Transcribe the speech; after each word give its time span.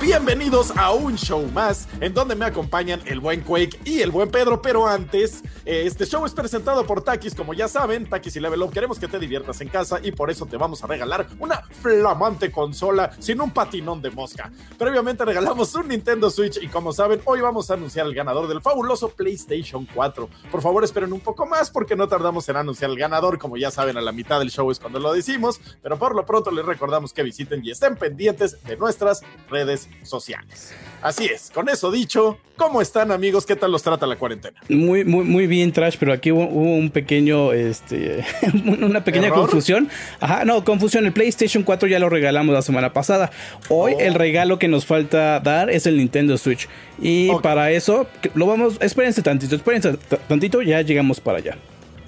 bienvenidos 0.00 0.72
a 0.76 0.92
un 0.92 1.16
show 1.16 1.44
más 1.52 1.88
en 2.00 2.14
donde 2.14 2.34
me 2.34 2.44
acompañan 2.44 3.00
el 3.06 3.20
buen 3.20 3.42
Quake 3.42 3.80
y 3.84 4.00
el 4.00 4.10
buen 4.10 4.30
Pedro. 4.30 4.62
Pero 4.62 4.86
antes, 4.86 5.42
este 5.70 6.06
show 6.06 6.24
es 6.24 6.32
presentado 6.32 6.86
por 6.86 7.02
Takis, 7.02 7.34
como 7.34 7.52
ya 7.52 7.68
saben, 7.68 8.08
Takis 8.08 8.34
y 8.36 8.40
Level 8.40 8.62
Up. 8.62 8.72
Queremos 8.72 8.98
que 8.98 9.06
te 9.06 9.18
diviertas 9.18 9.60
en 9.60 9.68
casa 9.68 10.00
y 10.02 10.12
por 10.12 10.30
eso 10.30 10.46
te 10.46 10.56
vamos 10.56 10.82
a 10.82 10.86
regalar 10.86 11.26
una 11.38 11.60
flamante 11.82 12.50
consola 12.50 13.10
sin 13.18 13.38
un 13.42 13.50
patinón 13.50 14.00
de 14.00 14.10
mosca. 14.10 14.50
Previamente 14.78 15.26
regalamos 15.26 15.74
un 15.74 15.88
Nintendo 15.88 16.30
Switch 16.30 16.56
y 16.62 16.68
como 16.68 16.94
saben, 16.94 17.20
hoy 17.26 17.42
vamos 17.42 17.70
a 17.70 17.74
anunciar 17.74 18.06
el 18.06 18.14
ganador 18.14 18.48
del 18.48 18.62
fabuloso 18.62 19.10
PlayStation 19.10 19.86
4. 19.94 20.30
Por 20.50 20.62
favor, 20.62 20.84
esperen 20.84 21.12
un 21.12 21.20
poco 21.20 21.44
más 21.44 21.70
porque 21.70 21.96
no 21.96 22.08
tardamos 22.08 22.48
en 22.48 22.56
anunciar 22.56 22.90
el 22.90 22.96
ganador. 22.96 23.38
Como 23.38 23.58
ya 23.58 23.70
saben, 23.70 23.98
a 23.98 24.00
la 24.00 24.12
mitad 24.12 24.38
del 24.38 24.50
show 24.50 24.70
es 24.70 24.80
cuando 24.80 24.98
lo 24.98 25.12
decimos, 25.12 25.60
pero 25.82 25.98
por 25.98 26.14
lo 26.14 26.24
pronto 26.24 26.50
les 26.50 26.64
recordamos 26.64 27.12
que 27.12 27.22
visiten 27.22 27.60
y 27.62 27.72
estén 27.72 27.94
pendientes 27.94 28.56
de 28.64 28.78
nuestras 28.78 29.20
redes 29.50 29.86
sociales. 30.02 30.72
Así 31.00 31.26
es, 31.26 31.50
con 31.54 31.68
eso 31.68 31.92
dicho, 31.92 32.38
¿cómo 32.56 32.80
están 32.82 33.12
amigos? 33.12 33.46
¿Qué 33.46 33.54
tal 33.54 33.70
los 33.70 33.82
trata 33.82 34.06
la 34.06 34.16
cuarentena? 34.16 34.60
Muy, 34.68 35.04
muy, 35.04 35.24
muy 35.24 35.46
bien, 35.46 35.72
Trash, 35.72 35.96
pero 35.98 36.12
aquí 36.12 36.32
hubo, 36.32 36.44
un 36.44 36.90
pequeño, 36.90 37.52
este, 37.52 38.24
una 38.64 39.04
pequeña 39.04 39.30
confusión. 39.30 39.88
Ajá, 40.18 40.44
no, 40.44 40.64
confusión. 40.64 41.06
El 41.06 41.12
PlayStation 41.12 41.62
4 41.62 41.88
ya 41.88 41.98
lo 41.98 42.08
regalamos 42.08 42.52
la 42.52 42.62
semana 42.62 42.92
pasada. 42.92 43.30
Hoy 43.68 43.94
el 43.98 44.14
oh. 44.16 44.18
regalo 44.18 44.58
que 44.58 44.66
nos 44.66 44.86
falta 44.86 45.38
dar 45.40 45.70
es 45.70 45.86
el 45.86 45.96
Nintendo 45.96 46.36
Switch. 46.36 46.68
Y 47.00 47.30
para 47.42 47.70
eso, 47.70 48.08
lo 48.34 48.46
vamos, 48.46 48.76
espérense 48.80 49.22
tantito, 49.22 49.54
espérense 49.54 49.96
tantito, 50.26 50.62
ya 50.62 50.82
llegamos 50.82 51.20
para 51.20 51.38
allá. 51.38 51.56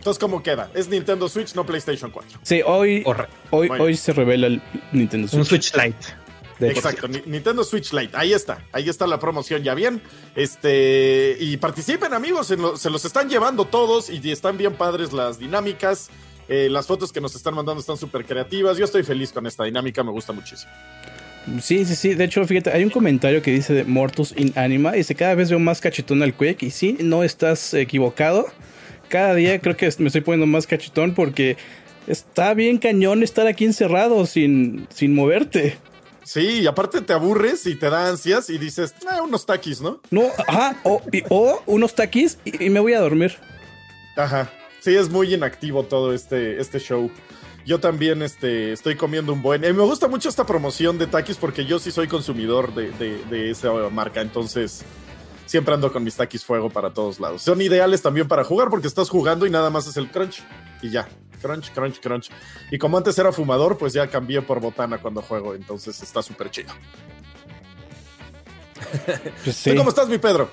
Entonces, 0.01 0.19
¿cómo 0.19 0.43
queda? 0.43 0.71
Es 0.75 0.89
Nintendo 0.89 1.29
Switch, 1.29 1.55
no 1.55 1.67
PlayStation 1.67 2.11
4. 2.11 2.41
Sí, 2.43 2.63
hoy, 2.65 3.05
hoy, 3.51 3.69
hoy 3.69 3.95
se 3.97 4.15
revela 4.15 4.47
el 4.47 4.63
Nintendo 4.93 5.29
Switch. 5.29 5.41
Un 5.41 5.45
Switch 5.45 5.75
Lite. 5.75 5.95
Exacto, 6.61 7.09
Nintendo 7.09 7.65
Switch 7.65 7.93
Lite. 7.93 8.17
Ahí 8.17 8.33
está, 8.33 8.67
ahí 8.73 8.89
está 8.89 9.07
la 9.07 9.19
promoción 9.19 9.63
ya 9.63 9.75
bien. 9.75 10.03
Este, 10.35 11.37
y 11.41 11.57
participen, 11.57 12.13
amigos, 12.15 12.47
se 12.49 12.91
los 12.91 13.05
están 13.05 13.29
llevando 13.29 13.65
todos 13.67 14.11
y 14.11 14.31
están 14.31 14.59
bien 14.59 14.75
padres 14.75 15.13
las 15.13 15.39
dinámicas. 15.39 16.11
Eh, 16.49 16.69
las 16.69 16.89
fotos 16.89 17.13
que 17.13 17.21
nos 17.21 17.37
están 17.37 17.55
mandando 17.55 17.81
están 17.81 17.97
súper 17.97 18.25
creativas. 18.25 18.77
Yo 18.77 18.85
estoy 18.85 19.05
feliz 19.05 19.33
con 19.33 19.47
esta 19.47 19.63
dinámica, 19.63 20.03
me 20.03 20.11
gusta 20.11 20.33
muchísimo. 20.33 20.73
Sí, 21.63 21.85
sí, 21.85 21.95
sí. 21.95 22.15
De 22.15 22.25
hecho, 22.25 22.45
fíjate, 22.45 22.71
hay 22.71 22.83
un 22.83 22.91
comentario 22.91 23.41
que 23.41 23.53
dice 23.53 23.73
de 23.73 23.85
Mortus 23.85 24.35
in 24.37 24.53
Anima. 24.57 24.95
Y 24.95 24.99
dice: 24.99 25.15
Cada 25.15 25.37
vez 25.37 25.49
veo 25.49 25.61
más 25.61 25.81
cachetón 25.81 26.25
al 26.25 26.35
Quake. 26.35 26.67
Y 26.67 26.71
sí, 26.71 26.97
no 27.01 27.23
estás 27.23 27.73
equivocado. 27.73 28.47
Cada 29.09 29.37
día 29.37 29.61
creo 29.61 29.77
que 29.77 29.89
me 29.99 30.09
estoy 30.09 30.23
poniendo 30.23 30.47
más 30.47 30.67
cachetón 30.67 31.15
porque 31.15 31.57
está 32.09 32.53
bien 32.55 32.79
cañón 32.79 33.23
estar 33.23 33.47
aquí 33.47 33.65
encerrado 33.65 34.27
sin, 34.27 34.89
sin 34.93 35.15
moverte. 35.15 35.79
Sí, 36.25 36.61
y 36.61 36.67
aparte 36.67 37.01
te 37.01 37.13
aburres 37.13 37.67
y 37.67 37.75
te 37.75 37.91
da 37.91 38.09
ansias 38.09 38.51
y 38.51 38.59
dices, 38.59 38.95
ah, 39.09 39.23
unos 39.23 39.47
taquis, 39.47 39.81
¿no? 39.81 40.01
No, 40.11 40.29
ajá, 40.47 40.77
o, 40.85 41.63
unos 41.67 41.95
taquis 41.95 42.39
y, 42.45 42.71
me 42.71 42.81
voy 42.81 42.93
a 42.93 43.01
dormir. 43.01 43.39
Ajá, 44.17 44.51
sí, 44.81 44.95
es 44.95 45.09
muy 45.09 45.35
inactivo 45.35 45.85
todo 45.85 46.13
este, 46.13 46.61
este 46.61 46.79
show. 46.79 47.11
Yo 47.67 47.79
también 47.79 48.23
este, 48.23 48.73
estoy 48.73 48.97
comiendo 48.97 49.33
un 49.33 49.43
buen. 49.43 49.65
Y 49.65 49.73
me 49.73 49.83
gusta 49.83 50.09
mucho 50.09 50.29
esta 50.29 50.47
promoción 50.47 50.99
de 50.99 51.07
taquis 51.07 51.37
porque 51.37 51.65
yo 51.65 51.79
sí 51.79 51.91
soy 51.91 52.09
consumidor 52.09 52.75
de, 52.75 52.91
de 52.91 53.51
esa 53.51 53.73
marca, 53.91 54.21
entonces 54.21 54.85
siempre 55.51 55.75
ando 55.75 55.93
con 55.93 56.05
mis 56.05 56.15
taquis 56.15 56.45
fuego 56.45 56.71
para 56.71 56.95
todos 56.95 57.19
lados. 57.19 57.43
Son 57.43 57.61
ideales 57.61 58.01
también 58.01 58.29
para 58.29 58.45
jugar 58.45 58.71
porque 58.71 58.87
estás 58.87 59.11
jugando 59.11 59.47
y 59.47 59.51
nada 59.51 59.69
más 59.69 59.85
es 59.89 59.97
el 59.97 60.09
crunch 60.09 60.45
y 60.81 60.91
ya 60.91 61.09
crunch, 61.43 61.73
crunch, 61.73 61.99
crunch. 61.99 62.31
Y 62.71 62.79
como 62.79 62.97
antes 62.97 63.19
era 63.19 63.33
fumador, 63.33 63.77
pues 63.77 63.93
ya 63.93 64.07
cambié 64.07 64.43
por 64.43 64.61
botana 64.61 64.99
cuando 64.99 65.23
juego, 65.23 65.57
entonces 65.57 66.01
está 66.03 66.23
súper 66.23 66.51
chido. 66.51 66.71
Pues 69.45 69.65
¿Cómo 69.77 69.91
estás, 69.91 70.09
mi 70.09 70.19
Pedro? 70.19 70.49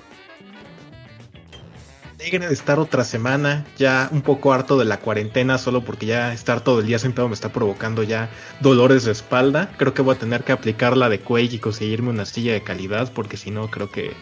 Alegre 2.18 2.48
de 2.48 2.54
estar 2.54 2.78
otra 2.78 3.04
semana, 3.04 3.64
ya 3.76 4.08
un 4.10 4.22
poco 4.22 4.52
harto 4.52 4.76
de 4.76 4.84
la 4.84 4.98
cuarentena, 4.98 5.58
solo 5.58 5.84
porque 5.84 6.06
ya 6.06 6.32
estar 6.32 6.60
todo 6.62 6.80
el 6.80 6.86
día 6.86 6.98
sentado 6.98 7.28
me 7.28 7.34
está 7.34 7.52
provocando 7.52 8.02
ya 8.02 8.28
dolores 8.60 9.04
de 9.04 9.12
espalda. 9.12 9.70
Creo 9.78 9.94
que 9.94 10.02
voy 10.02 10.16
a 10.16 10.18
tener 10.18 10.42
que 10.42 10.52
aplicar 10.52 10.96
la 10.96 11.08
de 11.08 11.20
Quake 11.20 11.54
y 11.54 11.58
conseguirme 11.58 12.10
una 12.10 12.26
silla 12.26 12.52
de 12.52 12.62
calidad, 12.62 13.12
porque 13.12 13.36
si 13.36 13.50
no, 13.50 13.70
creo 13.70 13.90
que 13.90 14.12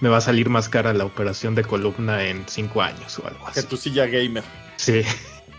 me 0.00 0.08
va 0.08 0.18
a 0.18 0.20
salir 0.20 0.48
más 0.48 0.68
cara 0.68 0.92
la 0.92 1.04
operación 1.04 1.54
de 1.54 1.64
columna 1.64 2.24
en 2.26 2.44
cinco 2.46 2.82
años 2.82 3.18
o 3.18 3.26
algo 3.26 3.46
así. 3.46 3.60
Que 3.60 3.66
tu 3.66 3.76
silla 3.76 4.06
gamer. 4.06 4.44
Sí. 4.76 5.02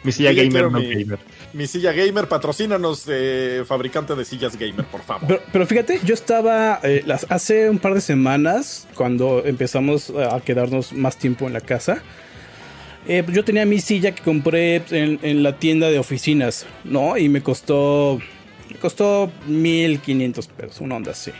Mi 0.04 0.12
silla 0.12 0.34
gamer, 0.34 0.72
no 0.72 0.82
gamer. 0.82 1.20
Mi 1.54 1.68
silla 1.68 1.92
gamer, 1.92 2.28
patrocínanos, 2.28 3.06
eh, 3.08 3.64
fabricante 3.68 4.16
de 4.16 4.26
sillas 4.26 4.58
gamer, 4.58 4.86
por 4.86 5.02
favor. 5.02 5.42
Pero, 5.52 5.68
fíjate, 5.68 6.00
yo 6.04 6.16
estaba 6.16 6.80
eh, 6.82 7.06
hace 7.30 7.70
un 7.70 7.78
par 7.78 7.94
de 7.94 8.02
semanas, 8.02 8.88
cuando 8.96 9.44
empezamos 9.46 10.10
a 10.10 10.40
quedarnos 10.40 10.92
más 10.94 11.18
tiempo 11.18 11.46
en 11.46 11.54
la 11.54 11.62
casa, 11.62 12.02
eh, 13.08 13.24
yo 13.32 13.44
tenía 13.44 13.66
mi 13.66 13.80
silla 13.80 14.14
que 14.14 14.24
compré 14.24 14.82
en, 14.90 15.44
la 15.44 15.58
tienda 15.58 15.90
de 15.90 16.00
oficinas, 16.00 16.66
¿no? 16.84 17.18
Y 17.18 17.30
me 17.30 17.44
costó, 17.44 18.20
me 18.70 18.78
costó 18.78 19.32
1500 19.48 20.48
pesos, 20.48 20.82
una 20.82 20.96
onda 20.96 21.12
así. 21.12 21.32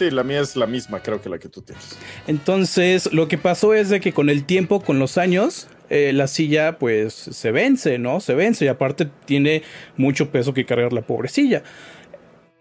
Sí, 0.00 0.10
la 0.10 0.24
mía 0.24 0.40
es 0.40 0.56
la 0.56 0.66
misma, 0.66 1.02
creo 1.02 1.20
que 1.20 1.28
la 1.28 1.38
que 1.38 1.50
tú 1.50 1.60
tienes. 1.60 1.98
Entonces, 2.26 3.12
lo 3.12 3.28
que 3.28 3.36
pasó 3.36 3.74
es 3.74 3.90
de 3.90 4.00
que 4.00 4.14
con 4.14 4.30
el 4.30 4.46
tiempo, 4.46 4.80
con 4.80 4.98
los 4.98 5.18
años, 5.18 5.68
eh, 5.90 6.14
la 6.14 6.26
silla 6.26 6.78
pues 6.78 7.12
se 7.12 7.50
vence, 7.50 7.98
¿no? 7.98 8.20
Se 8.20 8.34
vence 8.34 8.64
y 8.64 8.68
aparte 8.68 9.10
tiene 9.26 9.62
mucho 9.98 10.30
peso 10.30 10.54
que 10.54 10.64
cargar 10.64 10.94
la 10.94 11.02
pobre 11.02 11.28
silla. 11.28 11.64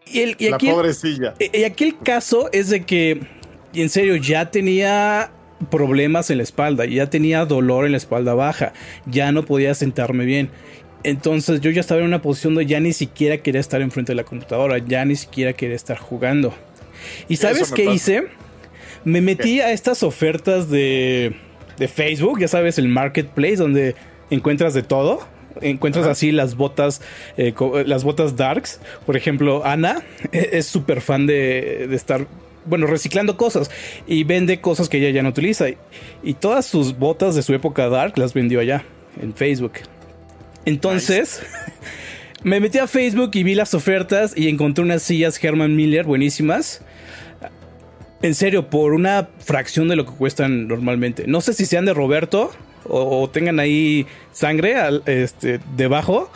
Y, 0.06 0.20
el, 0.20 0.36
y 0.38 0.50
la 0.50 0.58
pobre 0.58 0.94
silla. 0.94 1.34
Y, 1.40 1.64
aquí 1.64 1.86
el 1.86 1.98
caso 2.00 2.50
es 2.52 2.70
de 2.72 2.84
que, 2.84 3.22
en 3.74 3.88
serio, 3.88 4.18
ya 4.18 4.52
tenía 4.52 5.32
problemas 5.72 6.30
en 6.32 6.40
la 6.40 6.44
espalda, 6.44 6.84
ya 6.84 7.10
tenía 7.10 7.46
dolor 7.46 7.86
en 7.86 7.94
la 7.94 8.00
espalda 8.00 8.34
baja, 8.34 8.74
ya 9.06 9.32
no 9.32 9.46
podía 9.46 9.74
sentarme 9.76 10.26
bien. 10.26 10.50
Entonces 11.04 11.62
yo 11.62 11.72
ya 11.72 11.80
estaba 11.80 12.02
en 12.02 12.08
una 12.08 12.22
posición 12.22 12.56
donde 12.56 12.70
ya 12.70 12.82
ni 12.82 12.92
siquiera 12.92 13.38
quería 13.38 13.62
estar 13.62 13.80
enfrente 13.80 14.12
de 14.12 14.18
la 14.18 14.26
computadora, 14.26 14.78
ya 14.80 15.06
ni 15.06 15.16
siquiera 15.16 15.54
quería 15.54 15.78
estar 15.78 15.98
jugando. 15.98 16.54
¿Y 17.28 17.38
sabes 17.38 17.72
qué 17.72 17.86
hice? 17.86 18.28
Me 19.04 19.22
metí 19.22 19.62
a 19.62 19.72
estas 19.72 20.04
ofertas 20.04 20.70
de 20.70 21.36
de 21.80 21.88
Facebook, 21.88 22.40
ya 22.40 22.48
sabes, 22.48 22.78
el 22.78 22.90
marketplace 22.90 23.56
donde 23.56 23.96
encuentras 24.30 24.74
de 24.76 24.84
todo. 24.84 25.22
Encuentras 25.62 26.06
así 26.06 26.32
las 26.32 26.56
botas, 26.56 27.02
eh, 27.38 27.54
las 27.86 28.04
botas 28.04 28.36
darks. 28.36 28.80
Por 29.06 29.18
ejemplo, 29.18 29.66
Ana 29.66 30.04
es 30.32 30.68
súper 30.68 31.02
fan 31.02 31.26
de, 31.26 31.94
estar 31.96 32.28
bueno, 32.66 32.86
reciclando 32.86 33.36
cosas 33.36 33.72
y 34.06 34.24
vende 34.26 34.62
cosas 34.62 34.90
que 34.90 34.98
ella 34.98 35.10
ya 35.10 35.24
no 35.24 35.30
utiliza. 35.30 35.66
Y, 36.22 36.34
todas 36.36 36.66
sus 36.66 36.98
botas 36.98 37.34
de 37.34 37.42
su 37.42 37.54
época 37.54 37.90
dark 37.90 38.18
las 38.18 38.34
vendió 38.34 38.60
allá 38.60 38.84
en 39.20 39.34
Facebook. 39.34 39.74
Entonces, 40.66 41.42
me 42.44 42.60
metí 42.60 42.78
a 42.78 42.88
Facebook 42.88 43.32
y 43.34 43.44
vi 43.44 43.56
las 43.56 43.74
ofertas 43.74 44.34
y 44.36 44.48
encontré 44.48 44.84
unas 44.84 45.04
sillas 45.04 45.44
Herman 45.44 45.76
Miller 45.76 46.06
buenísimas. 46.06 46.82
En 48.22 48.36
serio, 48.36 48.70
por 48.70 48.94
una 48.94 49.30
fracción 49.40 49.88
de 49.88 49.96
lo 49.96 50.06
que 50.06 50.12
cuestan 50.12 50.68
normalmente. 50.68 51.26
No 51.28 51.42
sé 51.42 51.54
si 51.54 51.66
sean 51.66 51.86
de 51.86 51.94
Roberto 51.94 52.52
o, 52.86 53.30
tengan 53.30 53.60
ahí 53.60 54.08
sangre 54.32 54.78
al, 54.78 55.04
este, 55.06 55.60
debajo. 55.76 56.30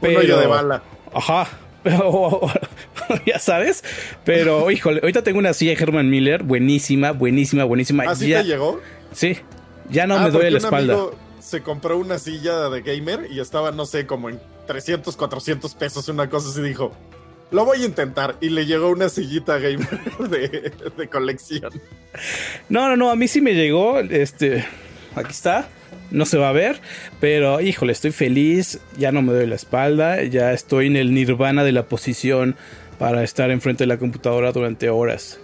Pero, 0.00 0.20
de 0.20 0.46
bala. 0.46 0.82
Ajá. 1.12 1.48
ya 3.26 3.38
sabes. 3.38 3.84
Pero, 4.24 4.70
híjole, 4.72 5.00
ahorita 5.02 5.22
tengo 5.22 5.38
una 5.38 5.52
silla 5.52 5.74
de 5.74 5.82
Herman 5.82 6.10
Miller, 6.10 6.42
buenísima, 6.42 7.12
buenísima, 7.12 7.64
buenísima. 7.64 8.04
¿Así 8.04 8.32
te 8.32 8.44
llegó? 8.44 8.80
Sí. 9.12 9.38
Ya 9.88 10.06
no 10.06 10.16
ah, 10.16 10.24
me 10.24 10.30
duele 10.30 10.52
la 10.52 10.58
espalda. 10.58 10.96
se 11.40 11.62
compró 11.62 11.98
una 11.98 12.18
silla 12.18 12.68
de 12.68 12.82
gamer 12.82 13.26
y 13.30 13.40
estaba, 13.40 13.72
no 13.72 13.86
sé, 13.86 14.06
como 14.06 14.28
en 14.30 14.40
300, 14.70 15.16
400 15.16 15.74
pesos, 15.74 16.08
una 16.08 16.30
cosa 16.30 16.48
así, 16.48 16.62
dijo, 16.62 16.92
lo 17.50 17.64
voy 17.64 17.82
a 17.82 17.86
intentar. 17.86 18.36
Y 18.40 18.50
le 18.50 18.66
llegó 18.66 18.90
una 18.90 19.08
sillita 19.08 19.58
gamer 19.58 19.98
de, 20.96 21.08
colección. 21.08 21.72
No, 22.68 22.88
no, 22.88 22.96
no, 22.96 23.10
a 23.10 23.16
mí 23.16 23.26
sí 23.26 23.40
me 23.40 23.52
llegó. 23.52 23.98
Este, 23.98 24.64
aquí 25.16 25.32
está. 25.32 25.68
No 26.12 26.24
se 26.24 26.38
va 26.38 26.50
a 26.50 26.52
ver, 26.52 26.80
pero 27.18 27.60
híjole, 27.60 27.90
estoy 27.90 28.12
feliz. 28.12 28.78
Ya 28.96 29.10
no 29.10 29.22
me 29.22 29.32
doy 29.32 29.48
la 29.48 29.56
espalda. 29.56 30.22
Ya 30.22 30.52
estoy 30.52 30.86
en 30.86 30.94
el 30.94 31.14
nirvana 31.14 31.64
de 31.64 31.72
la 31.72 31.86
posición 31.86 32.54
para 32.96 33.24
estar 33.24 33.50
enfrente 33.50 33.82
de 33.82 33.88
la 33.88 33.98
computadora 33.98 34.52
durante 34.52 34.88
horas. 34.88 35.40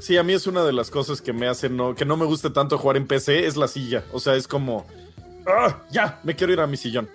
Sí, 0.00 0.18
a 0.18 0.22
mí 0.22 0.34
es 0.34 0.46
una 0.46 0.64
de 0.64 0.74
las 0.74 0.90
cosas 0.90 1.22
que 1.22 1.32
me 1.32 1.46
hacen 1.46 1.78
no, 1.78 1.94
que 1.94 2.04
no 2.04 2.18
me 2.18 2.26
guste 2.26 2.50
tanto 2.50 2.76
jugar 2.76 2.98
en 2.98 3.06
PC, 3.06 3.46
es 3.46 3.56
la 3.56 3.68
silla. 3.68 4.04
O 4.12 4.20
sea, 4.20 4.34
es 4.34 4.46
como, 4.46 4.86
¡Ah! 5.46 5.82
ya, 5.90 6.20
me 6.24 6.36
quiero 6.36 6.52
ir 6.52 6.60
a 6.60 6.66
mi 6.66 6.76
sillón. 6.76 7.08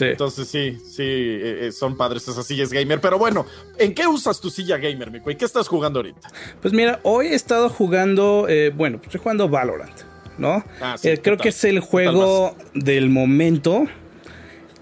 Entonces 0.00 0.48
sí, 0.48 0.78
sí, 0.84 1.02
eh, 1.02 1.66
eh, 1.66 1.72
son 1.72 1.96
padres 1.96 2.26
esas 2.26 2.46
sillas 2.46 2.70
gamer. 2.70 3.00
Pero 3.00 3.18
bueno, 3.18 3.46
¿en 3.78 3.94
qué 3.94 4.06
usas 4.06 4.40
tu 4.40 4.50
silla 4.50 4.76
gamer, 4.78 5.10
mi 5.10 5.20
¿Qué 5.20 5.44
estás 5.44 5.68
jugando 5.68 6.00
ahorita? 6.00 6.28
Pues 6.60 6.74
mira, 6.74 7.00
hoy 7.02 7.28
he 7.28 7.34
estado 7.34 7.68
jugando, 7.68 8.46
eh, 8.48 8.72
bueno, 8.74 9.00
estoy 9.02 9.20
jugando 9.20 9.48
Valorant, 9.48 10.00
¿no? 10.38 10.64
Ah, 10.80 10.96
creo 11.22 11.36
que 11.36 11.50
es 11.50 11.64
el 11.64 11.80
juego 11.80 12.56
del 12.74 13.08
momento 13.08 13.86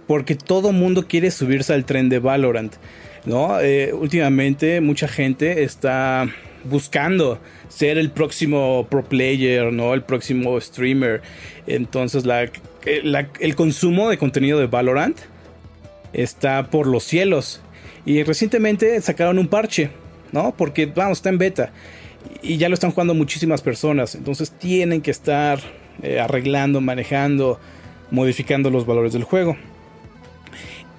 porque 0.07 0.35
todo 0.35 0.73
mundo 0.73 1.07
quiere 1.07 1.31
subirse 1.31 1.73
al 1.73 1.85
tren 1.85 2.09
de 2.09 2.19
Valorant, 2.19 2.75
¿no? 3.25 3.59
últimamente 3.95 4.81
mucha 4.81 5.09
gente 5.09 5.63
está 5.63 6.27
buscando 6.65 7.39
ser 7.69 7.99
el 7.99 8.11
próximo 8.11 8.87
pro 8.91 9.05
player, 9.05 9.73
¿no? 9.73 9.95
El 9.95 10.03
próximo 10.03 10.61
streamer. 10.61 11.23
Entonces 11.67 12.27
la, 12.27 12.49
el 12.85 13.57
consumo 13.57 14.11
de 14.11 14.19
contenido 14.19 14.59
de 14.59 14.67
Valorant 14.67 15.19
está 16.13 16.71
por 16.71 16.87
los 16.87 17.05
cielos. 17.05 17.61
Y 18.05 18.23
recientemente 18.23 19.01
sacaron 19.01 19.39
un 19.39 19.49
parche, 19.49 19.91
¿no? 20.33 20.55
Porque, 20.57 20.87
vamos, 20.87 21.19
está 21.19 21.29
en 21.29 21.39
beta. 21.39 21.73
Y 22.43 22.57
ya 22.57 22.69
lo 22.69 22.75
están 22.75 22.91
jugando 22.91 23.15
muchísimas 23.15 23.63
personas. 23.63 24.15
Entonces 24.15 24.51
tienen 24.51 25.01
que 25.03 25.11
estar 25.11 25.61
eh, 26.03 26.21
arreglando, 26.21 26.81
manejando, 26.81 27.61
modificando 28.11 28.71
los 28.71 28.87
valores 28.87 29.13
del 29.13 29.25
juego. 29.25 29.57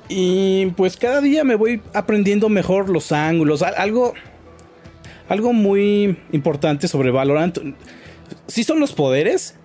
Y 0.09 0.67
pues 0.77 0.97
cada 0.97 1.21
día 1.21 1.43
me 1.43 1.55
voy 1.55 1.81
aprendiendo 1.93 2.49
mejor 2.49 2.89
los 2.89 3.11
ángulos. 3.11 3.61
Algo, 3.61 4.13
algo 5.29 5.53
muy 5.53 6.17
importante 6.31 6.87
sobre 6.87 7.11
Valorant. 7.11 7.59
Sí 8.47 8.63
son 8.63 8.79
los 8.79 8.93
poderes, 8.93 9.55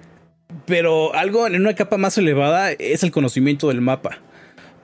pero 0.66 1.14
algo 1.14 1.46
en 1.46 1.60
una 1.60 1.74
capa 1.74 1.96
más 1.96 2.18
elevada 2.18 2.72
es 2.72 3.02
el 3.02 3.10
conocimiento 3.10 3.68
del 3.68 3.80
mapa. 3.80 4.18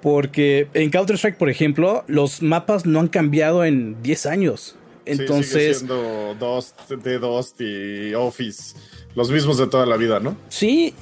Porque 0.03 0.69
en 0.75 0.91
Counter-Strike, 0.91 1.39
por 1.39 1.49
ejemplo, 1.49 2.05
los 2.07 2.43
mapas 2.43 2.85
no 2.85 3.01
han 3.01 3.09
cambiado 3.09 3.65
en 3.65 4.03
10 4.03 4.27
años. 4.27 4.77
Entonces. 5.07 5.47
Sí, 5.47 5.59
sigue 5.59 5.75
siendo 5.75 6.35
Dust, 6.35 6.79
Dust 7.21 7.61
y 7.61 8.15
Office. 8.15 8.77
Los 9.15 9.31
mismos 9.31 9.59
de 9.59 9.67
toda 9.67 9.87
la 9.87 9.97
vida, 9.97 10.21
¿no? 10.21 10.37
Sí, 10.49 10.95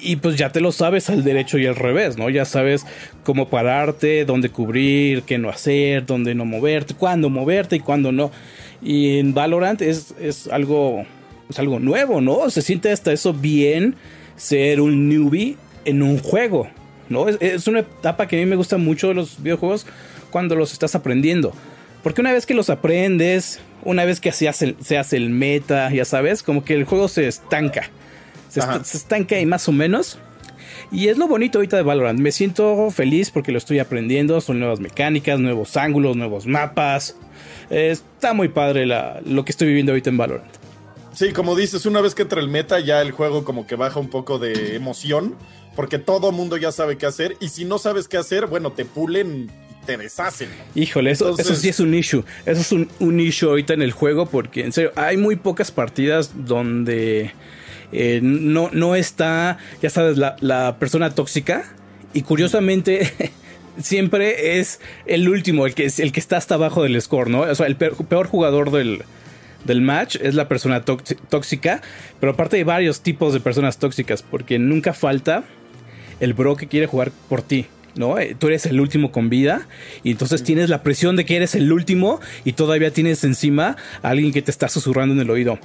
y 0.00 0.16
pues 0.16 0.36
ya 0.36 0.52
te 0.52 0.60
lo 0.60 0.72
sabes 0.72 1.08
al 1.08 1.24
derecho 1.24 1.58
y 1.58 1.66
al 1.66 1.76
revés, 1.76 2.18
¿no? 2.18 2.28
Ya 2.28 2.44
sabes 2.44 2.84
cómo 3.22 3.48
pararte, 3.48 4.24
dónde 4.24 4.50
cubrir, 4.50 5.22
qué 5.22 5.38
no 5.38 5.48
hacer, 5.48 6.04
dónde 6.04 6.34
no 6.34 6.44
moverte, 6.44 6.94
cuándo 6.94 7.30
moverte 7.30 7.76
y 7.76 7.80
cuándo 7.80 8.12
no. 8.12 8.30
Y 8.84 9.18
en 9.18 9.34
Valorant 9.34 9.82
es, 9.82 10.14
es 10.20 10.46
algo, 10.46 11.04
es 11.48 11.58
algo 11.58 11.80
nuevo, 11.80 12.20
¿no? 12.20 12.48
Se 12.50 12.62
siente 12.62 12.92
hasta 12.92 13.12
eso 13.12 13.32
bien 13.32 13.96
ser 14.36 14.80
un 14.80 15.08
newbie 15.08 15.56
en 15.84 16.02
un 16.02 16.18
juego, 16.18 16.68
¿no? 17.08 17.28
Es, 17.28 17.66
una 17.66 17.80
etapa 17.80 18.28
que 18.28 18.36
a 18.36 18.38
mí 18.38 18.46
me 18.46 18.56
gusta 18.56 18.76
mucho 18.76 19.08
de 19.08 19.14
los 19.14 19.42
videojuegos 19.42 19.86
cuando 20.30 20.54
los 20.54 20.72
estás 20.72 20.94
aprendiendo. 20.94 21.52
Porque 22.02 22.20
una 22.20 22.32
vez 22.32 22.44
que 22.44 22.54
los 22.54 22.68
aprendes, 22.70 23.60
una 23.82 24.04
vez 24.04 24.20
que 24.20 24.30
se 24.30 24.48
hace, 24.48 24.76
se 24.80 24.98
hace 24.98 25.16
el 25.16 25.30
meta, 25.30 25.90
ya 25.90 26.04
sabes, 26.04 26.42
como 26.42 26.62
que 26.62 26.74
el 26.74 26.84
juego 26.84 27.08
se 27.08 27.26
estanca 27.26 27.90
se, 28.62 28.96
estanca 28.96 29.36
ahí 29.36 29.46
más 29.46 29.68
o 29.68 29.72
menos. 29.72 30.18
Y 30.92 31.08
es 31.08 31.18
lo 31.18 31.26
bonito 31.26 31.58
ahorita 31.58 31.76
de 31.76 31.82
Valorant. 31.82 32.20
Me 32.20 32.30
siento 32.30 32.90
feliz 32.90 33.30
porque 33.30 33.52
lo 33.52 33.58
estoy 33.58 33.78
aprendiendo. 33.78 34.40
Son 34.40 34.60
nuevas 34.60 34.80
mecánicas, 34.80 35.40
nuevos 35.40 35.76
ángulos, 35.76 36.16
nuevos 36.16 36.46
mapas. 36.46 37.16
Está 37.70 38.32
muy 38.32 38.48
padre 38.48 38.86
lo 38.86 39.44
que 39.44 39.52
estoy 39.52 39.68
viviendo 39.68 39.92
ahorita 39.92 40.10
en 40.10 40.16
Valorant. 40.16 40.52
Sí, 41.14 41.32
como 41.32 41.54
dices, 41.54 41.86
una 41.86 42.00
vez 42.00 42.14
que 42.14 42.22
entra 42.22 42.40
el 42.40 42.48
meta, 42.48 42.80
ya 42.80 43.00
el 43.00 43.12
juego 43.12 43.44
como 43.44 43.66
que 43.66 43.76
baja 43.76 44.00
un 44.00 44.10
poco 44.10 44.38
de 44.38 44.74
emoción. 44.74 45.36
Porque 45.76 45.98
todo 45.98 46.30
mundo 46.32 46.56
ya 46.56 46.70
sabe 46.72 46.96
qué 46.96 47.06
hacer. 47.06 47.36
Y 47.40 47.48
si 47.48 47.64
no 47.64 47.78
sabes 47.78 48.06
qué 48.06 48.16
hacer, 48.16 48.46
bueno, 48.46 48.70
te 48.70 48.84
pulen 48.84 49.50
y 49.50 49.86
te 49.86 49.96
deshacen. 49.96 50.48
Híjole, 50.74 51.10
eso, 51.10 51.36
eso 51.36 51.54
sí 51.54 51.68
es 51.68 51.80
un 51.80 51.94
issue. 51.94 52.24
Eso 52.46 52.60
es 52.60 52.72
un, 52.72 52.88
un 53.00 53.18
issue 53.18 53.48
ahorita 53.48 53.74
en 53.74 53.82
el 53.82 53.92
juego. 53.92 54.26
Porque 54.26 54.64
en 54.64 54.72
serio, 54.72 54.92
hay 54.94 55.16
muy 55.16 55.36
pocas 55.36 55.72
partidas 55.72 56.30
donde 56.46 57.32
eh, 57.92 58.20
no, 58.22 58.70
no 58.72 58.96
está, 58.96 59.58
ya 59.80 59.90
sabes, 59.90 60.18
la, 60.18 60.76
persona 60.78 61.14
tóxica. 61.14 61.64
Y 62.12 62.22
curiosamente, 62.22 63.12
siempre 63.80 64.58
es 64.58 64.80
el 65.06 65.28
último, 65.28 65.66
el 65.66 65.74
que, 65.74 65.90
el 65.98 66.12
que 66.12 66.20
está 66.20 66.36
hasta 66.36 66.54
abajo 66.54 66.82
del 66.82 67.00
score, 67.00 67.30
¿no? 67.30 67.40
O 67.40 67.54
sea, 67.54 67.66
el 67.66 67.76
peor, 67.76 68.26
jugador 68.26 68.70
del, 68.70 69.02
del 69.64 69.80
match 69.80 70.16
es 70.20 70.34
la 70.34 70.48
persona 70.48 70.84
tóxica, 70.84 71.82
pero 72.20 72.32
aparte 72.32 72.56
hay 72.56 72.62
varios 72.62 73.00
tipos 73.00 73.32
de 73.32 73.40
personas 73.40 73.78
tóxicas, 73.78 74.22
porque 74.22 74.58
nunca 74.58 74.92
falta 74.92 75.44
el 76.20 76.34
bro 76.34 76.56
que 76.56 76.68
quiere 76.68 76.86
jugar 76.86 77.12
por 77.28 77.42
ti. 77.42 77.66
¿No? 77.96 78.18
Eh, 78.18 78.34
tú 78.36 78.48
eres 78.48 78.66
el 78.66 78.80
último 78.80 79.12
con 79.12 79.30
vida 79.30 79.68
y 80.02 80.10
entonces 80.10 80.42
tienes 80.42 80.68
la 80.68 80.82
presión 80.82 81.14
de 81.14 81.24
que 81.24 81.36
eres 81.36 81.54
el 81.54 81.72
último 81.72 82.18
y 82.44 82.54
todavía 82.54 82.90
tienes 82.90 83.22
encima 83.22 83.76
a 84.02 84.08
alguien 84.08 84.32
que 84.32 84.42
te 84.42 84.50
está 84.50 84.68
susurrando 84.68 85.14
en 85.14 85.20
el 85.20 85.30
oído 85.30 85.60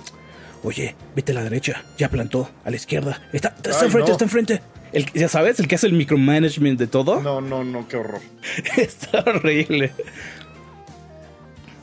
oye, 0.64 0.96
vete 1.16 1.32
a 1.32 1.36
la 1.36 1.44
derecha, 1.44 1.84
ya 1.98 2.10
plantó, 2.10 2.50
a 2.64 2.70
la 2.70 2.76
izquierda, 2.76 3.22
está, 3.34 3.56
está 3.64 3.86
enfrente, 3.86 4.12
está 4.12 4.24
enfrente. 4.26 4.62
El, 4.92 5.12
ya 5.14 5.28
sabes, 5.28 5.60
el 5.60 5.68
que 5.68 5.76
hace 5.76 5.88
el 5.88 5.94
micromanagement 5.94 6.80
de 6.80 6.88
todo. 6.88 7.22
No, 7.22 7.42
no, 7.42 7.64
no, 7.64 7.88
qué 7.88 7.98
horror. 7.98 8.22
está 8.78 9.24
horrible. 9.28 9.92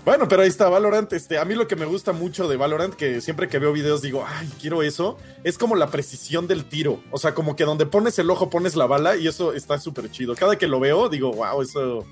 Bueno, 0.04 0.28
pero 0.28 0.42
ahí 0.42 0.48
está 0.48 0.68
Valorant. 0.68 1.12
Este, 1.12 1.36
a 1.36 1.44
mí 1.44 1.56
lo 1.56 1.66
que 1.66 1.74
me 1.74 1.84
gusta 1.84 2.12
mucho 2.12 2.46
de 2.46 2.56
Valorant, 2.56 2.94
que 2.94 3.20
siempre 3.20 3.48
que 3.48 3.58
veo 3.58 3.72
videos 3.72 4.02
digo, 4.02 4.24
ay, 4.24 4.48
quiero 4.60 4.84
eso, 4.84 5.18
es 5.42 5.58
como 5.58 5.74
la 5.74 5.88
precisión 5.88 6.46
del 6.46 6.64
tiro. 6.64 7.00
O 7.10 7.18
sea, 7.18 7.34
como 7.34 7.56
que 7.56 7.64
donde 7.64 7.86
pones 7.86 8.16
el 8.20 8.30
ojo 8.30 8.48
pones 8.48 8.76
la 8.76 8.86
bala 8.86 9.16
y 9.16 9.26
eso 9.26 9.52
está 9.52 9.80
súper 9.80 10.08
chido. 10.10 10.36
Cada 10.36 10.56
que 10.56 10.68
lo 10.68 10.78
veo 10.78 11.08
digo, 11.08 11.32
wow, 11.32 11.60
eso, 11.60 12.06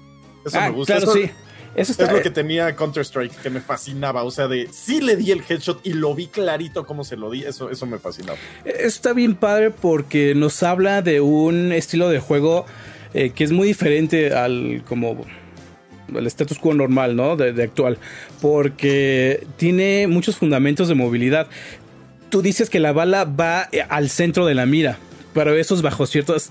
eso 0.45 0.59
ah, 0.59 0.69
me 0.69 0.71
gusta. 0.71 0.97
Claro, 0.97 1.13
sí. 1.13 1.31
Eso 1.75 1.93
es 1.93 2.13
lo 2.13 2.23
que 2.23 2.31
tenía 2.31 2.75
Counter-Strike, 2.77 3.43
que 3.43 3.51
me 3.51 3.61
fascinaba. 3.61 4.23
O 4.23 4.31
sea, 4.31 4.49
de 4.49 4.69
sí 4.73 5.01
le 5.01 5.17
di 5.17 5.31
el 5.31 5.43
headshot 5.47 5.85
y 5.85 5.93
lo 5.93 6.15
vi 6.15 6.29
clarito 6.29 6.87
cómo 6.87 7.05
se 7.05 7.17
lo 7.17 7.31
di. 7.31 7.43
Eso, 7.45 7.71
eso 7.71 7.87
me 7.87 7.99
fascinaba. 7.99 8.39
Está 8.65 9.13
bien 9.13 9.35
padre 9.35 9.71
porque 9.71 10.35
nos 10.35 10.63
habla 10.63 11.03
de 11.03 11.21
un 11.21 11.73
estilo 11.73 12.09
de 12.09 12.21
juego 12.21 12.67
eh, 13.13 13.31
que 13.31 13.45
es 13.45 13.53
muy 13.53 13.69
diferente 13.69 14.35
al 14.35 14.83
como 14.87 15.25
el 16.15 16.27
status 16.27 16.59
quo 16.59 16.75
normal, 16.75 17.17
¿no? 17.17 17.37
De, 17.37 17.53
de, 17.53 17.63
actual. 17.63 17.99
Porque 18.41 19.47
tiene 19.57 20.07
muchos 20.07 20.37
fundamentos 20.37 20.89
de 20.89 20.95
movilidad. 20.95 21.49
Tú 22.31 22.43
dices 22.43 22.71
que 22.71 22.81
la 22.81 22.93
bala 22.93 23.25
va 23.25 23.69
eh, 23.73 23.85
al 23.89 24.11
centro 24.11 24.47
de 24.47 24.55
la 24.55 24.67
mira 24.67 24.99
pero 25.35 25.55
eso 25.55 25.75
es 25.75 25.83
bajo 25.83 26.07
ciertas, 26.07 26.51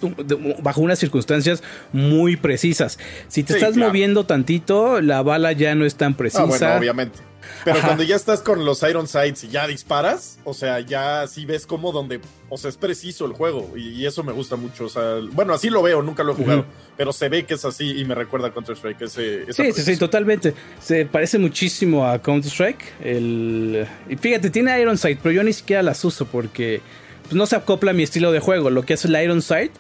bajo 0.62 0.82
unas 0.82 1.00
circunstancias 1.00 1.64
muy 1.92 2.36
precisas. 2.36 3.00
Si 3.28 3.44
te 3.44 3.54
estás 3.54 3.76
moviendo 3.78 4.26
tantito, 4.26 5.02
la 5.02 5.24
bala 5.24 5.54
ya 5.54 5.74
no 5.74 5.86
es 5.86 5.96
tan 5.96 6.14
precisa. 6.16 6.44
Ah, 6.44 6.46
bueno, 6.46 6.76
obviamente. 6.78 7.20
Pero 7.64 7.82
cuando 7.82 8.04
ya 8.04 8.16
estás 8.16 8.42
con 8.42 8.66
los 8.66 8.84
Iron 8.84 9.08
Sights 9.08 9.46
y 9.46 9.50
ya 9.50 9.68
disparas, 9.68 10.40
o 10.44 10.54
sea, 10.54 10.80
ya 10.80 11.28
sí 11.28 11.46
ves 11.46 11.66
como 11.66 11.92
donde, 11.92 12.20
o 12.50 12.58
sea, 12.58 12.70
es 12.70 12.78
preciso 12.78 13.26
el 13.26 13.34
juego 13.34 13.72
y, 13.76 14.06
eso 14.06 14.24
me 14.24 14.32
gusta 14.34 14.56
mucho. 14.56 14.86
O 14.86 14.90
sea, 14.90 15.20
bueno, 15.32 15.54
así 15.54 15.70
lo 15.70 15.82
veo, 15.82 16.02
nunca 16.02 16.24
lo 16.24 16.34
he 16.34 16.36
jugado, 16.36 16.66
pero 16.98 17.14
se 17.14 17.30
ve 17.30 17.46
que 17.46 17.54
es 17.54 17.66
así 17.66 18.00
y 18.00 18.06
me 18.06 18.16
recuerda 18.16 18.48
a 18.48 18.52
Counter-Strike. 18.52 19.02
Ese, 19.02 19.54
sí, 19.54 19.72
sí, 19.72 19.82
sí, 19.82 19.98
totalmente. 19.98 20.54
Se 20.82 21.06
parece 21.06 21.38
muchísimo 21.38 22.06
a 22.06 22.22
Counter-Strike. 22.22 22.84
El... 23.02 23.88
Y 24.10 24.16
fíjate, 24.18 24.50
tiene 24.50 24.80
Iron 24.82 24.98
Sight, 24.98 25.20
pero 25.22 25.34
yo 25.34 25.44
ni 25.44 25.54
siquiera 25.54 25.84
las 25.84 26.04
uso 26.04 26.26
porque 26.26 26.82
pues, 27.24 27.36
no 27.36 27.46
se 27.46 27.56
acopla 27.56 27.92
a 27.92 27.94
mi 27.94 28.04
estilo 28.04 28.32
de 28.32 28.40
juego. 28.40 28.70
Lo 28.70 28.84
que 28.84 28.94
hace 28.94 29.08
el 29.08 29.22
Iron 29.22 29.42
Sight 29.42 29.72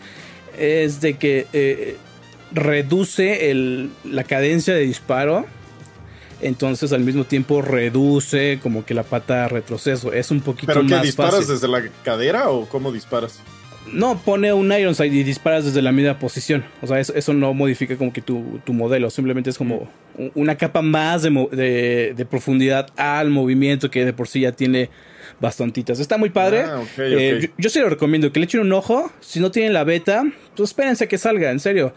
es 0.57 1.01
de 1.01 1.15
que 1.15 1.47
eh, 1.53 1.97
reduce 2.51 3.51
el, 3.51 3.89
la 4.03 4.23
cadencia 4.23 4.73
de 4.73 4.81
disparo. 4.81 5.45
Entonces 6.41 6.91
al 6.91 7.01
mismo 7.01 7.23
tiempo 7.23 7.61
reduce 7.61 8.59
como 8.61 8.85
que 8.85 8.93
la 8.93 9.03
pata 9.03 9.43
de 9.43 9.47
retroceso. 9.47 10.11
Es 10.11 10.29
un 10.29 10.41
poquito 10.41 10.73
¿Pero 10.73 10.85
qué, 10.85 10.99
disparas 10.99 11.47
desde 11.47 11.67
la 11.67 11.83
cadera 12.03 12.49
o 12.49 12.67
cómo 12.67 12.91
disparas? 12.91 13.39
No, 13.91 14.17
pone 14.17 14.51
un 14.53 14.71
Iron 14.71 14.95
Sight 14.95 15.13
y 15.13 15.23
disparas 15.23 15.65
desde 15.65 15.81
la 15.81 15.91
misma 15.91 16.19
posición. 16.19 16.65
O 16.81 16.87
sea, 16.87 16.99
eso, 16.99 17.33
no 17.33 17.53
modifica 17.53 17.97
como 17.97 18.11
que 18.11 18.21
tu, 18.21 18.61
modelo. 18.67 19.09
Simplemente 19.09 19.49
es 19.49 19.57
como 19.57 19.89
una 20.35 20.57
capa 20.57 20.81
más 20.81 21.21
de, 21.21 22.13
de 22.15 22.25
profundidad 22.25 22.87
al 22.97 23.29
movimiento 23.29 23.89
que 23.89 24.05
de 24.05 24.13
por 24.13 24.27
sí 24.27 24.41
ya 24.41 24.51
tiene 24.51 24.89
bastantitas. 25.39 25.99
Está 25.99 26.17
muy 26.17 26.29
padre. 26.29 26.63
Ah, 26.63 26.83
eh, 26.97 27.51
yo, 27.57 27.69
sí 27.69 27.79
lo 27.79 27.89
recomiendo, 27.89 28.31
que 28.31 28.39
le 28.39 28.45
echen 28.45 28.61
un 28.61 28.73
ojo. 28.73 29.11
Si 29.19 29.39
no 29.39 29.51
tienen 29.51 29.73
la 29.73 29.83
beta, 29.83 30.23
pues 30.55 30.69
espérense 30.69 31.07
que 31.07 31.17
salga, 31.17 31.51
en 31.51 31.59
serio. 31.59 31.93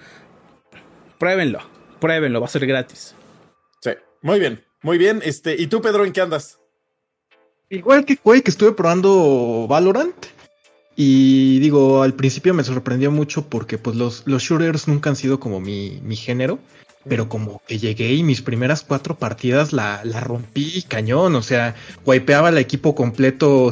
Pruébenlo, 1.18 1.60
pruébenlo, 2.00 2.40
va 2.40 2.46
a 2.46 2.50
ser 2.50 2.66
gratis. 2.66 3.14
Sí, 3.80 3.90
muy 4.22 4.38
bien, 4.38 4.64
muy 4.82 4.98
bien. 4.98 5.20
Este, 5.24 5.60
¿y 5.60 5.66
tú, 5.66 5.80
Pedro, 5.80 6.04
en 6.04 6.12
qué 6.12 6.20
andas? 6.20 6.58
Igual 7.68 8.04
que 8.04 8.16
que 8.16 8.50
estuve 8.50 8.72
probando 8.72 9.66
Valorant. 9.68 10.14
Y 10.98 11.58
digo, 11.58 12.02
al 12.02 12.14
principio 12.14 12.54
me 12.54 12.64
sorprendió 12.64 13.10
mucho 13.10 13.50
porque 13.50 13.76
pues 13.76 13.96
los, 13.96 14.22
los 14.26 14.42
shooters 14.42 14.88
nunca 14.88 15.10
han 15.10 15.16
sido 15.16 15.38
como 15.38 15.60
mi, 15.60 16.00
mi 16.02 16.16
género 16.16 16.58
pero 17.08 17.28
como 17.28 17.62
que 17.66 17.78
llegué 17.78 18.14
y 18.14 18.22
mis 18.22 18.42
primeras 18.42 18.82
cuatro 18.82 19.16
partidas 19.16 19.72
la, 19.72 20.00
la 20.04 20.20
rompí 20.20 20.82
cañón, 20.82 21.34
o 21.34 21.42
sea, 21.42 21.74
wipeaba 22.04 22.48
al 22.48 22.58
equipo 22.58 22.94
completo 22.94 23.70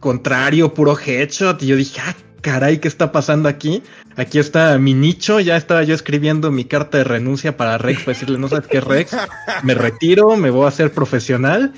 contrario, 0.00 0.74
puro 0.74 0.96
headshot, 0.98 1.62
y 1.62 1.66
yo 1.66 1.76
dije, 1.76 2.00
ah, 2.04 2.14
caray, 2.40 2.78
¿qué 2.78 2.88
está 2.88 3.10
pasando 3.10 3.48
aquí? 3.48 3.82
Aquí 4.14 4.38
está 4.38 4.78
mi 4.78 4.94
nicho, 4.94 5.40
ya 5.40 5.56
estaba 5.56 5.82
yo 5.82 5.94
escribiendo 5.94 6.50
mi 6.50 6.64
carta 6.64 6.98
de 6.98 7.04
renuncia 7.04 7.56
para 7.56 7.76
Rex, 7.76 8.00
para 8.00 8.12
decirle, 8.12 8.38
no 8.38 8.48
sabes 8.48 8.66
qué 8.68 8.80
Rex, 8.80 9.16
me 9.62 9.74
retiro, 9.74 10.36
me 10.36 10.50
voy 10.50 10.64
a 10.64 10.68
hacer 10.68 10.92
profesional, 10.92 11.72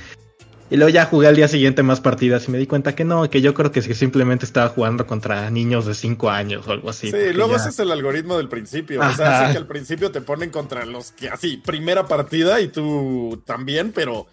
y 0.70 0.76
luego 0.76 0.90
ya 0.90 1.06
jugué 1.06 1.28
al 1.28 1.36
día 1.36 1.48
siguiente 1.48 1.82
más 1.82 2.00
partidas 2.00 2.46
y 2.46 2.50
me 2.50 2.58
di 2.58 2.66
cuenta 2.66 2.94
que 2.94 3.04
no, 3.04 3.28
que 3.30 3.40
yo 3.40 3.54
creo 3.54 3.72
que 3.72 3.80
simplemente 3.82 4.44
estaba 4.44 4.68
jugando 4.68 5.06
contra 5.06 5.50
niños 5.50 5.86
de 5.86 5.94
5 5.94 6.30
años 6.30 6.66
o 6.68 6.72
algo 6.72 6.90
así. 6.90 7.10
Sí, 7.10 7.32
luego 7.32 7.56
ese 7.56 7.70
es 7.70 7.78
el 7.78 7.90
algoritmo 7.90 8.36
del 8.36 8.48
principio. 8.48 9.00
O 9.00 9.12
sea, 9.12 9.40
hace 9.40 9.52
que 9.52 9.58
al 9.58 9.66
principio 9.66 10.10
te 10.10 10.20
ponen 10.20 10.50
contra 10.50 10.84
los 10.84 11.12
que 11.12 11.28
así, 11.28 11.56
primera 11.56 12.06
partida 12.06 12.60
y 12.60 12.68
tú 12.68 13.42
también, 13.46 13.92
pero 13.92 14.26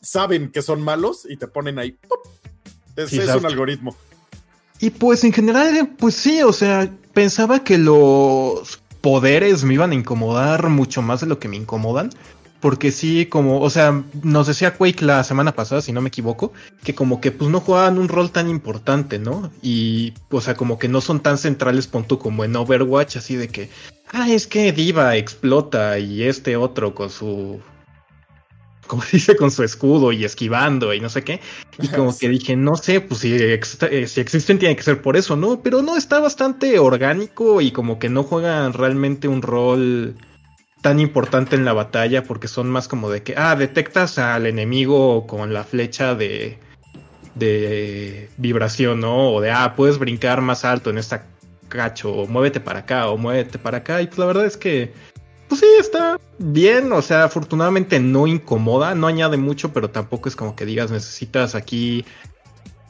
saben 0.00 0.50
que 0.50 0.62
son 0.62 0.82
malos 0.82 1.26
y 1.28 1.36
te 1.36 1.46
ponen 1.46 1.78
ahí. 1.78 1.96
Es, 2.96 3.12
es 3.12 3.34
un 3.34 3.46
algoritmo. 3.46 3.96
Y 4.80 4.90
pues 4.90 5.24
en 5.24 5.32
general, 5.32 5.94
pues 5.98 6.14
sí, 6.14 6.42
o 6.42 6.52
sea, 6.52 6.90
pensaba 7.14 7.62
que 7.64 7.78
los 7.78 8.80
poderes 9.00 9.64
me 9.64 9.74
iban 9.74 9.92
a 9.92 9.94
incomodar 9.94 10.68
mucho 10.68 11.00
más 11.00 11.20
de 11.20 11.26
lo 11.26 11.38
que 11.38 11.48
me 11.48 11.56
incomodan. 11.56 12.10
Porque 12.66 12.90
sí, 12.90 13.26
como, 13.26 13.60
o 13.60 13.70
sea, 13.70 14.02
nos 14.24 14.48
decía 14.48 14.74
Quake 14.74 15.04
la 15.04 15.22
semana 15.22 15.54
pasada, 15.54 15.80
si 15.80 15.92
no 15.92 16.00
me 16.00 16.08
equivoco, 16.08 16.52
que 16.82 16.96
como 16.96 17.20
que 17.20 17.30
pues 17.30 17.48
no 17.48 17.60
jugaban 17.60 17.96
un 17.96 18.08
rol 18.08 18.32
tan 18.32 18.50
importante, 18.50 19.20
¿no? 19.20 19.52
Y, 19.62 20.14
o 20.30 20.40
sea, 20.40 20.56
como 20.56 20.76
que 20.76 20.88
no 20.88 21.00
son 21.00 21.20
tan 21.20 21.38
centrales, 21.38 21.86
punto 21.86 22.18
como 22.18 22.42
en 22.42 22.56
Overwatch, 22.56 23.18
así 23.18 23.36
de 23.36 23.46
que, 23.46 23.70
ah, 24.10 24.28
es 24.28 24.48
que 24.48 24.72
Diva 24.72 25.14
explota 25.14 26.00
y 26.00 26.24
este 26.24 26.56
otro 26.56 26.92
con 26.92 27.08
su 27.08 27.60
como 28.88 29.04
dice, 29.12 29.36
con 29.36 29.52
su 29.52 29.62
escudo 29.62 30.10
y 30.10 30.24
esquivando 30.24 30.92
y 30.92 30.98
no 30.98 31.08
sé 31.08 31.22
qué. 31.22 31.40
Y 31.80 31.86
como 31.86 32.18
que 32.18 32.28
dije, 32.28 32.56
no 32.56 32.74
sé, 32.74 33.00
pues 33.00 33.20
si, 33.20 33.32
eh, 33.32 34.06
si, 34.08 34.20
existen 34.20 34.58
tiene 34.58 34.74
que 34.74 34.82
ser 34.82 35.02
por 35.02 35.16
eso, 35.16 35.36
¿no? 35.36 35.62
Pero 35.62 35.82
no, 35.82 35.96
está 35.96 36.18
bastante 36.18 36.80
orgánico 36.80 37.60
y 37.60 37.70
como 37.70 38.00
que 38.00 38.08
no 38.08 38.24
juegan 38.24 38.72
realmente 38.72 39.28
un 39.28 39.42
rol 39.42 40.16
tan 40.80 41.00
importante 41.00 41.56
en 41.56 41.64
la 41.64 41.72
batalla 41.72 42.22
porque 42.22 42.48
son 42.48 42.68
más 42.68 42.88
como 42.88 43.10
de 43.10 43.22
que, 43.22 43.34
ah, 43.36 43.56
detectas 43.56 44.18
al 44.18 44.46
enemigo 44.46 45.26
con 45.26 45.52
la 45.52 45.64
flecha 45.64 46.14
de, 46.14 46.58
de 47.34 48.30
vibración, 48.36 49.00
¿no? 49.00 49.32
O 49.32 49.40
de, 49.40 49.50
ah, 49.50 49.74
puedes 49.76 49.98
brincar 49.98 50.40
más 50.40 50.64
alto 50.64 50.90
en 50.90 50.98
esta 50.98 51.26
cacho, 51.68 52.12
o 52.12 52.26
muévete 52.26 52.60
para 52.60 52.80
acá, 52.80 53.08
o 53.08 53.18
muévete 53.18 53.58
para 53.58 53.78
acá. 53.78 54.00
Y 54.00 54.06
pues 54.06 54.18
la 54.18 54.26
verdad 54.26 54.46
es 54.46 54.56
que 54.56 54.92
pues 55.48 55.60
sí, 55.60 55.66
está 55.78 56.18
bien, 56.38 56.92
o 56.92 57.02
sea, 57.02 57.24
afortunadamente 57.24 58.00
no 58.00 58.26
incomoda, 58.26 58.94
no 58.94 59.06
añade 59.06 59.36
mucho, 59.36 59.72
pero 59.72 59.90
tampoco 59.90 60.28
es 60.28 60.36
como 60.36 60.56
que 60.56 60.66
digas 60.66 60.90
necesitas 60.90 61.54
aquí 61.54 62.04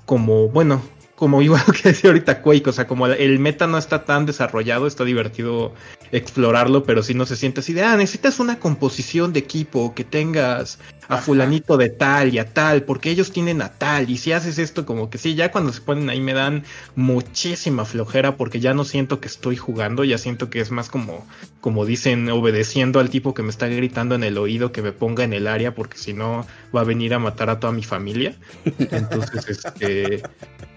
como, 0.07 0.49
bueno, 0.49 0.83
como 1.17 1.43
igual 1.43 1.65
que 1.73 1.91
decía 1.91 2.11
ahorita 2.11 2.43
Quake, 2.43 2.71
o 2.71 2.73
sea, 2.73 2.87
como 2.87 3.07
el 3.07 3.39
meta 3.39 3.67
no 3.67 3.79
está 3.79 4.05
tan 4.05 4.27
desarrollado, 4.27 4.87
está 4.87 5.05
divertido 5.05 5.75
explorarlo, 6.13 6.85
pero 6.85 7.03
si 7.03 7.15
no 7.15 7.27
se 7.27 7.37
siente 7.37 7.61
así 7.61 7.73
de, 7.73 7.83
ah, 7.83 7.97
necesitas 7.97 8.41
una 8.41 8.59
composición 8.59 9.33
de 9.33 9.41
equipo, 9.41 9.95
que 9.95 10.05
tengas 10.05 10.79
a 11.09 11.19
fulanito 11.19 11.77
de 11.77 11.89
tal 11.89 12.35
y 12.35 12.39
a 12.39 12.53
tal, 12.53 12.83
porque 12.83 13.11
ellos 13.11 13.33
tienen 13.33 13.63
a 13.63 13.71
tal, 13.71 14.11
y 14.11 14.19
si 14.19 14.33
haces 14.33 14.59
esto 14.59 14.87
como 14.87 15.11
que 15.11 15.19
sí, 15.19 15.35
ya 15.35 15.51
cuando 15.51 15.73
se 15.73 15.81
ponen 15.81 16.11
ahí 16.11 16.21
me 16.21 16.33
dan 16.33 16.65
muchísima 16.95 17.85
flojera 17.85 18.37
porque 18.37 18.61
ya 18.61 18.75
no 18.75 18.85
siento 18.85 19.21
que 19.21 19.29
estoy 19.29 19.57
jugando, 19.57 20.05
ya 20.05 20.19
siento 20.19 20.51
que 20.51 20.61
es 20.61 20.71
más 20.71 20.89
como, 20.89 21.27
como 21.61 21.85
dicen, 21.85 22.29
obedeciendo 22.31 23.01
al 23.01 23.11
tipo 23.11 23.35
que 23.35 23.43
me 23.43 23.51
está 23.51 23.67
gritando 23.69 24.15
en 24.15 24.25
el 24.25 24.39
oído 24.39 24.73
que 24.73 24.83
me 24.83 24.93
ponga 24.93 25.25
en 25.25 25.33
el 25.33 25.47
área 25.47 25.75
porque 25.75 25.99
si 25.99 26.13
no 26.13 26.47
va 26.75 26.81
a 26.81 26.85
venir 26.85 27.15
a 27.15 27.19
matar 27.19 27.51
a 27.51 27.61
toda 27.61 27.73
mi 27.73 27.83
familia. 27.83 28.35
Entonces, 28.79 29.47
este 29.65 30.23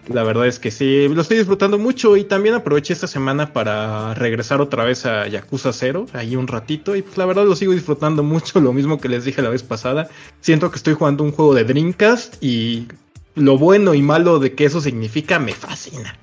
la 0.10 0.24
verdad 0.24 0.48
es 0.48 0.60
que 0.60 0.72
sí, 0.72 1.08
lo 1.08 1.22
estoy 1.22 1.38
disfrutando 1.38 1.78
mucho 1.78 2.18
y 2.18 2.24
también 2.24 2.56
aproveché 2.56 2.94
esta 2.94 3.08
semana 3.08 3.54
para 3.54 4.14
regresar 4.16 4.60
otra 4.60 4.84
vez 4.84 5.06
a 5.06 5.28
Yakuza 5.28 5.72
0, 5.72 6.08
ahí 6.14 6.36
un 6.36 6.48
ratito, 6.48 6.96
y 6.96 7.02
pues 7.02 7.18
la 7.18 7.26
verdad 7.26 7.46
lo 7.46 7.56
sigo 7.56 7.74
disfrutando 7.74 8.24
mucho, 8.24 8.60
lo 8.60 8.74
mismo 8.74 9.00
que 9.00 9.08
les 9.08 9.26
dije 9.26 9.42
la 9.42 9.50
vez 9.50 9.64
pasada. 9.64 10.10
Siento 10.42 10.72
que 10.72 10.78
estoy 10.78 10.96
jugando 10.96 11.24
un 11.24 11.32
juego 11.32 11.54
de 11.54 11.64
Dreamcast 11.64 12.44
y 12.44 12.88
lo 13.36 13.58
bueno 13.58 13.94
y 13.94 14.02
malo 14.02 14.40
de 14.40 14.56
que 14.56 14.66
eso 14.66 14.82
significa 14.82 15.40
me 15.40 15.54
fascina. 15.54 16.18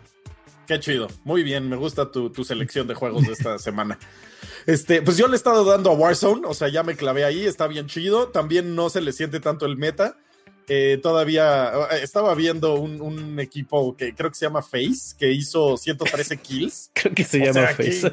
Qué 0.66 0.80
chido, 0.80 1.06
muy 1.22 1.44
bien, 1.44 1.68
me 1.68 1.76
gusta 1.76 2.10
tu, 2.10 2.30
tu 2.30 2.42
selección 2.42 2.88
de 2.88 2.94
juegos 2.94 3.24
de 3.26 3.32
esta 3.32 3.58
semana. 3.60 3.98
Este, 4.66 5.00
pues 5.00 5.16
yo 5.16 5.28
le 5.28 5.34
he 5.34 5.36
estado 5.36 5.64
dando 5.64 5.90
a 5.90 5.94
Warzone, 5.94 6.42
o 6.44 6.54
sea, 6.54 6.68
ya 6.68 6.82
me 6.82 6.96
clavé 6.96 7.24
ahí, 7.24 7.46
está 7.46 7.68
bien 7.68 7.86
chido. 7.86 8.28
También 8.28 8.74
no 8.74 8.90
se 8.90 9.00
le 9.00 9.12
siente 9.12 9.38
tanto 9.38 9.64
el 9.64 9.76
meta 9.76 10.18
todavía 11.02 11.72
eh, 11.92 12.00
estaba 12.02 12.34
viendo 12.34 12.74
un, 12.74 13.38
equipo 13.38 13.96
que 13.96 14.14
creo 14.14 14.30
que 14.30 14.36
se 14.36 14.46
llama 14.46 14.62
Face, 14.62 15.14
que 15.18 15.30
hizo 15.30 15.76
113 15.76 16.36
kills. 16.42 16.90
creo 16.92 17.14
que 17.14 17.24
se 17.24 17.38
llama 17.38 17.68
Face. 17.68 18.12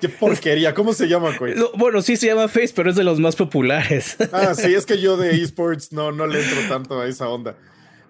Qué, 0.00 0.08
porquería, 0.08 0.74
¿cómo 0.74 0.92
se 0.92 1.08
llama, 1.08 1.36
güey? 1.38 1.54
bueno, 1.76 2.02
sí 2.02 2.16
se 2.16 2.26
llama 2.26 2.48
Face, 2.48 2.72
pero 2.74 2.90
es 2.90 2.96
de 2.96 3.04
los 3.04 3.20
más 3.20 3.36
populares. 3.36 4.16
ah, 4.32 4.54
sí, 4.54 4.74
es 4.74 4.86
que 4.86 5.00
yo 5.00 5.16
de 5.16 5.42
esports 5.42 5.92
no, 5.92 6.12
no 6.12 6.26
le 6.26 6.42
entro 6.42 6.58
tanto 6.68 7.00
a 7.00 7.06
esa 7.06 7.28
onda. 7.28 7.56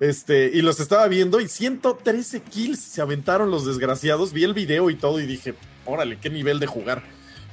Este, 0.00 0.50
y 0.52 0.60
los 0.62 0.80
estaba 0.80 1.06
viendo 1.08 1.40
y 1.40 1.48
113 1.48 2.42
kills 2.42 2.80
se 2.80 3.00
aventaron 3.00 3.50
los 3.50 3.64
desgraciados. 3.64 4.32
Vi 4.32 4.44
el 4.44 4.54
video 4.54 4.90
y 4.90 4.96
todo 4.96 5.20
y 5.20 5.26
dije, 5.26 5.54
órale, 5.86 6.18
qué 6.18 6.30
nivel 6.30 6.60
de 6.60 6.66
jugar 6.66 7.02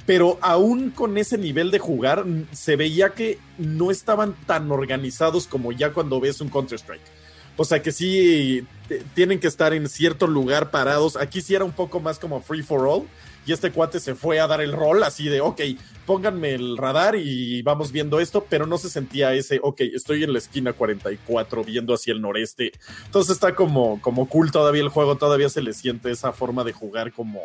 pero 0.06 0.38
aún 0.40 0.90
con 0.90 1.16
ese 1.18 1.38
nivel 1.38 1.70
de 1.70 1.78
jugar, 1.78 2.24
se 2.52 2.76
veía 2.76 3.10
que 3.10 3.38
no 3.58 3.90
estaban 3.90 4.34
tan 4.46 4.70
organizados 4.70 5.46
como 5.46 5.72
ya 5.72 5.92
cuando 5.92 6.20
ves 6.20 6.40
un 6.40 6.48
Counter-Strike. 6.48 7.22
O 7.56 7.64
sea 7.64 7.82
que 7.82 7.92
sí 7.92 8.66
tienen 9.14 9.38
que 9.38 9.46
estar 9.46 9.74
en 9.74 9.88
cierto 9.88 10.26
lugar 10.26 10.70
parados. 10.70 11.16
Aquí 11.16 11.40
sí 11.42 11.54
era 11.54 11.64
un 11.64 11.72
poco 11.72 12.00
más 12.00 12.18
como 12.18 12.40
free 12.40 12.62
for 12.62 12.86
all. 12.88 13.06
Y 13.44 13.52
este 13.52 13.72
cuate 13.72 13.98
se 13.98 14.14
fue 14.14 14.38
a 14.38 14.46
dar 14.46 14.60
el 14.60 14.72
rol 14.72 15.02
así 15.02 15.28
de, 15.28 15.40
ok, 15.40 15.60
pónganme 16.06 16.54
el 16.54 16.76
radar 16.76 17.16
y 17.16 17.60
vamos 17.62 17.90
viendo 17.90 18.20
esto, 18.20 18.46
pero 18.48 18.66
no 18.66 18.78
se 18.78 18.88
sentía 18.88 19.34
ese, 19.34 19.58
ok, 19.60 19.80
estoy 19.80 20.22
en 20.22 20.32
la 20.32 20.38
esquina 20.38 20.72
44 20.72 21.64
viendo 21.64 21.92
hacia 21.92 22.14
el 22.14 22.20
noreste. 22.20 22.70
Entonces 23.04 23.34
está 23.34 23.56
como, 23.56 24.00
como 24.00 24.28
cool 24.28 24.52
todavía 24.52 24.82
el 24.82 24.90
juego, 24.90 25.16
todavía 25.16 25.48
se 25.48 25.60
le 25.60 25.72
siente 25.72 26.12
esa 26.12 26.32
forma 26.32 26.62
de 26.62 26.72
jugar 26.72 27.12
como, 27.12 27.40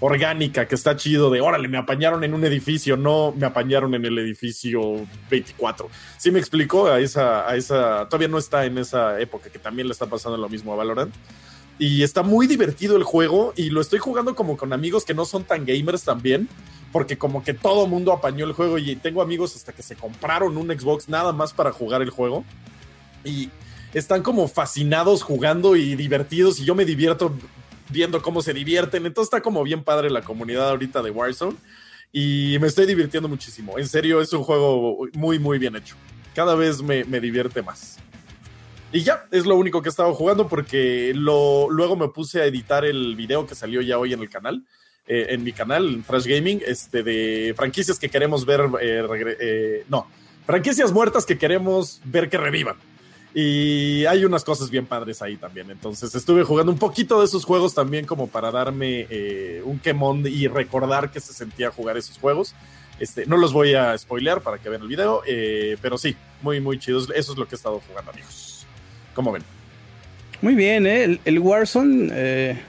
orgánica, 0.00 0.66
que 0.66 0.74
está 0.74 0.96
chido 0.96 1.30
de, 1.30 1.40
órale, 1.40 1.68
me 1.68 1.78
apañaron 1.78 2.24
en 2.24 2.34
un 2.34 2.44
edificio, 2.44 2.96
no 2.96 3.34
me 3.36 3.46
apañaron 3.46 3.94
en 3.94 4.04
el 4.04 4.18
edificio 4.18 5.06
24. 5.30 5.88
Sí 6.16 6.30
me 6.30 6.38
explicó 6.38 6.86
a 6.86 7.00
esa, 7.00 7.48
a 7.48 7.56
esa, 7.56 8.06
todavía 8.08 8.28
no 8.28 8.38
está 8.38 8.64
en 8.64 8.78
esa 8.78 9.20
época, 9.20 9.50
que 9.50 9.58
también 9.58 9.88
le 9.88 9.92
está 9.92 10.06
pasando 10.06 10.38
lo 10.38 10.48
mismo 10.48 10.72
a 10.72 10.76
Valorant. 10.76 11.14
Y 11.78 12.02
está 12.02 12.22
muy 12.22 12.46
divertido 12.46 12.96
el 12.96 13.04
juego 13.04 13.54
y 13.56 13.70
lo 13.70 13.80
estoy 13.80 13.98
jugando 13.98 14.34
como 14.34 14.56
con 14.56 14.72
amigos 14.72 15.04
que 15.04 15.14
no 15.14 15.24
son 15.24 15.44
tan 15.44 15.64
gamers 15.64 16.04
también, 16.04 16.48
porque 16.92 17.16
como 17.16 17.42
que 17.42 17.54
todo 17.54 17.86
mundo 17.86 18.12
apañó 18.12 18.44
el 18.44 18.52
juego 18.52 18.78
y 18.78 18.96
tengo 18.96 19.22
amigos 19.22 19.56
hasta 19.56 19.72
que 19.72 19.82
se 19.82 19.96
compraron 19.96 20.56
un 20.58 20.68
Xbox 20.68 21.08
nada 21.08 21.32
más 21.32 21.54
para 21.54 21.72
jugar 21.72 22.02
el 22.02 22.10
juego. 22.10 22.44
Y 23.24 23.48
están 23.94 24.22
como 24.22 24.46
fascinados 24.48 25.22
jugando 25.22 25.74
y 25.76 25.96
divertidos 25.96 26.60
y 26.60 26.64
yo 26.64 26.74
me 26.74 26.84
divierto 26.84 27.34
viendo 27.90 28.22
cómo 28.22 28.42
se 28.42 28.54
divierten. 28.54 29.06
Entonces 29.06 29.28
está 29.32 29.42
como 29.42 29.62
bien 29.62 29.84
padre 29.84 30.10
la 30.10 30.22
comunidad 30.22 30.70
ahorita 30.70 31.02
de 31.02 31.10
Warzone 31.10 31.56
y 32.12 32.56
me 32.60 32.66
estoy 32.66 32.86
divirtiendo 32.86 33.28
muchísimo. 33.28 33.78
En 33.78 33.86
serio, 33.88 34.20
es 34.20 34.32
un 34.32 34.42
juego 34.42 35.06
muy, 35.12 35.38
muy 35.38 35.58
bien 35.58 35.76
hecho. 35.76 35.96
Cada 36.34 36.54
vez 36.54 36.82
me, 36.82 37.04
divierte 37.04 37.62
más. 37.62 37.98
Y 38.92 39.02
ya, 39.02 39.26
es 39.30 39.46
lo 39.46 39.56
único 39.56 39.82
que 39.82 39.88
he 39.88 39.90
estado 39.90 40.12
jugando 40.14 40.48
porque 40.48 41.12
lo, 41.14 41.68
luego 41.70 41.96
me 41.96 42.08
puse 42.08 42.40
a 42.40 42.46
editar 42.46 42.84
el 42.84 43.14
video 43.14 43.46
que 43.46 43.54
salió 43.54 43.80
ya 43.80 43.98
hoy 43.98 44.12
en 44.12 44.20
el 44.20 44.28
canal, 44.28 44.64
eh, 45.06 45.26
en 45.30 45.44
mi 45.44 45.52
canal, 45.52 45.86
en 45.86 46.04
Fresh 46.04 46.26
Gaming, 46.26 46.60
este, 46.66 47.04
de 47.04 47.54
franquicias 47.56 47.98
que 48.00 48.08
queremos 48.08 48.44
ver, 48.44 48.62
eh, 48.80 49.36
eh, 49.40 49.84
no, 49.88 50.08
franquicias 50.44 50.92
muertas 50.92 51.24
que 51.24 51.38
queremos 51.38 52.00
ver 52.04 52.28
que 52.28 52.38
revivan. 52.38 52.76
Y 53.32 54.04
hay 54.06 54.24
unas 54.24 54.42
cosas 54.42 54.70
bien 54.70 54.86
padres 54.86 55.22
ahí 55.22 55.36
también. 55.36 55.70
Entonces 55.70 56.14
estuve 56.14 56.42
jugando 56.42 56.72
un 56.72 56.78
poquito 56.78 57.20
de 57.20 57.26
esos 57.26 57.44
juegos 57.44 57.74
también 57.74 58.04
como 58.04 58.26
para 58.26 58.50
darme 58.50 59.06
eh, 59.08 59.62
un 59.64 59.78
quemón 59.78 60.24
y 60.26 60.48
recordar 60.48 61.10
que 61.10 61.20
se 61.20 61.32
sentía 61.32 61.70
jugar 61.70 61.96
esos 61.96 62.18
juegos. 62.18 62.54
Este, 62.98 63.26
no 63.26 63.36
los 63.36 63.52
voy 63.52 63.74
a 63.74 63.96
spoilear 63.96 64.42
para 64.42 64.58
que 64.58 64.68
vean 64.68 64.82
el 64.82 64.88
video, 64.88 65.22
eh, 65.26 65.76
pero 65.80 65.96
sí, 65.96 66.16
muy, 66.42 66.60
muy 66.60 66.78
chidos. 66.78 67.08
Eso 67.14 67.32
es 67.32 67.38
lo 67.38 67.46
que 67.46 67.54
he 67.54 67.56
estado 67.56 67.80
jugando, 67.86 68.10
amigos. 68.10 68.66
¿Cómo 69.14 69.32
ven? 69.32 69.42
Muy 70.42 70.54
bien, 70.54 70.86
¿eh? 70.86 71.20
El, 71.24 71.38
Warzone... 71.38 72.10
Eh, 72.12 72.60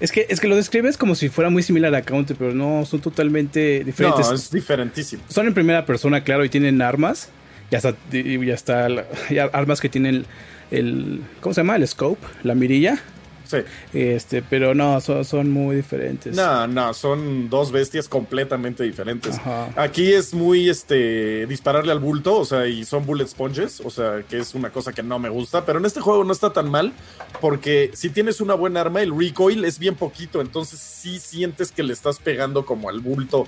es 0.00 0.10
que, 0.10 0.26
es 0.28 0.40
que 0.40 0.48
lo 0.48 0.56
describes 0.56 0.98
como 0.98 1.14
si 1.14 1.28
fuera 1.28 1.50
muy 1.50 1.62
similar 1.62 1.94
a 1.94 2.02
Counter, 2.02 2.36
pero 2.36 2.52
no, 2.52 2.84
son 2.84 3.00
totalmente 3.00 3.84
diferentes. 3.84 4.26
No, 4.26 4.34
es 4.34 4.50
diferentísimo. 4.50 5.22
Son 5.28 5.46
en 5.46 5.54
primera 5.54 5.86
persona, 5.86 6.24
claro, 6.24 6.44
y 6.44 6.48
tienen 6.48 6.82
armas 6.82 7.30
ya 7.74 7.88
está, 7.88 8.88
ya 9.30 9.44
está 9.44 9.52
armas 9.52 9.80
que 9.80 9.88
tienen 9.88 10.26
el, 10.70 11.22
¿cómo 11.40 11.54
se 11.54 11.60
llama? 11.60 11.76
El 11.76 11.86
scope, 11.86 12.24
la 12.42 12.54
mirilla. 12.54 13.00
Sí. 13.44 13.58
Este, 13.92 14.42
pero 14.42 14.74
no, 14.74 15.00
son, 15.00 15.50
muy 15.50 15.76
diferentes. 15.76 16.34
No, 16.34 16.66
no, 16.66 16.94
son 16.94 17.50
dos 17.50 17.72
bestias 17.72 18.08
completamente 18.08 18.84
diferentes. 18.84 19.38
Aquí 19.76 20.12
es 20.12 20.32
muy 20.32 20.70
este 20.70 21.46
dispararle 21.46 21.92
al 21.92 21.98
bulto, 21.98 22.38
o 22.38 22.44
sea, 22.44 22.66
y 22.66 22.84
son 22.84 23.04
bullet 23.04 23.26
sponges, 23.26 23.82
o 23.84 23.90
sea, 23.90 24.22
que 24.28 24.38
es 24.38 24.54
una 24.54 24.70
cosa 24.70 24.92
que 24.92 25.02
no 25.02 25.18
me 25.18 25.28
gusta, 25.28 25.66
pero 25.66 25.78
en 25.78 25.84
este 25.84 26.00
juego 26.00 26.24
no 26.24 26.32
está 26.32 26.52
tan 26.52 26.70
mal 26.70 26.92
porque 27.40 27.90
si 27.92 28.08
tienes 28.08 28.40
una 28.40 28.54
buena 28.54 28.80
arma, 28.80 29.02
el 29.02 29.16
recoil 29.16 29.64
es 29.64 29.78
bien 29.78 29.94
poquito, 29.94 30.40
entonces 30.40 30.80
sí 30.80 31.18
sientes 31.18 31.70
que 31.70 31.82
le 31.82 31.92
estás 31.92 32.18
pegando 32.20 32.64
como 32.64 32.88
al 32.88 33.00
bulto 33.00 33.46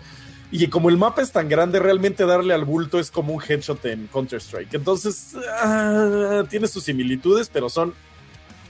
y 0.51 0.67
como 0.69 0.89
el 0.89 0.97
mapa 0.97 1.23
es 1.23 1.33
tan 1.33 1.49
grande, 1.49 1.79
realmente 1.81 2.25
darle 2.25 2.55
al 2.55 2.65
bulto 2.65 2.99
es 2.99 3.11
como 3.11 3.35
un 3.35 3.43
headshot 3.47 3.85
en 3.87 4.07
Counter-Strike. 4.07 4.75
Entonces, 4.75 5.35
ah, 5.61 6.45
tiene 6.49 6.69
sus 6.69 6.85
similitudes, 6.85 7.51
pero 7.53 7.69
son 7.69 7.95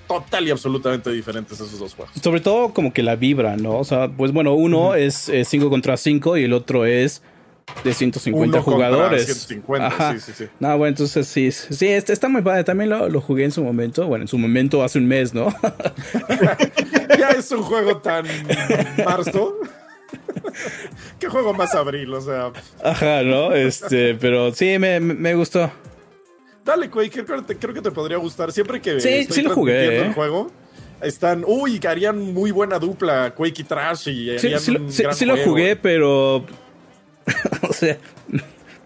total 0.08 0.46
y 0.46 0.50
absolutamente 0.50 1.10
diferentes 1.10 1.60
esos 1.60 1.78
dos 1.78 1.94
juegos. 1.94 2.14
Sobre 2.22 2.40
todo 2.40 2.72
como 2.72 2.92
que 2.92 3.02
la 3.02 3.16
vibra, 3.16 3.56
¿no? 3.56 3.78
O 3.78 3.84
sea, 3.84 4.08
pues 4.08 4.32
bueno, 4.32 4.54
uno 4.54 4.94
es 4.94 5.30
5 5.44 5.68
contra 5.68 5.96
5 5.96 6.36
y 6.38 6.44
el 6.44 6.52
otro 6.52 6.86
es 6.86 7.22
de 7.84 7.92
150 7.92 8.58
Uno 8.58 8.62
jugadores. 8.62 9.24
150, 9.26 9.86
Ajá. 9.86 10.12
sí, 10.14 10.20
sí, 10.20 10.32
sí. 10.36 10.44
No, 10.60 10.78
bueno, 10.78 10.90
entonces 10.90 11.26
sí, 11.26 11.50
sí, 11.50 11.88
este 11.88 12.12
está 12.12 12.28
muy 12.28 12.42
padre. 12.42 12.64
También 12.64 12.90
lo, 12.90 13.08
lo 13.08 13.20
jugué 13.20 13.44
en 13.44 13.52
su 13.52 13.62
momento. 13.62 14.06
Bueno, 14.06 14.22
en 14.22 14.28
su 14.28 14.38
momento 14.38 14.82
hace 14.82 14.98
un 14.98 15.06
mes, 15.06 15.34
¿no? 15.34 15.48
Ya 17.18 17.30
es 17.30 17.50
un 17.50 17.62
juego 17.62 17.96
tan 17.96 18.26
marzo. 19.04 19.54
¿Qué 21.18 21.28
juego 21.28 21.52
más 21.54 21.74
abril? 21.74 22.12
O 22.14 22.20
sea, 22.20 22.52
Ajá, 22.82 23.22
¿no? 23.22 23.52
Este, 23.54 24.14
pero 24.14 24.52
sí, 24.54 24.78
me, 24.78 25.00
me- 25.00 25.34
gustó. 25.34 25.70
dale, 26.64 26.90
Quake, 26.90 27.24
creo, 27.24 27.38
que 27.46 27.54
te- 27.54 27.56
creo 27.58 27.74
que 27.74 27.82
te 27.82 27.90
podría 27.90 28.16
gustar. 28.18 28.52
Siempre 28.52 28.80
que 28.80 29.00
Sí, 29.00 29.08
estoy 29.08 29.36
sí 29.36 29.42
lo 29.42 29.50
jugué, 29.54 29.72
transmitiendo 29.72 30.04
¿eh? 30.04 30.08
el 30.08 30.14
juego, 30.14 30.50
están, 31.02 31.44
uy, 31.46 31.78
que 31.78 31.88
harían 31.88 32.18
muy 32.32 32.50
buena 32.50 32.78
dupla 32.78 33.32
Quake 33.34 33.62
y 33.62 33.64
Trash 33.64 34.08
y 34.08 34.38
Sí, 34.38 34.46
harían 34.46 34.60
sí 34.60 34.70
un 34.76 34.92
sí- 34.92 35.02
gran 35.02 35.14
sí 35.14 35.24
lo 35.24 35.36
jugué, 35.38 35.76
pero. 35.76 36.44
o 37.68 37.72
sea, 37.72 37.96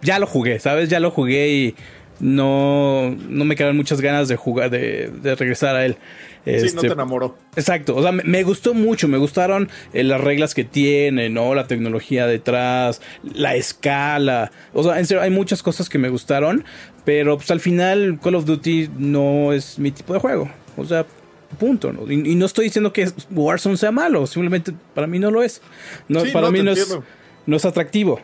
ya 0.03 0.19
lo 0.19 0.27
jugué, 0.27 0.59
¿sabes? 0.61 0.89
Ya 0.89 0.99
lo 1.01 1.11
jugué 1.11 1.49
y 1.51 1.75
no, 2.21 3.11
no 3.29 3.45
me 3.45 3.55
quedaron 3.57 3.77
muchas 3.77 4.01
ganas 4.01 4.29
de 4.29 4.37
jugar, 4.37 4.71
de, 4.71 5.11
de 5.23 5.35
regresar 5.35 5.77
a 5.77 5.85
él. 5.85 5.97
Sí, 6.45 6.51
no 6.51 6.57
Este, 6.57 6.87
te 6.89 6.93
enamoró. 6.93 7.37
Exacto, 7.57 7.95
o 7.97 8.03
sea, 8.03 8.13
me, 8.13 8.23
me 8.25 8.43
gustó 8.43 8.73
mucho, 8.75 9.09
me 9.09 9.19
gustaron 9.19 9.69
eh, 9.93 10.03
las 10.05 10.21
reglas 10.21 10.55
que 10.55 10.65
tiene, 10.65 11.29
¿no? 11.29 11.55
La 11.55 11.67
tecnología 11.67 12.27
detrás, 12.27 13.01
la 13.23 13.55
escala, 13.57 14.51
o 14.73 14.83
sea, 14.83 14.99
en 14.99 15.07
serio, 15.07 15.23
hay 15.23 15.31
muchas 15.31 15.63
cosas 15.63 15.89
que 15.89 15.99
me 15.99 16.09
gustaron, 16.09 16.65
pero 17.05 17.37
pues 17.37 17.51
al 17.51 17.61
final 17.61 18.19
Call 18.23 18.35
of 18.37 18.45
Duty 18.47 18.91
no 18.99 19.53
es 19.53 19.79
mi 19.79 19.91
tipo 19.91 20.13
de 20.15 20.21
juego, 20.21 20.51
o 20.77 20.85
sea, 20.85 21.05
punto, 21.59 21.93
¿no? 21.93 22.11
Y, 22.11 22.15
y 22.33 22.35
no 22.37 22.47
estoy 22.47 22.67
diciendo 22.67 22.93
que 22.93 23.11
Warzone 23.31 23.77
sea 23.77 23.91
malo, 23.91 24.27
simplemente 24.27 24.73
para 24.95 25.07
mí 25.07 25.19
no 25.19 25.31
lo 25.31 25.43
es, 25.43 25.61
no, 26.09 26.21
Sí, 26.21 26.31
para 26.31 26.47
no, 26.47 26.53
mí 26.53 26.63
no 26.63 26.71
es, 26.71 26.99
no 27.47 27.57
es 27.57 27.65
atractivo. 27.65 28.21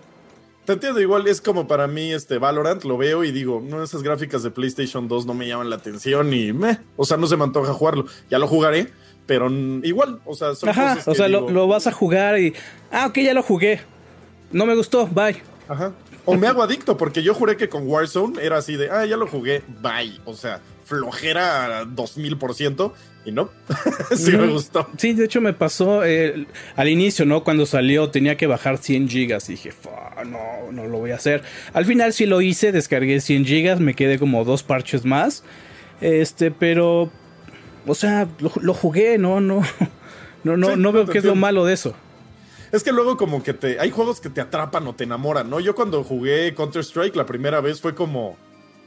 Te 0.67 0.73
entiendo, 0.73 1.01
igual 1.01 1.29
es 1.29 1.41
como 1.41 1.69
para 1.69 1.87
mí 1.87 2.13
este 2.13 2.39
Valorant, 2.39 2.83
lo 2.83 2.99
veo 2.99 3.23
y 3.23 3.31
digo, 3.31 3.63
no, 3.65 3.85
esas 3.85 4.03
gráficas 4.03 4.43
de 4.43 4.51
PlayStation 4.51 5.07
2 5.07 5.25
no 5.25 5.33
me 5.33 5.47
llaman 5.47 5.71
la 5.71 5.77
atención 5.77 6.35
y 6.35 6.53
meh, 6.53 6.81
o 6.97 7.05
sea, 7.05 7.17
no 7.17 7.29
se 7.29 7.37
me 7.37 7.45
antoja 7.45 7.73
jugarlo. 7.73 8.07
Ya 8.31 8.41
lo 8.41 8.49
jugaré, 8.49 8.89
pero 9.27 9.49
igual, 9.49 10.21
o 10.25 10.35
sea, 10.35 10.57
son 10.57 10.69
Ajá, 10.71 10.95
cosas 10.95 11.07
o 11.07 11.13
que 11.13 11.19
sea, 11.19 11.29
lo, 11.29 11.43
digo, 11.43 11.53
lo 11.53 11.69
vas 11.69 11.87
a 11.87 11.93
jugar 11.93 12.41
y, 12.41 12.53
ah, 12.91 13.07
ok, 13.07 13.19
ya 13.19 13.33
lo 13.33 13.45
jugué, 13.45 13.81
no 14.51 14.67
me 14.67 14.75
gustó, 14.75 15.07
bye. 15.07 15.41
Ajá. 15.69 15.93
O 16.25 16.35
me 16.35 16.49
hago 16.49 16.65
adicto, 16.65 16.97
porque 16.97 17.23
yo 17.23 17.33
juré 17.33 17.57
que 17.57 17.69
con 17.69 17.87
Warzone 17.87 18.43
era 18.43 18.59
así 18.59 18.75
de, 18.75 18.91
ah, 18.91 19.07
ya 19.07 19.17
lo 19.17 19.29
jugué, 19.29 19.63
bye. 19.81 20.21
O 20.25 20.35
sea, 20.35 20.61
flojera 20.87 21.85
2000% 21.85 22.93
y 23.25 23.33
no. 23.33 23.51
sí 24.17 24.33
me 24.33 24.47
gustó. 24.47 24.89
Sí, 24.97 25.13
de 25.13 25.25
hecho 25.25 25.41
me 25.41 25.53
pasó 25.53 26.05
eh, 26.05 26.47
al 26.77 26.89
inicio, 26.89 27.27
¿no? 27.27 27.43
Cuando 27.43 27.67
salió 27.67 28.09
tenía 28.11 28.37
que 28.37 28.47
bajar 28.47 28.79
100 28.79 29.09
gigas 29.09 29.49
y 29.49 29.53
dije, 29.53 29.73
"Fa, 29.73 30.25
no, 30.25 30.71
no 30.71 30.87
lo 30.87 30.99
voy 30.99 31.11
a 31.11 31.17
hacer. 31.17 31.43
Al 31.73 31.85
final 31.85 32.13
sí 32.13 32.25
lo 32.25 32.41
hice, 32.41 32.71
descargué 32.71 33.21
100 33.21 33.45
gigas, 33.45 33.81
me 33.81 33.95
quedé 33.95 34.19
como 34.19 34.45
dos 34.45 34.63
parches 34.63 35.05
más. 35.05 35.43
Este, 36.01 36.53
pero, 36.53 37.11
o 37.87 37.95
sea, 37.95 38.29
lo, 38.39 38.53
lo 38.61 38.73
jugué, 38.73 39.19
no, 39.19 39.41
no, 39.41 39.63
no, 40.45 40.57
no, 40.57 40.71
Sí, 40.71 40.75
no 40.77 40.93
veo 40.93 41.07
qué 41.07 41.19
es 41.19 41.25
lo 41.25 41.35
malo 41.35 41.65
de 41.65 41.75
eso. 41.75 41.95
Es 42.71 42.83
que 42.85 42.93
luego 42.93 43.17
como 43.17 43.43
que 43.43 43.55
te... 43.55 43.81
Hay 43.81 43.91
juegos 43.91 44.21
que 44.21 44.29
te 44.29 44.41
atrapan 44.41 44.87
o 44.87 44.95
te 44.95 45.05
enamoran, 45.05 45.49
¿no? 45.51 45.61
Yo 45.61 45.75
cuando 45.75 46.05
jugué 46.05 46.55
Counter-Strike 46.55 47.17
la 47.17 47.27
primera 47.27 47.61
vez 47.61 47.81
fue 47.81 47.95
como... 47.95 48.37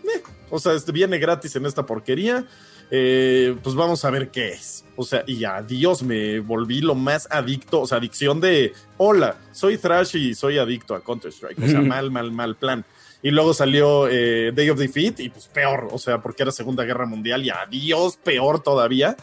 "Meh". 0.05 0.21
O 0.49 0.59
sea, 0.59 0.73
este 0.73 0.91
viene 0.91 1.17
gratis 1.19 1.55
en 1.55 1.65
esta 1.65 1.85
porquería. 1.85 2.45
eh, 2.91 3.55
pues 3.61 3.75
vamos 3.75 4.03
a 4.03 4.09
ver 4.09 4.29
qué 4.31 4.49
es. 4.49 4.83
O 4.95 5.03
sea, 5.03 5.23
y 5.27 5.43
adiós, 5.43 6.01
me 6.03 6.39
volví 6.39 6.81
lo 6.81 6.95
más 6.95 7.27
adicto. 7.29 7.81
O 7.81 7.87
sea, 7.87 7.99
adicción 7.99 8.41
de... 8.41 8.73
Hola, 8.97 9.37
soy 9.51 9.77
Thrash 9.77 10.15
y 10.15 10.33
soy 10.33 10.57
adicto 10.57 10.95
a 10.95 11.03
Counter-Strike. 11.03 11.59
O 11.61 11.67
sea, 11.67 11.81
mal, 11.95 12.09
mal, 12.11 12.31
mal 12.31 12.55
plan. 12.55 12.83
Y 13.21 13.31
luego 13.31 13.53
salió 13.53 14.07
eh, 14.07 14.51
Day 14.53 14.69
of 14.69 14.79
Defeat 14.79 15.19
y 15.19 15.29
pues 15.29 15.47
peor. 15.47 15.89
O 15.91 15.97
sea, 15.99 16.19
porque 16.21 16.43
era 16.43 16.51
Segunda 16.51 16.83
Guerra 16.83 17.05
Mundial 17.05 17.45
y 17.45 17.49
adiós, 17.49 18.17
peor 18.17 18.63
todavía. 18.63 19.15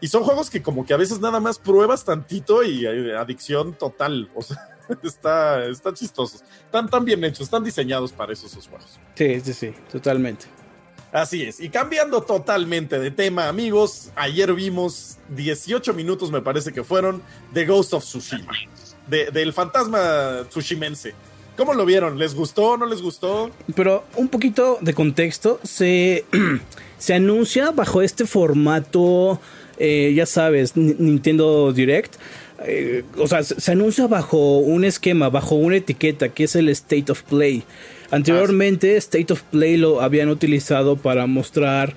Y 0.00 0.08
son 0.08 0.22
juegos 0.22 0.48
que 0.48 0.62
como 0.62 0.86
que 0.86 0.94
a 0.94 0.96
veces 0.96 1.18
nada 1.18 1.40
más 1.40 1.58
pruebas 1.58 2.04
tantito 2.04 2.62
y 2.62 2.86
eh, 2.86 3.16
adicción 3.16 3.72
total. 3.74 4.30
O 4.34 4.42
sea, 4.42 4.58
está, 5.02 5.64
están 5.66 5.94
chistosos. 5.94 6.44
Están 6.66 6.88
tan 6.88 7.04
bien 7.04 7.24
hechos, 7.24 7.40
están 7.40 7.64
diseñados 7.64 8.12
para 8.12 8.32
esos, 8.32 8.52
esos 8.52 8.68
juegos. 8.68 9.00
Sí, 9.14 9.40
sí, 9.40 9.52
sí, 9.52 9.74
totalmente. 9.90 10.46
Así 11.12 11.42
es. 11.42 11.58
Y 11.60 11.70
cambiando 11.70 12.22
totalmente 12.22 12.98
de 12.98 13.10
tema, 13.10 13.48
amigos, 13.48 14.10
ayer 14.14 14.52
vimos 14.52 15.16
18 15.30 15.94
minutos, 15.94 16.30
me 16.30 16.42
parece 16.42 16.72
que 16.72 16.84
fueron, 16.84 17.22
de 17.52 17.64
Ghost 17.64 17.94
of 17.94 18.04
Tsushima. 18.04 18.52
De- 19.06 19.30
del 19.30 19.52
fantasma 19.54 20.44
tsushimense. 20.50 21.14
¿Cómo 21.56 21.72
lo 21.74 21.84
vieron? 21.86 22.18
¿Les 22.18 22.34
gustó? 22.34 22.76
¿No 22.76 22.84
les 22.86 23.00
gustó? 23.02 23.50
Pero 23.74 24.04
un 24.16 24.28
poquito 24.28 24.78
de 24.82 24.92
contexto, 24.94 25.58
se, 25.64 26.24
se 26.98 27.14
anuncia 27.14 27.70
bajo 27.70 28.02
este 28.02 28.26
formato, 28.26 29.40
eh, 29.78 30.12
ya 30.14 30.26
sabes, 30.26 30.76
Ni- 30.76 30.94
Nintendo 30.98 31.72
Direct. 31.72 32.16
eh, 32.64 33.04
o 33.16 33.26
sea, 33.26 33.42
se, 33.44 33.58
se 33.60 33.72
anuncia 33.72 34.06
bajo 34.08 34.58
un 34.58 34.84
esquema, 34.84 35.30
bajo 35.30 35.54
una 35.54 35.76
etiqueta 35.76 36.28
que 36.28 36.44
es 36.44 36.54
el 36.54 36.68
State 36.68 37.10
of 37.10 37.22
Play. 37.22 37.64
Anteriormente, 38.10 38.96
State 38.96 39.32
of 39.32 39.42
Play 39.42 39.76
lo 39.76 40.00
habían 40.00 40.28
utilizado 40.28 40.96
para 40.96 41.26
mostrar 41.26 41.94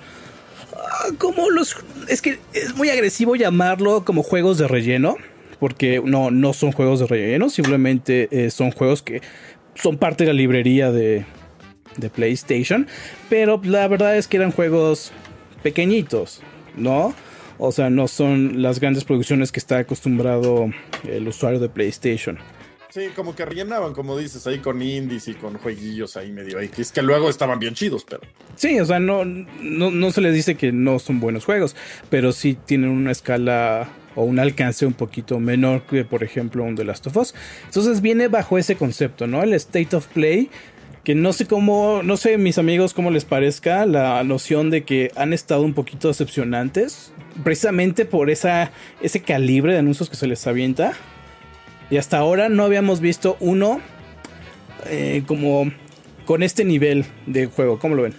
ah, 0.74 1.08
como 1.18 1.50
los... 1.50 1.76
Es 2.08 2.20
que 2.20 2.38
es 2.52 2.74
muy 2.74 2.90
agresivo 2.90 3.34
llamarlo 3.36 4.04
como 4.04 4.22
juegos 4.22 4.58
de 4.58 4.68
relleno, 4.68 5.16
porque 5.58 6.02
no, 6.04 6.30
no 6.30 6.52
son 6.52 6.72
juegos 6.72 7.00
de 7.00 7.06
relleno, 7.06 7.48
simplemente 7.48 8.28
eh, 8.30 8.50
son 8.50 8.72
juegos 8.72 9.02
que 9.02 9.22
son 9.74 9.96
parte 9.96 10.24
de 10.24 10.32
la 10.32 10.36
librería 10.36 10.92
de, 10.92 11.24
de 11.96 12.10
PlayStation, 12.10 12.86
pero 13.30 13.60
la 13.64 13.88
verdad 13.88 14.16
es 14.16 14.28
que 14.28 14.36
eran 14.36 14.52
juegos 14.52 15.12
pequeñitos, 15.62 16.42
¿no? 16.76 17.14
O 17.58 17.72
sea, 17.72 17.90
no 17.90 18.08
son 18.08 18.60
las 18.60 18.80
grandes 18.80 19.04
producciones 19.04 19.52
que 19.52 19.60
está 19.60 19.78
acostumbrado 19.78 20.70
el 21.08 21.28
usuario 21.28 21.60
de 21.60 21.68
PlayStation. 21.68 22.38
Sí, 22.92 23.08
como 23.16 23.34
que 23.34 23.46
rellenaban, 23.46 23.94
como 23.94 24.18
dices, 24.18 24.46
ahí 24.46 24.58
con 24.58 24.82
indies 24.82 25.26
y 25.26 25.32
con 25.32 25.56
jueguillos 25.56 26.18
ahí 26.18 26.30
medio 26.30 26.60
X, 26.60 26.92
que 26.92 27.00
luego 27.00 27.30
estaban 27.30 27.58
bien 27.58 27.72
chidos, 27.72 28.04
pero... 28.06 28.20
Sí, 28.54 28.78
o 28.78 28.84
sea, 28.84 29.00
no, 29.00 29.24
no, 29.24 29.90
no 29.90 30.10
se 30.10 30.20
les 30.20 30.34
dice 30.34 30.56
que 30.56 30.72
no 30.72 30.98
son 30.98 31.18
buenos 31.18 31.46
juegos, 31.46 31.74
pero 32.10 32.32
sí 32.32 32.54
tienen 32.54 32.90
una 32.90 33.10
escala 33.10 33.88
o 34.14 34.24
un 34.24 34.38
alcance 34.38 34.84
un 34.84 34.92
poquito 34.92 35.40
menor 35.40 35.86
que, 35.86 36.04
por 36.04 36.22
ejemplo, 36.22 36.64
un 36.64 36.76
The 36.76 36.84
Last 36.84 37.06
of 37.06 37.16
Us. 37.16 37.34
Entonces 37.64 38.02
viene 38.02 38.28
bajo 38.28 38.58
ese 38.58 38.76
concepto, 38.76 39.26
¿no? 39.26 39.42
El 39.42 39.54
State 39.54 39.96
of 39.96 40.06
Play, 40.08 40.50
que 41.02 41.14
no 41.14 41.32
sé 41.32 41.46
cómo, 41.46 42.02
no 42.02 42.18
sé, 42.18 42.36
mis 42.36 42.58
amigos, 42.58 42.92
cómo 42.92 43.10
les 43.10 43.24
parezca 43.24 43.86
la 43.86 44.22
noción 44.22 44.68
de 44.68 44.84
que 44.84 45.12
han 45.16 45.32
estado 45.32 45.62
un 45.62 45.72
poquito 45.72 46.08
decepcionantes, 46.08 47.14
precisamente 47.42 48.04
por 48.04 48.28
esa, 48.28 48.70
ese 49.00 49.20
calibre 49.20 49.72
de 49.72 49.78
anuncios 49.78 50.10
que 50.10 50.16
se 50.16 50.26
les 50.26 50.46
avienta. 50.46 50.92
Y 51.92 51.98
hasta 51.98 52.16
ahora 52.16 52.48
no 52.48 52.64
habíamos 52.64 53.00
visto 53.00 53.36
uno 53.38 53.82
eh, 54.86 55.24
como 55.26 55.70
con 56.24 56.42
este 56.42 56.64
nivel 56.64 57.04
de 57.26 57.44
juego. 57.44 57.78
¿Cómo 57.78 57.94
lo 57.94 58.04
ven? 58.04 58.14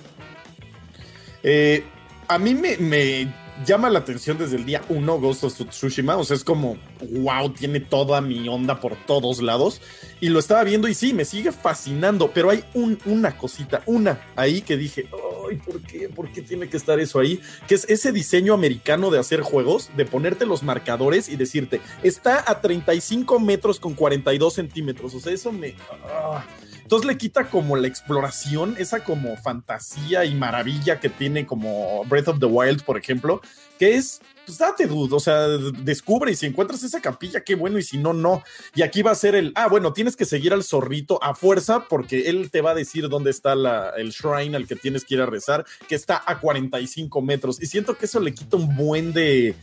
Eh, 1.42 1.84
a 2.28 2.38
mí 2.38 2.54
me, 2.54 2.78
me 2.78 3.34
llama 3.66 3.90
la 3.90 4.00
atención 4.00 4.38
desde 4.38 4.56
el 4.58 4.66
día 4.66 4.82
1 4.90 5.20
Ghost 5.20 5.44
of 5.44 5.70
Tsushima. 5.70 6.18
O 6.18 6.24
sea, 6.24 6.36
es 6.36 6.44
como, 6.44 6.78
wow, 7.12 7.50
tiene 7.52 7.80
toda 7.80 8.22
mi 8.22 8.48
onda 8.50 8.80
por 8.80 8.96
todos 9.06 9.42
lados. 9.42 9.82
Y 10.20 10.30
lo 10.30 10.40
estaba 10.40 10.64
viendo 10.64 10.88
y 10.88 10.94
sí, 10.94 11.14
me 11.14 11.26
sigue 11.26 11.52
fascinando. 11.52 12.32
Pero 12.34 12.50
hay 12.50 12.64
un- 12.74 13.00
una 13.06 13.38
cosita, 13.38 13.84
una 13.86 14.22
ahí 14.36 14.62
que 14.62 14.78
dije, 14.78 15.08
ay, 15.50 15.58
¿por 15.58 15.82
qué? 15.82 16.10
¿Por 16.10 16.32
qué 16.32 16.42
tiene 16.42 16.70
que 16.70 16.78
estar 16.78 17.00
eso 17.00 17.20
ahí? 17.20 17.40
Que 17.68 17.76
es 17.76 17.86
ese 17.90 18.12
diseño 18.12 18.54
americano 18.54 19.10
de 19.12 19.20
hacer 19.20 19.42
juegos, 19.42 19.90
de 19.98 20.06
ponerte 20.06 20.46
los 20.46 20.64
marcadores 20.64 21.30
y 21.30 21.36
decirte, 21.36 21.82
está 22.04 22.44
a 22.50 22.62
35 22.62 23.40
metros 23.40 23.80
con 23.80 23.94
42 23.94 24.54
centímetros. 24.54 25.14
O 25.14 25.20
sea, 25.20 25.34
eso 25.34 25.52
me... 25.52 25.76
ah. 26.06 26.46
Entonces 26.84 27.08
le 27.08 27.18
quita 27.18 27.50
como 27.50 27.76
la 27.76 27.88
exploración, 27.88 28.76
esa 28.78 29.04
como 29.04 29.36
fantasía 29.38 30.26
y 30.26 30.36
maravilla 30.36 31.00
que 31.00 31.10
tiene 31.10 31.46
como 31.46 32.04
Breath 32.06 32.28
of 32.28 32.40
the 32.40 32.46
Wild, 32.46 32.84
por 32.84 32.98
ejemplo, 32.98 33.42
que 33.80 33.96
es, 33.96 34.22
pues 34.46 34.58
date, 34.58 34.86
dude, 34.86 35.16
o 35.16 35.20
sea, 35.20 35.48
descubre 35.48 36.32
y 36.32 36.36
si 36.36 36.46
encuentras 36.46 36.84
esa 36.84 37.02
capilla, 37.02 37.44
qué 37.44 37.56
bueno, 37.56 37.78
y 37.80 37.84
si 37.84 37.98
no, 37.98 38.14
no. 38.14 38.44
Y 38.76 38.82
aquí 38.82 39.02
va 39.02 39.12
a 39.12 39.16
ser 39.16 39.36
el, 39.36 39.54
ah, 39.56 39.68
bueno, 39.68 39.94
tienes 39.94 40.16
que 40.16 40.26
seguir 40.26 40.54
al 40.54 40.64
zorrito 40.64 41.24
a 41.24 41.34
fuerza 41.34 41.86
porque 41.90 42.30
él 42.30 42.52
te 42.52 42.62
va 42.62 42.72
a 42.72 42.76
decir 42.76 43.10
dónde 43.10 43.32
está 43.32 43.54
el 43.98 44.12
shrine 44.12 44.56
al 44.56 44.68
que 44.68 44.76
tienes 44.76 45.06
que 45.06 45.16
ir 45.16 45.22
a 45.22 45.26
rezar, 45.26 45.66
que 45.88 45.96
está 45.96 46.22
a 46.26 46.40
45 46.40 47.22
metros. 47.22 47.62
Y 47.62 47.68
siento 47.68 47.98
que 47.98 48.06
eso 48.06 48.20
le 48.20 48.34
quita 48.34 48.58
un 48.58 48.76
buen 48.76 49.14
de 49.14 49.56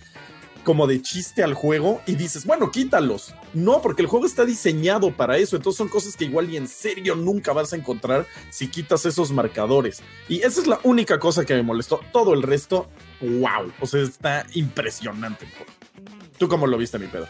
como 0.60 0.86
de 0.86 1.02
chiste 1.02 1.42
al 1.42 1.54
juego 1.54 2.00
y 2.06 2.14
dices, 2.14 2.46
bueno, 2.46 2.70
quítalos. 2.70 3.34
No, 3.54 3.82
porque 3.82 4.02
el 4.02 4.08
juego 4.08 4.26
está 4.26 4.44
diseñado 4.44 5.16
para 5.16 5.36
eso. 5.36 5.56
Entonces 5.56 5.78
son 5.78 5.88
cosas 5.88 6.16
que 6.16 6.24
igual 6.24 6.50
y 6.50 6.56
en 6.56 6.68
serio 6.68 7.16
nunca 7.16 7.52
vas 7.52 7.72
a 7.72 7.76
encontrar 7.76 8.26
si 8.50 8.68
quitas 8.68 9.06
esos 9.06 9.32
marcadores. 9.32 10.02
Y 10.28 10.40
esa 10.42 10.60
es 10.60 10.66
la 10.66 10.80
única 10.84 11.18
cosa 11.18 11.44
que 11.44 11.54
me 11.54 11.62
molestó. 11.62 12.00
Todo 12.12 12.34
el 12.34 12.42
resto, 12.42 12.88
wow. 13.20 13.72
O 13.80 13.86
sea, 13.86 14.02
está 14.02 14.46
impresionante. 14.54 15.46
el. 15.46 16.30
¿Tú 16.38 16.48
cómo 16.48 16.66
lo 16.66 16.78
viste, 16.78 16.98
mi 16.98 17.06
Pedro? 17.06 17.28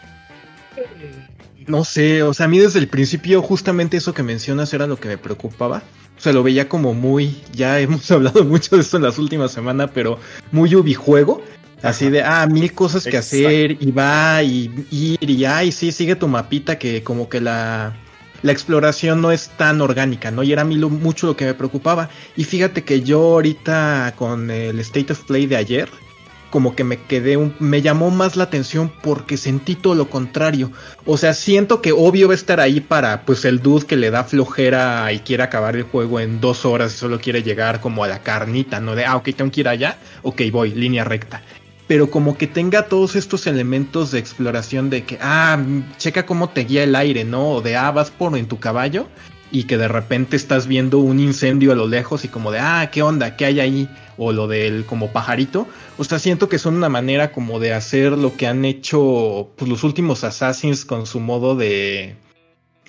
No 1.67 1.83
sé, 1.83 2.23
o 2.23 2.33
sea, 2.33 2.45
a 2.45 2.49
mí 2.49 2.59
desde 2.59 2.79
el 2.79 2.87
principio 2.87 3.41
justamente 3.41 3.97
eso 3.97 4.13
que 4.13 4.23
mencionas 4.23 4.73
era 4.73 4.87
lo 4.87 4.97
que 4.97 5.09
me 5.09 5.17
preocupaba. 5.17 5.83
O 6.17 6.21
sea, 6.21 6.33
lo 6.33 6.43
veía 6.43 6.69
como 6.69 6.93
muy, 6.93 7.41
ya 7.51 7.79
hemos 7.81 8.09
hablado 8.11 8.43
mucho 8.43 8.75
de 8.75 8.81
esto 8.83 8.97
en 8.97 9.03
las 9.03 9.17
últimas 9.17 9.51
semanas, 9.51 9.91
pero 9.93 10.19
muy 10.51 10.73
ubijuego. 10.75 11.41
Así 11.83 12.09
de, 12.09 12.21
ah, 12.21 12.45
mil 12.47 12.73
cosas 12.73 13.05
que 13.05 13.17
hacer 13.17 13.77
y 13.79 13.91
va 13.91 14.43
y 14.43 14.69
ir 14.91 15.29
y 15.29 15.45
ay, 15.45 15.71
sí, 15.71 15.91
sigue 15.91 16.15
tu 16.15 16.27
mapita 16.27 16.77
que 16.77 17.01
como 17.03 17.27
que 17.27 17.41
la, 17.41 17.95
la 18.43 18.51
exploración 18.51 19.21
no 19.21 19.31
es 19.31 19.49
tan 19.57 19.81
orgánica, 19.81 20.29
¿no? 20.31 20.43
Y 20.43 20.51
era 20.51 20.61
a 20.61 20.65
mí 20.65 20.77
mucho 20.77 21.27
lo 21.27 21.35
que 21.35 21.45
me 21.45 21.53
preocupaba. 21.53 22.09
Y 22.35 22.43
fíjate 22.43 22.83
que 22.83 23.01
yo 23.01 23.19
ahorita 23.19 24.13
con 24.15 24.51
el 24.51 24.79
State 24.79 25.13
of 25.13 25.23
Play 25.23 25.47
de 25.47 25.55
ayer, 25.55 25.89
como 26.51 26.75
que 26.75 26.83
me 26.83 27.01
quedé, 27.01 27.37
un, 27.37 27.55
me 27.59 27.81
llamó 27.81 28.11
más 28.11 28.35
la 28.35 28.43
atención 28.43 28.91
porque 29.01 29.37
sentí 29.37 29.75
todo 29.75 29.95
lo 29.95 30.09
contrario. 30.09 30.71
O 31.05 31.17
sea, 31.17 31.33
siento 31.33 31.81
que 31.81 31.93
obvio 31.93 32.27
va 32.27 32.33
a 32.33 32.35
estar 32.35 32.59
ahí 32.59 32.81
para 32.81 33.25
pues 33.25 33.45
el 33.45 33.61
dude 33.61 33.85
que 33.85 33.95
le 33.95 34.11
da 34.11 34.23
flojera 34.23 35.11
y 35.13 35.19
quiere 35.19 35.43
acabar 35.43 35.75
el 35.75 35.83
juego 35.83 36.19
en 36.19 36.41
dos 36.41 36.65
horas 36.65 36.93
y 36.93 36.97
solo 36.97 37.19
quiere 37.19 37.41
llegar 37.41 37.79
como 37.79 38.03
a 38.03 38.07
la 38.07 38.19
carnita, 38.19 38.79
¿no? 38.79 38.95
De, 38.95 39.05
ah, 39.05 39.15
ok, 39.15 39.29
tengo 39.35 39.49
que 39.49 39.61
ir 39.61 39.67
allá, 39.67 39.97
ok, 40.23 40.41
voy, 40.51 40.71
línea 40.71 41.03
recta. 41.03 41.41
Pero 41.91 42.09
como 42.09 42.37
que 42.37 42.47
tenga 42.47 42.87
todos 42.87 43.17
estos 43.17 43.47
elementos 43.47 44.11
de 44.11 44.19
exploración 44.19 44.89
de 44.89 45.03
que, 45.03 45.17
ah, 45.19 45.61
checa 45.97 46.25
cómo 46.25 46.47
te 46.47 46.63
guía 46.63 46.85
el 46.85 46.95
aire, 46.95 47.25
¿no? 47.25 47.49
O 47.49 47.61
de, 47.61 47.75
ah, 47.75 47.91
vas 47.91 48.11
por 48.11 48.37
en 48.37 48.47
tu 48.47 48.59
caballo 48.59 49.07
y 49.51 49.65
que 49.65 49.77
de 49.77 49.89
repente 49.89 50.37
estás 50.37 50.67
viendo 50.67 50.99
un 50.99 51.19
incendio 51.19 51.73
a 51.73 51.75
lo 51.75 51.89
lejos 51.89 52.23
y 52.23 52.29
como 52.29 52.49
de, 52.49 52.59
ah, 52.59 52.89
¿qué 52.93 53.01
onda? 53.03 53.35
¿Qué 53.35 53.43
hay 53.43 53.59
ahí? 53.59 53.89
O 54.17 54.31
lo 54.31 54.47
del 54.47 54.85
como 54.85 55.11
pajarito. 55.11 55.67
O 55.97 56.05
sea, 56.05 56.17
siento 56.17 56.47
que 56.47 56.59
son 56.59 56.75
una 56.75 56.87
manera 56.87 57.33
como 57.33 57.59
de 57.59 57.73
hacer 57.73 58.13
lo 58.13 58.37
que 58.37 58.47
han 58.47 58.63
hecho 58.63 59.49
pues, 59.57 59.69
los 59.69 59.83
últimos 59.83 60.23
Assassins 60.23 60.85
con 60.85 61.05
su 61.05 61.19
modo 61.19 61.57
de 61.57 62.15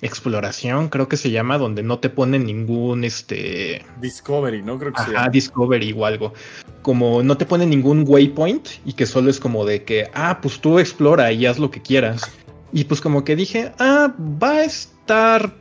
exploración, 0.03 0.89
creo 0.89 1.07
que 1.07 1.17
se 1.17 1.31
llama, 1.31 1.57
donde 1.57 1.81
no 1.83 1.99
te 1.99 2.09
ponen 2.09 2.45
ningún 2.45 3.03
este 3.03 3.83
Discovery, 4.01 4.61
¿no? 4.61 4.77
Creo 4.77 4.93
que 4.93 5.01
Ajá, 5.01 5.29
Discovery 5.29 5.93
o 5.97 6.05
algo. 6.05 6.33
Como 6.81 7.23
no 7.23 7.37
te 7.37 7.45
ponen 7.45 7.69
ningún 7.69 8.03
waypoint 8.07 8.67
y 8.85 8.93
que 8.93 9.05
solo 9.05 9.29
es 9.29 9.39
como 9.39 9.65
de 9.65 9.83
que, 9.83 10.09
ah, 10.13 10.39
pues 10.41 10.59
tú 10.59 10.79
explora 10.79 11.31
y 11.31 11.45
haz 11.45 11.57
lo 11.59 11.71
que 11.71 11.81
quieras. 11.81 12.29
Y 12.71 12.83
pues 12.85 13.01
como 13.01 13.23
que 13.23 13.35
dije, 13.35 13.71
ah, 13.79 14.13
va 14.19 14.51
a 14.51 14.63
estar 14.63 15.53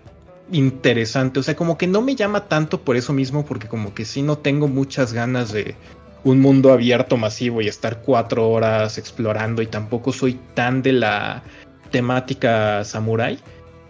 interesante. 0.51 1.41
O 1.41 1.43
sea, 1.43 1.55
como 1.55 1.79
que 1.79 1.87
no 1.87 2.03
me 2.03 2.17
llama 2.17 2.49
tanto 2.49 2.81
por 2.81 2.97
eso 2.97 3.13
mismo, 3.13 3.45
porque 3.45 3.69
como 3.69 3.95
que 3.95 4.05
sí 4.05 4.23
no 4.23 4.39
tengo 4.39 4.69
muchas 4.69 5.13
ganas 5.13 5.53
de 5.53 5.77
un 6.25 6.41
mundo 6.41 6.73
abierto 6.73 7.17
masivo 7.17 7.61
y 7.61 7.69
estar 7.69 8.03
cuatro 8.03 8.49
horas 8.49 8.99
explorando 8.99 9.61
y 9.63 9.67
tampoco 9.67 10.13
soy 10.13 10.39
tan 10.55 10.83
de 10.83 10.93
la 10.93 11.43
temática 11.91 12.85
samurai. 12.85 13.39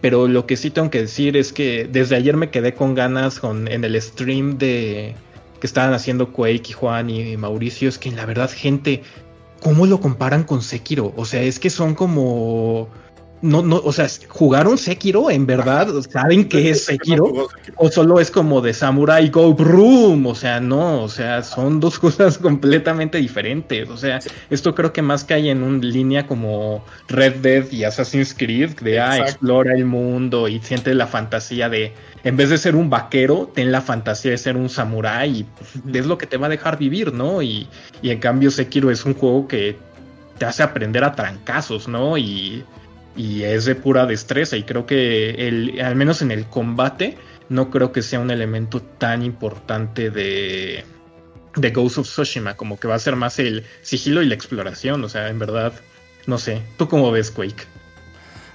Pero 0.03 0.29
lo 0.29 0.47
que 0.47 0.59
sí 0.59 0.71
tengo 0.71 0.91
que 0.91 1.01
decir 1.01 1.37
es 1.37 1.53
que 1.53 1.89
desde 1.91 2.17
ayer 2.17 2.37
me 2.37 2.51
quedé 2.51 2.75
con 2.75 2.95
ganas 2.95 3.41
con, 3.41 3.69
en 3.69 3.85
el 3.85 4.01
stream 4.03 4.59
de 4.59 5.15
que 5.61 5.67
estaban 5.67 5.95
haciendo 5.95 6.33
Quake 6.33 6.71
y 6.71 6.73
Juan 6.73 7.09
y 7.09 7.37
Mauricio. 7.37 7.89
Es 7.89 7.99
que 7.99 8.11
la 8.11 8.27
verdad, 8.27 8.51
gente, 8.55 9.03
¿cómo 9.61 9.87
lo 9.87 10.01
comparan 10.01 10.43
con 10.43 10.61
Sekiro? 10.61 11.15
O 11.17 11.25
sea, 11.25 11.41
es 11.43 11.61
que 11.61 11.71
son 11.71 11.95
como 11.95 12.89
no, 13.43 13.61
no, 13.61 13.77
o 13.77 13.93
sea, 13.93 14.07
¿jugaron 14.29 14.79
Sekiro? 14.79 15.29
¿En 15.29 15.47
verdad? 15.47 15.89
¿Saben 16.09 16.49
qué 16.49 16.71
es 16.71 16.85
Sekiro? 16.85 17.49
¿O 17.77 17.91
solo 17.91 18.21
es 18.21 18.31
como 18.31 18.61
de 18.61 18.73
Samurai 18.73 19.29
Go 19.31 19.53
Broom? 19.53 20.27
O 20.27 20.35
sea, 20.35 20.61
no, 20.61 21.03
o 21.03 21.09
sea, 21.09 21.43
son 21.43 21.81
dos 21.81 21.99
cosas 22.01 22.39
completamente 22.39 23.19
diferentes. 23.19 23.89
O 23.91 23.97
sea, 23.97 24.21
esto 24.49 24.75
creo 24.75 24.93
que 24.93 25.03
más 25.03 25.25
cae 25.25 25.51
en 25.51 25.63
una 25.63 25.85
línea 25.85 26.27
como 26.27 26.85
Red 27.09 27.37
Dead 27.37 27.71
y 27.73 27.83
Assassin's 27.83 28.33
Creed, 28.33 28.79
de 28.81 29.01
ah, 29.01 29.19
explora 29.19 29.75
el 29.75 29.87
mundo 29.87 30.47
y 30.47 30.61
siente 30.61 30.95
la 30.95 31.09
fantasía 31.09 31.69
de, 31.69 31.93
en 32.23 32.37
vez 32.37 32.49
de 32.49 32.59
ser 32.59 32.77
un 32.77 32.91
vaquero, 32.91 33.51
ten 33.53 33.73
la 33.73 33.81
fantasía 33.81 34.31
de 34.31 34.39
ser 34.39 34.57
un 34.57 34.69
samurái 34.69 35.39
y 35.41 35.45
pues, 35.45 35.97
es 35.97 36.07
lo 36.07 36.17
que 36.17 36.29
te 36.29 36.37
va 36.37 36.47
a 36.47 36.51
dejar 36.51 36.79
vivir, 36.79 37.13
¿no? 37.13 37.43
Y, 37.43 37.67
y 38.03 38.11
en 38.11 38.21
cambio 38.21 38.53
Sekiro 38.53 38.91
es 38.93 39.05
un 39.05 39.15
juego 39.15 39.49
que 39.49 39.77
te 40.39 40.45
hace 40.45 40.63
aprender 40.63 41.03
a 41.03 41.15
trancazos, 41.15 41.89
¿no? 41.89 42.17
Y 42.17 42.65
y 43.17 43.43
es 43.43 43.65
de 43.65 43.75
pura 43.75 44.07
destreza 44.07 44.57
y 44.57 44.63
creo 44.63 44.87
que 44.87 45.31
el, 45.49 45.81
al 45.81 45.97
menos 45.97 46.23
en 46.23 46.31
el 46.31 46.47
combate 46.47 47.17
no 47.49 47.71
creo 47.71 47.93
que 47.93 48.03
sea 48.03 48.21
un 48.21 48.31
elemento 48.31 48.81
tan 48.81 49.23
importante 49.23 50.11
de, 50.11 50.85
de 51.57 51.71
Ghost 51.71 51.99
of 51.99 52.07
Tsushima, 52.07 52.57
como 52.57 52.79
que 52.79 52.89
va 52.89 52.95
a 52.95 52.99
ser 52.99 53.17
más 53.17 53.39
el 53.39 53.65
sigilo 53.83 54.23
y 54.23 54.27
la 54.27 54.35
exploración, 54.35 55.05
o 55.05 55.09
sea, 55.09 55.29
en 55.29 55.39
verdad, 55.39 55.73
no 56.27 56.39
sé, 56.39 56.63
¿tú 56.79 56.89
cómo 56.89 57.11
ves 57.11 57.31
Quake? 57.31 57.65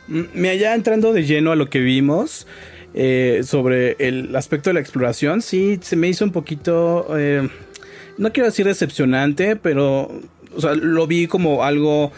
Mm, 0.07 0.23
me 0.33 0.49
allá 0.49 0.73
entrando 0.73 1.13
de 1.13 1.23
lleno 1.23 1.51
a 1.51 1.55
lo 1.55 1.69
que 1.69 1.79
vimos 1.79 2.47
eh, 2.93 3.41
sobre 3.43 3.95
el 3.99 4.35
aspecto 4.35 4.71
de 4.71 4.75
la 4.75 4.79
exploración, 4.79 5.41
sí, 5.41 5.79
se 5.81 5.95
me 5.95 6.07
hizo 6.07 6.25
un 6.25 6.31
poquito, 6.31 7.07
eh, 7.17 7.47
no 8.17 8.33
quiero 8.33 8.47
decir 8.47 8.65
decepcionante, 8.65 9.55
pero, 9.55 10.11
o 10.55 10.61
sea, 10.61 10.73
lo 10.73 11.05
vi 11.05 11.27
como 11.27 11.63
algo 11.63 12.11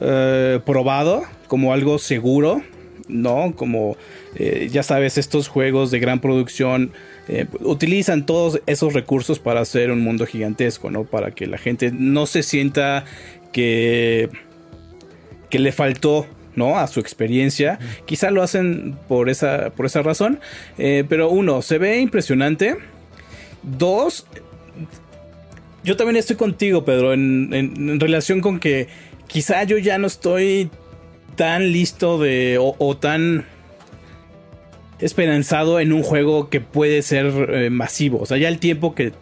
eh, 0.00 0.60
probado 0.64 1.24
como 1.48 1.72
algo 1.72 1.98
seguro, 1.98 2.62
¿no? 3.08 3.54
Como 3.56 3.96
eh, 4.36 4.68
ya 4.70 4.84
sabes, 4.84 5.18
estos 5.18 5.48
juegos 5.48 5.90
de 5.90 5.98
gran 5.98 6.20
producción 6.20 6.92
eh, 7.26 7.46
utilizan 7.60 8.24
todos 8.24 8.60
esos 8.66 8.92
recursos 8.92 9.40
para 9.40 9.60
hacer 9.60 9.90
un 9.90 10.00
mundo 10.00 10.24
gigantesco, 10.24 10.88
¿no? 10.88 11.02
Para 11.02 11.32
que 11.32 11.48
la 11.48 11.58
gente 11.58 11.90
no 11.90 12.26
se 12.26 12.44
sienta 12.44 13.06
que, 13.52 14.28
que 15.50 15.58
le 15.58 15.72
faltó 15.72 16.28
¿no? 16.54 16.78
a 16.78 16.86
su 16.86 17.00
experiencia. 17.00 17.80
Quizá 18.06 18.30
lo 18.30 18.44
hacen 18.44 18.96
por 19.08 19.28
esa, 19.28 19.70
por 19.70 19.86
esa 19.86 20.02
razón. 20.02 20.38
pero 20.76 21.28
uno, 21.28 21.60
se 21.60 21.78
ve 21.78 21.98
impresionante. 21.98 22.76
Dos, 23.64 24.26
yo 25.82 25.96
también 25.96 26.16
estoy 26.16 26.36
contigo, 26.36 26.84
Pedro, 26.84 27.12
en 27.14 27.98
relación 27.98 28.40
con 28.40 28.60
que 28.60 28.86
quizá 29.28 29.62
yo 29.62 29.78
ya 29.78 29.98
no 29.98 30.08
estoy 30.08 30.70
tan 31.36 31.70
listo 31.70 32.18
de 32.18 32.58
o, 32.60 32.96
tan 32.96 33.46
esperanzado 34.98 35.78
en 35.78 35.92
un 35.92 36.02
juego 36.02 36.48
que 36.48 36.60
puede 36.60 37.02
ser 37.02 37.26
eh, 37.50 37.70
masivo. 37.70 38.18
O 38.20 38.26
sea, 38.26 38.36
ya 38.38 38.48
el 38.48 38.58
tiempo 38.58 38.96
que, 38.96 39.12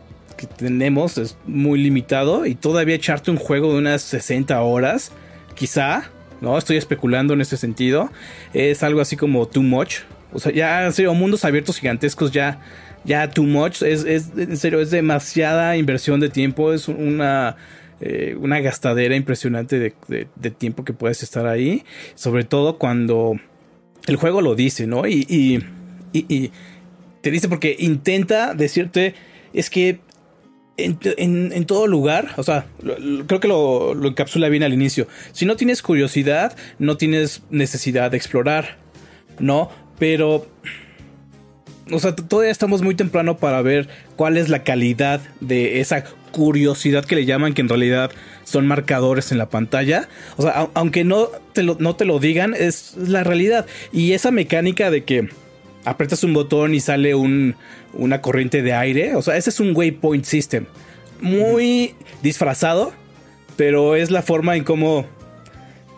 tenemos 0.58 1.16
es 1.16 1.38
muy 1.46 1.82
limitado 1.82 2.44
y 2.44 2.54
todavía 2.54 2.94
echarte 2.94 3.30
un 3.30 3.38
juego 3.38 3.72
de 3.72 3.78
unas 3.78 4.02
60 4.02 4.60
horas, 4.60 5.10
quizá, 5.54 6.10
no 6.42 6.58
estoy 6.58 6.76
especulando 6.76 7.32
en 7.32 7.40
este 7.40 7.56
sentido, 7.56 8.10
es 8.52 8.82
algo 8.82 9.00
así 9.00 9.16
como 9.16 9.46
too 9.46 9.62
much. 9.62 10.00
O 10.34 10.38
sea, 10.38 10.52
ya 10.52 10.84
en 10.84 10.92
serio, 10.92 11.14
mundos 11.14 11.44
abiertos 11.46 11.78
gigantescos 11.78 12.32
ya 12.32 12.60
ya 13.06 13.30
too 13.30 13.44
much, 13.44 13.82
es, 13.82 14.04
es 14.04 14.30
en 14.36 14.56
serio 14.56 14.80
es 14.80 14.90
demasiada 14.90 15.76
inversión 15.76 16.20
de 16.20 16.28
tiempo, 16.28 16.72
es 16.72 16.88
una 16.88 17.56
eh, 18.00 18.36
una 18.38 18.60
gastadera 18.60 19.16
impresionante 19.16 19.78
de, 19.78 20.50
tiempo 20.50 20.84
que 20.84 20.92
puedes 20.92 21.22
estar 21.22 21.46
ahí. 21.46 21.84
Sobre 22.14 22.44
todo 22.44 22.78
cuando 22.78 23.38
el 24.06 24.16
juego 24.16 24.42
lo 24.42 24.54
dice, 24.54 24.86
¿no? 24.86 25.06
Y, 25.06 25.26
y, 25.28 26.50
te 27.20 27.30
dice 27.30 27.48
porque 27.48 27.74
intenta 27.78 28.54
decirte, 28.54 29.14
es 29.52 29.70
que 29.70 30.00
en, 30.76 31.64
todo 31.64 31.86
lugar, 31.86 32.34
o 32.36 32.42
sea, 32.42 32.66
creo 33.26 33.40
que 33.40 33.48
lo, 33.48 33.94
lo, 33.94 34.08
encapsula 34.08 34.48
bien 34.48 34.62
al 34.62 34.74
inicio. 34.74 35.08
Si 35.32 35.46
no 35.46 35.56
tienes 35.56 35.82
curiosidad, 35.82 36.56
no 36.78 36.96
tienes 36.96 37.42
necesidad 37.50 38.10
de 38.10 38.18
explorar, 38.18 38.76
¿no? 39.38 39.70
Pero, 39.98 40.46
o 41.90 41.98
sea, 41.98 42.14
todavía 42.14 42.52
estamos 42.52 42.82
muy 42.82 42.94
temprano 42.94 43.38
para 43.38 43.62
ver 43.62 43.88
cuál 44.16 44.36
es 44.36 44.48
la 44.48 44.62
calidad 44.62 45.20
de 45.40 45.80
esa 45.80 46.04
curiosidad 46.36 47.06
que 47.06 47.16
le 47.16 47.24
llaman, 47.24 47.54
que 47.54 47.62
en 47.62 47.68
realidad 47.70 48.10
son 48.44 48.66
marcadores 48.66 49.32
en 49.32 49.38
la 49.38 49.48
pantalla. 49.48 50.10
O 50.36 50.42
sea, 50.42 50.68
aunque 50.74 51.02
no 51.02 51.30
te 51.54 51.62
lo, 51.62 51.78
no 51.80 51.96
te 51.96 52.04
lo 52.04 52.18
digan, 52.18 52.52
es 52.54 52.94
la 52.98 53.24
realidad. 53.24 53.64
Y 53.90 54.12
esa 54.12 54.30
mecánica 54.30 54.90
de 54.90 55.04
que 55.04 55.30
apretas 55.86 56.22
un 56.24 56.34
botón 56.34 56.74
y 56.74 56.80
sale 56.80 57.14
un, 57.14 57.56
una 57.94 58.20
corriente 58.20 58.60
de 58.60 58.74
aire, 58.74 59.16
o 59.16 59.22
sea, 59.22 59.38
ese 59.38 59.48
es 59.48 59.60
un 59.60 59.74
waypoint 59.74 60.24
system. 60.26 60.66
Muy 61.22 61.94
disfrazado, 62.22 62.92
pero 63.56 63.96
es 63.96 64.10
la 64.10 64.20
forma 64.20 64.56
en 64.56 64.64
cómo 64.64 65.06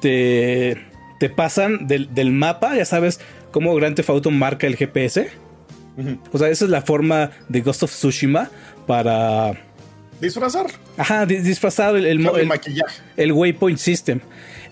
te, 0.01 0.79
te 1.19 1.29
pasan 1.29 1.89
del, 1.89 2.31
mapa, 2.31 2.77
ya 2.77 2.85
sabes 2.85 3.19
cómo 3.51 3.75
Grand 3.75 3.97
Theft 3.97 4.11
Auto 4.11 4.31
marca 4.31 4.69
el 4.69 4.77
GPS. 4.77 5.31
O 6.31 6.39
sea, 6.39 6.49
esa 6.49 6.65
es 6.65 6.71
la 6.71 6.83
forma 6.83 7.33
de 7.49 7.61
Ghost 7.61 7.83
of 7.83 7.91
Tsushima 7.91 8.51
para 8.87 9.68
Disfrazar. 10.21 10.67
Ajá, 10.97 11.27
disfrazar 11.27 11.97
el, 11.97 12.07
el, 12.07 12.27
el, 12.27 12.47
maquillaje. 12.47 13.01
el 13.17 13.33
waypoint 13.33 13.79
system. 13.79 14.21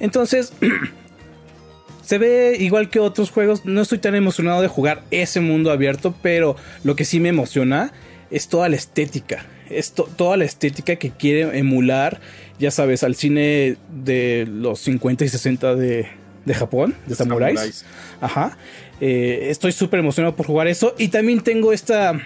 Entonces, 0.00 0.52
se 2.02 2.18
ve 2.18 2.56
igual 2.59 2.90
que 2.90 3.00
otros 3.00 3.30
juegos. 3.30 3.64
No 3.64 3.82
estoy 3.82 3.98
tan 3.98 4.14
emocionado 4.14 4.62
de 4.62 4.68
jugar 4.68 5.02
ese 5.11 5.40
mundo 5.40 5.70
abierto, 5.70 6.14
pero 6.22 6.56
lo 6.85 6.96
que 6.96 7.04
sí 7.04 7.20
me 7.20 7.28
emociona 7.28 7.92
es 8.30 8.48
toda 8.48 8.68
la 8.68 8.76
estética. 8.76 9.46
Es 9.70 9.92
toda 9.92 10.37
la 10.37 10.44
estética 10.44 10.96
que 10.96 11.11
quiere 11.11 11.59
emular, 11.59 12.20
ya 12.59 12.70
sabes, 12.70 13.02
al 13.02 13.16
cine 13.16 13.76
de 13.90 14.46
los 14.48 14.80
50 14.80 15.24
y 15.24 15.28
60 15.28 15.74
de, 15.74 16.06
de 16.44 16.54
Japón, 16.54 16.94
de, 17.06 17.16
samuráis. 17.16 17.85
Ajá. 18.20 18.56
Eh, 19.00 19.48
estoy 19.50 19.72
súper 19.72 20.00
emocionado 20.00 20.37
por 20.37 20.46
jugar 20.46 20.68
eso. 20.68 20.94
Y 20.98 21.09
también 21.09 21.40
tengo 21.40 21.72
esta 21.72 22.20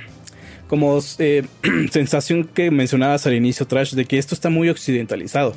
como 0.70 1.00
eh, 1.18 1.42
sensación 1.90 2.44
que 2.44 2.70
mencionabas 2.70 3.26
al 3.26 3.34
inicio, 3.34 3.66
Trash, 3.66 3.94
de 3.94 4.04
que 4.04 4.18
esto 4.18 4.36
está 4.36 4.50
muy 4.50 4.68
occidentalizado. 4.68 5.52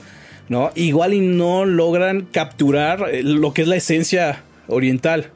¿no? 0.50 0.72
Igual 0.74 1.14
y 1.14 1.22
no 1.22 1.66
logran 1.66 2.22
capturar 2.22 3.08
eh, 3.12 3.22
lo 3.22 3.54
que 3.54 3.62
es 3.62 3.68
la 3.68 3.76
esencia 3.76 4.42
oriental. 4.68 5.30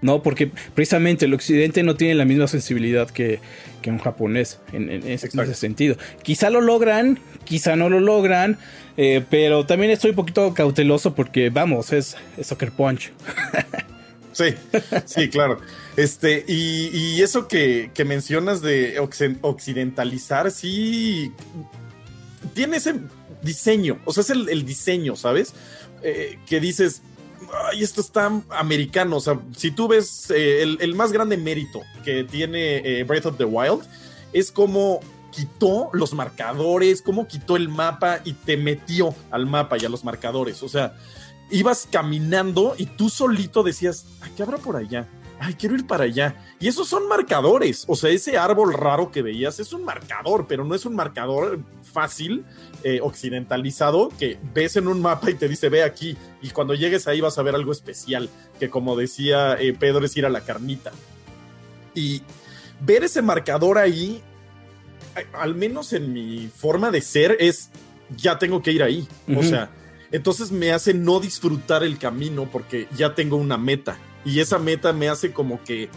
¿no? 0.00 0.22
Porque 0.22 0.50
precisamente 0.74 1.26
el 1.26 1.34
occidente 1.34 1.82
no 1.82 1.94
tiene 1.94 2.14
la 2.14 2.24
misma 2.24 2.46
sensibilidad 2.48 3.10
que, 3.10 3.38
un 3.86 3.98
japonés 3.98 4.60
en, 4.72 4.90
ese, 4.90 5.54
sentido. 5.54 5.96
Quizá 6.22 6.50
lo 6.50 6.60
logran, 6.60 7.18
quizá 7.44 7.74
no 7.74 7.88
lo 7.88 8.00
logran, 8.00 8.58
eh, 8.98 9.24
pero 9.30 9.64
también 9.64 9.90
estoy 9.90 10.10
un 10.10 10.16
poquito 10.16 10.52
cauteloso 10.52 11.14
porque, 11.14 11.48
vamos, 11.48 11.92
es, 11.92 12.16
Soccer 12.42 12.70
Punch. 12.72 13.12
Sí, 14.30 14.54
sí, 15.04 15.28
claro. 15.30 15.58
Este, 15.98 16.44
y, 16.46 17.20
eso 17.22 17.48
que, 17.48 17.90
mencionas 18.06 18.62
de 18.62 19.00
occidentalizar, 19.00 20.52
sí, 20.52 21.32
tiene 22.54 22.76
ese 22.76 23.00
diseño, 23.42 23.98
o 24.04 24.12
sea, 24.12 24.20
es 24.20 24.30
el, 24.30 24.64
diseño, 24.64 25.16
¿sabes? 25.16 25.54
Eh, 26.04 26.38
que 26.46 26.60
dices, 26.60 27.02
ay, 27.64 27.82
esto 27.82 28.00
está 28.00 28.30
americano. 28.50 29.16
O 29.16 29.20
sea, 29.20 29.40
si 29.56 29.72
tú 29.72 29.88
ves 29.88 30.30
eh, 30.30 30.62
el, 30.62 30.94
más 30.94 31.10
grande 31.10 31.36
mérito 31.36 31.80
que 32.04 32.22
tiene 32.22 32.76
eh, 32.76 33.02
Breath 33.02 33.26
of 33.26 33.36
the 33.36 33.44
Wild, 33.44 33.82
es 34.32 34.52
como 34.52 35.00
quitó 35.32 35.90
los 35.92 36.14
marcadores, 36.14 37.02
cómo 37.02 37.26
quitó 37.26 37.56
el 37.56 37.68
mapa 37.68 38.20
y 38.24 38.34
te 38.34 38.56
metió 38.56 39.16
al 39.32 39.46
mapa 39.46 39.76
y 39.78 39.84
a 39.84 39.88
los 39.88 40.04
marcadores. 40.04 40.62
O 40.62 40.68
sea, 40.68 40.94
ibas 41.50 41.88
caminando 41.90 42.76
y 42.78 42.86
tú 42.86 43.10
solito 43.10 43.64
decías, 43.64 44.06
ay, 44.20 44.30
¿qué 44.36 44.44
habrá 44.44 44.58
por 44.58 44.76
allá? 44.76 45.08
Ay, 45.40 45.54
quiero 45.54 45.76
ir 45.76 45.86
para 45.86 46.04
allá. 46.04 46.34
Y 46.58 46.68
esos 46.68 46.88
son 46.88 47.08
marcadores. 47.08 47.84
O 47.86 47.94
sea, 47.94 48.10
ese 48.10 48.36
árbol 48.36 48.74
raro 48.74 49.10
que 49.12 49.22
veías 49.22 49.60
es 49.60 49.72
un 49.72 49.84
marcador, 49.84 50.46
pero 50.48 50.64
no 50.64 50.74
es 50.74 50.84
un 50.84 50.96
marcador 50.96 51.60
fácil 51.82 52.44
eh, 52.84 53.00
occidentalizado 53.02 54.10
que 54.18 54.38
ves 54.54 54.76
en 54.76 54.86
un 54.86 55.00
mapa 55.00 55.30
y 55.30 55.34
te 55.34 55.48
dice 55.48 55.68
ve 55.68 55.82
aquí 55.82 56.16
y 56.42 56.50
cuando 56.50 56.74
llegues 56.74 57.08
ahí 57.08 57.20
vas 57.20 57.38
a 57.38 57.42
ver 57.42 57.54
algo 57.54 57.72
especial 57.72 58.28
que 58.60 58.70
como 58.70 58.94
decía 58.94 59.54
eh, 59.54 59.72
Pedro 59.72 60.04
es 60.04 60.16
ir 60.16 60.26
a 60.26 60.28
la 60.28 60.42
carnita 60.42 60.92
y 61.94 62.22
ver 62.80 63.02
ese 63.02 63.20
marcador 63.20 63.78
ahí 63.78 64.22
al 65.32 65.54
menos 65.56 65.92
en 65.92 66.12
mi 66.12 66.48
forma 66.54 66.92
de 66.92 67.00
ser 67.00 67.36
es 67.40 67.70
ya 68.16 68.38
tengo 68.38 68.62
que 68.62 68.70
ir 68.70 68.82
ahí 68.82 69.08
o 69.36 69.42
sea 69.42 69.70
entonces 70.12 70.52
me 70.52 70.72
hace 70.72 70.94
no 70.94 71.18
disfrutar 71.18 71.82
el 71.82 71.98
camino 71.98 72.48
porque 72.50 72.86
ya 72.96 73.14
tengo 73.14 73.36
una 73.36 73.58
meta 73.58 73.98
y 74.28 74.40
esa 74.40 74.58
meta 74.58 74.92
me 74.92 75.08
hace 75.08 75.32
como 75.32 75.62
que 75.64 75.90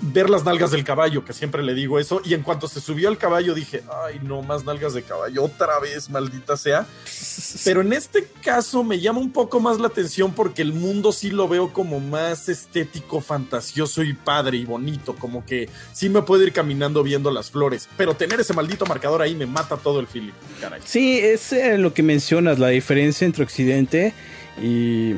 ver 0.00 0.30
las 0.30 0.44
nalgas 0.44 0.70
del 0.70 0.84
caballo, 0.84 1.24
que 1.24 1.32
siempre 1.32 1.62
le 1.62 1.74
digo 1.74 1.98
eso, 1.98 2.20
y 2.24 2.34
en 2.34 2.42
cuanto 2.42 2.68
se 2.68 2.80
subió 2.80 3.08
al 3.08 3.18
caballo 3.18 3.54
dije, 3.54 3.82
ay, 4.04 4.20
no, 4.22 4.42
más 4.42 4.64
nalgas 4.64 4.94
de 4.94 5.02
caballo, 5.02 5.44
otra 5.44 5.78
vez, 5.80 6.10
maldita 6.10 6.56
sea. 6.56 6.86
Pero 7.64 7.80
en 7.80 7.92
este 7.92 8.28
caso 8.42 8.84
me 8.84 9.00
llama 9.00 9.20
un 9.20 9.32
poco 9.32 9.60
más 9.60 9.78
la 9.78 9.88
atención 9.88 10.32
porque 10.32 10.62
el 10.62 10.72
mundo 10.72 11.12
sí 11.12 11.30
lo 11.30 11.48
veo 11.48 11.72
como 11.72 12.00
más 12.00 12.48
estético, 12.48 13.20
fantasioso 13.20 14.02
y 14.02 14.12
padre 14.12 14.58
y 14.58 14.64
bonito, 14.64 15.14
como 15.16 15.44
que 15.44 15.68
sí 15.92 16.08
me 16.08 16.22
puedo 16.22 16.42
ir 16.42 16.52
caminando 16.52 17.02
viendo 17.02 17.30
las 17.30 17.50
flores, 17.50 17.88
pero 17.96 18.14
tener 18.14 18.40
ese 18.40 18.54
maldito 18.54 18.86
marcador 18.86 19.22
ahí 19.22 19.34
me 19.34 19.46
mata 19.46 19.76
todo 19.76 20.00
el 20.00 20.06
feeling, 20.06 20.32
caray. 20.60 20.80
Sí, 20.84 21.18
es 21.18 21.52
eh, 21.52 21.78
lo 21.78 21.94
que 21.94 22.02
mencionas, 22.02 22.58
la 22.58 22.68
diferencia 22.68 23.24
entre 23.24 23.44
Occidente 23.44 24.14
y 24.60 25.14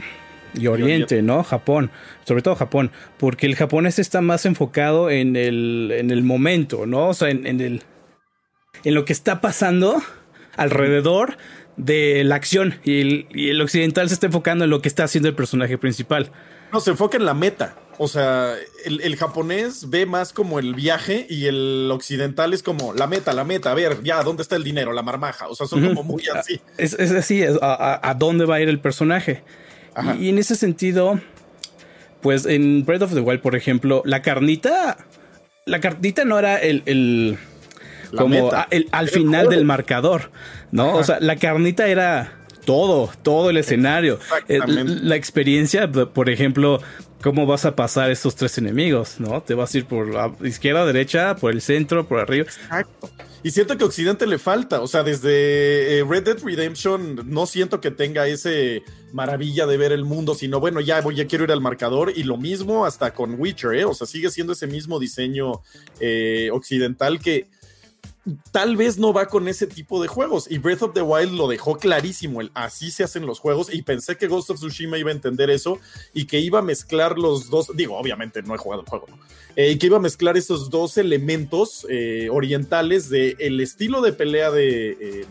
y 0.54 0.66
Oriente, 0.66 1.22
¿no? 1.22 1.42
Japón, 1.42 1.90
sobre 2.24 2.42
todo 2.42 2.54
Japón, 2.54 2.90
porque 3.18 3.46
el 3.46 3.56
japonés 3.56 3.98
está 3.98 4.20
más 4.20 4.46
enfocado 4.46 5.10
en 5.10 5.36
el, 5.36 5.92
en 5.94 6.10
el 6.10 6.22
momento, 6.22 6.86
¿no? 6.86 7.08
O 7.08 7.14
sea, 7.14 7.30
en, 7.30 7.46
el, 7.46 7.82
en 8.84 8.94
lo 8.94 9.04
que 9.04 9.12
está 9.12 9.40
pasando 9.40 10.02
alrededor 10.56 11.36
de 11.76 12.24
la 12.24 12.34
acción 12.34 12.80
y 12.84 13.00
el, 13.00 13.26
y 13.30 13.50
el 13.50 13.60
occidental 13.60 14.08
se 14.08 14.14
está 14.14 14.26
enfocando 14.26 14.64
en 14.64 14.70
lo 14.70 14.82
que 14.82 14.88
está 14.88 15.04
haciendo 15.04 15.28
el 15.28 15.34
personaje 15.34 15.78
principal. 15.78 16.30
No, 16.72 16.80
se 16.80 16.90
enfoca 16.90 17.16
en 17.16 17.24
la 17.24 17.34
meta. 17.34 17.76
O 18.02 18.08
sea, 18.08 18.54
el, 18.86 19.16
japonés 19.16 19.90
ve 19.90 20.06
más 20.06 20.32
como 20.32 20.58
el 20.58 20.74
viaje 20.74 21.26
y 21.28 21.46
el 21.46 21.90
occidental 21.92 22.54
es 22.54 22.62
como 22.62 22.94
la 22.94 23.06
meta, 23.06 23.34
la 23.34 23.44
meta. 23.44 23.72
A 23.72 23.74
ver, 23.74 24.02
ya, 24.02 24.22
¿dónde 24.22 24.42
está 24.42 24.56
el 24.56 24.64
dinero? 24.64 24.94
La 24.94 25.02
marmaja. 25.02 25.48
O 25.48 25.54
sea, 25.54 25.66
son 25.66 25.86
como 25.86 26.02
muy 26.02 26.22
así. 26.34 26.62
Es, 26.78 26.94
así, 26.94 27.44
a, 27.60 28.14
dónde 28.18 28.46
va 28.46 28.54
a 28.54 28.60
ir 28.62 28.70
el 28.70 28.80
personaje. 28.80 29.44
Y, 30.18 30.28
en 30.28 30.38
ese 30.38 30.56
sentido, 30.56 31.20
pues 32.20 32.46
en 32.46 32.84
Breath 32.84 33.02
of 33.02 33.14
the 33.14 33.20
Wild, 33.20 33.40
por 33.40 33.56
ejemplo, 33.56 34.02
la 34.04 34.22
carnita, 34.22 34.98
la 35.66 35.80
carnita 35.80 36.24
no 36.24 36.38
era 36.38 36.58
el, 36.58 37.38
como 38.16 38.50
el, 38.70 38.88
al 38.92 39.08
final 39.08 39.48
del 39.48 39.64
marcador, 39.64 40.30
¿no? 40.70 40.94
O 40.94 41.04
sea, 41.04 41.18
la 41.20 41.36
carnita 41.36 41.88
era 41.88 42.32
todo, 42.64 43.10
todo 43.22 43.50
el 43.50 43.56
escenario. 43.56 44.18
Eh, 44.48 44.60
la 44.76 45.16
experiencia, 45.16 45.90
por 45.90 46.30
ejemplo, 46.30 46.80
cómo 47.22 47.46
vas 47.46 47.64
a 47.64 47.76
pasar 47.76 48.10
estos 48.10 48.36
tres 48.36 48.58
enemigos, 48.58 49.16
¿no? 49.18 49.42
Te 49.42 49.54
vas 49.54 49.74
a 49.74 49.78
ir 49.78 49.86
por 49.86 50.08
la 50.08 50.32
izquierda, 50.42 50.86
derecha, 50.86 51.36
por 51.36 51.52
el 51.52 51.60
centro, 51.60 52.06
por 52.06 52.20
arriba. 52.20 52.44
Exacto. 52.44 53.10
Y 53.42 53.52
siento 53.52 53.78
que 53.78 53.84
Occidente 53.84 54.26
le 54.26 54.38
falta, 54.38 54.82
o 54.82 54.86
sea, 54.86 55.02
desde 55.02 55.98
eh, 55.98 56.04
Red 56.04 56.24
Dead 56.24 56.38
Redemption 56.42 57.22
no 57.24 57.46
siento 57.46 57.80
que 57.80 57.90
tenga 57.90 58.26
ese 58.26 58.82
maravilla 59.12 59.66
de 59.66 59.78
ver 59.78 59.92
el 59.92 60.04
mundo, 60.04 60.34
sino 60.34 60.60
bueno, 60.60 60.80
ya 60.80 61.00
voy, 61.00 61.16
ya 61.16 61.26
quiero 61.26 61.44
ir 61.44 61.52
al 61.52 61.62
marcador 61.62 62.12
y 62.14 62.22
lo 62.24 62.36
mismo 62.36 62.84
hasta 62.84 63.14
con 63.14 63.40
Witcher, 63.40 63.74
¿eh? 63.74 63.84
O 63.86 63.94
sea, 63.94 64.06
sigue 64.06 64.30
siendo 64.30 64.52
ese 64.52 64.66
mismo 64.66 64.98
diseño 64.98 65.62
eh, 66.00 66.50
occidental 66.52 67.18
que 67.18 67.48
tal 68.52 68.76
vez 68.76 68.98
no 68.98 69.12
va 69.12 69.26
con 69.26 69.48
ese 69.48 69.66
tipo 69.66 70.00
de 70.02 70.08
juegos. 70.08 70.50
Y 70.50 70.58
Breath 70.58 70.82
of 70.82 70.94
the 70.94 71.02
Wild 71.02 71.32
lo 71.32 71.48
dejó 71.48 71.76
clarísimo, 71.76 72.40
el 72.40 72.50
así 72.54 72.90
se 72.90 73.04
hacen 73.04 73.26
los 73.26 73.38
juegos. 73.38 73.72
Y 73.72 73.82
pensé 73.82 74.16
que 74.16 74.26
Ghost 74.26 74.50
of 74.50 74.58
Tsushima 74.58 74.98
iba 74.98 75.10
a 75.10 75.14
entender 75.14 75.50
eso 75.50 75.78
y 76.12 76.26
que 76.26 76.40
iba 76.40 76.58
a 76.58 76.62
mezclar 76.62 77.18
los 77.18 77.50
dos. 77.50 77.70
Digo, 77.74 77.96
obviamente 77.96 78.42
no 78.42 78.54
he 78.54 78.58
jugado 78.58 78.82
el 78.82 78.88
juego, 78.88 79.06
¿no? 79.08 79.18
Eh, 79.56 79.72
y 79.72 79.78
que 79.78 79.86
iba 79.86 79.96
a 79.96 80.00
mezclar 80.00 80.36
esos 80.36 80.70
dos 80.70 80.96
elementos 80.96 81.86
eh, 81.88 82.28
orientales 82.30 83.08
del 83.08 83.36
el 83.40 83.60
estilo 83.60 84.00
de 84.00 84.12
pelea 84.12 84.50
de, 84.50 84.90
eh, 84.90 85.26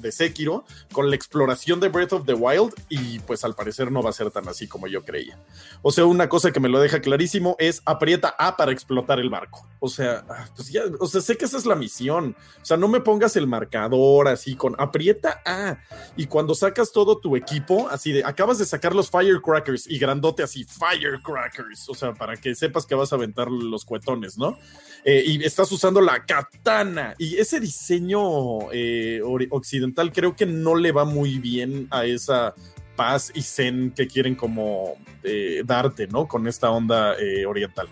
de 0.00 0.12
Sekiro 0.12 0.64
con 0.92 1.10
la 1.10 1.16
exploración 1.16 1.80
de 1.80 1.88
Breath 1.88 2.12
of 2.12 2.26
the 2.26 2.34
Wild 2.34 2.74
y 2.88 3.18
pues 3.20 3.44
al 3.44 3.54
parecer 3.54 3.90
no 3.92 4.02
va 4.02 4.10
a 4.10 4.12
ser 4.12 4.30
tan 4.30 4.48
así 4.48 4.66
como 4.66 4.86
yo 4.86 5.04
creía. 5.04 5.38
O 5.82 5.92
sea, 5.92 6.04
una 6.04 6.28
cosa 6.28 6.52
que 6.52 6.60
me 6.60 6.68
lo 6.68 6.80
deja 6.80 7.00
clarísimo 7.00 7.56
es 7.58 7.82
aprieta 7.84 8.34
A 8.38 8.56
para 8.56 8.72
explotar 8.72 9.20
el 9.20 9.30
barco. 9.30 9.66
O 9.78 9.88
sea, 9.88 10.24
ah, 10.28 10.48
pues 10.56 10.70
ya, 10.70 10.82
o 10.98 11.06
sea, 11.06 11.20
sé 11.20 11.36
que 11.36 11.44
esa 11.44 11.56
es 11.56 11.66
la 11.66 11.74
misión. 11.74 12.36
O 12.60 12.64
sea, 12.64 12.76
no 12.76 12.88
me 12.88 13.00
pongas 13.00 13.36
el 13.36 13.46
marcador 13.46 14.28
así 14.28 14.56
con 14.56 14.74
aprieta 14.78 15.42
A 15.44 15.78
y 16.16 16.26
cuando 16.26 16.54
sacas 16.54 16.92
todo 16.92 17.18
tu 17.18 17.36
equipo, 17.36 17.88
así 17.88 18.12
de 18.12 18.24
acabas 18.24 18.58
de 18.58 18.66
sacar 18.66 18.94
los 18.94 19.10
firecrackers 19.10 19.88
y 19.88 19.98
grandote 19.98 20.42
así 20.42 20.64
firecrackers, 20.64 21.88
o 21.88 21.94
sea, 21.94 22.14
para 22.14 22.36
que 22.36 22.54
sepas 22.54 22.86
que 22.86 22.94
vas 22.94 23.12
a 23.12 23.16
aventar 23.16 23.50
los 23.50 23.84
cuetones, 23.84 24.38
¿no? 24.38 24.58
Eh, 25.04 25.22
y 25.26 25.44
estás 25.44 25.70
usando 25.72 26.00
la 26.00 26.24
katana 26.26 27.14
y 27.18 27.36
ese 27.36 27.58
diseño 27.60 28.70
eh, 28.72 29.20
occidental 29.50 29.89
creo 30.12 30.36
que 30.36 30.46
no 30.46 30.74
le 30.74 30.92
va 30.92 31.04
muy 31.04 31.38
bien 31.38 31.86
a 31.90 32.04
esa 32.04 32.54
paz 32.96 33.32
y 33.34 33.42
zen 33.42 33.92
que 33.96 34.06
quieren 34.06 34.34
como 34.34 34.96
eh, 35.22 35.62
darte, 35.64 36.06
¿no? 36.06 36.26
Con 36.26 36.46
esta 36.46 36.70
onda 36.70 37.14
eh, 37.18 37.46
oriental. 37.46 37.88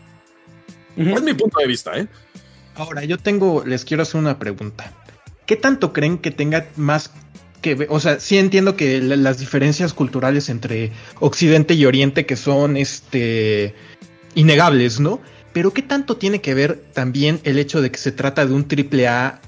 Es 0.96 1.22
mi 1.22 1.32
punto 1.32 1.60
de 1.60 1.66
vista, 1.66 1.96
¿eh? 1.96 2.08
Ahora, 2.74 3.04
yo 3.04 3.18
tengo, 3.18 3.64
les 3.64 3.84
quiero 3.84 4.02
hacer 4.02 4.20
una 4.20 4.38
pregunta. 4.38 4.92
¿Qué 5.46 5.56
tanto 5.56 5.92
creen 5.92 6.18
que 6.18 6.30
tenga 6.30 6.66
más 6.76 7.12
que 7.62 7.74
ver? 7.74 7.88
O 7.90 8.00
sea, 8.00 8.20
sí 8.20 8.36
entiendo 8.36 8.76
que 8.76 9.00
las 9.00 9.38
diferencias 9.38 9.94
culturales 9.94 10.48
entre 10.48 10.92
Occidente 11.20 11.74
y 11.74 11.86
Oriente 11.86 12.26
que 12.26 12.36
son, 12.36 12.76
este, 12.76 13.74
innegables, 14.34 15.00
¿no? 15.00 15.20
Pero 15.52 15.72
¿qué 15.72 15.82
tanto 15.82 16.16
tiene 16.16 16.40
que 16.40 16.54
ver 16.54 16.84
también 16.92 17.40
el 17.44 17.58
hecho 17.58 17.80
de 17.80 17.90
que 17.90 17.98
se 17.98 18.12
trata 18.12 18.46
de 18.46 18.52
un 18.52 18.68
triple 18.68 19.08
A 19.08 19.40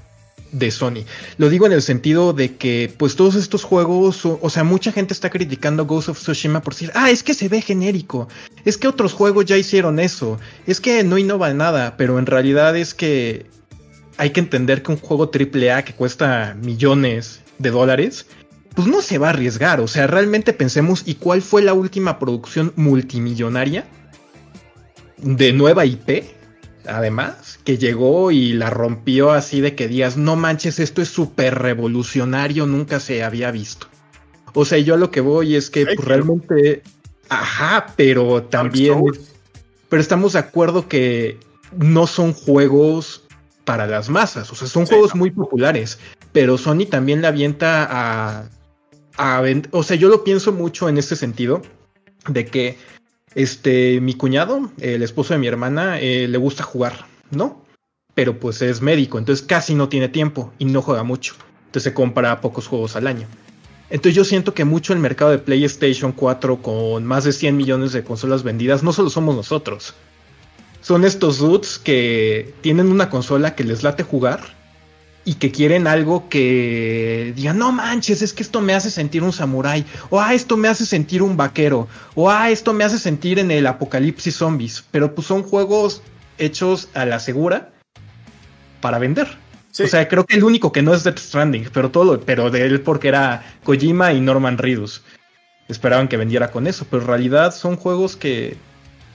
de 0.51 0.71
Sony. 0.71 1.05
Lo 1.37 1.49
digo 1.49 1.65
en 1.65 1.71
el 1.71 1.81
sentido 1.81 2.33
de 2.33 2.55
que, 2.55 2.93
pues 2.97 3.15
todos 3.15 3.35
estos 3.35 3.63
juegos, 3.63 4.25
o, 4.25 4.49
sea, 4.49 4.63
mucha 4.63 4.91
gente 4.91 5.13
está 5.13 5.29
criticando 5.29 5.85
Ghost 5.85 6.09
of 6.09 6.19
Tsushima 6.19 6.61
por 6.61 6.73
decir, 6.73 6.91
ah, 6.93 7.09
es 7.09 7.23
que 7.23 7.33
se 7.33 7.47
ve 7.47 7.61
genérico, 7.61 8.27
es 8.65 8.77
que 8.77 8.87
otros 8.87 9.13
juegos 9.13 9.45
ya 9.45 9.57
hicieron 9.57 9.99
eso, 9.99 10.39
es 10.67 10.81
que 10.81 11.03
no 11.03 11.17
innova 11.17 11.53
nada, 11.53 11.95
pero 11.97 12.19
en 12.19 12.25
realidad 12.25 12.75
es 12.75 12.93
que 12.93 13.45
hay 14.17 14.31
que 14.31 14.41
entender 14.41 14.83
que 14.83 14.91
un 14.91 14.97
juego 14.97 15.31
AAA 15.33 15.83
que 15.83 15.93
cuesta 15.93 16.55
millones 16.61 17.41
de 17.57 17.71
dólares, 17.71 18.25
pues 18.75 18.87
no 18.87 19.01
se 19.01 19.17
va 19.17 19.27
a 19.27 19.31
arriesgar, 19.31 19.79
o 19.79 19.87
sea, 19.87 20.07
realmente 20.07 20.53
pensemos, 20.53 21.03
¿y 21.05 21.15
cuál 21.15 21.41
fue 21.41 21.61
la 21.61 21.73
última 21.73 22.19
producción 22.19 22.73
multimillonaria 22.75 23.85
de 25.17 25.53
nueva 25.53 25.85
IP? 25.85 26.40
Además, 26.87 27.59
que 27.63 27.77
llegó 27.77 28.31
y 28.31 28.53
la 28.53 28.69
rompió 28.69 29.31
así 29.31 29.61
de 29.61 29.75
que 29.75 29.87
digas, 29.87 30.17
no 30.17 30.35
manches, 30.35 30.79
esto 30.79 31.01
es 31.01 31.09
súper 31.09 31.55
revolucionario, 31.55 32.65
nunca 32.65 32.99
se 32.99 33.23
había 33.23 33.51
visto. 33.51 33.87
O 34.53 34.65
sea, 34.65 34.77
yo 34.79 34.95
a 34.95 34.97
lo 34.97 35.11
que 35.11 35.21
voy 35.21 35.55
es 35.55 35.69
que 35.69 35.85
pues, 35.85 35.97
realmente, 35.99 36.83
ajá, 37.29 37.93
pero 37.95 38.43
también, 38.43 39.01
pero 39.89 40.01
estamos 40.01 40.33
de 40.33 40.39
acuerdo 40.39 40.87
que 40.87 41.37
no 41.77 42.07
son 42.07 42.33
juegos 42.33 43.23
para 43.63 43.87
las 43.87 44.09
masas, 44.09 44.51
o 44.51 44.55
sea, 44.55 44.67
son 44.67 44.85
juegos 44.85 45.15
muy 45.15 45.31
populares, 45.31 45.99
pero 46.31 46.57
Sony 46.57 46.85
también 46.89 47.21
le 47.21 47.27
avienta 47.27 47.87
a, 47.89 48.49
a, 49.17 49.43
o 49.71 49.83
sea, 49.83 49.95
yo 49.95 50.09
lo 50.09 50.23
pienso 50.23 50.51
mucho 50.51 50.89
en 50.89 50.97
este 50.97 51.15
sentido, 51.15 51.61
de 52.27 52.45
que 52.45 52.77
este, 53.35 54.01
mi 54.01 54.13
cuñado, 54.13 54.71
el 54.79 55.03
esposo 55.03 55.33
de 55.33 55.39
mi 55.39 55.47
hermana, 55.47 55.99
eh, 55.99 56.27
le 56.27 56.37
gusta 56.37 56.63
jugar, 56.63 57.05
¿no? 57.29 57.63
Pero 58.13 58.39
pues 58.39 58.61
es 58.61 58.81
médico, 58.81 59.17
entonces 59.17 59.45
casi 59.45 59.73
no 59.73 59.89
tiene 59.89 60.09
tiempo 60.09 60.53
y 60.59 60.65
no 60.65 60.81
juega 60.81 61.03
mucho. 61.03 61.35
Entonces 61.67 61.83
se 61.83 61.93
compra 61.93 62.41
pocos 62.41 62.67
juegos 62.67 62.95
al 62.95 63.07
año. 63.07 63.27
Entonces 63.89 64.15
yo 64.15 64.23
siento 64.23 64.53
que 64.53 64.65
mucho 64.65 64.93
el 64.93 64.99
mercado 64.99 65.31
de 65.31 65.37
PlayStation 65.37 66.11
4 66.11 66.61
con 66.61 67.05
más 67.05 67.23
de 67.23 67.31
100 67.31 67.55
millones 67.55 67.93
de 67.93 68.03
consolas 68.03 68.43
vendidas 68.43 68.83
no 68.83 68.93
solo 68.93 69.09
somos 69.09 69.35
nosotros. 69.35 69.93
Son 70.81 71.05
estos 71.05 71.37
dudes 71.37 71.77
que 71.77 72.53
tienen 72.61 72.91
una 72.91 73.09
consola 73.09 73.55
que 73.55 73.63
les 73.63 73.83
late 73.83 74.03
jugar 74.03 74.60
y 75.23 75.35
que 75.35 75.51
quieren 75.51 75.87
algo 75.87 76.29
que 76.29 77.33
digan, 77.35 77.57
no 77.57 77.71
manches, 77.71 78.21
es 78.21 78.33
que 78.33 78.43
esto 78.43 78.61
me 78.61 78.73
hace 78.73 78.89
sentir 78.89 79.23
un 79.23 79.33
samurái, 79.33 79.85
o 80.09 80.19
ah, 80.19 80.33
esto 80.33 80.57
me 80.57 80.67
hace 80.67 80.85
sentir 80.85 81.21
un 81.21 81.37
vaquero, 81.37 81.87
o 82.15 82.29
ah, 82.29 82.49
esto 82.49 82.73
me 82.73 82.83
hace 82.83 82.97
sentir 82.97 83.37
en 83.39 83.51
el 83.51 83.67
apocalipsis 83.67 84.35
zombies, 84.35 84.83
pero 84.91 85.13
pues 85.13 85.27
son 85.27 85.43
juegos 85.43 86.01
hechos 86.37 86.89
a 86.93 87.05
la 87.05 87.19
segura 87.19 87.71
para 88.81 88.97
vender. 88.97 89.27
O 89.71 89.87
sea, 89.87 90.07
creo 90.09 90.25
que 90.25 90.35
el 90.35 90.43
único 90.43 90.71
que 90.71 90.81
no 90.81 90.93
es 90.93 91.03
Death 91.03 91.19
Stranding, 91.19 91.69
pero 91.71 91.91
todo, 91.91 92.19
pero 92.19 92.49
de 92.49 92.65
él 92.65 92.81
porque 92.81 93.07
era 93.07 93.43
Kojima 93.63 94.11
y 94.11 94.19
Norman 94.19 94.57
Reedus. 94.57 95.01
Esperaban 95.69 96.09
que 96.09 96.17
vendiera 96.17 96.51
con 96.51 96.67
eso, 96.67 96.85
pero 96.89 97.03
en 97.03 97.07
realidad 97.07 97.55
son 97.55 97.77
juegos 97.77 98.17
que 98.17 98.57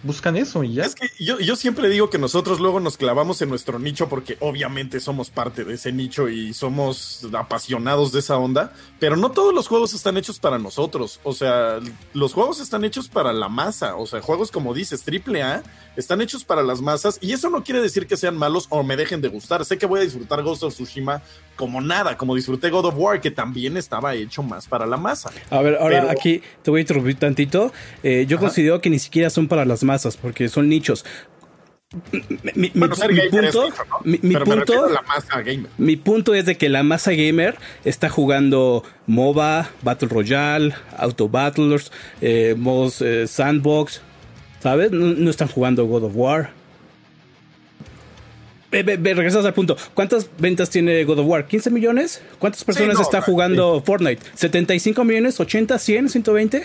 buscan 0.02 0.36
eso 0.36 0.64
y 0.64 0.74
ya. 0.74 0.84
Es 0.84 0.94
que 0.94 1.08
yo, 1.18 1.38
yo, 1.38 1.56
siempre 1.56 1.88
digo 1.88 2.10
que 2.10 2.18
nosotros 2.18 2.60
luego 2.60 2.80
nos 2.80 2.96
clavamos 2.96 3.42
en 3.42 3.48
nuestro 3.48 3.78
nicho 3.78 4.08
porque 4.08 4.36
obviamente 4.40 5.00
somos 5.00 5.30
parte 5.30 5.64
de 5.64 5.74
ese 5.74 5.92
nicho 5.92 6.28
y 6.28 6.54
somos 6.54 7.26
apasionados 7.32 8.12
de 8.12 8.20
esa 8.20 8.36
onda, 8.36 8.72
pero 8.98 9.16
no 9.16 9.30
todos 9.30 9.54
los 9.54 9.68
juegos 9.68 9.94
están 9.94 10.16
hechos 10.16 10.38
para 10.38 10.58
nosotros. 10.58 11.20
O 11.22 11.32
sea, 11.32 11.80
los 12.12 12.32
juegos 12.32 12.60
están 12.60 12.84
hechos 12.84 13.08
para 13.08 13.32
la 13.32 13.48
masa. 13.48 13.96
O 13.96 14.06
sea, 14.06 14.20
juegos 14.20 14.50
como 14.50 14.74
dices, 14.74 15.02
triple 15.02 15.42
A, 15.42 15.62
están 15.96 16.20
hechos 16.20 16.44
para 16.44 16.62
las 16.62 16.80
masas 16.80 17.18
y 17.20 17.32
eso 17.32 17.50
no 17.50 17.64
quiere 17.64 17.80
decir 17.80 18.06
que 18.06 18.16
sean 18.16 18.36
malos 18.36 18.66
o 18.70 18.82
me 18.82 18.96
dejen 18.96 19.20
de 19.20 19.28
gustar. 19.28 19.64
Sé 19.64 19.78
que 19.78 19.86
voy 19.86 20.00
a 20.00 20.04
disfrutar 20.04 20.42
Ghost 20.42 20.62
of 20.62 20.74
Tsushima 20.74 21.22
como 21.56 21.80
nada, 21.80 22.16
como 22.16 22.36
disfruté 22.36 22.70
God 22.70 22.86
of 22.86 22.94
War, 22.96 23.20
que 23.20 23.30
también 23.30 23.76
estaba 23.76 24.14
hecho 24.14 24.42
más 24.42 24.68
para 24.68 24.86
la 24.86 24.96
masa. 24.96 25.30
A 25.50 25.62
ver, 25.62 25.76
ahora 25.80 26.10
aquí 26.10 26.42
te 26.62 26.70
voy 26.70 26.78
a 26.78 26.80
interrumpir 26.82 27.18
tantito. 27.18 27.72
Eh, 28.02 28.26
yo 28.28 28.38
considero 28.38 28.80
que 28.80 28.90
ni 28.90 28.98
siquiera 28.98 29.30
son 29.30 29.48
para 29.48 29.64
las 29.64 29.82
masas, 29.82 30.16
porque 30.16 30.48
son 30.48 30.68
nichos. 30.68 31.04
Mi, 32.54 32.70
punto, 32.70 32.96
mi 35.78 35.96
punto 35.96 36.34
es 36.34 36.44
de 36.44 36.56
que 36.56 36.68
la 36.68 36.82
masa 36.82 37.12
gamer 37.12 37.56
está 37.84 38.08
jugando 38.08 38.82
MOBA, 39.06 39.70
Battle 39.82 40.08
Royale, 40.08 40.74
Auto 40.96 41.28
Battlers, 41.28 41.92
eh, 42.20 42.56
modos 42.58 43.00
eh, 43.02 43.28
Sandbox, 43.28 44.02
¿sabes? 44.60 44.90
no, 44.90 45.30
están 45.30 45.48
jugando 45.48 45.86
God 45.86 46.04
of 46.04 46.12
War 46.16 46.50
regresamos 48.70 49.46
al 49.46 49.54
punto. 49.54 49.76
¿Cuántas 49.94 50.28
ventas 50.38 50.70
tiene 50.70 51.04
God 51.04 51.20
of 51.20 51.26
War? 51.26 51.48
¿15 51.48 51.70
millones? 51.70 52.22
¿Cuántas 52.38 52.64
personas 52.64 53.00
está 53.00 53.22
jugando 53.22 53.82
Fortnite? 53.84 54.22
¿75 54.36 55.04
millones? 55.04 55.38
¿80? 55.38 55.66
¿100? 55.66 56.24
¿120? 56.24 56.64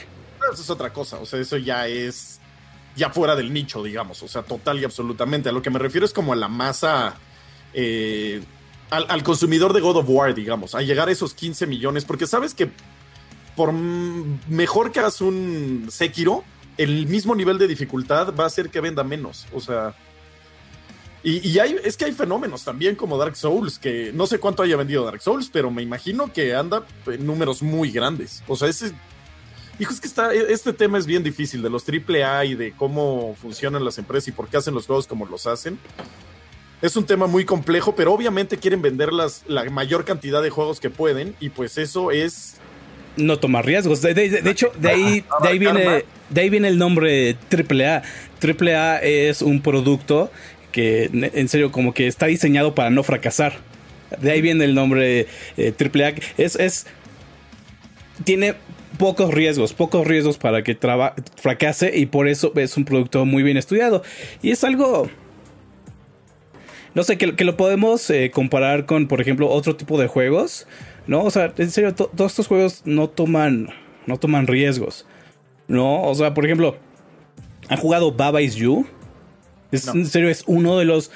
Eso 0.54 0.62
es 0.62 0.70
otra 0.70 0.92
cosa. 0.92 1.18
O 1.20 1.26
sea, 1.26 1.40
eso 1.40 1.58
ya 1.58 1.88
es 1.88 2.40
ya 2.96 3.10
fuera 3.10 3.36
del 3.36 3.54
nicho, 3.54 3.84
digamos. 3.84 4.22
O 4.24 4.28
sea, 4.28 4.44
total 4.44 4.80
y 4.80 4.84
absolutamente. 4.84 5.50
A 5.50 5.52
lo 5.52 5.62
que 5.62 5.70
me 5.70 5.80
refiero 5.80 6.06
es 6.06 6.14
como 6.14 6.34
a 6.34 6.36
la 6.36 6.48
masa. 6.48 7.16
Eh, 7.74 8.42
al, 8.90 9.24
consumidor 9.24 9.72
de 9.72 9.80
God 9.80 9.98
of 9.98 10.06
War, 10.10 10.36
digamos, 10.36 10.76
a 10.76 10.82
llegar 10.82 11.08
a 11.08 11.12
esos 11.12 11.34
15 11.34 11.66
millones, 11.66 12.04
porque 12.04 12.28
sabes 12.28 12.54
que 12.54 12.70
por 13.56 13.72
mejor 13.72 14.92
que 14.92 15.00
hagas 15.00 15.22
un 15.22 15.88
Sekiro, 15.90 16.44
el 16.78 17.08
mismo 17.08 17.34
nivel 17.34 17.58
de 17.58 17.68
dificultad 17.68 18.34
va 18.38 18.44
a 18.44 18.48
hacer 18.48 18.70
que 18.70 18.82
venda 18.82 19.04
menos. 19.04 19.48
O 19.54 19.62
sea, 19.62 19.96
y, 21.24 21.60
hay, 21.60 21.76
es 21.84 21.98
que 21.98 22.06
hay 22.06 22.14
fenómenos 22.14 22.64
también 22.64 22.96
como 22.96 23.18
Dark 23.18 23.36
Souls, 23.36 23.78
que 23.78 24.12
no 24.12 24.26
sé 24.26 24.40
cuánto 24.40 24.64
haya 24.64 24.76
vendido 24.76 25.06
Dark 25.06 25.22
Souls, 25.22 25.50
pero 25.54 25.70
me 25.70 25.84
imagino 25.84 26.34
que 26.34 26.56
anda 26.56 26.84
en 27.06 27.26
números 27.28 27.62
muy 27.62 27.92
grandes. 27.92 28.44
O 28.48 28.56
sea, 28.56 28.68
ese... 28.68 28.92
Hijo, 29.78 29.94
es 29.94 30.02
que 30.02 30.08
está, 30.08 30.34
e, 30.34 30.52
este 30.52 30.74
tema 30.74 30.98
es 30.98 31.06
bien 31.06 31.22
difícil, 31.22 31.62
de 31.62 31.70
los 31.70 31.86
AAA 31.88 32.46
y 32.46 32.56
de 32.56 32.72
cómo 32.72 33.36
funcionan 33.40 33.86
las 33.86 34.00
empresas 34.00 34.30
y 34.30 34.32
por 34.32 34.48
qué 34.48 34.58
hacen 34.58 34.74
los 34.74 34.88
juegos 34.88 35.06
como 35.06 35.28
los 35.28 35.46
hacen. 35.46 35.78
Es 36.82 36.96
un 36.96 37.06
tema 37.06 37.28
muy 37.28 37.46
complejo, 37.46 37.96
pero 37.96 38.14
obviamente 38.14 38.58
quieren 38.58 38.82
vender 38.82 39.14
las, 39.14 39.44
la 39.48 39.64
mayor 39.66 40.06
cantidad 40.06 40.42
de 40.42 40.50
juegos 40.50 40.80
que 40.80 40.90
pueden 40.90 41.36
y 41.40 41.50
pues 41.50 41.78
eso 41.78 42.10
es... 42.10 42.56
No 43.16 43.38
tomar 43.38 43.64
riesgos. 43.66 44.02
De, 44.02 44.42
hecho, 44.50 44.72
de 44.80 44.90
ahí, 44.90 45.26
de 45.44 45.48
ahí 45.48 45.60
viene... 45.60 46.06
De 46.32 46.40
ahí 46.40 46.50
viene 46.50 46.70
el 46.70 46.78
nombre 46.78 47.38
AAA. 47.52 48.04
AAA 48.42 49.00
es 49.02 49.42
un 49.42 49.62
producto 49.62 50.32
que 50.72 51.10
en 51.14 51.48
serio 51.50 51.72
como 51.72 51.94
que 51.94 52.08
está 52.08 52.28
diseñado 52.28 52.76
para 52.76 52.90
no 52.90 53.04
fracasar. 53.04 53.54
De 54.20 54.32
ahí 54.32 54.42
viene 54.42 54.66
el 54.66 54.76
nombre 54.76 55.28
eh, 55.58 55.74
AAA. 55.80 56.16
Es, 56.38 56.56
es, 56.56 56.88
tiene 58.24 58.56
pocos 58.98 59.34
riesgos, 59.34 59.74
pocos 59.74 60.06
riesgos 60.06 60.38
para 60.38 60.64
que 60.64 60.78
fracase 61.36 61.98
y 61.98 62.06
por 62.06 62.28
eso 62.28 62.52
es 62.56 62.78
un 62.78 62.86
producto 62.86 63.26
muy 63.26 63.44
bien 63.44 63.58
estudiado. 63.58 64.04
Y 64.42 64.52
es 64.52 64.64
algo... 64.64 65.10
No 66.94 67.04
sé, 67.04 67.18
que, 67.18 67.46
lo 67.46 67.56
podemos 67.56 68.10
eh, 68.10 68.32
comparar 68.32 68.86
con, 68.86 69.08
por 69.08 69.22
ejemplo, 69.22 69.50
otro 69.50 69.78
tipo 69.78 69.98
de 69.98 70.08
juegos. 70.08 70.68
¿No? 71.08 71.24
O 71.24 71.32
sea, 71.32 71.54
en 71.58 71.72
serio, 71.72 71.96
todos 71.96 72.32
estos 72.32 72.48
juegos 72.48 72.82
no 72.86 73.10
toman, 73.10 73.70
no 74.06 74.18
toman 74.18 74.46
riesgos. 74.46 75.06
¿No? 75.68 76.04
O 76.04 76.14
sea, 76.14 76.34
por 76.34 76.46
ejemplo, 76.46 76.78
¿han 77.70 77.78
jugado 77.78 78.12
Baba 78.12 78.42
Is 78.42 78.56
You? 78.56 78.86
En 79.72 80.06
serio, 80.06 80.30
es 80.30 80.44
uno 80.48 80.78
de 80.78 80.86
los 80.86 81.12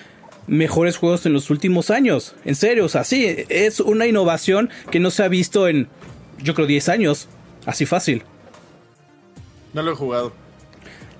mejores 0.47 0.97
juegos 0.97 1.25
en 1.25 1.33
los 1.33 1.49
últimos 1.49 1.89
años. 1.89 2.35
En 2.45 2.55
serio, 2.55 2.85
o 2.85 2.89
sea, 2.89 3.03
sí, 3.03 3.25
es 3.49 3.79
una 3.79 4.07
innovación 4.07 4.69
que 4.91 4.99
no 4.99 5.11
se 5.11 5.23
ha 5.23 5.27
visto 5.27 5.67
en, 5.67 5.87
yo 6.41 6.53
creo, 6.53 6.67
10 6.67 6.89
años. 6.89 7.27
Así 7.65 7.85
fácil. 7.85 8.23
No 9.73 9.81
lo 9.81 9.91
he 9.91 9.95
jugado. 9.95 10.33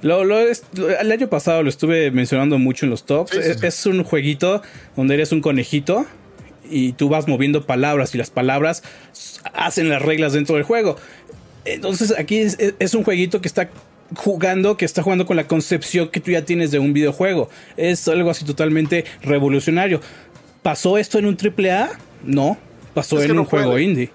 Lo, 0.01 0.21
el 0.21 1.11
año 1.11 1.29
pasado 1.29 1.63
lo 1.63 1.69
estuve 1.69 2.11
mencionando 2.11 2.59
mucho 2.59 2.85
en 2.85 2.91
los 2.91 3.05
tops. 3.05 3.33
es, 3.33 3.85
un 3.85 4.03
jueguito 4.03 4.61
donde 4.95 5.15
eres 5.15 5.31
un 5.31 5.41
conejito 5.41 6.05
y 6.69 6.93
tú 6.93 7.09
vas 7.09 7.27
moviendo 7.27 7.65
palabras 7.65 8.13
y 8.13 8.17
las 8.17 8.29
palabras 8.29 8.83
hacen 9.53 9.89
las 9.89 10.01
reglas 10.01 10.33
dentro 10.33 10.55
del 10.55 10.63
juego. 10.63 10.97
Entonces 11.63 12.13
aquí 12.17 12.37
es 12.37 12.93
un 12.93 13.03
jueguito 13.03 13.41
que 13.41 13.47
está 13.47 13.69
jugando, 14.15 14.77
que 14.77 14.85
está 14.85 15.01
jugando 15.01 15.25
con 15.25 15.35
la 15.35 15.47
concepción 15.47 16.09
que 16.09 16.19
tú 16.19 16.31
ya 16.31 16.45
tienes 16.45 16.71
de 16.71 16.79
un 16.79 16.93
videojuego. 16.93 17.49
Es 17.77 18.07
algo 18.07 18.29
así 18.29 18.45
totalmente 18.45 19.05
revolucionario. 19.21 20.01
¿Pasó 20.61 20.97
esto 20.97 21.19
en 21.19 21.25
un 21.25 21.37
AAA? 21.37 21.91
No, 22.23 22.57
pasó 22.93 23.21
en 23.21 23.37
un 23.37 23.45
juego 23.45 23.77
indie. 23.79 24.11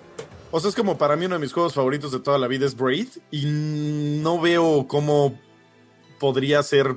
O 0.53 0.59
sea, 0.59 0.70
es 0.70 0.74
como 0.74 0.98
para 0.98 1.16
mí 1.16 1.26
uno 1.26 1.37
de 1.37 1.40
mis 1.40 1.53
juegos 1.53 1.74
favoritos 1.74 2.11
de 2.11 2.18
toda 2.18 2.38
la 2.38 2.48
vida 2.48 2.66
es 2.66 2.76
Braid 2.76 3.09
y 3.31 3.44
no 3.46 4.40
veo 4.40 4.87
cómo 4.88 5.38
podría 6.18 6.62
ser 6.62 6.96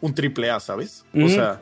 un 0.00 0.14
AAA, 0.14 0.58
¿sabes? 0.60 1.04
O 1.14 1.28
sea, 1.28 1.60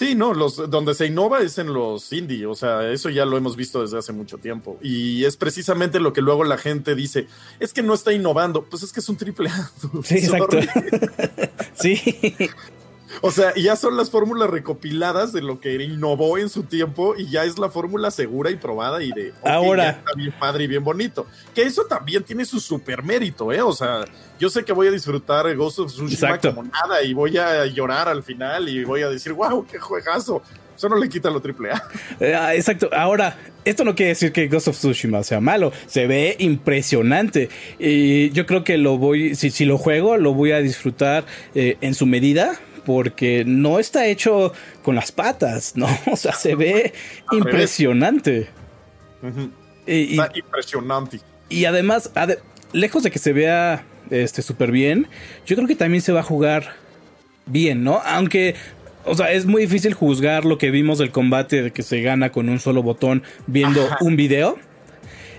Sí, 0.00 0.14
no, 0.14 0.32
los, 0.32 0.70
donde 0.70 0.94
se 0.94 1.04
innova 1.04 1.40
es 1.40 1.58
en 1.58 1.74
los 1.74 2.10
indie, 2.14 2.46
o 2.46 2.54
sea, 2.54 2.90
eso 2.90 3.10
ya 3.10 3.26
lo 3.26 3.36
hemos 3.36 3.54
visto 3.54 3.82
desde 3.82 3.98
hace 3.98 4.14
mucho 4.14 4.38
tiempo. 4.38 4.78
Y 4.80 5.26
es 5.26 5.36
precisamente 5.36 6.00
lo 6.00 6.14
que 6.14 6.22
luego 6.22 6.42
la 6.44 6.56
gente 6.56 6.94
dice, 6.94 7.26
es 7.58 7.74
que 7.74 7.82
no 7.82 7.92
está 7.92 8.10
innovando, 8.10 8.64
pues 8.64 8.82
es 8.82 8.94
que 8.94 9.00
es 9.00 9.08
un 9.10 9.18
triple 9.18 9.50
A. 9.50 9.70
Sí, 10.02 10.14
exacto. 10.14 10.56
sí. 11.74 12.00
O 13.22 13.30
sea, 13.30 13.54
ya 13.54 13.76
son 13.76 13.96
las 13.96 14.10
fórmulas 14.10 14.48
recopiladas 14.48 15.32
de 15.32 15.42
lo 15.42 15.60
que 15.60 15.74
innovó 15.74 16.38
en 16.38 16.48
su 16.48 16.62
tiempo 16.62 17.14
y 17.16 17.28
ya 17.28 17.44
es 17.44 17.58
la 17.58 17.68
fórmula 17.68 18.10
segura 18.10 18.50
y 18.50 18.56
probada 18.56 19.02
y 19.02 19.10
de 19.10 19.34
ahora 19.44 19.90
está 19.90 20.12
bien 20.16 20.32
padre 20.38 20.64
y 20.64 20.66
bien 20.66 20.82
bonito. 20.82 21.26
Que 21.54 21.62
eso 21.62 21.84
también 21.84 22.22
tiene 22.24 22.44
su 22.44 22.60
super 22.60 23.02
mérito, 23.02 23.52
¿eh? 23.52 23.60
O 23.60 23.72
sea, 23.72 24.04
yo 24.38 24.48
sé 24.48 24.64
que 24.64 24.72
voy 24.72 24.88
a 24.88 24.90
disfrutar 24.90 25.54
Ghost 25.54 25.80
of 25.80 25.92
Tsushima 25.92 26.38
como 26.38 26.62
nada 26.62 27.02
y 27.02 27.12
voy 27.12 27.36
a 27.36 27.66
llorar 27.66 28.08
al 28.08 28.22
final 28.22 28.68
y 28.68 28.84
voy 28.84 29.02
a 29.02 29.08
decir, 29.08 29.32
wow, 29.32 29.66
qué 29.66 29.78
juegazo. 29.78 30.42
Eso 30.74 30.88
no 30.88 30.96
le 30.96 31.10
quita 31.10 31.28
lo 31.28 31.42
triple 31.42 31.72
A. 31.72 31.82
Eh, 32.20 32.34
ah, 32.34 32.54
exacto. 32.54 32.88
Ahora, 32.94 33.36
esto 33.66 33.84
no 33.84 33.94
quiere 33.94 34.10
decir 34.10 34.32
que 34.32 34.48
Ghost 34.48 34.68
of 34.68 34.76
Tsushima 34.78 35.22
sea 35.22 35.40
malo. 35.40 35.72
Se 35.86 36.06
ve 36.06 36.36
impresionante. 36.38 37.50
Y 37.78 38.30
yo 38.30 38.46
creo 38.46 38.64
que 38.64 38.78
lo 38.78 38.96
voy, 38.96 39.34
si, 39.34 39.50
si 39.50 39.66
lo 39.66 39.76
juego, 39.76 40.16
lo 40.16 40.32
voy 40.32 40.52
a 40.52 40.60
disfrutar 40.60 41.26
eh, 41.54 41.76
en 41.82 41.92
su 41.94 42.06
medida 42.06 42.58
porque 42.92 43.44
no 43.46 43.78
está 43.78 44.06
hecho 44.06 44.52
con 44.82 44.96
las 44.96 45.12
patas, 45.12 45.76
¿no? 45.76 45.86
O 46.12 46.16
sea, 46.16 46.32
se 46.32 46.56
ve 46.56 46.92
impresionante. 47.30 48.48
Y, 49.86 50.18
Está 50.18 50.32
impresionante. 50.36 51.20
Y 51.48 51.66
además, 51.66 52.10
lejos 52.72 53.04
de 53.04 53.12
que 53.12 53.20
se 53.20 53.32
vea 53.32 53.84
este 54.10 54.42
súper 54.42 54.72
bien, 54.72 55.06
yo 55.46 55.54
creo 55.54 55.68
que 55.68 55.76
también 55.76 56.02
se 56.02 56.10
va 56.10 56.20
a 56.20 56.24
jugar 56.24 56.74
bien, 57.46 57.84
¿no? 57.84 58.00
Aunque 58.04 58.56
o 59.04 59.14
sea, 59.14 59.30
es 59.30 59.46
muy 59.46 59.62
difícil 59.62 59.94
juzgar 59.94 60.44
lo 60.44 60.58
que 60.58 60.72
vimos 60.72 60.98
del 60.98 61.12
combate 61.12 61.62
de 61.62 61.70
que 61.70 61.84
se 61.84 62.02
gana 62.02 62.32
con 62.32 62.48
un 62.48 62.58
solo 62.58 62.82
botón 62.82 63.22
viendo 63.46 63.88
un 64.00 64.16
video. 64.16 64.58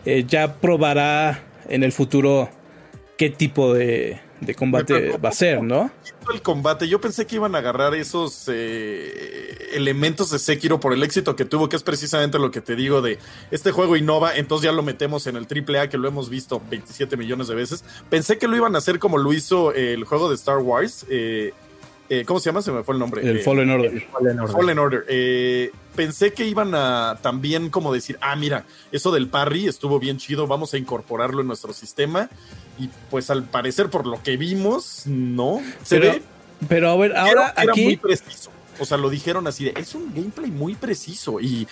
Eh, 0.05 0.23
ya 0.25 0.55
probará 0.55 1.43
en 1.69 1.83
el 1.83 1.91
futuro 1.91 2.49
qué 3.17 3.29
tipo 3.29 3.73
de, 3.73 4.19
combate 4.55 5.17
va 5.17 5.29
a 5.29 5.33
ser, 5.33 5.61
¿no? 5.61 5.91
El 6.33 6.41
combate, 6.41 6.87
yo 6.87 6.99
pensé 6.99 7.25
que 7.25 7.35
iban 7.35 7.55
a 7.55 7.59
agarrar 7.59 7.93
esos 7.95 8.45
eh, 8.47 9.69
elementos 9.73 10.31
de 10.31 10.39
Sekiro 10.39 10.79
por 10.79 10.93
el 10.93 11.03
éxito 11.03 11.35
que 11.35 11.45
tuvo, 11.45 11.69
que 11.69 11.75
es 11.75 11.83
precisamente 11.83 12.39
lo 12.39 12.51
que 12.51 12.61
te 12.61 12.75
digo 12.75 13.01
de 13.01 13.19
este 13.51 13.71
juego 13.71 13.95
innova, 13.95 14.35
entonces 14.35 14.65
ya 14.65 14.71
lo 14.71 14.83
metemos 14.83 15.27
en 15.27 15.35
el 15.35 15.45
AAA 15.45 15.89
que 15.89 15.97
lo 15.97 16.07
hemos 16.07 16.29
visto 16.29 16.61
27 16.69 17.17
millones 17.17 17.47
de 17.47 17.55
veces. 17.55 17.83
Pensé 18.09 18.37
que 18.37 18.47
lo 18.47 18.55
iban 18.55 18.75
a 18.75 18.79
hacer 18.79 18.99
como 18.99 19.17
lo 19.17 19.31
hizo 19.33 19.73
el 19.73 20.03
juego 20.03 20.29
de 20.29 20.35
Star 20.35 20.57
Wars. 20.57 21.05
Eh, 21.09 21.53
eh, 22.09 22.25
¿Cómo 22.25 22.39
se 22.39 22.49
llama? 22.49 22.61
Se 22.61 22.71
me 22.71 22.83
fue 22.83 22.95
el 22.95 22.99
nombre. 22.99 23.27
El 23.27 23.39
Fallen 23.39 23.69
Order. 23.69 24.07
Fallen 24.51 24.79
Order. 24.79 25.71
pensé 25.95 26.33
que 26.33 26.45
iban 26.45 26.73
a 26.75 27.19
también 27.21 27.69
como 27.69 27.93
decir, 27.93 28.17
ah, 28.21 28.35
mira, 28.35 28.65
eso 28.91 29.11
del 29.11 29.27
parry 29.27 29.67
estuvo 29.67 29.99
bien 29.99 30.17
chido, 30.17 30.47
vamos 30.47 30.73
a 30.73 30.77
incorporarlo 30.77 31.41
en 31.41 31.47
nuestro 31.47 31.73
sistema 31.73 32.29
y 32.77 32.89
pues 33.09 33.29
al 33.29 33.43
parecer 33.43 33.89
por 33.89 34.07
lo 34.07 34.21
que 34.21 34.37
vimos, 34.37 35.03
no. 35.05 35.61
Se 35.83 35.99
pero, 35.99 36.13
ve. 36.13 36.21
Pero 36.67 36.89
a 36.89 36.95
ver, 36.95 37.15
ahora 37.15 37.53
era, 37.57 37.71
aquí. 37.71 37.83
muy 37.83 37.97
preciso. 37.97 38.51
O 38.79 38.85
sea, 38.85 38.97
lo 38.97 39.09
dijeron 39.09 39.47
así 39.47 39.65
de, 39.65 39.73
es 39.77 39.93
un 39.95 40.13
gameplay 40.13 40.49
muy 40.49 40.75
preciso 40.75 41.39
y 41.39 41.67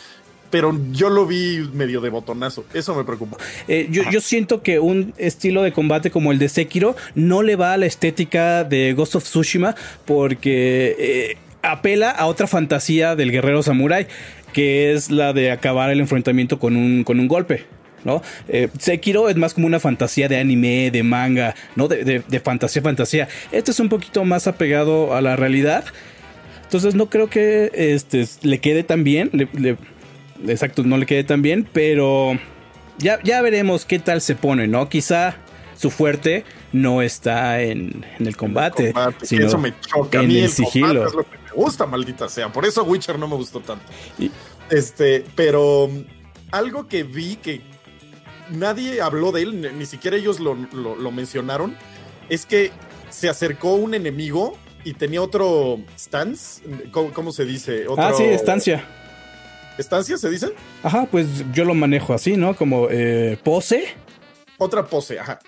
pero 0.49 0.75
yo 0.91 1.09
lo 1.09 1.25
vi 1.25 1.69
medio 1.73 2.01
de 2.01 2.09
botonazo. 2.09 2.65
Eso 2.73 2.95
me 2.95 3.03
preocupa. 3.03 3.37
Eh, 3.67 3.87
yo, 3.91 4.03
yo, 4.09 4.19
siento 4.19 4.63
que 4.63 4.79
un 4.79 5.13
estilo 5.17 5.61
de 5.61 5.71
combate 5.71 6.09
como 6.11 6.31
el 6.31 6.39
de 6.39 6.49
Sekiro 6.49 6.95
no 7.15 7.43
le 7.43 7.55
va 7.55 7.73
a 7.73 7.77
la 7.77 7.85
estética 7.85 8.63
de 8.63 8.93
Ghost 8.93 9.15
of 9.15 9.23
Tsushima 9.23 9.75
porque 10.05 10.95
eh, 10.97 11.37
apela 11.61 12.09
a 12.09 12.25
otra 12.25 12.47
fantasía 12.47 13.15
del 13.15 13.31
guerrero 13.31 13.61
samurai, 13.61 14.07
que 14.53 14.93
es 14.93 15.11
la 15.11 15.33
de 15.33 15.51
acabar 15.51 15.91
el 15.91 15.99
enfrentamiento 15.99 16.59
con 16.59 16.75
un, 16.75 17.03
con 17.03 17.19
un 17.19 17.27
golpe. 17.27 17.65
¿No? 18.03 18.21
Eh, 18.47 18.69
Sekiro 18.79 19.29
es 19.29 19.35
más 19.35 19.53
como 19.53 19.67
una 19.67 19.79
fantasía 19.79 20.27
de 20.27 20.37
anime, 20.37 20.91
de 20.91 21.03
manga, 21.03 21.55
¿no? 21.75 21.87
De, 21.87 22.23
de, 22.25 22.39
fantasía, 22.39 22.81
fantasía. 22.81 23.27
Este 23.51 23.71
es 23.71 23.79
un 23.79 23.89
poquito 23.89 24.23
más 24.25 24.47
apegado 24.47 25.15
a 25.15 25.21
la 25.21 25.35
realidad. 25.35 25.85
Entonces 26.63 26.95
no 26.95 27.09
creo 27.09 27.29
que 27.29 27.71
este, 27.73 28.27
le 28.43 28.59
quede 28.59 28.83
tan 28.83 29.03
bien. 29.03 29.31
exacto, 30.47 30.83
no 30.83 30.97
le 30.97 31.05
quede 31.05 31.23
tan 31.23 31.41
bien, 31.41 31.67
pero 31.71 32.37
ya, 32.97 33.19
ya 33.23 33.41
veremos 33.41 33.85
qué 33.85 33.99
tal 33.99 34.21
se 34.21 34.35
pone, 34.35 34.67
¿no? 34.67 34.87
Quizá 34.89 35.35
su 35.79 35.89
fuerte 35.89 36.43
no 36.73 37.01
está 37.01 37.61
en, 37.61 38.05
el 38.19 38.35
combate, 38.35 38.93
sino 39.23 39.47
eso 39.47 39.57
me 39.57 39.73
choca. 39.79 40.21
en 40.21 40.31
el, 40.31 40.49
sigilo. 40.49 41.07
Es 41.07 41.13
lo 41.13 41.23
que 41.23 41.37
me 41.37 41.51
gusta, 41.55 41.85
maldita 41.85 42.27
sea. 42.27 42.51
Por 42.51 42.65
eso 42.65 42.83
Witcher 42.83 43.17
no 43.17 43.27
me 43.27 43.35
gustó 43.35 43.61
tanto. 43.61 43.85
Este, 44.69 45.25
pero 45.35 45.89
algo 46.51 46.87
que 46.87 47.03
vi 47.03 47.37
que 47.37 47.61
nadie 48.51 49.01
habló 49.01 49.31
de 49.31 49.43
él, 49.43 49.77
ni 49.77 49.85
siquiera 49.85 50.17
ellos 50.17 50.39
lo, 50.39 50.55
mencionaron, 51.11 51.75
es 52.29 52.45
que 52.45 52.71
se 53.09 53.29
acercó 53.29 53.75
un 53.75 53.93
enemigo 53.93 54.57
y 54.83 54.93
tenía 54.93 55.21
otro 55.21 55.79
stance, 55.97 56.61
¿cómo, 56.91 57.31
se 57.31 57.45
dice? 57.45 57.85
Ah, 57.97 58.13
sí, 58.15 58.23
estancia. 58.23 58.85
¿Estancia 59.77 60.17
se 60.17 60.29
dice? 60.29 60.53
Ajá, 60.83 61.07
pues 61.09 61.27
yo 61.53 61.63
lo 61.63 61.73
manejo 61.73 62.13
así, 62.13 62.35
¿no? 62.35 62.55
Como 62.55 62.87
eh, 62.89 63.37
pose. 63.43 63.95
Otra 64.57 64.85
pose, 64.85 65.19
ajá. 65.19 65.39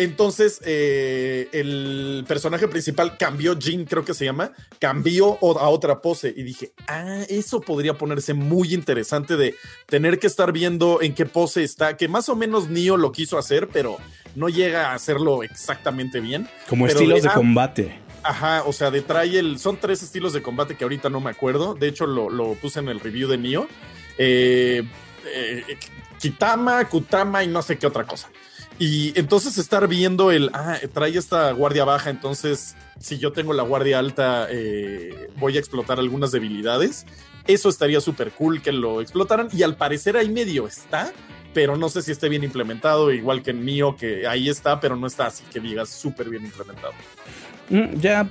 Entonces, 0.00 0.62
eh, 0.64 1.50
el 1.52 2.24
personaje 2.26 2.66
principal 2.68 3.18
cambió, 3.18 3.54
Jin 3.54 3.84
creo 3.84 4.02
que 4.02 4.14
se 4.14 4.24
llama, 4.24 4.52
cambió 4.78 5.36
a 5.42 5.68
otra 5.68 6.00
pose 6.00 6.32
y 6.34 6.42
dije, 6.42 6.72
ah, 6.88 7.18
eso 7.28 7.60
podría 7.60 7.98
ponerse 7.98 8.32
muy 8.32 8.72
interesante 8.72 9.36
de 9.36 9.54
tener 9.84 10.18
que 10.18 10.26
estar 10.26 10.52
viendo 10.52 11.02
en 11.02 11.14
qué 11.14 11.26
pose 11.26 11.64
está, 11.64 11.98
que 11.98 12.08
más 12.08 12.30
o 12.30 12.34
menos 12.34 12.70
Nio 12.70 12.96
lo 12.96 13.12
quiso 13.12 13.36
hacer, 13.36 13.68
pero 13.68 13.98
no 14.34 14.48
llega 14.48 14.90
a 14.90 14.94
hacerlo 14.94 15.42
exactamente 15.42 16.20
bien. 16.20 16.48
Como 16.66 16.86
estilos 16.86 17.22
de, 17.22 17.28
combate. 17.28 18.00
Ajá, 18.22 18.62
o 18.64 18.72
sea, 18.72 18.90
de 18.90 19.02
trae 19.02 19.38
el, 19.38 19.58
son 19.58 19.76
tres 19.76 20.02
estilos 20.02 20.32
de 20.32 20.40
combate 20.40 20.76
que 20.76 20.84
ahorita 20.84 21.10
no 21.10 21.20
me 21.20 21.28
acuerdo, 21.28 21.74
de 21.74 21.88
hecho 21.88 22.06
lo, 22.06 22.54
puse 22.54 22.80
en 22.80 22.88
el 22.88 23.00
review 23.00 23.28
de 23.28 23.36
Nio. 23.36 23.68
Eh, 24.16 24.82
eh, 25.26 25.76
Kitama, 26.18 26.86
Kutama 26.86 27.44
y 27.44 27.48
no 27.48 27.60
sé 27.60 27.76
qué 27.76 27.86
otra 27.86 28.04
cosa. 28.06 28.30
Y 28.80 29.12
entonces 29.18 29.58
estar 29.58 29.86
viendo 29.88 30.30
el, 30.30 30.48
ah, 30.54 30.78
trae 30.94 31.14
esta 31.18 31.52
guardia 31.52 31.84
baja, 31.84 32.08
entonces 32.08 32.76
si 32.98 33.18
yo 33.18 33.30
tengo 33.30 33.52
la 33.52 33.62
guardia 33.62 33.98
alta, 33.98 34.46
eh, 34.50 35.28
voy 35.36 35.58
a 35.58 35.60
explotar 35.60 35.98
algunas 35.98 36.32
debilidades. 36.32 37.04
Eso 37.46 37.68
estaría 37.68 38.00
súper 38.00 38.30
cool 38.30 38.62
que 38.62 38.72
lo 38.72 39.02
explotaran 39.02 39.48
y 39.52 39.64
al 39.64 39.76
parecer 39.76 40.16
ahí 40.16 40.30
medio 40.30 40.66
está, 40.66 41.12
pero 41.52 41.76
no 41.76 41.90
sé 41.90 42.00
si 42.00 42.10
esté 42.10 42.30
bien 42.30 42.42
implementado, 42.42 43.12
igual 43.12 43.42
que 43.42 43.50
en 43.50 43.62
mío, 43.66 43.96
que 44.00 44.26
ahí 44.26 44.48
está, 44.48 44.80
pero 44.80 44.96
no 44.96 45.06
está 45.06 45.26
así 45.26 45.44
que 45.52 45.60
digas 45.60 45.90
súper 45.90 46.30
bien 46.30 46.46
implementado. 46.46 46.94
Mm, 47.68 48.00
ya, 48.00 48.28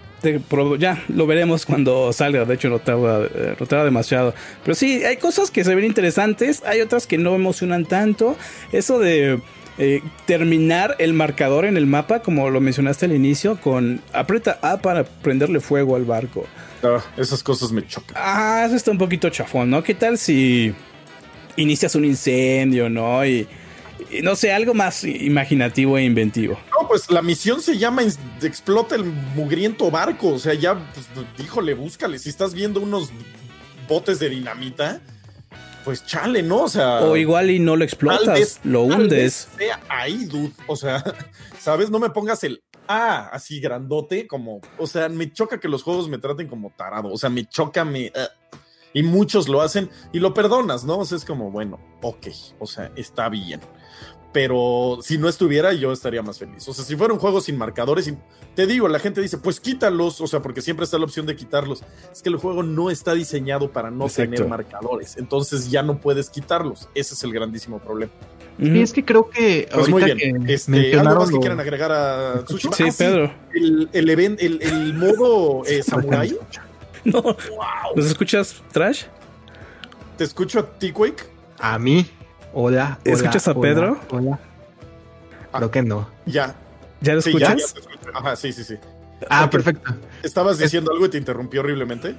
ya 0.79 1.03
lo 1.09 1.27
veremos 1.27 1.65
cuando 1.65 2.11
salga. 2.11 2.43
De 2.45 2.55
hecho, 2.55 2.69
no 2.69 2.79
tarda, 2.79 3.25
eh, 3.25 3.55
no 3.57 3.65
tarda, 3.67 3.85
demasiado. 3.85 4.33
Pero 4.63 4.75
sí, 4.75 5.05
hay 5.05 5.17
cosas 5.17 5.49
que 5.49 5.63
se 5.63 5.73
ven 5.75 5.85
interesantes. 5.85 6.61
Hay 6.65 6.81
otras 6.81 7.07
que 7.07 7.17
no 7.17 7.35
emocionan 7.35 7.85
tanto. 7.85 8.35
Eso 8.73 8.99
de 8.99 9.41
eh, 9.81 10.03
terminar 10.25 10.97
el 10.99 11.13
marcador 11.13 11.63
en 11.63 11.77
el 11.77 11.85
mapa, 11.85 12.21
como 12.21 12.49
lo 12.49 12.59
mencionaste 12.59 13.05
al 13.05 13.13
inicio, 13.13 13.59
con 13.61 14.01
aprieta 14.11 14.59
A 14.61 14.81
para 14.81 15.05
prenderle 15.05 15.61
fuego 15.61 15.95
al 15.95 16.03
barco. 16.03 16.45
Ah, 16.83 17.01
esas 17.15 17.41
cosas 17.41 17.71
me 17.71 17.87
chocan. 17.87 18.17
Ah, 18.19 18.63
eso 18.65 18.75
está 18.75 18.91
un 18.91 18.97
poquito 18.97 19.29
chafón, 19.29 19.69
¿no? 19.69 19.81
¿Qué 19.81 19.93
tal 19.93 20.17
si 20.17 20.75
inicias 21.55 21.95
un 21.95 22.03
incendio, 22.03 22.89
¿no? 22.89 23.25
Y, 23.25 23.47
no 24.21 24.35
sé, 24.35 24.51
algo 24.51 24.73
más 24.73 25.05
imaginativo 25.05 25.97
e 25.97 26.03
inventivo. 26.03 26.59
No, 26.77 26.85
pues 26.85 27.09
la 27.09 27.21
misión 27.21 27.61
se 27.61 27.77
llama 27.77 28.01
Explota 28.41 28.95
el 28.95 29.05
mugriento 29.05 29.89
barco. 29.89 30.33
O 30.33 30.39
sea, 30.39 30.55
ya, 30.55 30.75
pues, 30.93 31.07
híjole, 31.41 31.73
búscale. 31.73 32.19
Si 32.19 32.27
estás 32.27 32.53
viendo 32.53 32.81
unos 32.81 33.11
botes 33.87 34.19
de 34.19 34.29
dinamita, 34.29 35.01
pues 35.89 36.05
chale, 36.05 36.43
¿no? 36.43 36.65
O 36.65 36.69
sea. 36.69 37.01
O 37.01 37.17
igual 37.17 37.49
y 37.49 37.57
no 37.57 37.75
lo 37.75 37.83
explotas, 37.83 38.59
lo 38.63 38.83
hundes. 38.83 39.47
sea 39.57 39.79
ahí, 39.89 40.25
dude. 40.25 40.53
O 40.67 40.75
sea, 40.75 41.03
¿sabes? 41.59 41.89
No 41.89 41.97
me 41.97 42.11
pongas 42.11 42.43
el 42.43 42.61
A 42.87 43.29
así 43.29 43.59
grandote, 43.59 44.27
como. 44.27 44.61
O 44.77 44.85
sea, 44.85 45.09
me 45.09 45.33
choca 45.33 45.59
que 45.59 45.67
los 45.67 45.81
juegos 45.81 46.07
me 46.07 46.19
traten 46.19 46.47
como 46.47 46.69
tarado. 46.77 47.11
O 47.11 47.17
sea, 47.17 47.31
me 47.31 47.43
choca, 47.49 47.85
me. 47.85 48.05
Eh, 48.05 48.13
y 48.93 49.01
muchos 49.01 49.49
lo 49.49 49.61
hacen 49.61 49.89
y 50.13 50.19
lo 50.19 50.31
perdonas, 50.31 50.85
¿no? 50.85 50.99
O 50.99 51.05
sea, 51.05 51.17
es 51.17 51.25
como, 51.25 51.49
bueno, 51.49 51.79
ok, 52.03 52.27
o 52.59 52.67
sea, 52.67 52.91
está 52.95 53.27
bien 53.27 53.59
pero 54.31 54.99
si 55.01 55.17
no 55.17 55.27
estuviera 55.27 55.73
yo 55.73 55.91
estaría 55.91 56.21
más 56.21 56.37
feliz. 56.37 56.67
O 56.67 56.73
sea, 56.73 56.85
si 56.85 56.95
fuera 56.95 57.13
un 57.13 57.19
juego 57.19 57.41
sin 57.41 57.57
marcadores, 57.57 58.07
y 58.07 58.17
te 58.55 58.67
digo, 58.67 58.87
la 58.87 58.99
gente 58.99 59.21
dice, 59.21 59.37
pues 59.37 59.59
quítalos, 59.59 60.21
o 60.21 60.27
sea, 60.27 60.41
porque 60.41 60.61
siempre 60.61 60.83
está 60.83 60.97
la 60.97 61.05
opción 61.05 61.25
de 61.25 61.35
quitarlos. 61.35 61.83
Es 62.11 62.21
que 62.21 62.29
el 62.29 62.35
juego 62.35 62.63
no 62.63 62.89
está 62.89 63.13
diseñado 63.13 63.71
para 63.71 63.89
no 63.89 64.07
tener 64.07 64.47
marcadores, 64.47 65.17
entonces 65.17 65.71
ya 65.71 65.81
no 65.83 65.99
puedes 65.99 66.29
quitarlos. 66.29 66.89
Ese 66.93 67.13
es 67.13 67.23
el 67.23 67.33
grandísimo 67.33 67.79
problema. 67.79 68.11
Y 68.59 68.81
es 68.81 68.91
que 68.91 69.05
creo 69.05 69.29
que 69.29 69.69
pues 69.73 69.87
muy 69.87 70.03
bien. 70.03 70.49
este, 70.49 70.99
¿Algo 70.99 71.15
más 71.21 71.31
que 71.31 71.39
quieran 71.39 71.59
agregar 71.61 71.91
a 71.93 72.43
Tsushima? 72.43 72.75
Sí, 72.75 72.83
ah, 72.83 72.93
Pedro. 72.97 73.33
El, 73.53 73.89
el, 73.93 74.59
el, 74.61 74.93
modo 74.95 75.65
eh, 75.65 75.81
samurai. 75.87 76.37
no. 77.05 77.21
Wow. 77.21 77.95
¿Nos 77.95 78.05
escuchas, 78.05 78.61
Trash? 78.73 79.05
¿Te 80.17 80.25
escucho 80.25 80.59
a 80.59 80.65
ti, 80.77 80.91
Quake? 80.91 81.23
A 81.57 81.79
mí. 81.79 82.05
Hola. 82.53 82.99
¿Escuchas 83.03 83.47
a 83.47 83.53
Pedro? 83.53 83.99
Hola. 84.11 84.39
Creo 85.51 85.71
que 85.71 85.81
no. 85.81 86.09
Ya. 86.25 86.55
¿Ya 87.01 87.13
lo 87.13 87.19
escuchas? 87.19 87.75
Ajá, 88.13 88.35
sí, 88.35 88.51
sí, 88.51 88.63
sí. 88.63 88.75
Ah, 89.29 89.49
perfecto. 89.49 89.93
¿Estabas 90.23 90.57
diciendo 90.57 90.91
algo 90.91 91.05
y 91.05 91.09
te 91.09 91.17
interrumpió 91.17 91.61
horriblemente? 91.61 92.15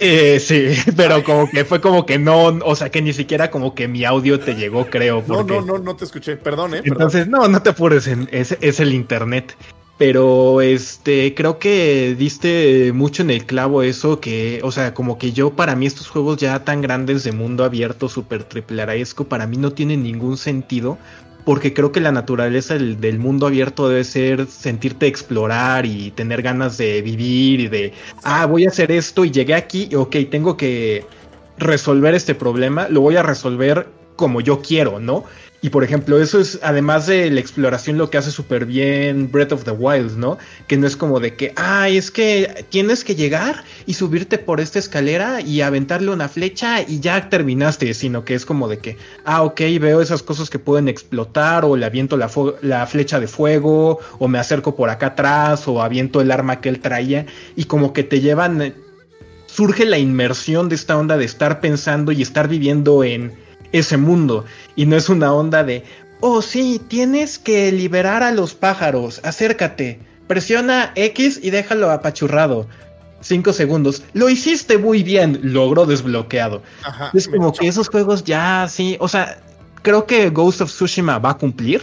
Eh, 0.00 0.38
sí, 0.38 0.76
pero 0.96 1.24
como 1.24 1.50
que 1.50 1.64
fue 1.64 1.80
como 1.80 2.06
que 2.06 2.18
no, 2.18 2.46
o 2.46 2.76
sea, 2.76 2.90
que 2.90 3.02
ni 3.02 3.12
siquiera 3.12 3.50
como 3.50 3.74
que 3.74 3.88
mi 3.88 4.04
audio 4.04 4.38
te 4.38 4.54
llegó, 4.54 4.86
creo. 4.86 5.24
No, 5.26 5.42
no, 5.42 5.60
no, 5.60 5.78
no 5.78 5.96
te 5.96 6.04
escuché, 6.04 6.36
perdón, 6.36 6.74
eh. 6.74 6.82
Entonces, 6.84 7.26
no, 7.26 7.48
no 7.48 7.62
te 7.62 7.70
apures, 7.70 8.06
es, 8.06 8.56
es 8.60 8.80
el 8.80 8.94
internet. 8.94 9.56
Pero 9.98 10.60
este, 10.60 11.34
creo 11.34 11.58
que 11.58 12.14
diste 12.16 12.92
mucho 12.92 13.22
en 13.22 13.30
el 13.30 13.44
clavo 13.44 13.82
eso 13.82 14.20
que, 14.20 14.60
o 14.62 14.70
sea, 14.70 14.94
como 14.94 15.18
que 15.18 15.32
yo 15.32 15.50
para 15.50 15.74
mí 15.74 15.86
estos 15.86 16.08
juegos 16.08 16.36
ya 16.36 16.64
tan 16.64 16.80
grandes 16.80 17.24
de 17.24 17.32
mundo 17.32 17.64
abierto, 17.64 18.08
super 18.08 18.44
triple 18.44 18.82
araesco, 18.82 19.24
para 19.24 19.48
mí 19.48 19.56
no 19.56 19.72
tienen 19.72 20.04
ningún 20.04 20.36
sentido. 20.36 20.98
Porque 21.44 21.72
creo 21.72 21.92
que 21.92 22.00
la 22.00 22.12
naturaleza 22.12 22.74
del, 22.74 23.18
mundo 23.18 23.46
abierto 23.46 23.88
debe 23.88 24.04
ser 24.04 24.46
sentirte 24.46 25.06
explorar 25.06 25.86
y 25.86 26.10
tener 26.10 26.42
ganas 26.42 26.76
de 26.76 27.00
vivir 27.02 27.60
y 27.60 27.68
de, 27.68 27.92
ah, 28.22 28.46
voy 28.46 28.66
a 28.66 28.68
hacer 28.68 28.92
esto 28.92 29.24
y 29.24 29.30
llegué 29.30 29.54
aquí, 29.54 29.88
ok, 29.94 30.14
tengo 30.30 30.56
que 30.56 31.06
resolver 31.56 32.14
este 32.14 32.34
problema, 32.34 32.88
lo 32.88 33.00
voy 33.00 33.16
a 33.16 33.22
resolver 33.22 33.88
como 34.14 34.42
yo 34.42 34.60
quiero, 34.60 35.00
¿no? 35.00 35.24
Y 35.60 35.70
por 35.70 35.82
ejemplo, 35.82 36.20
eso 36.20 36.38
es 36.38 36.60
además 36.62 37.08
de 37.08 37.30
la 37.30 37.40
exploración 37.40 37.98
lo 37.98 38.10
que 38.10 38.18
hace 38.18 38.30
súper 38.30 38.64
bien 38.64 39.28
Breath 39.32 39.50
of 39.50 39.64
the 39.64 39.72
Wild, 39.72 40.16
¿no? 40.16 40.38
Que 40.68 40.76
no 40.76 40.86
es 40.86 40.96
como 40.96 41.18
de 41.18 41.34
que, 41.34 41.52
ay, 41.56 41.96
es 41.96 42.12
que 42.12 42.64
tienes 42.70 43.02
que 43.02 43.16
llegar 43.16 43.64
y 43.84 43.94
subirte 43.94 44.38
por 44.38 44.60
esta 44.60 44.78
escalera 44.78 45.40
y 45.40 45.60
aventarle 45.60 46.12
una 46.12 46.28
flecha 46.28 46.82
y 46.82 47.00
ya 47.00 47.28
terminaste, 47.28 47.92
sino 47.94 48.24
que 48.24 48.34
es 48.34 48.46
como 48.46 48.68
de 48.68 48.78
que, 48.78 48.98
ah, 49.24 49.42
ok, 49.42 49.60
veo 49.80 50.00
esas 50.00 50.22
cosas 50.22 50.48
que 50.48 50.60
pueden 50.60 50.86
explotar 50.86 51.64
o 51.64 51.76
le 51.76 51.86
aviento 51.86 52.16
la, 52.16 52.28
flecha 52.86 53.18
de 53.18 53.26
fuego 53.26 53.98
o 54.20 54.28
me 54.28 54.38
acerco 54.38 54.76
por 54.76 54.90
acá 54.90 55.08
atrás 55.08 55.66
o 55.66 55.82
aviento 55.82 56.20
el 56.20 56.30
arma 56.30 56.60
que 56.60 56.68
él 56.68 56.78
traía 56.78 57.26
y 57.56 57.64
como 57.64 57.92
que 57.92 58.04
te 58.04 58.20
llevan, 58.20 58.74
surge 59.46 59.86
la 59.86 59.98
inmersión 59.98 60.68
de 60.68 60.76
esta 60.76 60.96
onda 60.96 61.16
de 61.16 61.24
estar 61.24 61.60
pensando 61.60 62.12
y 62.12 62.22
estar 62.22 62.46
viviendo 62.46 63.02
en 63.02 63.47
ese 63.72 63.96
mundo. 63.96 64.44
Y 64.76 64.86
no 64.86 64.96
es 64.96 65.08
una 65.08 65.32
onda 65.32 65.64
de, 65.64 65.84
oh 66.20 66.42
sí, 66.42 66.80
tienes 66.88 67.38
que 67.38 67.72
liberar 67.72 68.22
a 68.22 68.32
los 68.32 68.54
pájaros, 68.54 69.20
acércate, 69.24 69.98
presiona 70.26 70.92
X 70.94 71.40
y 71.42 71.50
déjalo 71.50 71.90
apachurrado. 71.90 72.66
Cinco 73.20 73.52
segundos. 73.52 74.04
Lo 74.12 74.28
hiciste 74.28 74.78
muy 74.78 75.02
bien. 75.02 75.40
Logro 75.42 75.86
desbloqueado. 75.86 76.62
es 77.14 77.26
como 77.26 77.52
que 77.52 77.66
esos 77.66 77.88
juegos 77.88 78.22
ya 78.22 78.68
sí. 78.68 78.96
O 79.00 79.08
sea, 79.08 79.40
creo 79.82 80.06
que 80.06 80.30
Ghost 80.30 80.60
of 80.60 80.70
Tsushima 80.70 81.18
va 81.18 81.30
a 81.30 81.36
cumplir. 81.36 81.82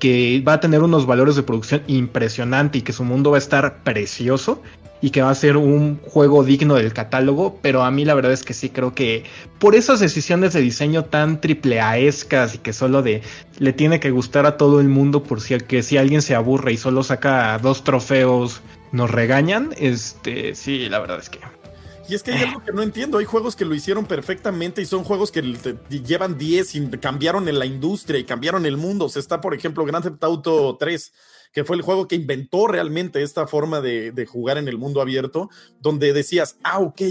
Que 0.00 0.42
va 0.46 0.54
a 0.54 0.60
tener 0.60 0.82
unos 0.82 1.06
valores 1.06 1.36
de 1.36 1.44
producción 1.44 1.82
impresionante 1.86 2.78
y 2.78 2.82
que 2.82 2.92
su 2.92 3.04
mundo 3.04 3.30
va 3.30 3.36
a 3.36 3.38
estar 3.38 3.84
precioso 3.84 4.60
y 5.02 5.10
que 5.10 5.20
va 5.20 5.30
a 5.30 5.34
ser 5.34 5.56
un 5.56 5.98
juego 5.98 6.44
digno 6.44 6.76
del 6.76 6.94
catálogo, 6.94 7.58
pero 7.60 7.82
a 7.82 7.90
mí 7.90 8.04
la 8.04 8.14
verdad 8.14 8.32
es 8.32 8.44
que 8.44 8.54
sí 8.54 8.70
creo 8.70 8.94
que 8.94 9.24
por 9.58 9.74
esas 9.74 10.00
decisiones 10.00 10.54
de 10.54 10.60
diseño 10.60 11.04
tan 11.04 11.40
triple 11.40 11.80
aescas 11.80 12.54
y 12.54 12.58
que 12.58 12.72
solo 12.72 13.02
de 13.02 13.22
le 13.58 13.72
tiene 13.72 14.00
que 14.00 14.12
gustar 14.12 14.46
a 14.46 14.56
todo 14.56 14.80
el 14.80 14.88
mundo 14.88 15.24
por 15.24 15.40
si 15.40 15.58
que 15.58 15.82
si 15.82 15.96
alguien 15.96 16.22
se 16.22 16.36
aburre 16.36 16.72
y 16.72 16.76
solo 16.76 17.02
saca 17.02 17.58
dos 17.58 17.82
trofeos 17.84 18.62
nos 18.92 19.10
regañan, 19.10 19.74
este 19.76 20.54
sí, 20.54 20.88
la 20.88 21.00
verdad 21.00 21.18
es 21.18 21.28
que 21.28 21.40
y 22.08 22.14
es 22.14 22.22
que 22.22 22.32
hay 22.32 22.42
algo 22.42 22.62
que 22.64 22.72
no 22.72 22.82
entiendo. 22.82 23.18
Hay 23.18 23.24
juegos 23.24 23.54
que 23.56 23.64
lo 23.64 23.74
hicieron 23.74 24.06
perfectamente 24.06 24.82
y 24.82 24.86
son 24.86 25.04
juegos 25.04 25.30
que 25.30 25.40
llevan 25.88 26.36
10 26.36 26.74
y 26.74 26.88
cambiaron 26.98 27.48
en 27.48 27.58
la 27.58 27.64
industria 27.64 28.18
y 28.18 28.24
cambiaron 28.24 28.66
el 28.66 28.76
mundo. 28.76 29.06
O 29.06 29.08
sea, 29.08 29.20
está, 29.20 29.40
por 29.40 29.54
ejemplo, 29.54 29.84
Grand 29.84 30.04
Theft 30.04 30.22
Auto 30.24 30.76
3 30.78 31.12
que 31.52 31.64
fue 31.64 31.76
el 31.76 31.82
juego 31.82 32.08
que 32.08 32.16
inventó 32.16 32.66
realmente 32.66 33.22
esta 33.22 33.46
forma 33.46 33.80
de, 33.80 34.26
jugar 34.26 34.58
en 34.58 34.68
el 34.68 34.78
mundo 34.78 35.00
abierto, 35.00 35.50
donde 35.80 36.12
decías, 36.12 36.56
ah, 36.62 36.78
ok, 36.78 37.02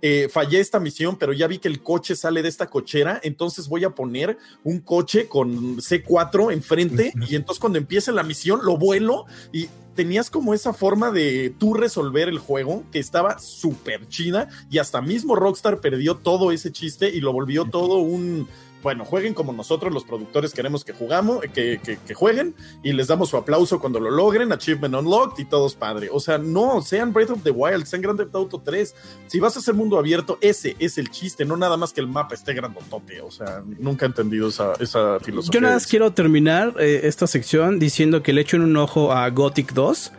eh, 0.00 0.28
fallé 0.30 0.60
esta 0.60 0.78
misión, 0.78 1.16
pero 1.16 1.32
ya 1.32 1.46
vi 1.46 1.58
que 1.58 1.68
el 1.68 1.82
coche 1.82 2.14
sale 2.14 2.42
de 2.42 2.48
esta 2.48 2.68
cochera, 2.68 3.20
entonces 3.22 3.68
voy 3.68 3.84
a 3.84 3.90
poner 3.90 4.38
un 4.62 4.80
coche 4.80 5.28
con 5.28 5.78
C4 5.78 6.52
enfrente 6.52 7.12
y 7.28 7.34
entonces 7.34 7.58
cuando 7.58 7.78
empiece 7.78 8.12
la 8.12 8.22
misión 8.22 8.60
lo 8.62 8.76
vuelo 8.76 9.26
y 9.52 9.68
tenías 9.96 10.30
como 10.30 10.54
esa 10.54 10.72
forma 10.72 11.10
de 11.10 11.52
tú 11.58 11.74
resolver 11.74 12.28
el 12.28 12.38
juego 12.38 12.84
que 12.92 13.00
estaba 13.00 13.40
súper 13.40 14.06
china 14.06 14.46
y 14.70 14.78
hasta 14.78 15.00
mismo 15.00 15.34
Rockstar 15.34 15.80
perdió 15.80 16.16
todo 16.16 16.52
ese 16.52 16.70
chiste 16.70 17.10
y 17.10 17.20
lo 17.20 17.32
volvió 17.32 17.64
todo 17.64 17.96
un 17.96 18.46
bueno, 18.82 19.04
jueguen 19.04 19.34
como 19.34 19.52
nosotros 19.52 19.92
los 19.92 20.04
productores 20.04 20.52
queremos 20.52 20.84
que 20.84 20.92
jugamos, 20.92 21.40
que, 21.52 21.80
que, 21.82 22.14
jueguen 22.14 22.54
y 22.82 22.92
les 22.92 23.08
damos 23.08 23.30
su 23.30 23.36
aplauso 23.36 23.80
cuando 23.80 24.00
lo 24.00 24.10
logren, 24.10 24.52
Achievement 24.52 24.94
Unlocked 24.94 25.42
y 25.42 25.46
todos 25.46 25.74
padre. 25.74 26.08
O 26.12 26.20
sea, 26.20 26.38
no, 26.38 26.80
sean 26.82 27.12
Breath 27.12 27.30
of 27.30 27.42
the 27.42 27.50
Wild, 27.50 27.86
sean 27.86 28.02
Grand 28.02 28.18
Theft 28.18 28.34
Auto 28.34 28.60
3. 28.64 28.94
Si 29.26 29.40
vas 29.40 29.56
a 29.56 29.58
hacer 29.58 29.74
mundo 29.74 29.98
abierto, 29.98 30.38
ese 30.40 30.76
es 30.78 30.98
el 30.98 31.10
chiste, 31.10 31.44
no 31.44 31.56
nada 31.56 31.76
más 31.76 31.92
que 31.92 32.00
el 32.00 32.06
mapa 32.08 32.34
esté 32.34 32.54
grandotote. 32.54 33.20
O 33.20 33.30
sea, 33.30 33.62
nunca 33.78 34.06
he 34.06 34.08
entendido 34.08 34.48
esa, 34.48 34.74
esa 34.80 35.18
filosofía. 35.20 35.58
Yo 35.58 35.60
nada 35.60 35.74
más 35.74 35.86
quiero 35.86 36.12
terminar 36.12 36.74
eh, 36.78 37.00
esta 37.04 37.26
sección 37.26 37.78
diciendo 37.78 38.22
que 38.22 38.32
le 38.32 38.42
echo 38.42 38.56
en 38.56 38.62
un 38.62 38.76
ojo 38.76 39.12
a 39.12 39.28
Gothic 39.30 39.72
2. 39.72 40.12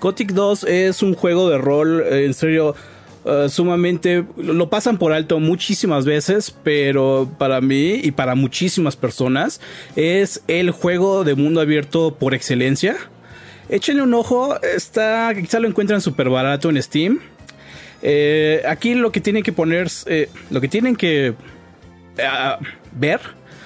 Gothic 0.00 0.32
2 0.32 0.64
es 0.64 1.02
un 1.02 1.14
juego 1.14 1.48
de 1.48 1.58
rol, 1.58 2.02
eh, 2.02 2.26
en 2.26 2.34
serio 2.34 2.74
eh, 3.24 3.48
sumamente 3.48 4.24
lo 4.36 4.68
pasan 4.68 4.98
por 4.98 5.12
alto 5.12 5.40
muchísimas 5.40 6.04
veces, 6.04 6.54
pero 6.62 7.30
para 7.38 7.60
mí 7.60 8.00
y 8.02 8.10
para 8.10 8.34
muchísimas 8.34 8.96
personas 8.96 9.60
es 9.96 10.42
el 10.46 10.70
juego 10.70 11.24
de 11.24 11.34
mundo 11.34 11.60
abierto 11.60 12.16
por 12.16 12.34
excelencia. 12.34 12.96
Échenle 13.68 14.02
un 14.02 14.12
ojo, 14.12 14.60
está 14.62 15.32
quizá 15.34 15.58
lo 15.58 15.68
encuentran 15.68 16.00
súper 16.00 16.28
barato 16.28 16.68
en 16.68 16.82
Steam. 16.82 17.20
Eh, 18.02 18.62
aquí 18.68 18.94
lo 18.94 19.10
que 19.10 19.20
tienen 19.20 19.42
que 19.42 19.52
poner, 19.52 19.88
eh, 20.06 20.28
lo 20.50 20.60
que 20.60 20.68
tienen 20.68 20.94
que 20.94 21.34
ver 22.92 23.20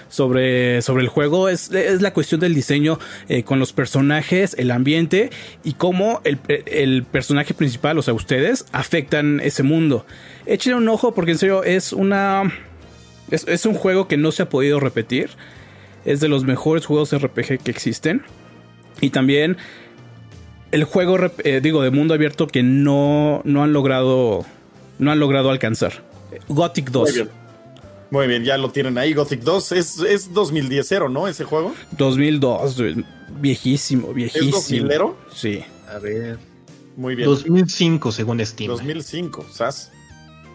sobre, 0.09 0.83
sobre 0.83 1.03
el 1.03 1.09
juego 1.09 1.49
es, 1.49 1.71
la 1.71 2.13
cuestión 2.13 2.41
del 2.41 2.55
diseño 2.55 2.99
eh, 3.29 3.43
con 3.43 3.59
los 3.59 3.73
personajes, 3.73 4.55
el 4.59 4.71
ambiente 4.71 5.31
y 5.65 5.75
cómo 5.75 6.21
el, 6.25 7.05
personaje 7.05 7.55
principal, 7.55 7.99
o 7.99 8.03
sea, 8.03 8.15
ustedes, 8.15 8.67
afectan 8.73 9.41
ese 9.41 9.63
mundo. 9.63 10.07
Échenle 10.47 10.79
un 10.79 10.89
ojo 10.89 11.15
porque 11.15 11.33
en 11.33 11.39
serio 11.39 11.65
es 11.65 11.93
una... 11.93 12.53
Es, 13.31 13.67
un 13.67 13.75
juego 13.75 14.09
que 14.09 14.17
no 14.17 14.33
se 14.33 14.43
ha 14.43 14.49
podido 14.49 14.81
repetir. 14.81 15.29
Es 16.07 16.21
de 16.21 16.29
los 16.29 16.45
mejores 16.45 16.87
juegos 16.87 17.15
RPG 17.15 17.59
que 17.59 17.71
existen. 17.71 18.23
Y 19.03 19.11
también 19.11 19.59
el 20.73 20.85
juego, 20.85 21.19
eh, 21.45 21.61
digo, 21.63 21.83
de 21.83 21.91
mundo 21.91 22.15
abierto 22.15 22.47
que 22.47 22.63
no, 22.63 23.43
no 23.45 23.63
han 23.63 23.75
logrado 23.75 24.47
no 24.99 25.11
han 25.11 25.21
logrado 25.21 25.51
alcanzar. 25.51 26.03
Gothic 26.49 26.91
2. 26.91 27.25
Muy 28.11 28.27
bien, 28.27 28.45
ya 28.45 28.57
lo 28.57 28.71
tienen 28.71 28.97
ahí. 28.97 29.13
Gothic 29.13 29.41
2 29.41 29.73
es, 29.73 29.99
es 30.01 30.33
2010, 30.33 30.93
¿no? 31.11 31.29
Ese 31.29 31.45
juego. 31.45 31.75
2002, 31.93 32.77
viejísimo, 33.41 34.13
viejísimo. 34.15 34.59
¿Es 34.59 34.69
2000 34.69 34.89
Sí. 35.35 35.65
A 35.89 35.99
ver. 35.99 36.39
Muy 36.97 37.15
bien. 37.15 37.29
2005, 37.29 38.13
según 38.13 38.45
Steam. 38.45 38.69
2005, 38.69 39.47
¿sabes? 39.53 39.93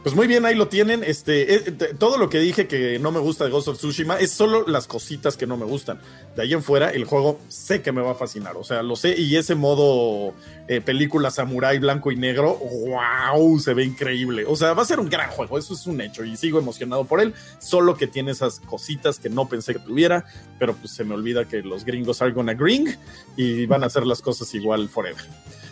Pues 0.04 0.16
muy 0.16 0.28
bien, 0.28 0.46
ahí 0.46 0.54
lo 0.54 0.68
tienen. 0.68 1.02
Este, 1.02 1.56
eh, 1.56 1.72
todo 1.98 2.18
lo 2.18 2.30
que 2.30 2.40
dije 2.40 2.68
que 2.68 3.00
no 3.00 3.14
me 3.14 3.22
gusta 3.22 3.46
de 3.46 3.52
Ghost 3.52 3.70
of 3.70 3.78
Tsushima 3.78 4.18
es 4.20 4.32
solo 4.32 4.68
las 4.68 4.86
cositas 4.86 5.38
que 5.38 5.48
no 5.48 5.56
me 5.56 5.64
gustan. 5.66 5.98
De 6.36 6.42
ahí 6.42 6.52
en 6.52 6.62
fuera, 6.62 6.90
el 6.90 7.06
juego 7.06 7.40
sé 7.48 7.82
que 7.82 7.94
me 7.94 8.02
va 8.02 8.12
a 8.12 8.16
fascinar. 8.16 8.58
O 8.58 8.66
sea, 8.66 8.84
lo 8.84 8.98
sé. 8.98 9.18
Y 9.18 9.38
ese 9.38 9.56
modo 9.56 10.34
eh, 10.68 10.82
película 10.82 11.32
samurai 11.32 11.80
blanco 11.80 12.12
y 12.12 12.18
negro, 12.18 12.58
wow, 12.58 13.58
se 13.60 13.74
ve 13.74 13.86
increíble. 13.86 14.44
O 14.46 14.58
sea, 14.58 14.74
va 14.74 14.82
a 14.82 14.86
ser 14.86 15.00
un 15.00 15.08
gran 15.08 15.30
juego. 15.30 15.58
Eso 15.58 15.74
es 15.74 15.88
un 15.88 16.02
hecho. 16.02 16.26
Y 16.26 16.36
sigo 16.36 16.60
emocionado 16.60 17.06
por 17.06 17.22
él. 17.22 17.34
Solo 17.60 17.96
que 17.96 18.08
tiene 18.08 18.32
esas 18.32 18.60
cositas 18.60 19.20
que 19.20 19.30
no 19.30 19.48
pensé 19.48 19.72
que 19.72 19.80
tuviera. 19.80 20.26
Pero 20.60 20.76
pues 20.76 20.92
se 20.92 21.06
me 21.06 21.14
olvida 21.14 21.46
que 21.46 21.62
los 21.62 21.86
gringos 21.86 22.22
are 22.22 22.34
gonna 22.34 22.56
gring 22.56 22.94
y 23.38 23.66
van 23.68 23.84
a 23.84 23.86
hacer 23.86 24.06
las 24.06 24.22
cosas 24.22 24.54
igual 24.54 24.90
forever. 24.90 25.24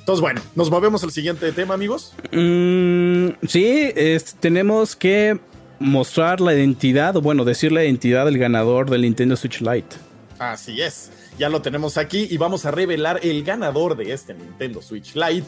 Entonces, 0.01 0.21
bueno, 0.21 0.41
nos 0.55 0.69
movemos 0.69 1.03
al 1.03 1.11
siguiente 1.11 1.51
tema, 1.51 1.75
amigos. 1.75 2.13
Mm, 2.31 3.29
sí, 3.47 3.93
tenemos 4.39 4.95
que 4.95 5.39
mostrar 5.79 6.41
la 6.41 6.53
identidad, 6.53 7.15
o 7.17 7.21
bueno, 7.21 7.45
decir 7.45 7.71
la 7.71 7.83
identidad 7.83 8.25
del 8.25 8.37
ganador 8.39 8.89
del 8.89 9.03
Nintendo 9.03 9.35
Switch 9.35 9.61
Lite. 9.61 9.95
Así 10.39 10.81
es, 10.81 11.11
ya 11.37 11.49
lo 11.49 11.61
tenemos 11.61 11.97
aquí 11.97 12.27
y 12.29 12.37
vamos 12.37 12.65
a 12.65 12.71
revelar 12.71 13.19
el 13.21 13.43
ganador 13.43 13.95
de 13.95 14.11
este 14.11 14.33
Nintendo 14.33 14.81
Switch 14.81 15.15
Lite, 15.15 15.47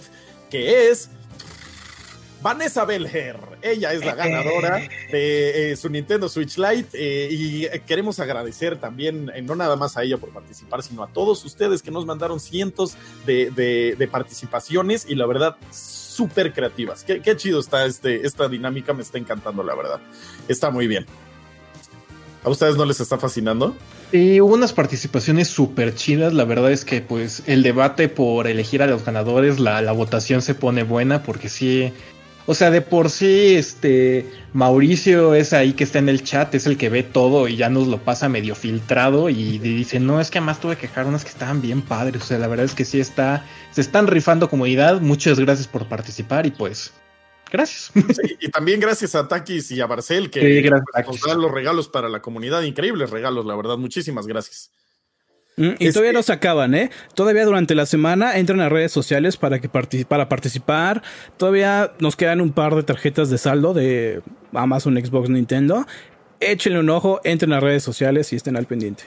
que 0.52 0.90
es 0.90 1.10
Vanessa 2.44 2.84
Belger. 2.84 3.38
Ella 3.62 3.94
es 3.94 4.06
la 4.06 4.16
ganadora 4.16 4.82
de 5.10 5.72
eh, 5.72 5.76
su 5.78 5.90
Nintendo 5.90 6.28
Switch 6.28 6.58
Lite 6.58 6.90
eh, 6.94 7.30
y 7.32 7.80
queremos 7.88 8.20
agradecer 8.20 8.78
también, 8.78 9.32
eh, 9.34 9.42
no 9.42 9.56
nada 9.56 9.78
más 9.78 9.96
a 9.96 10.04
ella 10.04 10.18
por 10.18 10.30
participar, 10.32 10.84
sino 10.84 11.04
a 11.04 11.08
todos 11.08 11.46
ustedes 11.46 11.82
que 11.82 11.90
nos 11.90 12.06
mandaron 12.06 12.42
cientos 12.42 12.98
de, 13.26 14.10
participaciones 14.12 15.06
y 15.08 15.16
la 15.16 15.26
verdad 15.26 15.56
súper 15.72 16.54
creativas. 16.54 17.06
Qué, 17.06 17.36
chido 17.38 17.62
está 17.62 17.86
este, 17.86 18.28
esta 18.28 18.50
dinámica, 18.50 18.94
me 18.94 19.02
está 19.02 19.18
encantando, 19.18 19.64
la 19.64 19.74
verdad. 19.74 20.02
Está 20.50 20.70
muy 20.70 20.86
bien. 20.86 21.06
¿A 22.44 22.50
ustedes 22.50 22.76
no 22.76 22.84
les 22.84 23.00
está 23.00 23.18
fascinando? 23.18 23.74
Y 24.12 24.42
hubo 24.42 24.54
unas 24.54 24.74
participaciones 24.74 25.48
súper 25.48 25.96
chidas. 25.96 26.34
La 26.34 26.44
verdad 26.44 26.72
es 26.72 26.84
que, 26.84 27.02
pues, 27.02 27.42
el 27.48 27.64
debate 27.64 28.10
por 28.10 28.48
elegir 28.48 28.84
a 28.84 28.88
los 28.88 29.06
ganadores, 29.06 29.60
la, 29.60 29.82
la 29.82 29.94
votación 29.94 30.42
se 30.42 30.54
pone 30.54 30.84
buena 30.84 31.24
porque 31.24 31.48
sí 31.48 31.94
o 32.46 32.54
sea, 32.54 32.72
de 32.72 32.82
por 32.82 33.10
sí, 33.10 33.56
este 33.56 34.30
Mauricio 34.54 35.34
es 35.34 35.54
ahí 35.54 35.74
que 35.74 35.86
está 35.86 36.00
en 36.00 36.10
el 36.10 36.24
chat, 36.24 36.54
es 36.54 36.66
el 36.66 36.78
que 36.78 36.90
ve 36.90 37.04
todo 37.04 37.48
y 37.48 37.56
ya 37.56 37.70
nos 37.70 37.88
lo 37.88 38.00
pasa 38.00 38.28
medio 38.28 38.54
filtrado 38.54 39.30
y 39.30 39.60
dice, 39.60 40.00
no, 40.00 40.20
es 40.20 40.30
que 40.30 40.40
además 40.40 40.60
tuve 40.60 40.76
que 40.76 40.88
dejar 40.88 41.06
unas 41.06 41.24
que 41.24 41.30
estaban 41.30 41.62
bien 41.62 41.82
padres. 41.82 42.22
O 42.22 42.26
sea, 42.26 42.40
la 42.40 42.48
verdad 42.48 42.66
es 42.66 42.76
que 42.76 42.84
sí 42.84 43.00
está, 43.00 43.46
se 43.72 43.80
están 43.80 44.08
rifando 44.08 44.50
comodidad. 44.50 45.00
Muchas 45.00 45.40
gracias 45.40 45.68
por 45.68 45.88
participar 45.88 46.46
y 46.46 46.52
pues, 46.52 46.92
gracias. 47.50 47.92
y 48.42 48.50
también 48.50 48.82
gracias 48.82 49.16
a 49.16 49.26
Takis 49.26 49.72
y 49.72 49.80
a 49.80 49.86
Barcel 49.86 50.30
que 50.30 50.70
nos 51.08 51.22
dan 51.22 51.42
los 51.42 51.52
regalos 51.52 51.88
para 51.88 52.10
la 52.10 52.22
comunidad. 52.22 52.62
Increíbles 52.64 53.10
regalos, 53.10 53.46
la 53.46 53.56
verdad. 53.56 53.78
Muchísimas 53.78 54.28
gracias. 54.28 54.70
Mm, 55.56 55.72
y 55.80 55.92
todavía 55.92 56.14
no 56.14 56.24
se 56.24 56.34
acaban, 56.34 56.74
¿eh? 56.74 56.90
Todavía 57.14 57.46
durante 57.46 57.76
la 57.76 57.86
semana 57.86 58.38
entran 58.38 58.60
a 58.62 58.70
redes 58.70 58.92
sociales 58.92 59.38
para, 59.38 59.60
que 59.60 59.70
para 59.70 60.30
participar. 60.30 61.04
Todavía 61.38 61.94
nos 62.00 62.16
quedan 62.16 62.42
un 62.42 62.52
par 62.54 62.76
de 62.76 62.84
tarjetas 62.84 63.30
de 63.30 63.38
saldo 63.38 63.74
de 63.74 64.22
Amazon, 64.54 64.96
Xbox, 64.96 65.30
Nintendo. 65.30 65.86
Échenle 66.40 66.80
un 66.80 66.90
ojo, 66.90 67.22
entren 67.24 67.54
a 67.54 67.60
redes 67.60 67.84
sociales 67.84 68.34
y 68.34 68.36
estén 68.36 68.58
al 68.58 68.66
pendiente. 68.66 69.04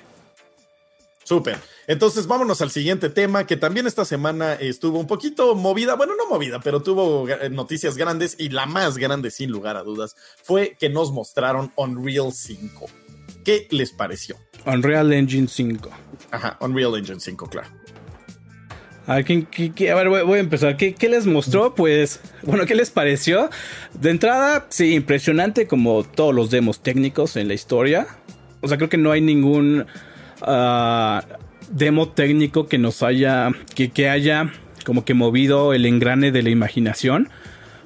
Súper. 1.25 1.59
Entonces 1.89 2.29
vámonos 2.29 2.63
al 2.63 2.71
siguiente 2.71 3.11
tema 3.11 3.49
que 3.49 3.57
también 3.57 3.89
esta 3.89 4.05
semana 4.05 4.55
estuvo 4.55 5.01
un 5.01 5.09
poquito 5.09 5.57
movida, 5.57 5.97
bueno, 5.97 6.15
no 6.17 6.29
movida, 6.29 6.61
pero 6.61 6.83
tuvo 6.83 7.27
noticias 7.51 7.97
grandes 7.97 8.37
y 8.39 8.51
la 8.51 8.67
más 8.67 8.97
grande 8.97 9.33
sin 9.33 9.51
lugar 9.51 9.77
a 9.77 9.83
dudas 9.83 10.15
fue 10.45 10.77
que 10.79 10.89
nos 10.89 11.11
mostraron 11.11 11.73
Unreal 11.75 12.33
5. 12.33 12.87
¿Qué 13.45 13.67
les 13.73 13.91
pareció? 13.91 14.37
Unreal 14.67 15.13
Engine 15.13 15.49
5. 15.49 15.91
Ajá, 16.31 16.57
Unreal 16.61 16.97
Engine 16.97 17.21
5, 17.21 17.47
claro. 17.49 17.69
A 19.07 19.15
ver, 19.95 20.09
voy, 20.09 20.39
a 20.39 20.41
empezar. 20.41 20.77
¿Qué, 20.77 21.09
les 21.09 21.27
mostró? 21.27 21.77
Pues, 21.77 22.21
bueno, 22.43 22.67
¿qué 22.67 22.75
les 22.75 22.91
pareció? 22.91 23.51
De 23.95 24.11
entrada, 24.11 24.67
sí, 24.69 24.95
impresionante 24.95 25.69
como 25.69 26.03
todos 26.03 26.35
los 26.35 26.51
demos 26.51 26.83
técnicos 26.83 27.37
en 27.37 27.47
la 27.47 27.55
historia. 27.55 28.09
O 28.63 28.69
sea, 28.69 28.79
creo 28.79 28.89
que 28.89 28.99
no 28.99 29.13
hay 29.13 29.21
ningún 29.21 29.87
ah, 30.43 31.25
demo 31.71 32.09
técnico 32.09 32.67
que 32.67 32.79
nos 32.79 33.05
haya, 33.05 33.53
que, 33.77 33.91
que 33.91 34.09
haya 34.09 34.53
como 34.85 35.05
que 35.05 35.15
movido 35.15 35.73
el 35.73 35.87
engrane 35.87 36.33
de 36.33 36.43
la 36.43 36.51
imaginación. 36.51 37.29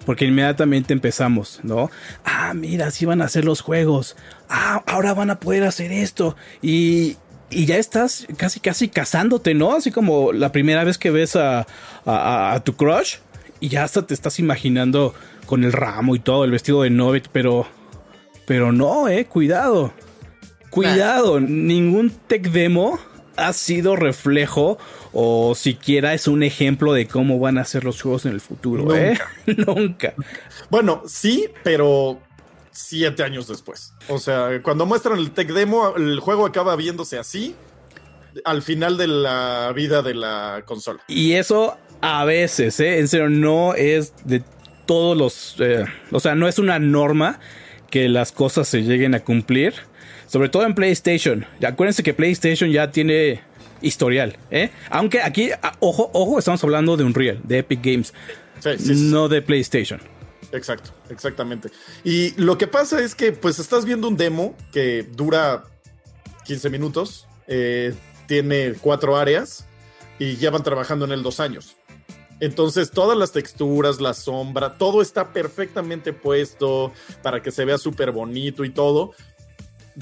Porque 0.07 0.25
inmediatamente 0.25 0.95
empezamos, 0.95 1.61
¿no? 1.63 1.91
Ah, 2.25 2.55
mira, 2.55 2.87
así 2.87 3.05
van 3.05 3.21
a 3.21 3.29
ser 3.29 3.45
los 3.45 3.61
juegos. 3.61 4.17
Ah, 4.53 4.83
ahora 4.87 5.15
van 5.15 5.31
a 5.31 5.39
poder 5.39 5.63
hacer 5.63 5.93
esto. 5.93 6.37
Y, 6.61 7.17
y 7.51 7.67
ya 7.67 7.77
estás 7.77 8.27
casi, 8.37 8.59
casi 8.59 8.89
casándote, 8.89 9.55
¿no? 9.55 9.75
Así 9.75 9.93
como 9.93 10.33
la 10.33 10.51
primera 10.51 10.83
vez 10.83 10.99
que 10.99 11.13
ves 11.13 11.37
a, 11.37 11.67
a, 12.05 12.61
tu 12.65 12.75
crush 12.75 13.19
y 13.61 13.69
ya 13.69 13.85
hasta 13.85 14.07
te 14.07 14.13
estás 14.13 14.41
imaginando 14.41 15.15
con 15.47 15.63
el 15.63 15.73
ramo 15.73 16.17
y 16.17 16.19
todo, 16.19 16.45
el 16.45 16.51
vestido 16.51 16.83
de 16.83 16.91
novia, 16.91 17.23
pero, 17.33 17.67
pero 18.45 18.73
no, 18.73 19.09
eh, 19.09 19.27
cuidado. 19.27 19.93
Cuidado, 20.71 21.41
ningún 21.41 22.11
tech 22.11 22.51
demo 22.51 22.99
ha 23.37 23.53
sido 23.53 23.97
reflejo 23.97 24.79
o 25.13 25.55
siquiera 25.55 26.15
es 26.15 26.29
un 26.29 26.43
ejemplo 26.43 26.93
de 26.93 27.07
cómo 27.07 27.39
van 27.39 27.59
a 27.59 27.65
ser 27.65 27.85
los 27.85 28.01
juegos 28.01 28.27
en 28.27 28.33
el 28.33 28.41
futuro, 28.41 28.95
¿eh? 28.95 29.19
Nunca. 29.47 30.15
Bueno, 30.71 31.03
sí, 31.07 31.49
pero 31.65 32.21
siete 32.71 33.23
años 33.23 33.49
después. 33.49 33.93
O 34.09 34.19
sea, 34.19 34.61
cuando 34.63 34.87
muestran 34.87 35.19
el 35.19 35.31
tech 35.33 35.49
demo, 35.49 35.95
el 35.97 36.21
juego 36.21 36.47
acaba 36.47 36.77
viéndose 36.77 37.19
así 37.19 37.55
al 38.45 38.63
final 38.63 38.97
de 38.97 39.07
la 39.09 39.73
vida 39.75 40.03
de 40.03 40.15
la 40.15 40.63
consola. 40.65 41.01
Y 41.09 41.33
eso 41.33 41.77
a 42.01 42.25
veces, 42.25 42.79
¿eh? 42.81 42.99
En 42.99 43.09
serio, 43.09 43.29
no 43.29 43.75
es 43.75 44.15
de 44.25 44.43
todos 44.87 45.17
los... 45.17 45.57
Eh, 45.59 45.85
o 46.11 46.21
sea, 46.21 46.35
no 46.35 46.49
es 46.49 46.59
una 46.59 46.79
norma 46.79 47.41
que 47.91 48.09
las 48.09 48.33
cosas 48.33 48.69
se 48.69 48.83
lleguen 48.83 49.15
a 49.15 49.21
cumplir. 49.21 49.75
Sobre 50.27 50.49
todo 50.49 50.65
en 50.65 50.75
PlayStation. 50.75 51.45
Acuérdense 51.67 52.03
que 52.03 52.15
PlayStation 52.15 52.71
ya 52.71 52.91
tiene 52.91 53.41
historial, 53.83 54.37
¿eh? 54.51 54.71
Aunque 54.91 55.21
aquí, 55.23 55.51
ojo, 55.81 56.11
ojo, 56.13 56.39
estamos 56.39 56.63
hablando 56.63 56.97
de 56.97 57.05
Unreal, 57.05 57.41
de 57.43 57.59
Epic 57.59 57.81
Games. 57.83 58.15
no 59.11 59.29
de 59.29 59.43
PlayStation. 59.43 60.01
Exacto, 60.53 60.91
exactamente. 61.09 61.71
Y 62.05 62.33
lo 62.41 62.59
que 62.59 62.67
pasa 62.67 63.01
es 63.01 63.15
que 63.15 63.33
pues 63.33 63.59
estás 63.59 63.85
viendo 63.85 64.09
un 64.09 64.17
demo 64.17 64.57
que 64.73 65.05
dura 65.05 65.65
15 66.45 66.71
minutos, 66.71 67.27
eh, 67.47 67.95
tiene 68.27 68.75
cuatro 68.81 69.17
áreas 69.17 69.67
y 70.19 70.37
ya 70.37 70.51
van 70.51 70.63
trabajando 70.63 71.05
en 71.05 71.13
él 71.13 71.23
dos 71.23 71.41
años. 71.41 71.77
Entonces 72.41 72.91
todas 72.91 73.17
las 73.19 73.33
texturas, 73.33 74.01
la 74.01 74.15
sombra, 74.15 74.79
todo 74.79 75.03
está 75.03 75.33
perfectamente 75.33 76.13
puesto 76.13 76.93
para 77.23 77.43
que 77.43 77.51
se 77.51 77.65
vea 77.65 77.77
súper 77.77 78.13
bonito 78.13 78.65
y 78.65 78.71
todo, 78.71 79.13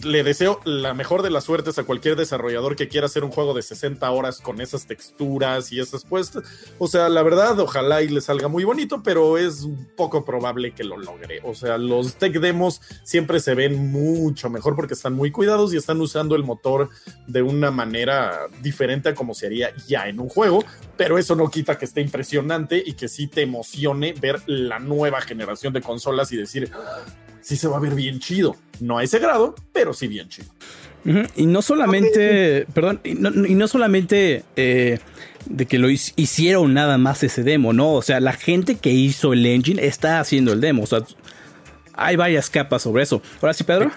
le 0.05 0.23
deseo 0.23 0.61
la 0.65 0.95
mejor 0.95 1.23
de 1.23 1.31
las 1.31 1.45
suertes 1.45 1.79
a 1.79 1.85
cualquier 1.85 2.17
desarrollador 2.17 2.77
que 2.77 2.89
quiera 2.89 3.07
hacer 3.07 3.25
un 3.25 3.31
juego 3.31 3.55
de 3.55 3.63
60 3.63 4.11
horas 4.11 4.41
con 4.41 4.61
esas 4.61 4.87
texturas 4.87 5.73
y 5.73 5.81
esas 5.81 6.05
puestas. 6.05 6.45
O 6.79 6.89
sea, 6.89 7.09
la 7.09 7.23
verdad, 7.23 7.59
ojalá 7.61 8.03
y 8.03 8.09
le 8.09 8.21
salga 8.21 8.49
muy 8.49 8.65
bonito, 8.65 9.03
pero 9.03 9.39
es 9.39 9.67
poco 9.97 10.25
probable 10.25 10.73
que 10.73 10.85
lo 10.85 10.97
logre. 10.97 11.41
O 11.45 11.55
sea, 11.55 11.79
los 11.79 12.15
tech 12.15 12.35
demos 12.41 12.81
siempre 13.03 13.41
se 13.41 13.55
ven 13.55 13.91
mucho 13.91 14.51
mejor 14.51 14.77
porque 14.77 14.95
están 14.95 15.15
muy 15.15 15.31
cuidados 15.31 15.73
y 15.73 15.77
están 15.77 16.01
usando 16.01 16.37
el 16.37 16.45
motor 16.45 16.89
de 17.27 17.43
una 17.43 17.71
manera 17.71 18.47
diferente 18.63 19.11
a 19.11 19.15
como 19.15 19.35
se 19.35 19.47
haría 19.47 19.71
ya 19.87 20.09
en 20.09 20.21
un 20.21 20.29
juego, 20.29 20.65
pero 20.97 21.19
eso 21.19 21.35
no 21.35 21.51
quita 21.51 21.79
que 21.79 21.85
esté 21.85 22.01
impresionante 22.01 22.83
y 22.85 22.93
que 22.93 23.09
sí 23.09 23.27
te 23.27 23.43
emocione 23.43 24.13
ver 24.13 24.43
la 24.47 24.79
nueva 24.79 25.21
generación 25.21 25.73
de 25.73 25.81
consolas 25.81 26.33
y 26.33 26.37
decir, 26.37 26.71
sí 27.41 27.57
se 27.57 27.69
va 27.69 27.77
a 27.77 27.81
ver 27.81 27.95
bien 27.95 28.21
chido. 28.21 28.57
No 28.81 28.99
a 28.99 29.03
ese 29.03 29.19
grado, 29.19 29.55
pero 29.73 29.93
sí 29.93 30.07
bien 30.07 30.29
chido. 30.29 30.49
Y 31.37 31.47
no 31.47 31.63
solamente, 31.63 32.67
perdón, 32.75 33.01
y 33.03 33.15
no, 33.15 33.69
solamente 33.69 34.45
eh, 34.57 34.99
de 35.47 35.67
que 35.67 35.79
lo 35.79 35.89
hicieron 35.89 36.75
nada 36.75 36.99
más 36.99 37.23
ese 37.23 37.43
demo, 37.43 37.73
¿no? 37.73 37.95
O 37.95 38.03
sea, 38.03 38.21
la 38.21 38.35
gente 38.35 38.75
que 38.75 38.91
hizo 38.91 39.33
el 39.33 39.47
engine 39.47 39.87
está 39.87 40.21
haciendo 40.21 40.53
el 40.53 40.61
demo. 40.61 40.83
O 40.83 40.87
sea, 40.87 41.01
hay 41.95 42.17
varias 42.17 42.51
capas 42.51 42.83
sobre 42.83 43.05
eso. 43.05 43.23
Ahora 43.41 43.55
sí, 43.55 43.65
Pedro. 43.65 43.91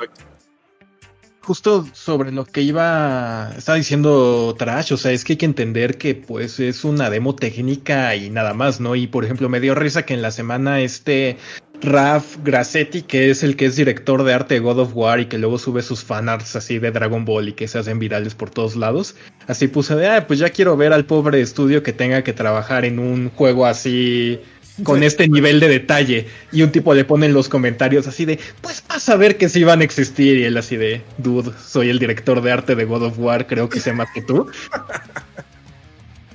Justo 1.41 1.87
sobre 1.91 2.31
lo 2.31 2.45
que 2.45 2.61
iba, 2.61 3.51
estaba 3.57 3.75
diciendo 3.75 4.55
Trash, 4.57 4.93
o 4.93 4.97
sea, 4.97 5.11
es 5.11 5.25
que 5.25 5.33
hay 5.33 5.37
que 5.37 5.45
entender 5.45 5.97
que 5.97 6.13
pues 6.13 6.59
es 6.59 6.83
una 6.83 7.09
demo 7.09 7.35
técnica 7.35 8.15
y 8.15 8.29
nada 8.29 8.53
más, 8.53 8.79
¿no? 8.79 8.95
Y 8.95 9.07
por 9.07 9.25
ejemplo, 9.25 9.49
me 9.49 9.59
dio 9.59 9.73
risa 9.73 10.05
que 10.05 10.13
en 10.13 10.21
la 10.21 10.29
semana 10.29 10.81
este 10.81 11.37
Raf 11.81 12.37
Grassetti, 12.43 13.01
que 13.01 13.31
es 13.31 13.43
el 13.43 13.55
que 13.55 13.65
es 13.65 13.75
director 13.75 14.23
de 14.23 14.33
arte 14.33 14.55
de 14.55 14.59
God 14.59 14.79
of 14.79 14.91
War 14.95 15.19
y 15.19 15.25
que 15.25 15.37
luego 15.37 15.57
sube 15.57 15.81
sus 15.81 16.03
fanarts 16.03 16.55
así 16.55 16.79
de 16.79 16.91
Dragon 16.91 17.25
Ball 17.25 17.49
y 17.49 17.53
que 17.53 17.67
se 17.67 17.79
hacen 17.79 17.99
virales 17.99 18.35
por 18.35 18.49
todos 18.49 18.75
lados. 18.75 19.15
Así 19.47 19.67
puse 19.67 19.95
de, 19.95 20.07
ah, 20.07 20.27
pues 20.27 20.39
ya 20.39 20.49
quiero 20.49 20.77
ver 20.77 20.93
al 20.93 21.05
pobre 21.05 21.41
estudio 21.41 21.81
que 21.83 21.93
tenga 21.93 22.23
que 22.23 22.33
trabajar 22.33 22.85
en 22.85 22.99
un 22.99 23.29
juego 23.31 23.65
así 23.65 24.39
con 24.83 25.03
este 25.03 25.27
nivel 25.27 25.59
de 25.59 25.67
detalle. 25.67 26.27
Y 26.51 26.61
un 26.61 26.71
tipo 26.71 26.93
le 26.93 27.03
pone 27.03 27.25
en 27.25 27.33
los 27.33 27.49
comentarios 27.49 28.07
así 28.07 28.25
de, 28.25 28.39
pues 28.61 28.83
vas 28.87 29.09
a 29.09 29.15
ver 29.15 29.37
que 29.37 29.49
sí 29.49 29.63
van 29.63 29.81
a 29.81 29.83
existir. 29.83 30.37
Y 30.37 30.43
él 30.43 30.57
así 30.57 30.75
de, 30.75 31.01
dude, 31.17 31.51
soy 31.63 31.89
el 31.89 31.99
director 31.99 32.41
de 32.41 32.51
arte 32.51 32.75
de 32.75 32.85
God 32.85 33.03
of 33.03 33.19
War, 33.19 33.47
creo 33.47 33.69
que 33.69 33.79
sé 33.79 33.93
más 33.93 34.09
que 34.13 34.21
tú. 34.21 34.47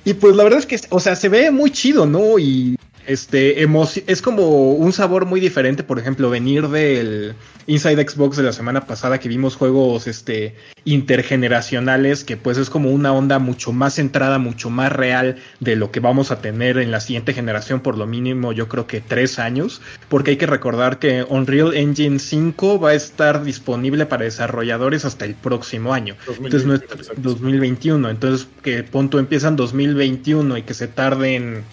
Y 0.05 0.13
pues 0.13 0.37
la 0.37 0.45
verdad 0.45 0.59
es 0.59 0.65
que, 0.65 0.79
o 0.87 1.01
sea, 1.01 1.17
se 1.17 1.27
ve 1.27 1.51
muy 1.51 1.69
chido, 1.69 2.05
¿no? 2.05 2.39
Y 2.39 2.77
este, 3.07 3.65
es 4.07 4.21
como 4.21 4.71
un 4.73 4.91
sabor 4.91 5.25
muy 5.25 5.39
diferente, 5.39 5.81
por 5.81 5.97
ejemplo, 5.97 6.29
venir 6.29 6.67
del 6.67 7.35
Inside 7.65 8.05
Xbox 8.07 8.35
de 8.35 8.43
la 8.43 8.51
semana 8.51 8.85
pasada 8.85 9.17
que 9.19 9.29
vimos 9.29 9.55
juegos 9.55 10.07
este, 10.07 10.55
intergeneracionales, 10.83 12.25
que 12.25 12.35
pues 12.35 12.57
es 12.57 12.69
como 12.69 12.91
una 12.91 13.13
onda 13.13 13.39
mucho 13.39 13.71
más 13.71 13.95
centrada, 13.95 14.39
mucho 14.39 14.69
más 14.69 14.91
real 14.91 15.37
de 15.61 15.77
lo 15.77 15.89
que 15.89 16.01
vamos 16.01 16.31
a 16.31 16.41
tener 16.41 16.77
en 16.77 16.91
la 16.91 16.99
siguiente 16.99 17.33
generación, 17.33 17.79
por 17.79 17.97
lo 17.97 18.07
mínimo 18.07 18.51
yo 18.51 18.67
creo 18.67 18.87
que 18.87 18.99
tres 18.99 19.39
años, 19.39 19.81
porque 20.09 20.31
hay 20.31 20.37
que 20.37 20.45
recordar 20.45 20.99
que 20.99 21.25
Unreal 21.27 21.75
Engine 21.75 22.19
5 22.19 22.77
va 22.79 22.89
a 22.89 22.93
estar 22.93 23.43
disponible 23.43 24.05
para 24.05 24.25
desarrolladores 24.25 25.05
hasta 25.05 25.23
el 25.23 25.35
próximo 25.35 25.93
año, 25.93 26.15
entonces 26.27 26.65
no 26.65 26.73
es 26.73 26.81
2021, 27.15 28.09
entonces 28.09 28.49
que 28.63 28.83
punto 28.83 29.17
empiezan 29.17 29.55
2021 29.55 30.57
y 30.57 30.63
que 30.63 30.73
se 30.73 30.87
tarden 30.87 31.63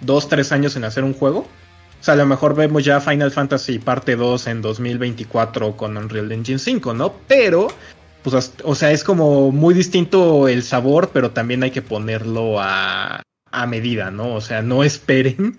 dos, 0.00 0.28
tres 0.28 0.52
años 0.52 0.76
en 0.76 0.84
hacer 0.84 1.04
un 1.04 1.14
juego. 1.14 1.40
O 1.40 2.04
sea, 2.04 2.14
a 2.14 2.16
lo 2.16 2.26
mejor 2.26 2.54
vemos 2.54 2.84
ya 2.84 3.00
Final 3.00 3.30
Fantasy 3.30 3.78
parte 3.78 4.14
2 4.14 4.46
en 4.46 4.62
2024 4.62 5.76
con 5.76 5.96
Unreal 5.96 6.30
Engine 6.30 6.58
5, 6.58 6.94
¿no? 6.94 7.12
Pero, 7.26 7.68
pues, 8.22 8.52
o 8.62 8.74
sea, 8.74 8.92
es 8.92 9.02
como 9.02 9.50
muy 9.50 9.74
distinto 9.74 10.46
el 10.46 10.62
sabor, 10.62 11.10
pero 11.12 11.32
también 11.32 11.62
hay 11.64 11.72
que 11.72 11.82
ponerlo 11.82 12.60
a, 12.60 13.22
a 13.50 13.66
medida, 13.66 14.10
¿no? 14.10 14.34
O 14.34 14.40
sea, 14.40 14.62
no 14.62 14.84
esperen 14.84 15.58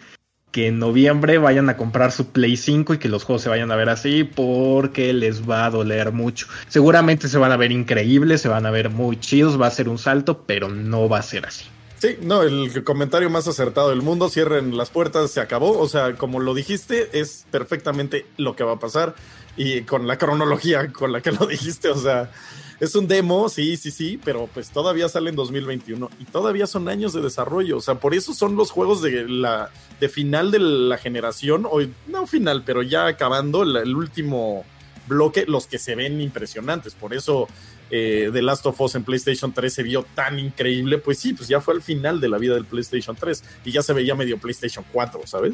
que 0.52 0.68
en 0.68 0.80
noviembre 0.80 1.38
vayan 1.38 1.70
a 1.70 1.78
comprar 1.78 2.12
su 2.12 2.32
Play 2.32 2.58
5 2.58 2.96
y 2.96 2.98
que 2.98 3.10
los 3.10 3.24
juegos 3.24 3.44
se 3.44 3.50
vayan 3.50 3.72
a 3.72 3.76
ver 3.76 3.90
así 3.90 4.24
porque 4.24 5.14
les 5.14 5.48
va 5.48 5.66
a 5.66 5.70
doler 5.70 6.12
mucho. 6.12 6.48
Seguramente 6.68 7.28
se 7.28 7.38
van 7.38 7.52
a 7.52 7.58
ver 7.58 7.72
increíbles, 7.72 8.42
se 8.42 8.48
van 8.48 8.66
a 8.66 8.72
ver 8.72 8.90
muy 8.90 9.20
chidos, 9.20 9.60
va 9.62 9.68
a 9.68 9.72
ser 9.72 9.90
un 9.90 9.98
salto, 9.98 10.44
pero 10.46 10.70
no 10.70 11.08
va 11.08 11.20
a 11.20 11.24
ser 11.24 11.46
así. 11.46 11.66
Sí, 12.00 12.18
no, 12.22 12.44
el 12.44 12.84
comentario 12.86 13.30
más 13.30 13.48
acertado 13.50 13.90
del 13.90 14.02
mundo, 14.02 14.30
cierren 14.30 14.78
las 14.78 14.90
puertas, 14.90 15.32
se 15.32 15.42
acabó. 15.42 15.78
O 15.78 15.88
sea, 15.90 16.16
como 16.16 16.40
lo 16.40 16.54
dijiste, 16.54 17.20
es 17.20 17.46
perfectamente 17.52 18.26
lo 18.38 18.56
que 18.56 18.64
va 18.64 18.74
a 18.74 18.80
pasar. 18.80 19.16
Y 19.58 19.82
con 19.82 20.08
la 20.08 20.18
cronología 20.18 20.94
con 20.94 21.12
la 21.12 21.22
que 21.22 21.34
lo 21.34 21.46
dijiste, 21.46 21.90
o 21.90 21.98
sea, 21.98 22.32
es 22.80 22.96
un 22.96 23.10
demo, 23.10 23.50
sí, 23.50 23.76
sí, 23.76 23.92
sí, 23.92 24.18
pero 24.24 24.48
pues 24.54 24.70
todavía 24.70 25.10
sale 25.10 25.30
en 25.30 25.36
2021 25.36 26.10
y 26.20 26.26
todavía 26.26 26.66
son 26.66 26.88
años 26.88 27.12
de 27.12 27.22
desarrollo. 27.22 27.76
O 27.76 27.82
sea, 27.82 27.96
por 27.96 28.16
eso 28.16 28.34
son 28.34 28.56
los 28.56 28.72
juegos 28.72 29.02
de 29.02 29.28
la 29.28 29.70
de 30.00 30.08
final 30.08 30.52
de 30.52 30.60
la 30.60 30.98
generación, 30.98 31.68
o 31.70 31.82
no 32.08 32.26
final, 32.26 32.64
pero 32.66 32.82
ya 32.82 33.08
acabando 33.08 33.64
el 33.64 33.94
último 33.94 34.64
bloque, 35.10 35.44
los 35.46 35.68
que 35.68 35.78
se 35.78 35.96
ven 35.96 36.22
impresionantes. 36.22 36.96
Por 36.96 37.14
eso 37.14 37.50
eh, 37.92 38.30
The 38.32 38.42
Last 38.42 38.66
of 38.66 38.80
Us 38.82 38.96
en 38.96 39.04
PlayStation 39.04 39.54
3 39.54 39.74
se 39.74 39.84
vio 39.84 40.06
tan 40.16 40.40
increíble, 40.40 40.98
pues 40.98 41.20
sí, 41.20 41.34
pues 41.34 41.50
ya 41.50 41.60
fue 41.62 41.74
al 41.74 41.82
final 41.82 42.20
de 42.20 42.30
la 42.30 42.38
vida 42.38 42.54
del 42.54 42.66
PlayStation 42.66 43.16
3 43.16 43.44
y 43.66 43.72
ya 43.72 43.82
se 43.82 43.94
veía 43.94 44.16
medio 44.16 44.38
PlayStation 44.38 44.86
4, 44.92 45.22
¿sabes? 45.26 45.54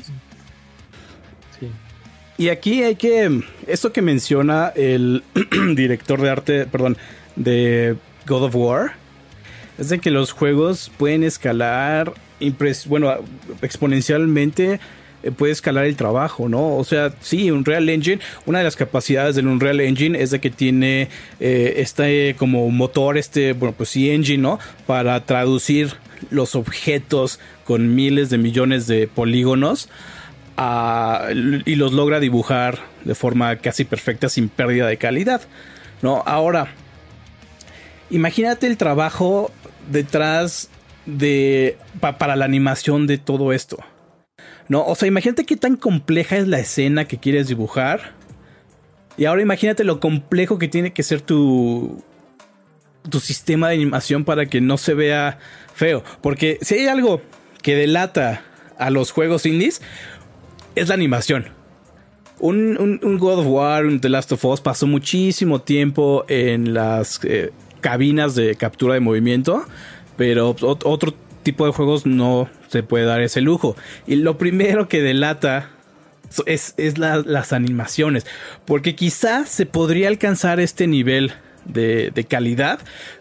Sí. 1.60 1.70
Y 2.38 2.50
aquí 2.50 2.84
hay 2.84 2.96
que, 2.96 3.44
esto 3.68 3.94
que 3.94 4.02
menciona 4.02 4.74
el 4.76 5.24
director 5.76 6.22
de 6.22 6.30
arte, 6.30 6.66
perdón, 6.66 6.98
de 7.36 7.96
God 8.28 8.44
of 8.44 8.56
War, 8.56 8.94
es 9.78 9.90
de 9.90 10.00
que 10.00 10.12
los 10.12 10.32
juegos 10.32 10.92
pueden 10.98 11.24
escalar, 11.24 12.14
bueno, 12.88 13.14
exponencialmente 13.62 14.80
puede 15.32 15.52
escalar 15.52 15.86
el 15.86 15.96
trabajo, 15.96 16.50
¿no? 16.50 16.78
O 16.78 16.84
sea, 16.84 17.14
sí, 17.22 17.52
Unreal 17.52 17.90
Engine, 17.90 18.20
una 18.46 18.60
de 18.60 18.64
las 18.66 18.76
capacidades 18.76 19.36
del 19.36 19.48
Unreal 19.48 19.80
Engine 19.80 20.22
es 20.22 20.32
de 20.32 20.40
que 20.40 20.50
tiene 20.50 21.10
eh, 21.40 21.74
este 21.78 22.36
como 22.38 22.70
motor, 22.70 23.18
este, 23.18 23.54
bueno, 23.54 23.74
pues 23.76 23.90
sí, 23.90 24.12
engine, 24.12 24.42
¿no? 24.42 24.60
Para 24.86 25.26
traducir 25.26 25.94
los 26.30 26.56
objetos 26.56 27.40
con 27.64 27.96
miles 27.96 28.30
de 28.30 28.38
millones 28.38 28.88
de 28.88 29.08
polígonos 29.08 29.90
y 31.66 31.76
los 31.76 31.92
logra 31.92 32.20
dibujar 32.20 32.80
de 33.04 33.16
forma 33.16 33.58
casi 33.58 33.84
perfecta 33.84 34.30
sin 34.30 34.48
pérdida 34.48 34.88
de 34.88 34.98
calidad, 34.98 35.42
¿no? 36.02 36.24
Ahora, 36.26 36.68
imagínate 38.10 38.68
el 38.68 38.78
trabajo 38.78 39.52
detrás 39.92 40.70
de 41.06 41.78
para 42.00 42.36
la 42.36 42.46
animación 42.46 43.06
de 43.08 43.18
todo 43.18 43.52
esto. 43.52 43.78
No, 44.68 44.86
o 44.86 44.96
sea, 44.96 45.08
imagínate 45.08 45.46
qué 45.46 45.58
tan 45.58 45.76
compleja 45.76 46.38
es 46.38 46.48
la 46.48 46.60
escena 46.60 47.06
que 47.06 47.18
quieres 47.18 47.48
dibujar. 47.48 48.14
Y 49.18 49.26
ahora 49.26 49.42
imagínate 49.42 49.84
lo 49.84 50.00
complejo 50.00 50.58
que 50.58 50.68
tiene 50.68 50.92
que 50.92 51.04
ser 51.04 51.22
tu 51.22 52.04
tu 53.10 53.20
sistema 53.20 53.70
de 53.70 53.76
animación 53.76 54.26
para 54.26 54.48
que 54.48 54.62
no 54.62 54.78
se 54.78 54.94
vea 54.94 55.40
feo, 55.74 56.04
porque 56.22 56.58
si 56.62 56.76
hay 56.76 56.88
algo 56.88 57.22
que 57.62 57.76
delata 57.76 58.44
a 58.78 58.90
los 58.90 59.12
juegos 59.12 59.46
indies 59.46 59.82
es 60.76 60.90
la 60.90 60.96
animación. 60.96 61.48
Un, 62.40 63.00
God 63.18 63.40
of 63.40 63.48
War, 63.48 63.86
un 63.86 64.02
The 64.02 64.10
Last 64.10 64.32
of 64.34 64.44
Us 64.44 64.60
pasó 64.60 64.88
muchísimo 64.88 65.62
tiempo 65.62 66.26
en 66.28 66.74
las 66.74 67.22
eh, 67.24 67.52
cabinas 67.80 68.36
de 68.36 68.56
captura 68.56 68.96
de 68.96 69.00
movimiento, 69.00 69.64
pero 70.18 70.56
otro 70.60 71.14
tipo 71.44 71.66
de 71.66 71.72
juegos 71.72 72.06
no 72.06 72.50
se 72.76 72.84
puede 72.84 73.06
dar 73.06 73.22
ese 73.22 73.40
lujo. 73.40 73.78
Y 74.06 74.16
lo 74.16 74.38
primero 74.38 74.90
que 74.90 75.02
delata 75.02 75.70
es, 76.46 76.76
las 76.98 77.54
animaciones, 77.54 78.26
porque 78.66 78.96
quizá 78.96 79.46
se 79.46 79.66
podría 79.66 80.10
alcanzar 80.10 80.60
este 80.60 80.88
nivel 80.88 81.32
de, 81.64 82.26
calidad, 82.30 82.80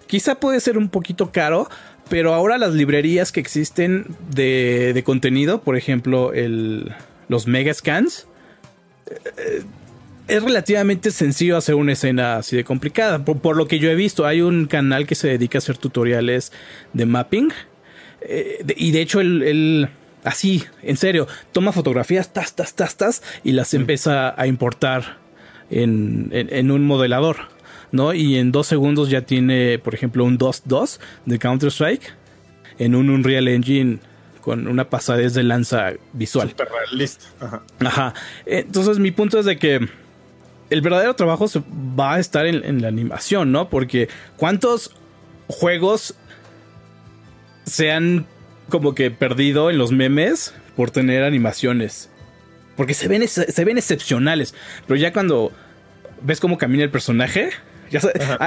quizá 0.09 0.41
puede 0.41 0.59
ser 0.59 0.77
un 0.77 0.89
poquito 0.89 1.31
caro, 1.31 1.69
pero 2.09 2.35
ahora 2.35 2.59
las 2.59 2.75
librerías 2.75 3.31
que 3.31 3.39
existen 3.39 4.07
de, 4.31 5.01
contenido, 5.07 5.63
por 5.63 5.77
ejemplo, 5.77 6.33
el, 6.33 6.93
los 7.29 7.47
Mega 7.47 7.73
Scans, 7.73 8.27
eh, 9.07 9.63
es 10.27 10.43
relativamente 10.43 11.13
sencillo 11.13 11.57
hacer 11.57 11.77
una 11.77 11.93
escena 11.93 12.39
así 12.39 12.57
de 12.57 12.65
complicada. 12.65 13.25
Por, 13.25 13.57
lo 13.57 13.69
que 13.69 13.79
yo 13.79 13.89
he 13.89 13.95
visto, 13.95 14.27
hay 14.27 14.41
un 14.41 14.67
canal 14.67 15.07
que 15.07 15.15
se 15.15 15.29
dedica 15.29 15.59
a 15.59 15.61
hacer 15.61 15.77
tutoriales 15.77 16.51
de 16.93 17.07
mapping. 17.07 17.53
Eh, 18.25 18.65
y 18.77 18.91
de 18.91 19.01
hecho, 19.01 19.21
él, 19.21 19.89
así, 20.25 20.65
en 20.83 20.97
serio, 20.97 21.27
toma 21.53 21.73
fotografías, 21.73 22.33
tas, 22.33 22.55
tas, 22.55 22.75
tas, 22.75 22.97
tas, 22.97 23.23
y 23.43 23.53
las 23.53 23.75
empieza 23.75 24.41
a 24.41 24.47
importar 24.47 25.19
en, 25.71 26.71
un 26.71 26.87
modelador. 26.87 27.37
¿no? 27.93 28.13
Y 28.13 28.37
en 28.37 28.51
dos 28.51 28.67
segundos 28.67 29.09
ya 29.09 29.23
tiene, 29.23 29.79
por 29.79 29.95
ejemplo, 29.95 30.25
un 30.25 30.39
2-2 30.39 30.99
de 31.27 31.39
Counter-Strike 31.39 32.13
en 32.79 32.95
un 32.97 33.09
Unreal 33.09 33.47
Engine 33.47 33.99
con 34.41 34.67
una 34.67 34.91
pasadez 34.91 35.33
de 35.35 35.45
lanza 35.45 35.93
visual. 36.13 36.51
Super 36.51 36.69
realista. 36.69 37.25
Ajá. 37.41 37.63
Ajá. 37.81 38.15
Entonces, 38.45 38.99
mi 38.99 39.11
punto 39.11 39.39
es 39.39 39.47
de 39.47 39.57
que 39.59 39.89
el 40.71 40.81
verdadero 40.81 41.15
trabajo 41.15 41.47
va 41.99 42.15
a 42.15 42.19
estar 42.19 42.47
en, 42.47 42.83
la 42.83 42.89
animación, 42.89 43.53
¿no? 43.53 43.69
Porque 43.69 44.09
¿cuántos 44.37 44.91
juegos 45.47 46.15
se 47.65 47.93
han 47.93 48.27
como 48.69 48.95
que 48.95 49.11
perdido 49.11 49.71
en 49.71 49.79
los 49.79 49.93
memes 49.93 50.55
por 50.77 50.91
tener 50.91 51.25
animaciones? 51.25 52.11
Porque 52.77 52.95
se 52.95 53.09
ven, 53.09 53.27
se 53.29 53.65
ven 53.65 53.79
excepcionales, 53.79 54.55
pero 54.87 54.97
ya 54.97 55.13
cuando 55.13 55.53
ves 56.23 56.41
cómo 56.41 56.59
camina 56.59 56.83
el 56.83 56.91
personaje, 56.91 57.51
ya 57.91 58.01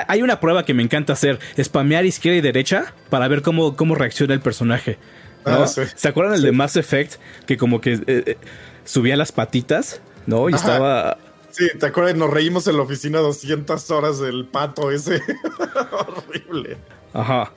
hay 0.08 0.22
una 0.22 0.40
prueba 0.40 0.66
que 0.66 0.74
me 0.74 0.84
encanta 0.84 1.14
hacer, 1.14 1.40
spamear 1.62 2.06
izquierda 2.06 2.38
y 2.38 2.42
derecha 2.42 2.94
para 3.10 3.28
ver 3.28 3.42
cómo, 3.42 3.76
cómo 3.76 3.96
reacciona 3.96 4.34
el 4.34 4.42
personaje. 4.42 4.98
Ah, 5.46 5.66
¿Se 5.66 6.08
acuerdan 6.08 6.36
el 6.36 6.42
de 6.42 6.52
Mass 6.52 6.76
Effect 6.76 7.16
que 7.46 7.56
como 7.56 7.80
que 7.80 7.94
eh, 7.94 8.02
eh, 8.08 8.38
subía 8.84 9.16
las 9.16 9.32
patitas, 9.32 10.02
¿no? 10.26 10.50
Y 10.50 10.54
estaba 10.56 11.18
Sí, 11.58 11.70
¿te 11.80 11.88
acuerdas? 11.88 12.16
Nos 12.16 12.30
reímos 12.30 12.68
en 12.68 12.78
la 12.78 12.84
oficina 12.84 13.18
200 13.18 13.90
horas 13.90 14.20
del 14.20 14.46
pato 14.46 14.92
ese. 14.92 15.22
Horrible. 15.92 16.78
Ajá. 17.14 17.52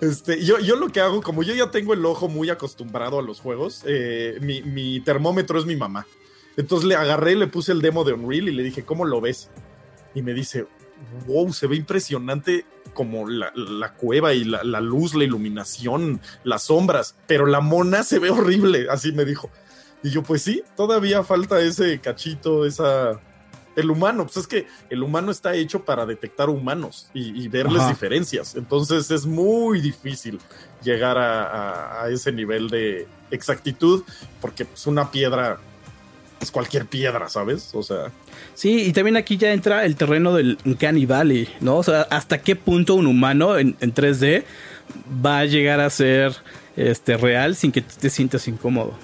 Este, 0.00 0.44
yo, 0.44 0.58
yo 0.60 0.76
lo 0.76 0.88
que 0.88 1.00
hago, 1.00 1.22
como 1.22 1.42
yo 1.42 1.54
ya 1.54 1.70
tengo 1.70 1.92
el 1.92 2.04
ojo 2.06 2.28
muy 2.28 2.50
acostumbrado 2.50 3.18
a 3.18 3.22
los 3.22 3.40
juegos, 3.40 3.82
eh, 3.86 4.38
mi, 4.40 5.00
termómetro 5.00 5.58
es 5.58 5.66
mi 5.66 5.76
mamá. 5.76 6.06
Entonces 6.56 6.88
le 6.88 6.94
agarré, 6.94 7.34
le 7.36 7.46
puse 7.46 7.72
el 7.72 7.80
demo 7.80 8.04
de 8.04 8.12
Unreal 8.12 8.48
y 8.48 8.52
le 8.52 8.62
dije, 8.62 8.84
¿cómo 8.84 9.04
lo 9.04 9.20
ves? 9.20 9.50
Y 10.14 10.22
me 10.22 10.34
dice, 10.34 10.66
wow, 11.26 11.52
se 11.52 11.66
ve 11.66 11.76
impresionante 11.76 12.64
como 12.94 13.28
la, 13.28 13.52
cueva 13.94 14.34
y 14.34 14.44
la, 14.44 14.64
la, 14.64 14.80
luz, 14.80 15.14
la 15.14 15.24
iluminación, 15.24 16.20
las 16.42 16.64
sombras, 16.64 17.16
pero 17.26 17.46
la 17.46 17.60
mona 17.60 18.02
se 18.02 18.18
ve 18.18 18.30
horrible, 18.30 18.86
así 18.90 19.12
me 19.12 19.24
dijo. 19.24 19.50
Y 20.02 20.10
yo, 20.10 20.22
pues 20.22 20.42
sí, 20.42 20.62
todavía 20.76 21.24
falta 21.24 21.60
ese 21.60 21.98
cachito, 22.00 22.64
esa. 22.64 23.20
El 23.78 23.90
humano, 23.90 24.24
pues 24.24 24.38
es 24.38 24.46
que 24.46 24.66
el 24.90 25.02
humano 25.02 25.30
está 25.30 25.54
hecho 25.54 25.84
para 25.84 26.04
detectar 26.04 26.50
humanos 26.50 27.08
y, 27.14 27.46
verles 27.48 27.86
diferencias. 27.88 28.56
Entonces 28.56 29.10
es 29.10 29.24
muy 29.24 29.80
difícil 29.80 30.38
llegar 30.82 31.16
a, 31.18 32.06
ese 32.10 32.32
nivel 32.32 32.68
de 32.68 33.06
exactitud, 33.30 34.02
porque 34.40 34.64
pues 34.64 34.86
una 34.86 35.10
piedra 35.10 35.58
es 36.40 36.50
cualquier 36.50 36.86
piedra, 36.86 37.28
¿sabes? 37.28 37.70
O 37.74 37.82
sea. 37.82 38.10
Sí, 38.54 38.82
y 38.82 38.92
también 38.92 39.16
aquí 39.16 39.36
ya 39.36 39.52
entra 39.52 39.84
el 39.84 39.96
terreno 39.96 40.34
del 40.34 40.58
Uncanny 40.64 41.06
Valley, 41.06 41.48
¿no? 41.60 41.76
O 41.76 41.82
sea, 41.82 42.02
hasta 42.10 42.38
qué 42.38 42.56
punto 42.56 42.94
un 42.94 43.06
humano 43.06 43.58
en, 43.58 43.76
en 43.80 43.94
3D 43.94 44.44
va 45.24 45.38
a 45.40 45.44
llegar 45.44 45.80
a 45.80 45.90
ser 45.90 46.36
este, 46.76 47.16
real 47.16 47.56
sin 47.56 47.72
que 47.72 47.82
te 47.82 48.10
sientas 48.10 48.46
incómodo. 48.48 48.94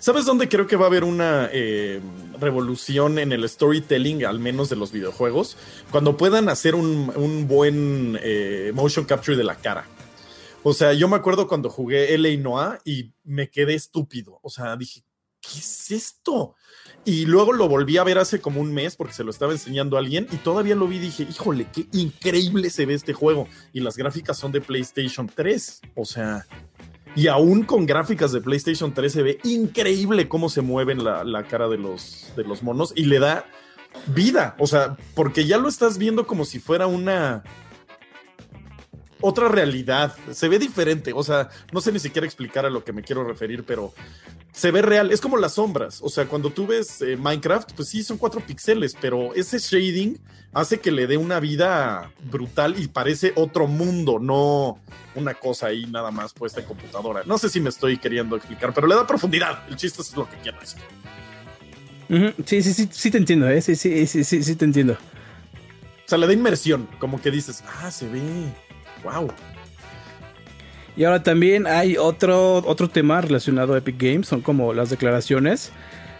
¿Sabes 0.00 0.26
dónde 0.26 0.48
creo 0.48 0.66
que 0.66 0.76
va 0.76 0.84
a 0.84 0.88
haber 0.88 1.02
una 1.02 1.48
eh, 1.52 2.00
revolución 2.40 3.18
en 3.18 3.32
el 3.32 3.48
storytelling, 3.48 4.24
al 4.24 4.38
menos 4.38 4.68
de 4.68 4.76
los 4.76 4.92
videojuegos? 4.92 5.56
Cuando 5.90 6.16
puedan 6.16 6.48
hacer 6.48 6.74
un, 6.76 7.46
buen 7.48 8.18
eh, 8.22 8.70
motion 8.74 9.04
capture 9.04 9.36
de 9.36 9.44
la 9.44 9.56
cara. 9.56 9.86
O 10.62 10.72
sea, 10.72 10.92
yo 10.92 11.08
me 11.08 11.16
acuerdo 11.16 11.48
cuando 11.48 11.68
jugué 11.68 12.14
L.A. 12.14 12.36
Noah 12.36 12.78
y 12.84 13.12
me 13.24 13.50
quedé 13.50 13.74
estúpido. 13.74 14.38
O 14.42 14.50
sea, 14.50 14.76
dije, 14.76 15.02
¿qué 15.40 15.58
es 15.58 15.90
esto? 15.90 16.54
Y 17.04 17.26
luego 17.26 17.52
lo 17.52 17.68
volví 17.68 17.96
a 17.96 18.04
ver 18.04 18.18
hace 18.18 18.40
como 18.40 18.60
un 18.60 18.72
mes 18.72 18.94
porque 18.94 19.14
se 19.14 19.24
lo 19.24 19.30
estaba 19.30 19.52
enseñando 19.52 19.96
a 19.96 20.00
alguien 20.00 20.28
y 20.30 20.36
todavía 20.36 20.74
lo 20.74 20.86
vi 20.86 20.96
y 20.96 21.00
dije, 21.00 21.26
híjole, 21.28 21.66
qué 21.72 21.86
increíble 21.92 22.70
se 22.70 22.86
ve 22.86 22.94
este 22.94 23.14
juego. 23.14 23.48
Y 23.72 23.80
las 23.80 23.96
gráficas 23.96 24.36
son 24.38 24.52
de 24.52 24.60
PlayStation 24.60 25.28
3. 25.28 25.80
O 25.96 26.04
sea, 26.04 26.46
y 27.16 27.26
aún 27.26 27.64
con 27.64 27.86
gráficas 27.86 28.32
de 28.32 28.40
PlayStation 28.40 28.92
3 28.92 29.12
se 29.12 29.22
ve 29.22 29.38
increíble 29.44 30.28
cómo 30.28 30.48
se 30.48 30.60
mueven 30.60 31.04
la, 31.04 31.24
la 31.24 31.44
cara 31.44 31.68
de 31.68 31.78
los, 31.78 32.32
de 32.36 32.44
los 32.44 32.62
monos 32.62 32.92
y 32.94 33.04
le 33.04 33.18
da 33.18 33.46
vida. 34.06 34.54
O 34.58 34.66
sea, 34.66 34.96
porque 35.14 35.46
ya 35.46 35.58
lo 35.58 35.68
estás 35.68 35.98
viendo 35.98 36.26
como 36.26 36.44
si 36.44 36.58
fuera 36.58 36.86
una 36.86 37.42
otra 39.20 39.48
realidad. 39.48 40.14
Se 40.32 40.48
ve 40.48 40.58
diferente. 40.58 41.12
O 41.14 41.22
sea, 41.22 41.48
no 41.72 41.80
sé 41.80 41.92
ni 41.92 41.98
siquiera 41.98 42.26
explicar 42.26 42.66
a 42.66 42.70
lo 42.70 42.84
que 42.84 42.92
me 42.92 43.02
quiero 43.02 43.24
referir, 43.24 43.64
pero 43.64 43.92
se 44.52 44.70
ve 44.70 44.82
real. 44.82 45.10
Es 45.10 45.20
como 45.20 45.36
las 45.36 45.54
sombras. 45.54 46.00
O 46.02 46.08
sea, 46.08 46.26
cuando 46.26 46.50
tú 46.50 46.66
ves 46.66 47.00
eh, 47.02 47.16
Minecraft, 47.16 47.72
pues 47.72 47.88
sí, 47.88 48.02
son 48.02 48.18
cuatro 48.18 48.40
píxeles, 48.40 48.96
pero 49.00 49.34
ese 49.34 49.58
shading 49.58 50.18
hace 50.52 50.80
que 50.80 50.90
le 50.90 51.06
dé 51.06 51.16
una 51.16 51.40
vida 51.40 52.10
brutal 52.30 52.80
y 52.80 52.88
parece 52.88 53.32
otro 53.36 53.66
mundo, 53.66 54.18
no 54.18 54.80
una 55.14 55.34
cosa 55.34 55.66
ahí 55.66 55.86
nada 55.86 56.10
más 56.10 56.32
puesta 56.32 56.60
en 56.60 56.66
computadora. 56.66 57.22
No 57.26 57.38
sé 57.38 57.48
si 57.48 57.60
me 57.60 57.68
estoy 57.68 57.98
queriendo 57.98 58.36
explicar, 58.36 58.72
pero 58.72 58.86
le 58.86 58.94
da 58.94 59.06
profundidad. 59.06 59.68
El 59.68 59.76
chiste 59.76 60.02
es 60.02 60.16
lo 60.16 60.28
que 60.28 60.36
quiero 60.38 60.58
decir. 60.60 60.80
Sí, 62.46 62.62
sí, 62.62 62.72
sí, 62.72 62.88
sí 62.90 63.10
te 63.10 63.18
entiendo, 63.18 63.48
¿eh? 63.48 63.60
Sí, 63.60 63.76
sí, 63.76 64.06
sí, 64.06 64.24
sí, 64.24 64.42
sí 64.42 64.56
te 64.56 64.64
entiendo. 64.64 64.94
O 64.94 66.08
sea, 66.08 66.16
le 66.16 66.26
da 66.26 66.32
inmersión, 66.32 66.88
como 66.98 67.20
que 67.20 67.30
dices, 67.30 67.62
ah, 67.82 67.90
se 67.90 68.08
ve 68.08 68.20
Wow. 69.04 69.32
Y 70.98 71.04
ahora 71.04 71.22
también 71.22 71.68
hay 71.68 71.96
otro, 71.96 72.56
otro 72.56 72.88
tema 72.88 73.20
relacionado 73.20 73.74
a 73.74 73.78
Epic 73.78 73.96
Games, 73.98 74.26
son 74.26 74.40
como 74.40 74.74
las 74.74 74.90
declaraciones. 74.90 75.70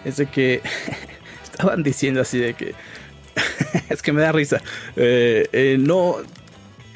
Es 0.05 0.19
de 0.19 0.27
que 0.27 0.63
estaban 1.43 1.83
diciendo 1.83 2.21
así 2.21 2.39
de 2.39 2.55
que... 2.55 2.75
es 3.89 4.03
que 4.03 4.13
me 4.13 4.23
da 4.23 4.31
risa. 4.31 4.63
Eh, 4.97 5.49
eh, 5.53 5.77
no... 5.81 6.17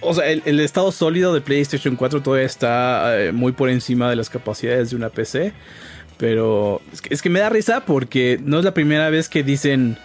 O 0.05 0.14
sea, 0.14 0.28
el, 0.30 0.59
estado 0.61 0.91
sólido 0.91 1.33
de 1.33 1.41
PlayStation 1.41 1.95
4 1.95 2.22
todavía 2.22 2.47
está 2.47 3.20
eh, 3.20 3.33
muy 3.33 3.53
por 3.53 3.68
encima 3.68 4.11
de 4.11 4.16
las 4.16 4.30
capacidades 4.30 4.91
de 4.91 4.97
una 4.97 5.11
PC. 5.11 5.53
Pero 6.18 6.80
es 6.93 7.01
que, 7.01 7.14
es 7.14 7.22
que 7.22 7.30
me 7.30 7.41
da 7.41 7.49
risa 7.49 7.85
porque 7.85 8.39
no 8.45 8.59
es 8.59 8.64
la 8.64 8.74
primera 8.74 9.11
vez 9.11 9.28
que 9.28 9.43
dicen 9.43 9.97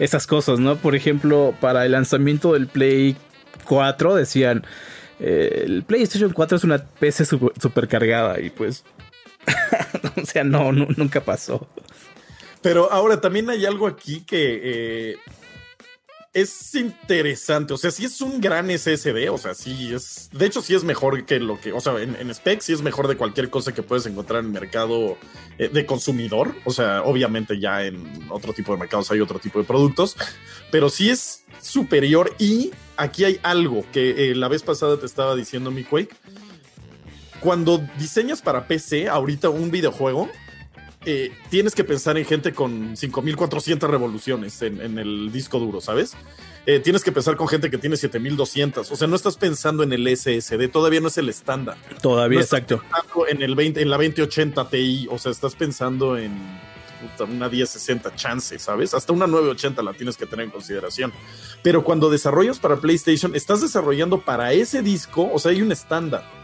esas 0.00 0.26
cosas, 0.26 0.60
¿no? 0.60 0.76
Por 0.76 0.94
ejemplo, 0.94 1.54
para 1.60 1.86
el 1.86 1.92
lanzamiento 1.92 2.54
del 2.54 2.66
Play 2.68 3.16
4 3.64 4.14
decían 4.14 4.64
eh, 5.20 5.64
el 5.66 5.82
PlayStation 5.82 6.32
4 6.32 6.56
es 6.56 6.64
una 6.64 6.78
PC 6.78 7.24
super, 7.24 7.88
cargada 7.88 8.40
y 8.40 8.50
pues, 8.50 8.84
o 10.22 10.24
sea, 10.24 10.44
no, 10.44 10.72
nunca 10.72 11.20
pasó. 11.20 11.68
Pero 12.62 12.90
ahora 12.92 13.20
también 13.20 13.48
hay 13.50 13.64
algo 13.64 13.86
aquí 13.86 14.22
que 14.22 14.60
eh, 14.62 15.16
es 16.32 16.74
interesante. 16.74 17.74
O 17.74 17.76
sea, 17.76 17.90
sí 17.90 18.04
es 18.04 18.20
un 18.20 18.40
gran 18.40 18.70
SSD. 18.70 19.30
O 19.30 19.38
sea, 19.38 19.54
sí 19.54 19.92
es. 19.92 20.30
De 20.32 20.46
hecho, 20.46 20.62
sí 20.62 20.74
es 20.74 20.84
mejor 20.84 21.24
que 21.24 21.40
lo 21.40 21.60
que. 21.60 21.72
O 21.72 21.80
sea, 21.80 22.00
en, 22.00 22.16
en 22.16 22.60
sí 22.60 22.72
es 22.72 22.82
mejor 22.82 23.08
de 23.08 23.16
cualquier 23.16 23.50
cosa 23.50 23.72
que 23.72 23.82
puedes 23.82 24.06
encontrar 24.06 24.40
en 24.40 24.46
el 24.46 24.52
mercado 24.52 25.16
eh, 25.58 25.68
de 25.68 25.86
consumidor. 25.86 26.54
O 26.64 26.70
sea, 26.70 27.02
obviamente 27.02 27.58
ya 27.58 27.84
en 27.84 28.26
otro 28.30 28.52
tipo 28.52 28.72
de 28.72 28.78
mercados 28.78 29.10
hay 29.10 29.20
otro 29.20 29.38
tipo 29.38 29.58
de 29.58 29.64
productos. 29.64 30.16
Pero 30.70 30.88
sí 30.88 31.10
es 31.10 31.44
superior. 31.60 32.34
Y 32.38 32.70
aquí 32.96 33.24
hay 33.24 33.40
algo 33.42 33.84
que 33.92 34.30
eh, 34.30 34.34
la 34.34 34.48
vez 34.48 34.62
pasada 34.62 34.98
te 34.98 35.06
estaba 35.06 35.34
diciendo 35.34 35.70
mi 35.70 35.84
Quake. 35.84 36.14
Cuando 37.40 37.78
diseñas 37.98 38.42
para 38.42 38.68
PC, 38.68 39.08
ahorita 39.08 39.48
un 39.48 39.70
videojuego, 39.70 40.30
eh, 41.06 41.32
tienes 41.48 41.74
que 41.74 41.82
pensar 41.82 42.18
en 42.18 42.26
gente 42.26 42.52
con 42.52 42.96
5400 42.96 43.88
revoluciones 43.88 44.60
en, 44.60 44.98
el 44.98 45.32
disco 45.32 45.58
duro, 45.58 45.80
¿sabes? 45.80 46.14
Eh, 46.66 46.78
tienes 46.78 47.02
que 47.02 47.10
pensar 47.10 47.36
con 47.36 47.48
gente 47.48 47.70
que 47.70 47.78
tiene 47.78 47.96
7200. 47.96 48.90
O 48.90 48.96
sea, 48.96 49.08
no 49.08 49.16
estás 49.16 49.36
pensando 49.36 49.82
en 49.82 49.92
el 49.92 50.06
SSD, 50.14 50.68
todavía 50.70 51.00
no 51.00 51.08
es 51.08 51.16
el 51.16 51.30
estándar. 51.30 51.78
Todavía, 52.02 52.40
exacto. 52.40 52.82
En, 53.28 53.40
el 53.40 53.54
20, 53.54 53.80
en 53.80 53.88
la 53.88 53.96
2080 53.96 54.68
Ti, 54.68 55.08
o 55.10 55.18
sea, 55.18 55.32
estás 55.32 55.54
pensando 55.54 56.18
en 56.18 56.32
una 57.18 57.48
1060 57.48 58.14
chance, 58.14 58.58
¿sabes? 58.58 58.92
Hasta 58.92 59.14
una 59.14 59.26
980 59.26 59.82
la 59.82 59.94
tienes 59.94 60.18
que 60.18 60.26
tener 60.26 60.44
en 60.44 60.50
consideración. 60.50 61.12
Pero 61.62 61.82
cuando 61.82 62.10
desarrollas 62.10 62.58
para 62.58 62.76
PlayStation, 62.76 63.34
estás 63.34 63.62
desarrollando 63.62 64.20
para 64.20 64.52
ese 64.52 64.82
disco, 64.82 65.30
o 65.32 65.38
sea, 65.38 65.52
hay 65.52 65.62
un 65.62 65.72
estándar 65.72 66.39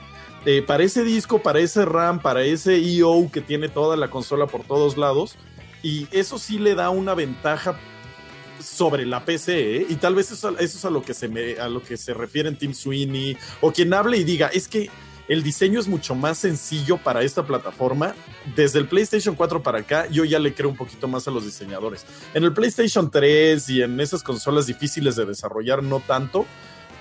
eh, 0.47 0.63
para 0.63 0.85
ese 0.85 1.03
disco, 1.03 1.43
para 1.43 1.59
ese 1.59 1.85
RAM, 1.85 2.21
para 2.21 2.45
ese 2.45 2.77
EO 2.77 3.29
que 3.33 3.41
tiene 3.41 3.69
toda 3.69 3.97
la 3.97 4.11
consola 4.11 4.47
por 4.47 4.63
todos 4.63 4.97
lados. 4.97 5.37
Y 5.83 6.07
eso 6.13 6.39
sí 6.39 6.61
le 6.61 6.77
da 6.77 6.91
una 6.91 7.15
ventaja 7.15 7.77
sobre 8.63 9.07
la 9.07 9.25
PC, 9.25 9.77
¿eh? 9.77 9.87
y 9.89 9.97
tal 9.97 10.15
vez 10.15 10.31
eso, 10.31 10.57
es 10.59 10.85
a 10.85 10.91
lo 10.91 11.03
que 11.03 11.15
se 11.15 11.29
me, 11.29 11.59
a 11.59 11.69
lo 11.69 11.83
que 11.83 11.97
se 11.97 12.15
refiere 12.15 12.49
en 12.49 12.57
Tim 12.57 12.73
Sweeney, 12.75 13.37
o 13.61 13.73
quien 13.73 13.93
hable 13.93 14.19
y 14.19 14.25
diga, 14.25 14.47
es 14.47 14.69
que 14.69 14.89
el 15.29 15.43
diseño 15.43 15.81
es 15.81 15.89
mucho 15.89 16.15
más 16.15 16.39
sencillo 16.39 16.97
para 16.97 17.23
esta 17.23 17.45
plataforma. 17.45 18.15
Desde 18.55 18.79
el 18.79 18.87
PlayStation 18.87 19.35
4 19.35 19.63
para 19.65 19.81
acá, 19.81 20.07
yo 20.07 20.25
ya 20.25 20.39
le 20.39 20.55
creo 20.55 20.71
un 20.71 20.77
poquito 20.77 21.09
más 21.09 21.27
a 21.27 21.33
los 21.33 21.45
diseñadores. 21.45 22.07
En 22.35 22.45
el 22.45 22.53
PlayStation 22.53 23.11
3 23.11 23.69
y 23.69 23.83
en 23.83 23.99
esas 23.99 24.23
consolas 24.23 24.67
difíciles 24.67 25.17
de 25.17 25.27
desarrollar, 25.27 25.83
no 25.83 25.99
tanto 25.99 26.47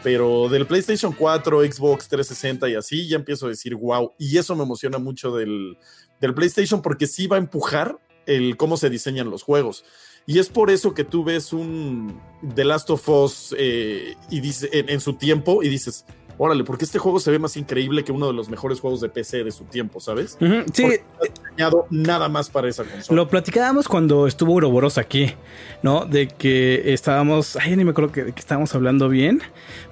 pero 0.06 0.50
del 0.50 0.68
PlayStation 0.68 1.14
4, 1.14 1.62
Xbox 1.64 2.08
360 2.10 2.70
y 2.70 2.76
así, 2.76 3.08
ya 3.08 3.16
empiezo 3.16 3.48
a 3.48 3.50
decir 3.50 3.74
wow. 3.74 4.14
Y 4.20 4.38
eso 4.38 4.56
me 4.56 4.62
emociona 4.62 5.00
mucho 5.00 5.36
del, 5.36 5.80
PlayStation 6.20 6.84
porque 6.84 7.08
sí 7.08 7.26
va 7.26 7.38
a 7.38 7.40
empujar 7.40 7.98
el 8.28 8.56
cómo 8.56 8.78
se 8.78 8.92
diseñan 8.92 9.32
los 9.32 9.42
juegos. 9.42 9.84
Y 10.28 10.38
es 10.38 10.50
por 10.50 10.70
eso 10.70 10.94
que 10.94 11.06
tú 11.06 11.24
ves 11.24 11.54
un 11.54 12.22
The 12.54 12.66
Last 12.66 12.92
of 12.92 13.10
Us 13.10 13.56
eh, 13.58 14.14
y 14.30 14.42
dice, 14.42 14.70
en, 14.72 15.00
su 15.00 15.14
tiempo 15.14 15.64
y 15.64 15.70
dices, 15.70 16.06
órale, 16.38 16.64
porque 16.64 16.86
este 16.86 17.00
juego 17.00 17.20
se 17.20 17.32
ve 17.32 17.40
más 17.40 17.58
increíble 17.58 18.04
que 18.04 18.12
uno 18.12 18.28
de 18.28 18.34
los 18.34 18.50
mejores 18.50 18.80
juegos 18.80 19.02
de 19.02 19.10
PC 19.10 19.44
de 19.44 19.52
su 19.52 19.66
tiempo, 19.66 20.00
¿sabes? 20.00 20.38
sí. 20.74 20.84
no 20.84 20.90
diseñado 21.22 21.88
nada 21.90 22.30
más 22.30 22.50
para 22.50 22.68
esa 22.68 22.84
consola. 22.84 23.16
Lo 23.16 23.28
platicábamos 23.28 23.88
cuando 23.88 24.28
estuvo 24.28 24.54
Uroboros 24.54 24.98
aquí, 24.98 25.34
¿no? 25.82 26.06
De 26.06 26.28
que 26.28 26.94
estábamos, 26.94 27.56
ay, 27.56 27.76
ni 27.76 27.86
me 27.86 27.92
acuerdo 27.92 28.12
que, 28.12 28.34
que 28.34 28.40
estábamos 28.40 28.74
hablando 28.76 29.10
bien, 29.10 29.42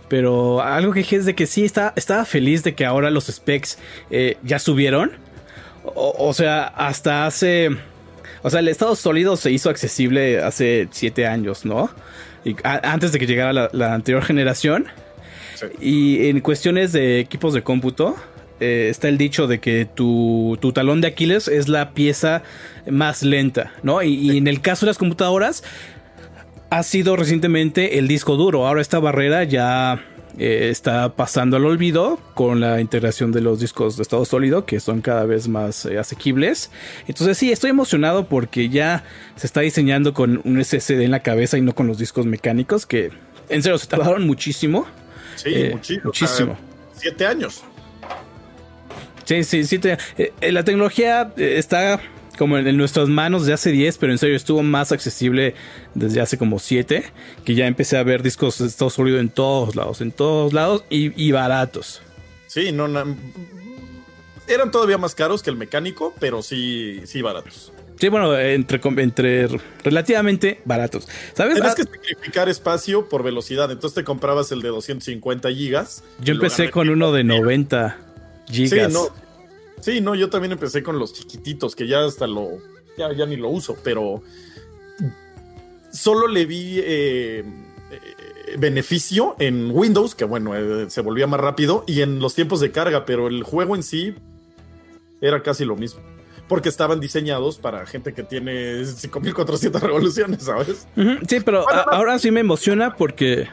pero 0.08 0.62
algo 0.62 0.94
que 0.94 1.00
dije 1.00 1.16
es 1.16 1.26
de 1.26 1.36
que 1.36 1.48
sí, 1.48 1.66
está, 1.66 1.94
estaba 1.96 2.26
feliz 2.26 2.64
de 2.64 2.76
que 2.76 2.86
ahora 2.86 3.10
los 3.10 3.28
specs 3.28 3.78
eh, 4.12 4.38
ya 4.44 4.60
subieron. 4.60 5.12
O, 5.84 6.34
sea, 6.34 6.64
hasta 6.64 7.26
hace... 7.26 7.70
O 8.42 8.50
sea, 8.50 8.60
el 8.60 8.68
estado 8.68 8.96
sólido 8.96 9.36
se 9.36 9.52
hizo 9.52 9.70
accesible 9.70 10.42
hace 10.42 10.88
siete 10.92 11.28
años, 11.28 11.66
¿no? 11.66 11.90
Y 12.46 12.56
antes 12.64 13.12
de 13.12 13.20
que 13.20 13.28
llegara 13.28 13.70
la, 13.72 13.94
anterior 13.94 14.24
generación. 14.24 14.86
Y 15.80 16.28
en 16.28 16.42
cuestiones 16.42 16.92
de 16.92 17.20
equipos 17.20 17.54
de 17.54 17.64
cómputo, 17.64 18.16
eh, 18.60 18.88
está 18.90 19.08
el 19.08 19.18
dicho 19.18 19.48
de 19.48 19.60
que 19.60 19.86
tu, 19.86 20.58
talón 20.74 21.00
de 21.02 21.08
Aquiles 21.08 21.48
es 21.48 21.70
la 21.70 21.92
pieza 21.92 22.44
más 22.90 23.24
lenta, 23.24 23.72
¿no? 23.82 24.04
y, 24.04 24.38
en 24.38 24.48
el 24.48 24.62
caso 24.62 24.86
de 24.86 24.90
las 24.90 24.98
computadoras, 24.98 25.64
ha 26.74 26.82
sido 26.82 27.16
recientemente 27.16 28.00
el 28.00 28.08
disco 28.08 28.36
duro. 28.36 28.66
Ahora 28.66 28.82
esta 28.82 28.98
barrera 28.98 29.44
ya 29.44 30.04
eh, 30.40 30.70
está 30.72 31.16
pasando 31.16 31.56
al 31.56 31.66
olvido 31.66 32.20
con 32.34 32.60
la 32.62 32.82
integración 32.82 33.32
de 33.32 33.42
los 33.42 33.60
discos 33.60 33.96
de 33.96 34.02
estado 34.02 34.26
sólido 34.26 34.66
que 34.66 34.80
son 34.80 35.02
cada 35.02 35.24
vez 35.26 35.48
más 35.48 35.86
eh, 35.86 36.00
asequibles. 36.00 36.72
Entonces 37.08 37.38
sí, 37.38 37.52
estoy 37.52 37.70
emocionado 37.70 38.28
porque 38.28 38.70
ya 38.70 39.04
se 39.36 39.46
está 39.46 39.62
diseñando 39.62 40.16
con 40.16 40.42
un 40.46 40.64
SSD 40.66 41.02
en 41.02 41.12
la 41.12 41.20
cabeza 41.20 41.60
y 41.60 41.62
no 41.62 41.76
con 41.76 41.86
los 41.86 42.00
discos 42.00 42.26
mecánicos 42.26 42.88
que 42.88 43.12
en 43.50 43.62
serio 43.62 43.78
se 43.78 43.86
tardaron 43.86 44.26
muchísimo. 44.26 44.88
Sí, 45.36 45.50
eh, 45.54 45.80
muchísimo. 46.04 46.58
Siete 46.96 47.28
años. 47.28 47.64
Sí, 49.26 49.44
sí, 49.44 49.64
siete. 49.64 50.00
la 50.42 50.64
tecnología 50.64 51.32
está 51.38 52.02
como 52.38 52.58
en, 52.58 52.78
nuestras 52.78 53.10
manos 53.10 53.46
de 53.46 53.54
hace 53.54 53.72
10, 53.72 53.98
pero 53.98 54.12
en 54.12 54.18
serio 54.18 54.36
estuvo 54.36 54.64
más 54.64 54.92
accesible 54.92 55.56
desde 55.94 56.22
hace 56.22 56.38
como 56.38 56.60
7, 56.60 57.04
que 57.46 57.56
ya 57.56 57.68
empecé 57.68 57.98
a 57.98 58.04
ver 58.04 58.24
discos 58.24 58.60
de 58.60 58.68
estado 58.68 58.90
sólido 58.90 59.20
en 59.20 59.30
todos 59.30 59.76
lados, 59.76 60.02
en 60.02 60.12
todos 60.12 60.54
lados 60.54 60.84
y, 60.90 61.32
baratos. 61.32 62.02
Sí, 62.48 62.72
no, 62.72 62.88
eran 64.48 64.72
todavía 64.72 64.98
más 64.98 65.16
caros 65.16 65.42
que 65.42 65.50
el 65.50 65.56
mecánico, 65.56 66.14
pero 66.20 66.42
sí, 66.42 67.02
sí 67.06 67.22
baratos. 67.22 67.72
Sí, 68.00 68.10
bueno, 68.10 68.38
entre, 68.38 68.82
entre 69.02 69.48
relativamente 69.84 70.60
baratos. 70.66 71.08
¿Sabes? 71.34 71.54
Tienes 71.54 71.72
ah, 71.72 71.76
que 71.76 71.84
sacrificar 71.84 72.50
espacio 72.50 73.08
por 73.08 73.24
velocidad. 73.24 73.72
Entonces 73.72 73.96
te 73.96 74.04
comprabas 74.04 74.52
el 74.52 74.62
de 74.62 74.70
250 74.70 75.50
gigas. 75.52 76.04
Yo 76.20 76.34
empecé 76.34 76.70
con 76.70 76.90
uno 76.90 77.14
de 77.14 77.24
90 77.24 77.98
gigas. 78.52 78.92
Sí, 78.92 78.94
no, 78.94 79.08
Sí, 79.84 80.00
no, 80.00 80.16
yo 80.16 80.30
también 80.30 80.54
empecé 80.54 80.82
con 80.82 80.98
los 80.98 81.12
chiquititos, 81.12 81.76
que 81.76 81.86
ya 81.88 82.06
hasta 82.06 82.26
lo, 82.26 82.52
ya, 82.98 83.12
ya 83.12 83.26
ni 83.26 83.36
lo 83.36 83.50
uso, 83.50 83.76
pero 83.84 84.24
solo 85.92 86.30
le 86.30 86.46
vi 86.46 86.80
eh, 86.80 87.44
eh, 87.92 88.56
beneficio 88.58 89.36
en 89.40 89.72
Windows, 89.72 90.16
que 90.16 90.24
bueno, 90.24 90.56
eh, 90.56 90.90
se 90.90 91.02
volvía 91.02 91.28
más 91.28 91.42
rápido, 91.42 91.84
y 91.86 92.00
en 92.00 92.20
los 92.20 92.34
tiempos 92.34 92.62
de 92.62 92.72
carga, 92.72 93.04
pero 93.04 93.28
el 93.28 93.44
juego 93.44 93.76
en 93.76 93.84
sí 93.84 94.16
era 95.20 95.44
casi 95.44 95.66
lo 95.66 95.76
mismo. 95.76 96.00
Porque 96.48 96.70
estaban 96.70 97.02
diseñados 97.02 97.58
para 97.58 97.86
gente 97.86 98.14
que 98.14 98.24
tiene 98.24 98.86
5400 98.86 99.84
revoluciones, 99.84 100.44
¿sabes? 100.44 100.88
Sí, 101.28 101.42
pero 101.42 101.66
ahora 101.70 102.20
sí 102.20 102.32
me 102.32 102.40
emociona 102.40 102.96
porque 102.96 103.50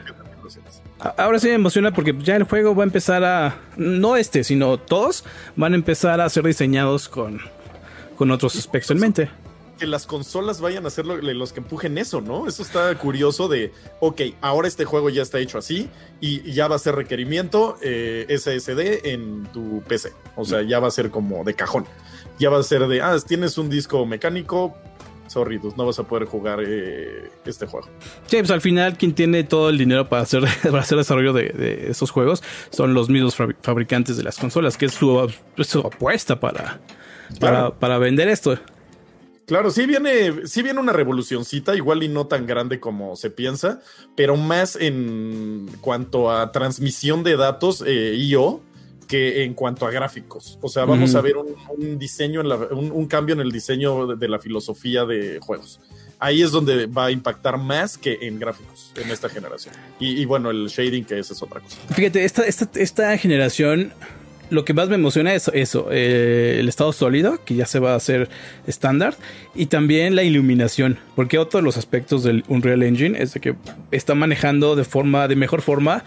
Ahora 1.17 1.39
sí 1.39 1.47
me 1.47 1.55
emociona 1.55 1.91
porque 1.91 2.15
ya 2.19 2.35
el 2.35 2.43
juego 2.43 2.75
va 2.75 2.83
a 2.83 2.85
empezar 2.85 3.23
a. 3.23 3.59
No 3.75 4.17
este, 4.17 4.43
sino 4.43 4.77
todos 4.77 5.23
van 5.55 5.73
a 5.73 5.75
empezar 5.75 6.21
a 6.21 6.29
ser 6.29 6.43
diseñados 6.43 7.09
con, 7.09 7.41
con 8.17 8.29
otros 8.29 8.55
aspectos 8.55 8.91
en 8.91 8.99
mente. 8.99 9.29
Que 9.79 9.87
las 9.87 10.05
consolas 10.05 10.61
vayan 10.61 10.85
a 10.85 10.91
ser 10.91 11.07
los 11.07 11.53
que 11.53 11.59
empujen 11.59 11.97
eso, 11.97 12.21
¿no? 12.21 12.47
Eso 12.47 12.61
está 12.61 12.95
curioso 12.99 13.47
de, 13.47 13.73
ok, 13.99 14.21
ahora 14.41 14.67
este 14.67 14.85
juego 14.85 15.09
ya 15.09 15.23
está 15.23 15.39
hecho 15.39 15.57
así 15.57 15.89
y 16.19 16.51
ya 16.53 16.67
va 16.67 16.75
a 16.75 16.79
ser 16.79 16.93
requerimiento 16.93 17.77
eh, 17.81 18.27
SSD 18.29 19.07
en 19.11 19.47
tu 19.51 19.81
PC. 19.87 20.13
O 20.35 20.45
sea, 20.45 20.61
ya 20.61 20.79
va 20.79 20.87
a 20.87 20.91
ser 20.91 21.09
como 21.09 21.43
de 21.43 21.55
cajón. 21.55 21.85
Ya 22.37 22.51
va 22.51 22.59
a 22.59 22.63
ser 22.63 22.87
de, 22.87 23.01
ah, 23.01 23.17
tienes 23.27 23.57
un 23.57 23.71
disco 23.71 24.05
mecánico, 24.05 24.77
sorry, 25.31 25.59
no 25.77 25.85
vas 25.85 25.97
a 25.97 26.03
poder 26.03 26.25
jugar 26.25 26.59
eh, 26.65 27.29
este 27.45 27.65
juego. 27.65 27.87
Sí, 28.27 28.37
pues 28.37 28.51
al 28.51 28.61
final 28.61 28.97
quien 28.97 29.13
tiene 29.13 29.43
todo 29.43 29.69
el 29.69 29.77
dinero 29.77 30.09
para 30.09 30.23
hacer, 30.23 30.43
para 30.63 30.79
hacer 30.79 30.97
desarrollo 30.97 31.33
de, 31.33 31.87
esos 31.89 32.11
juegos 32.11 32.43
son 32.69 32.93
los 32.93 33.09
mismos 33.09 33.35
fabricantes 33.61 34.17
de 34.17 34.23
las 34.23 34.37
consolas, 34.37 34.77
que 34.77 34.85
es 34.85 34.93
su, 34.93 35.19
apuesta 35.85 36.39
para, 36.39 36.81
para, 37.39 37.97
vender 37.97 38.27
esto. 38.27 38.57
Claro, 39.45 39.71
sí 39.71 39.85
viene, 39.85 40.47
sí 40.47 40.61
viene 40.61 40.79
una 40.79 40.93
revolucioncita, 40.93 41.75
igual 41.75 42.03
y 42.03 42.09
no 42.09 42.27
tan 42.27 42.45
grande 42.45 42.79
como 42.79 43.15
se 43.15 43.29
piensa, 43.29 43.81
pero 44.15 44.35
más 44.37 44.75
en 44.75 45.69
cuanto 45.81 46.31
a 46.31 46.51
transmisión 46.51 47.23
de 47.23 47.37
datos 47.37 47.83
eh, 47.85 48.15
IO 48.15 48.61
que 49.11 49.43
en 49.43 49.55
cuanto 49.55 49.85
a 49.85 49.91
gráficos. 49.91 50.57
O 50.61 50.69
sea, 50.69 50.85
vamos 50.85 51.15
a 51.15 51.19
ver 51.19 51.35
un, 51.35 51.99
diseño, 51.99 52.41
un, 52.71 53.07
cambio 53.07 53.35
en 53.35 53.41
el 53.41 53.51
diseño 53.51 54.07
de, 54.15 54.27
la 54.29 54.39
filosofía 54.39 55.03
de 55.03 55.37
juegos. 55.41 55.81
Ahí 56.17 56.41
es 56.41 56.51
donde 56.51 56.85
va 56.85 57.07
a 57.07 57.11
impactar 57.11 57.57
más 57.57 57.97
que 57.97 58.19
en 58.21 58.39
gráficos 58.39 58.93
en 58.95 59.11
esta 59.11 59.27
generación. 59.27 59.75
Y, 59.99 60.23
bueno, 60.23 60.49
el 60.49 60.67
shading, 60.67 61.03
que 61.03 61.19
esa 61.19 61.33
es 61.33 61.43
otra 61.43 61.59
cosa. 61.59 61.75
Fíjate, 61.93 62.23
esta, 62.23 62.43
esta, 62.45 63.17
generación 63.17 63.91
lo 64.49 64.63
que 64.63 64.73
más 64.73 64.87
me 64.87 64.95
emociona 64.95 65.33
es 65.33 65.51
eso, 65.53 65.89
eh, 65.91 66.55
el 66.61 66.69
estado 66.69 66.93
sólido, 66.93 67.43
que 67.43 67.55
ya 67.55 67.65
se 67.65 67.79
va 67.79 67.91
a 67.91 67.95
hacer 67.95 68.29
estándar, 68.65 69.17
y 69.55 69.65
también 69.65 70.15
la 70.15 70.23
iluminación, 70.23 70.99
porque 71.17 71.37
otro 71.37 71.59
de 71.59 71.63
los 71.63 71.75
aspectos 71.75 72.23
del 72.23 72.45
Unreal 72.47 72.83
Engine 72.83 73.21
es 73.21 73.33
de 73.33 73.41
que 73.41 73.55
está 73.91 74.15
manejando 74.15 74.77
de 74.77 74.85
forma, 74.85 75.27
de 75.27 75.35
mejor 75.35 75.61
forma, 75.61 76.05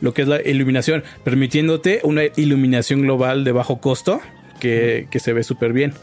lo 0.00 0.14
que 0.14 0.22
es 0.22 0.28
la 0.28 0.40
iluminación, 0.42 1.04
permitiéndote 1.22 2.00
una 2.04 2.22
iluminación 2.36 3.02
global 3.02 3.44
de 3.44 3.52
bajo 3.52 3.80
costo 3.80 4.20
que, 4.60 5.08
se 5.18 5.32
ve 5.32 5.42
súper 5.42 5.72
bien. 5.72 5.94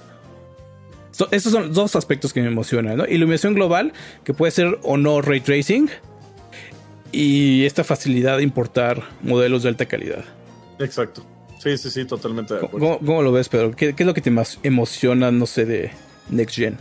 estos 1.32 1.52
son 1.52 1.74
dos 1.74 1.96
aspectos 1.96 2.34
que 2.34 2.42
me 2.42 2.48
emocionan, 2.48 2.98
¿no? 2.98 3.06
Iluminación 3.06 3.54
global, 3.54 3.94
que 4.24 4.34
puede 4.34 4.52
ser 4.52 4.80
o 4.84 4.98
no 4.98 5.22
ray 5.22 5.42
tracing, 5.42 5.90
y 7.12 7.66
esta 7.66 7.84
facilidad 7.84 8.38
de 8.38 8.44
importar 8.44 9.04
modelos 9.22 9.64
de 9.64 9.70
alta 9.70 9.86
calidad. 9.86 10.24
Exacto. 10.80 11.26
Sí, 11.60 11.78
sí, 11.78 11.92
sí, 11.92 12.06
totalmente 12.06 12.56
de 12.56 12.66
acuerdo. 12.66 13.00
¿Cómo, 13.00 13.22
lo 13.22 13.32
ves, 13.32 13.50
Pedro? 13.50 13.72
¿Qué, 13.72 13.94
¿Qué, 13.94 14.04
es 14.04 14.08
lo 14.08 14.14
que 14.14 14.22
te 14.22 14.32
más 14.32 14.60
emociona, 14.64 15.32
no 15.32 15.46
sé, 15.46 15.66
de 15.66 15.92
Next 16.30 16.56
Gen? 16.56 16.78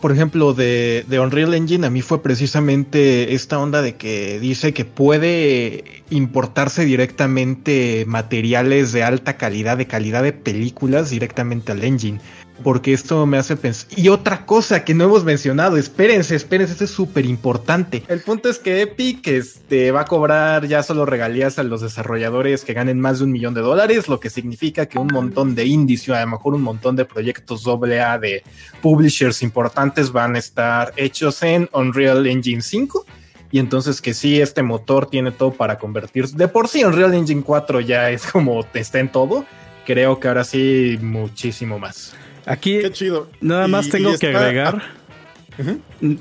por 0.00 0.12
ejemplo, 0.12 0.52
de, 0.52 1.04
Unreal 1.10 1.54
Engine, 1.54 1.86
a 1.86 1.90
mí 1.90 2.02
fue 2.02 2.22
precisamente 2.22 3.32
esta 3.34 3.58
onda 3.58 3.80
de 3.80 3.96
que 3.96 4.38
dice 4.38 4.74
que 4.74 4.84
puede 4.84 6.01
importarse 6.12 6.84
directamente 6.84 8.04
materiales 8.06 8.92
de 8.92 9.02
alta 9.02 9.36
calidad, 9.36 9.76
de 9.76 9.86
calidad 9.86 10.22
de 10.22 10.32
películas, 10.32 11.10
directamente 11.10 11.72
al 11.72 11.82
engine 11.82 12.20
porque 12.62 12.92
esto 12.92 13.26
me 13.26 13.38
hace 13.38 13.56
pensar. 13.56 13.88
Y 13.98 14.08
otra 14.08 14.46
cosa 14.46 14.84
que 14.84 14.94
no 14.94 15.04
hemos 15.04 15.24
mencionado, 15.24 15.76
espérense, 15.76 16.34
espérense, 16.34 16.72
esto 16.72 16.84
es 16.84 16.90
súper 16.90 17.26
importante. 17.26 18.02
El 18.08 18.20
punto 18.20 18.48
es 18.48 18.58
que 18.58 18.82
Epic 18.82 19.26
este, 19.28 19.90
va 19.90 20.02
a 20.02 20.04
cobrar 20.04 20.66
ya 20.66 20.82
solo 20.82 21.04
regalías 21.04 21.58
a 21.58 21.62
los 21.62 21.80
desarrolladores 21.80 22.64
que 22.64 22.72
ganen 22.72 23.00
más 23.00 23.18
de 23.18 23.24
un 23.24 23.32
millón 23.32 23.54
de 23.54 23.60
dólares, 23.60 24.08
lo 24.08 24.20
que 24.20 24.30
significa 24.30 24.86
que 24.86 24.98
un 24.98 25.08
montón 25.08 25.54
de 25.54 25.66
indies 25.66 26.08
a 26.08 26.20
lo 26.20 26.26
mejor 26.28 26.54
un 26.54 26.62
montón 26.62 26.96
de 26.96 27.04
proyectos 27.04 27.66
AA 27.66 28.18
de 28.18 28.42
publishers 28.80 29.42
importantes 29.42 30.12
van 30.12 30.36
a 30.36 30.38
estar 30.38 30.92
hechos 30.96 31.42
en 31.42 31.68
Unreal 31.72 32.26
Engine 32.26 32.62
5. 32.62 33.04
Y 33.52 33.58
entonces 33.58 34.00
que 34.00 34.14
sí, 34.14 34.40
este 34.40 34.62
motor 34.62 35.06
tiene 35.06 35.30
todo 35.30 35.52
para 35.52 35.78
convertirse. 35.78 36.36
De 36.36 36.48
por 36.48 36.68
sí, 36.68 36.84
Unreal 36.84 37.14
Engine 37.14 37.42
4 37.42 37.80
ya 37.80 38.10
es 38.10 38.26
como 38.26 38.66
está 38.72 38.98
en 38.98 39.12
todo. 39.12 39.44
Creo 39.84 40.18
que 40.18 40.28
ahora 40.28 40.42
sí, 40.42 40.98
muchísimo 41.00 41.78
más. 41.78 42.14
Aquí 42.46 42.80
nada 43.40 43.68
más 43.68 43.88
tengo 43.88 44.16
que 44.18 44.34
agregar. 44.34 44.82
Ah, 44.82 45.74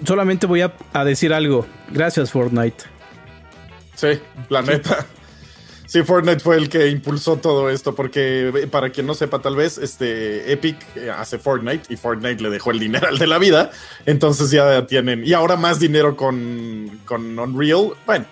solamente 0.05 0.45
voy 0.45 0.61
a, 0.61 1.03
decir 1.05 1.34
algo. 1.34 1.65
Gracias, 1.89 2.32
Fortnite. 2.32 2.84
Sí, 3.95 4.19
la 4.49 4.61
neta. 4.61 5.05
Sí, 5.91 6.03
Fortnite 6.03 6.39
fue 6.39 6.55
el 6.55 6.69
que 6.69 6.87
impulsó 6.87 7.35
todo 7.35 7.69
esto, 7.69 7.93
porque 7.93 8.47
eh, 8.47 8.67
para 8.67 8.91
quien 8.91 9.05
no 9.05 9.13
sepa, 9.13 9.41
tal 9.41 9.57
vez, 9.57 9.77
este 9.77 10.49
Epic 10.49 10.77
eh, 10.95 11.11
hace 11.11 11.37
Fortnite 11.37 11.93
y 11.93 11.97
Fortnite 11.97 12.41
le 12.41 12.49
dejó 12.49 12.71
el 12.71 12.79
dinero 12.79 13.09
al 13.09 13.17
de 13.17 13.27
la 13.27 13.37
vida. 13.37 13.71
Entonces 14.05 14.51
ya 14.51 14.87
tienen, 14.87 15.27
y 15.27 15.33
ahora 15.33 15.57
más 15.57 15.81
dinero 15.81 16.15
con, 16.15 17.01
con 17.03 17.37
Unreal. 17.37 17.89
Bueno, 18.05 18.25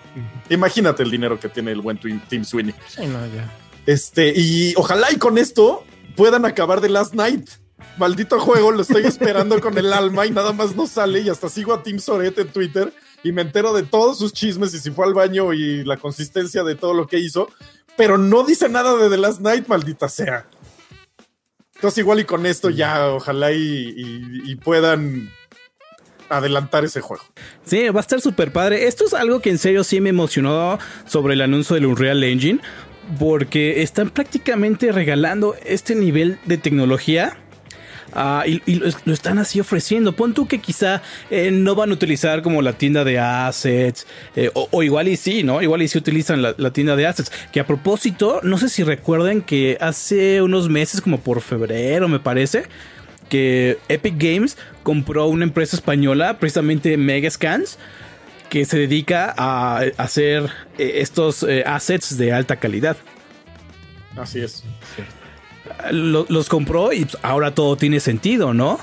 imagínate 0.48 1.02
el 1.02 1.10
dinero 1.10 1.38
que 1.38 1.50
tiene 1.50 1.72
el 1.72 1.82
buen 1.82 1.98
Team 1.98 2.46
Sweeney. 2.46 2.74
Sí, 2.88 3.06
no, 3.06 3.26
ya. 3.26 3.54
Este, 3.84 4.32
y 4.34 4.72
ojalá 4.76 5.12
y 5.12 5.16
con 5.16 5.36
esto 5.36 5.84
puedan 6.16 6.46
acabar 6.46 6.80
de 6.80 6.88
Last 6.88 7.12
Night 7.12 7.46
maldito 7.98 8.40
juego, 8.40 8.72
lo 8.72 8.82
estoy 8.82 9.04
esperando 9.04 9.60
con 9.60 9.76
el 9.76 9.92
alma 9.92 10.26
y 10.26 10.30
nada 10.30 10.52
más 10.52 10.74
no 10.74 10.86
sale 10.86 11.20
y 11.20 11.28
hasta 11.28 11.48
sigo 11.48 11.74
a 11.74 11.82
Tim 11.82 11.98
Soret 11.98 12.38
en 12.38 12.48
Twitter 12.48 12.92
y 13.22 13.32
me 13.32 13.42
entero 13.42 13.72
de 13.72 13.82
todos 13.82 14.18
sus 14.18 14.32
chismes 14.32 14.74
y 14.74 14.78
si 14.78 14.90
fue 14.90 15.06
al 15.06 15.14
baño 15.14 15.52
y 15.52 15.84
la 15.84 15.96
consistencia 15.96 16.62
de 16.62 16.74
todo 16.74 16.94
lo 16.94 17.06
que 17.06 17.18
hizo, 17.18 17.48
pero 17.96 18.18
no 18.18 18.44
dice 18.44 18.68
nada 18.68 18.96
de 18.96 19.10
The 19.10 19.16
Last 19.18 19.40
Night, 19.40 19.68
maldita 19.68 20.08
sea. 20.08 20.46
Entonces 21.74 21.98
igual 21.98 22.20
y 22.20 22.24
con 22.24 22.44
esto 22.44 22.70
ya 22.70 23.08
ojalá 23.08 23.52
y, 23.52 24.54
puedan 24.62 25.30
adelantar 26.28 26.84
ese 26.84 27.00
juego. 27.00 27.22
Sí, 27.64 27.88
va 27.88 28.00
a 28.00 28.02
estar 28.02 28.20
súper 28.20 28.52
padre. 28.52 28.86
Esto 28.86 29.06
es 29.06 29.14
algo 29.14 29.40
que 29.40 29.50
en 29.50 29.58
serio 29.58 29.82
sí 29.82 30.00
me 30.00 30.10
emocionó 30.10 30.78
sobre 31.06 31.34
el 31.34 31.40
anuncio 31.40 31.74
del 31.74 31.86
Unreal 31.86 32.22
Engine, 32.22 32.60
porque 33.18 33.82
están 33.82 34.10
prácticamente 34.10 34.92
regalando 34.92 35.56
este 35.64 35.94
nivel 35.94 36.38
de 36.44 36.58
tecnología 36.58 37.36
Ah, 38.12 38.44
y, 38.46 38.74
lo, 38.74 39.12
están 39.12 39.38
así 39.38 39.60
ofreciendo. 39.60 40.14
Pon 40.14 40.34
tú 40.34 40.46
que 40.46 40.58
quizá 40.58 41.02
eh, 41.30 41.50
no 41.50 41.74
van 41.74 41.90
a 41.90 41.94
utilizar 41.94 42.42
como 42.42 42.62
la 42.62 42.72
tienda 42.72 43.04
de 43.04 43.18
assets, 43.18 44.06
eh, 44.36 44.50
o, 44.54 44.82
igual 44.82 45.08
y 45.08 45.16
sí, 45.16 45.42
¿no? 45.42 45.62
Igual 45.62 45.82
y 45.82 45.88
sí 45.88 45.98
utilizan 45.98 46.42
la, 46.42 46.70
tienda 46.72 46.96
de 46.96 47.06
assets. 47.06 47.32
Que 47.52 47.60
a 47.60 47.66
propósito, 47.66 48.40
no 48.42 48.58
sé 48.58 48.68
si 48.68 48.82
recuerden 48.82 49.42
que 49.42 49.78
hace 49.80 50.42
unos 50.42 50.68
meses, 50.68 51.00
como 51.00 51.20
por 51.20 51.40
febrero 51.40 52.08
me 52.08 52.18
parece, 52.18 52.64
que 53.28 53.78
Epic 53.88 54.14
Games 54.18 54.56
compró 54.82 55.26
una 55.26 55.44
empresa 55.44 55.76
española, 55.76 56.38
precisamente 56.38 56.96
Megascans, 56.96 57.78
que 58.48 58.64
se 58.64 58.78
dedica 58.78 59.32
a 59.36 59.82
hacer 59.96 60.50
eh, 60.78 60.94
estos 60.96 61.46
assets 61.64 62.18
de 62.18 62.32
alta 62.32 62.56
calidad. 62.56 62.96
Así 64.16 64.40
es 64.40 64.64
los 65.90 66.48
compró 66.48 66.92
y 66.92 67.06
ahora 67.22 67.54
todo 67.54 67.76
tiene 67.76 68.00
sentido, 68.00 68.54
¿no? 68.54 68.78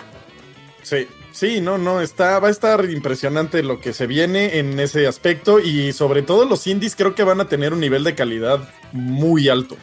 Sí, 0.83 1.07
sí, 1.31 1.61
no, 1.61 1.77
no, 1.77 2.01
está, 2.01 2.39
va 2.39 2.47
a 2.47 2.51
estar 2.51 2.89
impresionante 2.89 3.63
lo 3.63 3.79
que 3.79 3.93
se 3.93 4.07
viene 4.07 4.59
en 4.59 4.79
ese 4.79 5.07
aspecto 5.07 5.59
y 5.59 5.93
sobre 5.93 6.21
todo 6.21 6.45
los 6.45 6.65
indies 6.67 6.95
creo 6.95 7.15
que 7.15 7.23
van 7.23 7.41
a 7.41 7.49
tener 7.49 7.73
un 7.73 7.79
nivel 7.79 8.03
de 8.03 8.15
calidad 8.15 8.69
muy 8.91 9.49
alto. 9.49 9.77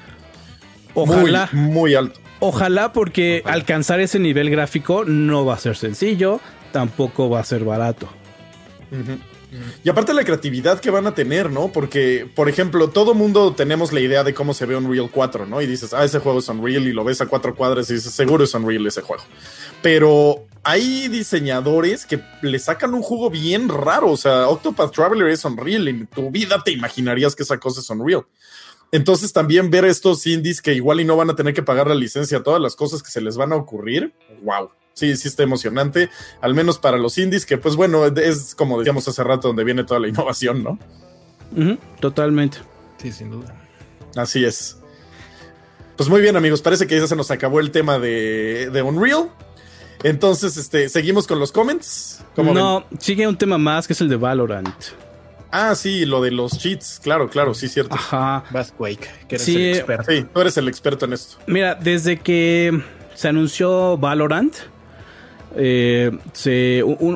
Ojalá. 0.95 1.49
Muy, 1.53 1.95
alto. 1.95 2.21
Ojalá 2.41 2.93
porque 2.93 3.43
alcanzar 3.45 4.01
ese 4.01 4.19
nivel 4.19 4.51
gráfico 4.51 5.05
no 5.05 5.45
va 5.45 5.55
a 5.55 5.59
ser 5.59 5.77
sencillo, 5.77 6.41
tampoco 6.73 7.29
va 7.29 7.41
a 7.41 7.45
ser 7.45 7.65
barato. 7.65 8.09
Y 9.83 9.89
aparte 9.89 10.15
la 10.15 10.25
creatividad 10.25 10.81
que 10.81 10.91
van 10.91 11.07
a 11.07 11.15
tener, 11.15 11.51
¿no? 11.51 11.71
Porque, 11.73 12.29
por 12.35 12.49
ejemplo, 12.49 12.91
todo 12.91 13.15
mundo 13.15 13.55
tenemos 13.55 13.93
la 13.93 14.01
idea 14.01 14.25
de 14.25 14.35
cómo 14.35 14.55
se 14.55 14.67
ve 14.67 14.77
Unreal 14.77 15.11
4, 15.11 15.47
¿no? 15.47 15.61
Y 15.61 15.67
dices, 15.67 15.95
ah, 15.95 16.05
ese 16.05 16.19
juego 16.19 16.39
es 16.39 16.49
Unreal 16.49 16.87
y 16.87 16.93
lo 16.93 17.05
ves 17.05 17.21
a 17.21 17.27
cuatro 17.27 17.55
cuadras 17.55 17.89
y 17.91 17.95
dices, 17.95 18.13
seguro 18.13 18.45
es 18.45 18.55
Unreal 18.55 18.87
ese 18.87 19.03
juego. 19.03 19.23
Pero 19.83 20.47
hay 20.63 21.09
diseñadores 21.09 22.07
que 22.07 22.21
le 22.43 22.59
sacan 22.59 22.95
un 22.95 23.03
jugo 23.03 23.31
bien 23.31 23.69
raro. 23.69 24.11
O 24.11 24.17
sea, 24.17 24.49
Octopath 24.49 24.93
Traveler 24.93 25.29
es 25.29 25.45
Unreal. 25.45 25.89
En 25.89 26.07
tu 26.07 26.31
vida 26.31 26.63
te 26.65 26.73
imaginarías 26.73 27.37
que 27.37 27.43
esa 27.43 27.59
cosa 27.59 27.81
es 27.81 27.91
Unreal. 27.91 28.27
Entonces 28.93 29.33
también 29.33 29.71
ver 29.71 29.85
estos 29.85 30.27
indies 30.27 30.63
que 30.63 30.73
igual 30.73 31.01
y 31.01 31.05
no 31.05 31.17
van 31.17 31.31
a 31.31 31.37
tener 31.37 31.55
que 31.55 31.63
pagar 31.63 31.89
la 31.89 31.95
licencia 31.95 32.43
todas 32.43 32.61
las 32.61 32.77
cosas 32.77 33.03
que 33.03 33.11
se 33.11 33.21
les 33.21 33.37
van 33.37 33.53
a 33.53 33.57
ocurrir. 33.57 34.13
Wow 34.43 34.71
sí, 34.95 35.15
sí 35.17 35.29
está 35.29 35.43
emocionante, 35.43 36.09
al 36.41 36.55
menos 36.55 36.79
para 36.79 36.97
los 36.97 37.19
indies, 37.19 37.45
que 37.45 37.59
pues 37.59 37.77
bueno, 37.77 38.07
es 38.07 38.55
como 38.55 38.79
decíamos 38.79 39.07
hace 39.07 39.23
rato 39.23 39.49
donde 39.49 39.65
viene 39.65 39.85
toda 39.85 40.01
la 40.01 40.09
innovación, 40.09 40.63
¿no? 40.63 40.79
totalmente. 42.01 42.59
Sí, 43.01 43.13
sin 43.13 43.31
duda. 43.31 43.55
Así 44.17 44.45
es. 44.45 44.79
Pues 45.97 46.09
muy 46.09 46.21
bien, 46.21 46.37
amigos, 46.37 46.63
parece 46.63 46.87
que 46.87 46.99
ya 46.99 47.07
se 47.07 47.15
nos 47.15 47.31
acabó 47.31 47.61
el 47.61 47.71
tema 47.71 47.99
de, 47.99 48.71
de 48.73 48.83
Unreal. 48.83 49.31
Entonces, 50.03 50.57
este, 50.57 50.89
seguimos 50.89 51.27
con 51.27 51.39
los 51.39 51.53
comments. 51.53 52.25
no, 52.37 52.85
sigue 52.99 53.27
un 53.27 53.37
tema 53.37 53.59
más 53.59 53.87
que 53.87 53.93
es 53.93 54.01
el 54.01 54.09
de 54.09 54.17
Valorant. 54.17 54.75
Ah, 55.51 55.77
sí, 55.77 56.05
lo 56.05 56.21
de 56.21 56.33
los 56.33 56.59
cheats, 56.59 57.01
claro, 57.01 57.31
claro, 57.31 57.55
sí, 57.55 57.69
cierto. 57.69 57.95
Ajá. 57.95 58.43
Vas 58.51 58.73
Quake, 58.73 59.09
que 59.29 59.37
eres 59.37 59.49
el 59.49 59.75
experto. 59.77 60.11
Sí, 60.11 60.27
tú 60.35 60.41
eres 60.41 60.57
el 60.57 60.69
experto 60.69 61.05
en 61.05 61.13
esto. 61.13 61.37
Mira, 61.47 61.77
desde 61.77 62.19
que 62.19 62.83
se 63.15 63.29
anunció 63.29 63.97
Valorant, 63.97 64.57
eh, 65.57 66.11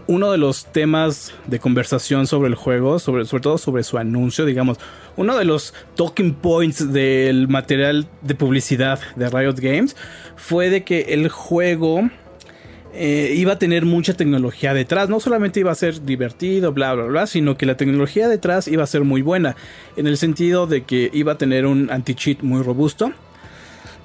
uno 0.07 0.31
de 0.31 0.39
los 0.39 0.67
temas 0.67 1.33
de 1.47 1.59
conversación 1.59 2.27
sobre 2.27 2.49
el 2.49 2.55
juego, 2.55 2.99
sobre, 2.99 3.25
sobre 3.25 3.43
todo 3.43 3.59
sobre 3.59 3.83
su 3.83 3.99
anuncio, 3.99 4.45
digamos, 4.45 4.79
uno 5.17 5.37
de 5.37 5.45
los 5.45 5.75
talking 5.97 6.35
points 6.35 6.93
del 6.93 7.49
material 7.49 8.07
de 8.23 8.35
publicidad 8.35 9.01
de 9.17 9.29
Riot 9.29 9.57
Games 9.57 9.97
fue 10.37 10.71
de 10.71 10.85
que 10.85 11.01
el 11.09 11.29
juego 11.29 12.09
eh, 12.95 13.35
iba 13.37 13.55
a 13.55 13.59
tener 13.59 13.85
mucha 13.85 14.15
tecnología 14.15 14.75
detrás. 14.75 15.09
No 15.09 15.21
solamente 15.21 15.61
iba 15.61 15.73
a 15.73 15.75
ser 15.75 16.05
divertido, 16.05 16.73
bla, 16.73 16.95
bla, 16.95 17.05
bla, 17.05 17.27
sino 17.27 17.57
que 17.57 17.67
la 17.67 17.77
tecnología 17.77 18.29
detrás 18.29 18.69
iba 18.69 18.85
a 18.85 18.87
ser 18.87 19.05
muy 19.05 19.23
buena. 19.23 19.57
En 19.97 20.07
el 20.07 20.17
sentido 20.17 20.67
de 20.67 20.83
que 20.85 21.11
iba 21.13 21.33
a 21.33 21.39
tener 21.39 21.67
un 21.67 21.91
anti-cheat 21.91 22.43
muy 22.43 22.63
robusto 22.63 23.13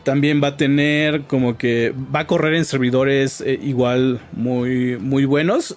también 0.04 0.42
va 0.44 0.50
a 0.50 0.58
tener 0.58 1.24
como 1.24 1.58
que 1.58 1.94
va 2.14 2.22
a 2.22 2.28
correr 2.28 2.56
en 2.56 2.66
servidores 2.66 3.42
eh, 3.42 3.60
igual 3.62 4.20
muy, 4.34 4.98
muy 4.98 5.26
buenos. 5.26 5.76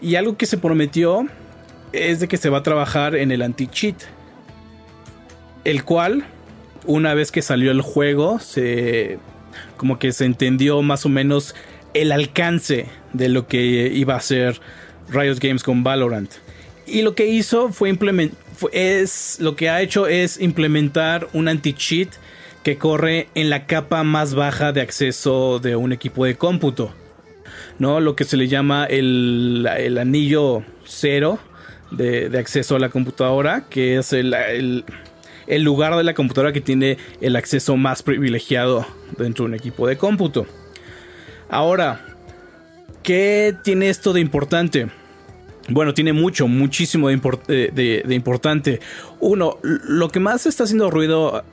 Y 0.00 0.16
algo 0.16 0.36
que 0.36 0.46
se 0.46 0.58
prometió 0.58 1.26
es 1.92 2.20
de 2.20 2.28
que 2.28 2.36
se 2.36 2.48
va 2.48 2.58
a 2.58 2.62
trabajar 2.62 3.14
en 3.14 3.30
el 3.30 3.42
anti-cheat. 3.42 3.96
El 5.64 5.84
cual, 5.84 6.24
una 6.86 7.14
vez 7.14 7.30
que 7.30 7.42
salió 7.42 7.70
el 7.70 7.82
juego, 7.82 8.40
se 8.40 9.18
como 9.76 9.98
que 9.98 10.12
se 10.12 10.24
entendió 10.24 10.80
más 10.82 11.04
o 11.04 11.08
menos 11.08 11.54
el 11.94 12.10
alcance 12.10 12.86
de 13.12 13.28
lo 13.28 13.46
que 13.46 13.62
iba 13.92 14.14
a 14.14 14.18
hacer 14.18 14.60
Riot 15.08 15.36
Games 15.40 15.62
con 15.62 15.84
Valorant. 15.84 16.30
Y 16.86 17.02
lo 17.02 17.14
que 17.14 17.26
hizo 17.26 17.70
fue 17.72 17.90
implementar, 17.90 18.38
es 18.72 19.38
lo 19.40 19.56
que 19.56 19.68
ha 19.68 19.80
hecho 19.82 20.06
es 20.06 20.40
implementar 20.40 21.28
un 21.32 21.48
anti-cheat 21.48 22.08
que 22.62 22.78
corre 22.78 23.28
en 23.34 23.50
la 23.50 23.66
capa 23.66 24.02
más 24.04 24.34
baja 24.34 24.72
de 24.72 24.80
acceso 24.80 25.58
de 25.58 25.76
un 25.76 25.92
equipo 25.92 26.24
de 26.24 26.36
cómputo. 26.36 26.92
¿no? 27.78 28.00
Lo 28.00 28.16
que 28.16 28.24
se 28.24 28.36
le 28.36 28.48
llama 28.48 28.86
el, 28.86 29.66
anillo 30.00 30.62
cero 30.84 31.38
de, 31.90 32.30
acceso 32.38 32.76
a 32.76 32.78
la 32.78 32.88
computadora, 32.88 33.66
que 33.68 33.98
es 33.98 34.12
el, 34.12 34.84
el 35.46 35.62
lugar 35.62 35.96
de 35.96 36.04
la 36.04 36.14
computadora 36.14 36.52
que 36.52 36.60
tiene 36.60 36.98
el 37.20 37.36
acceso 37.36 37.76
más 37.76 38.02
privilegiado 38.02 38.86
dentro 39.18 39.44
de 39.44 39.50
un 39.50 39.54
equipo 39.54 39.86
de 39.86 39.96
cómputo. 39.96 40.46
Ahora, 41.48 42.04
¿qué 43.02 43.54
tiene 43.62 43.90
esto 43.90 44.12
de 44.12 44.20
importante? 44.20 44.88
Bueno, 45.68 45.94
tiene 45.94 46.12
mucho, 46.12 46.48
muchísimo 46.48 47.08
de, 47.08 48.02
importante. 48.08 48.80
Uno, 49.20 49.58
lo 49.62 50.08
que 50.08 50.20
más 50.20 50.46
está 50.46 50.64
haciendo 50.64 50.90
ruido, 50.90 51.44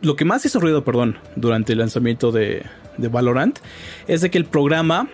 lo 0.00 0.16
que 0.16 0.24
más 0.24 0.44
hizo 0.44 0.60
ruido, 0.60 0.84
perdón, 0.84 1.18
durante 1.36 1.72
el 1.72 1.78
lanzamiento 1.78 2.32
de, 2.32 2.64
Valorant, 2.98 3.58
es 4.06 4.20
de 4.20 4.30
que 4.30 4.38
el 4.38 4.44
programa 4.44 5.08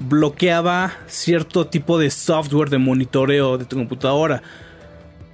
bloqueaba 0.00 0.92
cierto 1.06 1.66
tipo 1.66 1.98
de 1.98 2.10
software 2.10 2.70
de 2.70 2.78
monitoreo 2.78 3.58
de 3.58 3.64
tu 3.64 3.76
computadora. 3.76 4.42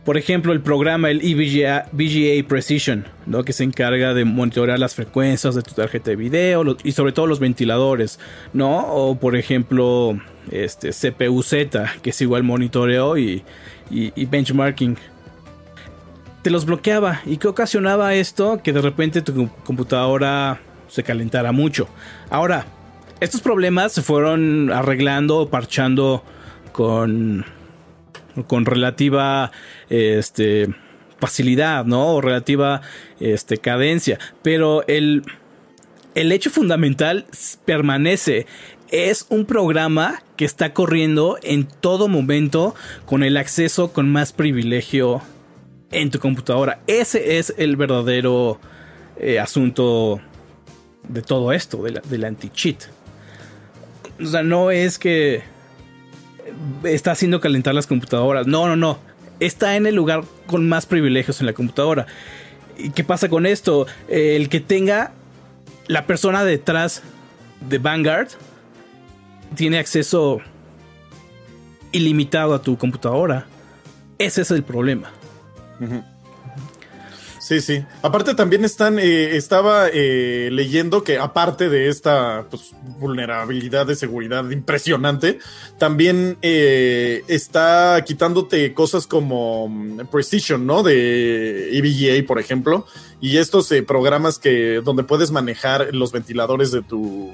Por 0.04 0.16
ejemplo, 0.16 0.54
el 0.54 0.62
programa, 0.62 1.10
el 1.10 1.20
EVGA 1.20 1.86
VGA 1.92 2.48
Precision, 2.48 3.06
¿no? 3.26 3.44
que 3.44 3.52
se 3.52 3.64
encarga 3.64 4.14
de 4.14 4.24
monitorear 4.24 4.78
las 4.78 4.94
frecuencias 4.94 5.54
de 5.54 5.62
tu 5.62 5.74
tarjeta 5.74 6.10
de 6.10 6.16
video 6.16 6.64
y 6.82 6.92
sobre 6.92 7.12
todo 7.12 7.26
los 7.26 7.38
ventiladores, 7.38 8.18
¿no? 8.54 8.78
O 8.78 9.16
por 9.16 9.36
ejemplo, 9.36 10.18
este 10.50 10.90
CPU-Z, 10.90 11.96
que 12.00 12.10
es 12.10 12.20
igual 12.22 12.42
monitoreo 12.42 13.18
y, 13.18 13.44
y, 13.90 14.24
benchmarking. 14.24 14.96
Te 16.42 16.50
los 16.50 16.64
bloqueaba. 16.64 17.20
¿Y 17.26 17.36
qué 17.36 17.48
ocasionaba 17.48 18.14
esto? 18.14 18.60
Que 18.62 18.72
de 18.72 18.80
repente 18.80 19.20
tu 19.20 19.48
computadora 19.64 20.60
se 20.88 21.02
calentara 21.02 21.52
mucho. 21.52 21.88
Ahora, 22.30 22.66
estos 23.20 23.42
problemas 23.42 23.92
se 23.92 24.02
fueron 24.02 24.72
arreglando, 24.72 25.50
parchando 25.50 26.24
con, 26.72 27.44
con 28.46 28.64
relativa 28.64 29.52
este, 29.90 30.74
facilidad, 31.18 31.84
¿no? 31.84 32.14
O 32.14 32.20
relativa 32.22 32.80
este, 33.20 33.58
cadencia. 33.58 34.18
Pero 34.42 34.82
el, 34.86 35.22
el 36.14 36.32
hecho 36.32 36.50
fundamental 36.50 37.26
permanece. 37.66 38.46
Es 38.90 39.26
un 39.28 39.44
programa 39.44 40.22
que 40.36 40.44
está 40.44 40.72
corriendo 40.72 41.38
en 41.42 41.68
todo 41.68 42.08
momento 42.08 42.74
con 43.04 43.22
el 43.22 43.36
acceso 43.36 43.92
con 43.92 44.10
más 44.10 44.32
privilegio 44.32 45.22
en 45.90 46.10
tu 46.10 46.18
computadora. 46.18 46.80
Ese 46.86 47.38
es 47.38 47.54
el 47.56 47.76
verdadero 47.76 48.60
eh, 49.18 49.38
asunto 49.38 50.20
de 51.08 51.22
todo 51.22 51.52
esto, 51.52 51.82
del 51.82 52.24
anti-cheat. 52.24 52.84
O 54.20 54.26
sea, 54.26 54.42
no 54.42 54.70
es 54.70 54.98
que 54.98 55.42
está 56.84 57.12
haciendo 57.12 57.40
calentar 57.40 57.74
las 57.74 57.86
computadoras. 57.86 58.46
No, 58.46 58.66
no, 58.66 58.76
no. 58.76 58.98
Está 59.40 59.76
en 59.76 59.86
el 59.86 59.94
lugar 59.94 60.24
con 60.46 60.68
más 60.68 60.86
privilegios 60.86 61.40
en 61.40 61.46
la 61.46 61.54
computadora. 61.54 62.06
¿Y 62.78 62.90
qué 62.90 63.04
pasa 63.04 63.28
con 63.28 63.46
esto? 63.46 63.86
El 64.08 64.48
que 64.48 64.60
tenga 64.60 65.12
la 65.86 66.06
persona 66.06 66.44
detrás 66.44 67.02
de 67.68 67.78
Vanguard 67.78 68.28
tiene 69.56 69.78
acceso 69.78 70.40
ilimitado 71.92 72.54
a 72.54 72.62
tu 72.62 72.76
computadora. 72.78 73.46
Ese 74.18 74.42
es 74.42 74.50
el 74.50 74.62
problema. 74.62 75.10
Sí, 77.50 77.60
sí. 77.60 77.84
Aparte 78.02 78.36
también 78.36 78.64
están, 78.64 79.00
eh, 79.00 79.34
estaba 79.34 79.88
eh, 79.92 80.50
leyendo 80.52 81.02
que 81.02 81.18
aparte 81.18 81.68
de 81.68 81.88
esta 81.88 82.46
pues, 82.48 82.74
vulnerabilidad 83.00 83.86
de 83.86 83.96
seguridad 83.96 84.48
impresionante, 84.50 85.40
también 85.76 86.38
eh, 86.42 87.24
está 87.26 88.04
quitándote 88.06 88.72
cosas 88.72 89.08
como 89.08 89.68
mm, 89.68 90.06
Precision, 90.12 90.64
¿no? 90.64 90.84
De 90.84 91.76
EVGA, 91.76 92.24
por 92.24 92.38
ejemplo, 92.38 92.86
y 93.20 93.38
estos 93.38 93.68
programas 93.84 94.38
que 94.38 94.80
donde 94.84 95.02
puedes 95.02 95.32
manejar 95.32 95.92
los 95.92 96.12
ventiladores 96.12 96.70
de 96.70 96.82
tu 96.82 97.32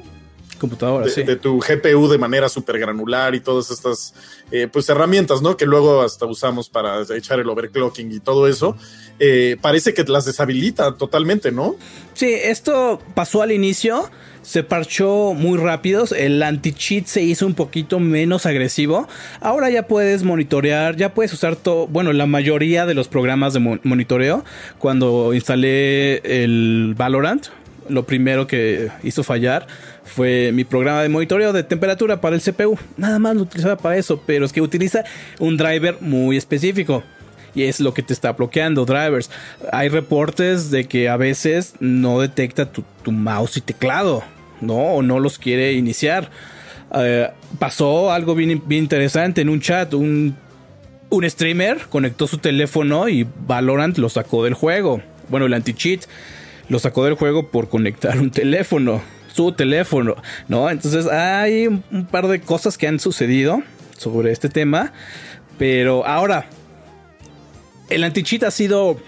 computadora, 0.59 1.07
de, 1.07 1.11
sí. 1.11 1.23
de 1.23 1.37
tu 1.37 1.59
GPU 1.59 2.09
de 2.09 2.19
manera 2.19 2.49
súper 2.49 2.79
granular 2.79 3.35
y 3.35 3.41
todas 3.41 3.71
estas 3.71 4.15
eh, 4.51 4.69
pues 4.73 4.89
herramientas, 4.89 5.43
¿no? 5.43 5.57
Que 5.57 5.67
luego 5.67 6.03
hasta 6.03 6.27
usamos 6.27 6.69
para 6.69 7.03
echar 7.17 7.41
el 7.41 7.49
overclocking 7.49 8.13
y 8.13 8.21
todo 8.21 8.49
eso. 8.49 8.77
Eh, 9.19 9.57
parece 9.61 9.95
que 9.95 10.05
las 10.05 10.27
deshabilita 10.27 10.97
totalmente, 10.97 11.53
¿no? 11.53 11.77
Sí, 12.15 12.33
esto 12.33 13.01
pasó 13.15 13.43
al 13.43 13.53
inicio. 13.53 14.11
Se 14.43 14.63
parchó 14.63 15.35
muy 15.35 15.59
rápido, 15.59 16.05
el 16.17 16.41
anti-cheat 16.41 17.07
se 17.07 17.21
hizo 17.21 17.47
un 17.47 17.55
poquito 17.55 17.99
menos 17.99 18.47
agresivo. 18.47 19.09
Ahora 19.41 19.71
ya 19.71 19.89
puedes 19.89 20.23
monitorear, 20.23 20.95
ya 20.95 21.15
puedes 21.15 21.33
usar 21.33 21.57
todo, 21.57 21.89
bueno, 21.89 22.13
la 22.13 22.27
mayoría 22.27 22.87
de 22.87 22.95
los 22.95 23.09
programas 23.09 23.55
de 23.55 23.81
monitoreo. 23.83 24.45
Cuando 24.79 25.35
instalé 25.35 26.19
el 26.45 26.95
Valorant, 26.97 27.47
lo 27.89 28.07
primero 28.07 28.47
que 28.47 28.89
hizo 29.03 29.25
fallar 29.25 29.67
fue 30.07 30.53
mi 30.53 30.65
programa 30.65 31.03
de 31.03 31.09
monitoreo 31.09 31.53
de 31.53 31.63
temperatura 31.63 32.21
para 32.21 32.37
el 32.37 32.43
CPU. 32.43 32.79
Nada 32.97 33.19
más 33.19 33.35
lo 33.35 33.43
utilizaba 33.43 33.77
para 33.77 33.97
eso, 33.97 34.23
pero 34.25 34.47
es 34.47 34.53
que 34.53 34.61
utiliza 34.61 35.05
un 35.39 35.57
driver 35.57 35.99
muy 36.01 36.37
específico. 36.37 37.03
Y 37.55 37.65
es 37.65 37.81
lo 37.81 37.93
que 37.95 38.03
te 38.03 38.13
está 38.13 38.33
bloqueando, 38.33 38.85
drivers. 38.85 39.31
Hay 39.73 39.89
reportes 39.89 40.71
de 40.71 40.85
que 40.85 41.09
a 41.09 41.17
veces 41.17 41.75
no 41.81 42.21
detecta 42.21 42.71
tu, 42.71 42.85
mouse 43.11 43.57
y 43.57 43.61
teclado, 43.63 44.23
¿no? 44.61 44.75
O 44.75 45.03
no 45.03 45.19
los 45.21 45.39
quiere 45.39 45.73
iniciar. 45.73 46.31
Eh, 46.95 47.31
pasó 47.59 48.13
algo 48.13 48.35
bien, 48.35 48.63
interesante 48.69 49.41
en 49.41 49.49
un 49.49 49.61
chat. 49.61 49.95
Un, 49.95 50.37
un 51.09 51.31
streamer 51.31 51.87
conectó 51.89 52.27
su 52.27 52.39
teléfono 52.39 53.09
y 53.09 53.27
Valorant 53.47 53.97
lo 53.97 54.11
sacó 54.11 54.45
del 54.45 54.55
juego. 54.55 55.01
Bueno, 55.29 55.47
el 55.47 55.55
anti-cheat 55.55 56.03
lo 56.69 56.79
sacó 56.79 57.05
del 57.07 57.15
juego 57.15 57.49
por 57.49 57.69
conectar 57.69 58.19
un 58.19 58.31
teléfono 58.31 59.01
su 59.37 59.53
teléfono, 59.53 60.17
¿no? 60.49 60.71
Entonces 60.71 61.07
hay 61.07 61.67
un, 61.67 62.07
par 62.11 62.27
de 62.27 62.41
cosas 62.41 62.79
que 62.79 62.89
han 62.89 62.99
sucedido 62.99 63.63
sobre 63.99 64.33
este 64.33 64.49
tema, 64.49 64.93
pero 65.59 66.07
ahora, 66.07 66.47
el 67.91 68.03
anti-cheat 68.03 68.43
ha 68.45 68.51
sido 68.51 68.99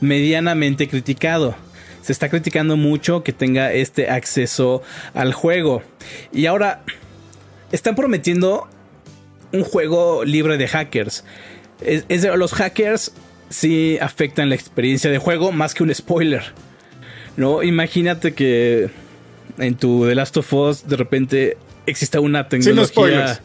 medianamente 0.00 0.88
criticado. 0.88 1.56
Se 2.02 2.12
está 2.12 2.28
criticando 2.28 2.76
mucho 2.76 3.22
que 3.22 3.32
tenga 3.32 3.72
este 3.72 4.10
acceso 4.10 4.82
al 5.14 5.32
juego. 5.32 5.82
Y 6.32 6.46
ahora 6.46 6.82
están 7.72 7.94
prometiendo 7.94 8.68
un 9.52 9.64
juego 9.64 10.24
libre 10.24 10.58
de 10.58 10.68
hackers. 10.68 11.24
Es, 11.80 12.24
los 12.36 12.52
hackers 12.52 13.12
sí 13.48 13.98
afectan 14.00 14.50
la 14.50 14.54
experiencia 14.54 15.10
de 15.10 15.18
juego 15.18 15.50
más 15.52 15.74
que 15.74 15.82
un 15.82 15.94
spoiler. 15.94 16.52
No, 17.36 17.62
imagínate 17.62 18.34
que 18.34 18.90
en 19.58 19.74
tu 19.76 20.06
The 20.06 20.14
Last 20.14 20.36
of 20.36 20.52
Us 20.52 20.86
de 20.86 20.96
repente 20.96 21.56
exista 21.86 22.20
una 22.20 22.48
tecnología. 22.48 23.40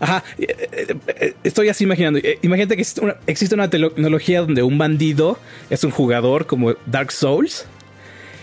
Ajá, 0.00 0.24
eh, 0.38 0.46
eh, 0.72 0.96
eh, 1.06 1.34
estoy 1.44 1.68
así 1.68 1.84
imaginando. 1.84 2.20
Imagínate 2.42 2.76
que 2.76 2.82
existe 3.26 3.54
una, 3.54 3.70
tecnología 3.70 4.40
donde 4.40 4.62
un 4.62 4.78
bandido 4.78 5.38
es 5.70 5.84
un 5.84 5.90
jugador 5.90 6.46
como 6.46 6.74
Dark 6.86 7.12
Souls. 7.12 7.66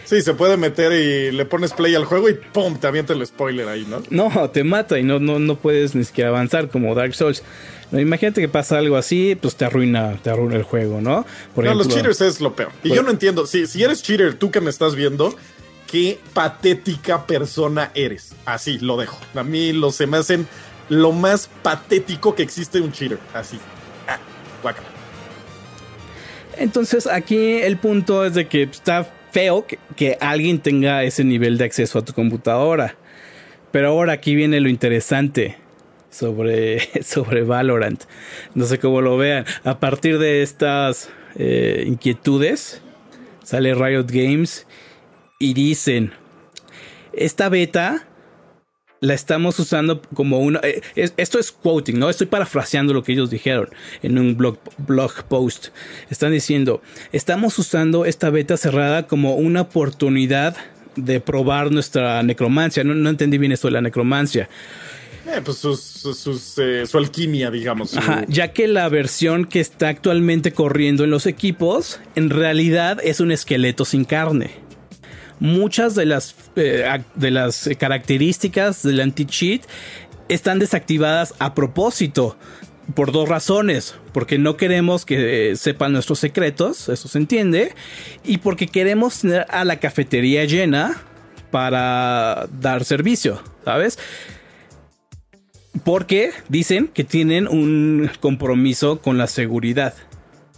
Sí, 0.06 0.22
se 0.22 0.34
puede 0.34 0.58
meter 0.58 0.92
y 0.92 1.32
le 1.32 1.46
pones 1.46 1.72
play 1.74 1.94
al 1.94 2.06
juego 2.06 2.30
y 2.30 2.34
¡pum! 2.34 2.78
te 2.80 2.88
avienta 2.88 3.14
el 3.14 3.24
spoiler 3.28 3.68
ahí, 3.68 3.86
¿no? 3.88 4.02
No, 4.10 4.50
te 4.50 4.64
mata 4.64 4.98
y 4.98 5.04
no, 5.04 5.20
no, 5.20 5.38
no 5.38 5.56
puedes 5.56 5.94
ni 5.94 6.04
siquiera 6.04 6.30
avanzar 6.32 6.70
como 6.70 6.96
Dark 6.96 7.14
Souls. 7.14 7.44
imagínate 7.92 8.42
que 8.42 8.48
pasa 8.48 8.80
algo 8.80 8.98
así, 8.98 9.38
pues 9.40 9.56
te 9.56 9.66
arruina, 9.66 10.18
te 10.24 10.32
arruina 10.32 10.56
el 10.56 10.64
juego, 10.64 11.00
¿no? 11.00 11.28
no, 11.56 11.76
los 11.76 11.90
cheaters 11.90 12.22
es 12.22 12.42
lo 12.42 12.56
peor. 12.56 12.72
Y 12.84 12.90
yo 12.90 13.04
no 13.04 13.12
entiendo, 13.12 13.46
si, 13.46 13.68
si 13.68 13.84
eres 13.84 14.02
cheater, 14.02 14.34
tú 14.34 14.50
que 14.50 14.62
me 14.62 14.72
estás 14.72 14.96
viendo, 14.96 15.36
qué 15.90 16.20
patética 16.34 17.26
persona 17.26 17.92
eres. 17.96 18.36
Así 18.46 18.80
lo 18.80 18.98
dejo. 18.98 19.20
A 19.36 19.44
mí 19.44 19.74
lo 19.74 19.92
se 19.92 20.08
me 20.08 20.18
hacen 20.18 20.48
lo 20.90 21.12
más 21.12 21.50
patético 21.64 22.36
que 22.36 22.44
existe 22.44 22.82
un 22.82 22.92
cheater. 22.92 23.20
Así. 23.34 23.60
Ah, 24.08 24.20
Entonces 26.58 27.08
aquí 27.08 27.38
el 27.38 27.78
punto 27.78 28.26
es 28.26 28.34
de 28.34 28.48
que 28.48 28.64
está 28.64 29.12
feo 29.32 29.66
que, 29.96 30.18
alguien 30.20 30.60
tenga 30.60 31.04
ese 31.04 31.24
nivel 31.24 31.58
de 31.58 31.66
acceso 31.66 32.00
a 32.00 32.06
tu 32.06 32.14
computadora. 32.14 32.96
Pero 33.72 33.90
ahora 33.90 34.14
aquí 34.14 34.36
viene 34.36 34.60
lo 34.60 34.70
interesante 34.70 35.58
sobre, 36.10 36.82
sobre 37.04 37.44
Valorant. 37.44 38.04
No 38.54 38.66
sé 38.66 38.80
cómo 38.80 39.02
lo 39.02 39.18
vean. 39.18 39.46
A 39.64 39.80
partir 39.80 40.20
de 40.20 40.42
estas 40.42 41.10
eh, 41.36 41.84
inquietudes, 41.86 42.82
sale 43.44 43.74
Riot 43.74 44.08
Games 44.08 44.68
y 45.40 45.54
dicen, 45.54 46.12
esta 47.14 47.48
beta 47.48 48.06
la 49.00 49.14
estamos 49.14 49.58
usando 49.58 50.02
como 50.14 50.40
una... 50.40 50.60
Eh, 50.64 50.82
esto 50.96 51.40
es 51.40 51.54
quoting, 51.54 51.98
¿no? 51.98 52.10
Estoy 52.10 52.28
parafraseando 52.28 52.94
lo 52.94 53.04
que 53.04 53.14
ellos 53.14 53.30
dijeron 53.30 53.70
en 54.04 54.20
un 54.20 54.36
blog, 54.36 54.60
blog 54.80 55.24
post. 55.24 55.70
Están 56.10 56.34
diciendo, 56.34 56.82
estamos 57.14 57.58
usando 57.58 58.06
esta 58.06 58.30
beta 58.30 58.58
cerrada 58.58 59.08
como 59.08 59.36
una 59.36 59.62
oportunidad 59.62 60.58
de 60.98 61.22
probar 61.22 61.72
nuestra 61.72 62.22
necromancia. 62.24 62.84
No, 62.84 62.94
no 62.94 63.10
entendí 63.10 63.38
bien 63.38 63.54
esto 63.54 63.70
de 63.70 63.72
la 63.72 63.82
necromancia. 63.82 64.50
Eh, 65.26 65.42
pues 65.44 65.58
sus, 65.60 66.58
eh, 66.58 66.86
su 66.86 66.98
alquimia, 66.98 67.50
digamos. 67.50 67.96
ya 68.28 68.52
que 68.52 68.68
la 68.68 68.90
versión 68.90 69.46
que 69.46 69.62
está 69.62 69.88
actualmente 69.88 70.52
corriendo 70.52 71.06
en 71.06 71.12
los 71.12 71.28
equipos, 71.28 72.02
en 72.16 72.30
realidad 72.30 73.00
es 73.02 73.22
un 73.22 73.32
esqueleto 73.32 73.86
sin 73.86 74.04
carne. 74.04 74.69
Muchas 75.40 75.96
de 75.96 76.06
las, 76.06 76.36
eh, 76.56 76.86
de 77.16 77.32
las 77.32 77.70
características 77.78 78.84
del 78.84 79.00
anti-cheat 79.00 79.64
están 80.28 80.60
desactivadas 80.60 81.34
a 81.40 81.56
propósito 81.56 82.38
por 82.94 83.12
dos 83.12 83.28
razones. 83.30 83.96
Porque 84.14 84.38
no 84.38 84.58
queremos 84.58 85.06
que 85.06 85.56
sepan 85.56 85.94
nuestros 85.94 86.20
secretos, 86.20 86.90
eso 86.90 87.08
se 87.08 87.18
entiende. 87.18 87.74
Y 88.24 88.38
porque 88.40 88.68
queremos 88.68 89.20
tener 89.20 89.46
a 89.50 89.64
la 89.66 89.80
cafetería 89.80 90.46
llena 90.46 91.02
para 91.52 92.48
dar 92.60 92.86
servicio, 92.86 93.42
¿sabes? 93.66 93.98
Porque 95.84 96.32
dicen 96.48 96.88
que 96.88 97.04
tienen 97.04 97.48
un 97.48 98.10
compromiso 98.20 99.02
con 99.02 99.18
la 99.18 99.28
seguridad, 99.28 99.94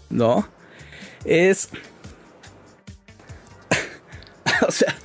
¿no? 0.09 0.47
Es... 1.25 1.69
o 4.67 4.71
sea... 4.71 4.95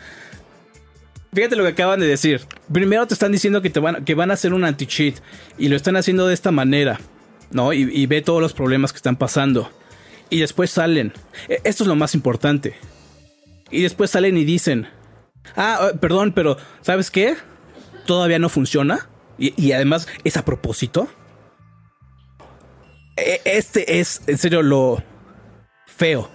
Fíjate 1.32 1.54
lo 1.54 1.64
que 1.64 1.70
acaban 1.70 2.00
de 2.00 2.06
decir. 2.06 2.40
Primero 2.72 3.06
te 3.06 3.12
están 3.12 3.30
diciendo 3.30 3.60
que, 3.60 3.68
te 3.68 3.78
van, 3.78 4.06
que 4.06 4.14
van 4.14 4.30
a 4.30 4.34
hacer 4.34 4.54
un 4.54 4.64
anti-cheat 4.64 5.16
y 5.58 5.68
lo 5.68 5.76
están 5.76 5.96
haciendo 5.96 6.26
de 6.26 6.32
esta 6.32 6.50
manera, 6.50 6.98
¿no? 7.50 7.74
Y, 7.74 7.82
y 7.92 8.06
ve 8.06 8.22
todos 8.22 8.40
los 8.40 8.54
problemas 8.54 8.90
que 8.92 8.96
están 8.96 9.16
pasando. 9.16 9.70
Y 10.30 10.40
después 10.40 10.70
salen. 10.70 11.12
E, 11.48 11.60
esto 11.64 11.84
es 11.84 11.88
lo 11.88 11.94
más 11.94 12.14
importante. 12.14 12.74
Y 13.70 13.82
después 13.82 14.10
salen 14.10 14.36
y 14.36 14.44
dicen, 14.44 14.88
ah, 15.56 15.90
eh, 15.92 15.98
perdón, 16.00 16.32
pero 16.32 16.56
¿sabes 16.80 17.10
qué? 17.10 17.36
Todavía 18.06 18.38
no 18.38 18.48
funciona. 18.48 19.08
Y, 19.38 19.72
además 19.72 20.08
es 20.24 20.36
a 20.38 20.44
propósito. 20.44 21.08
E, 23.16 23.40
este 23.44 24.00
es, 24.00 24.22
en 24.26 24.38
serio, 24.38 24.62
lo 24.62 25.02
feo. 25.86 26.30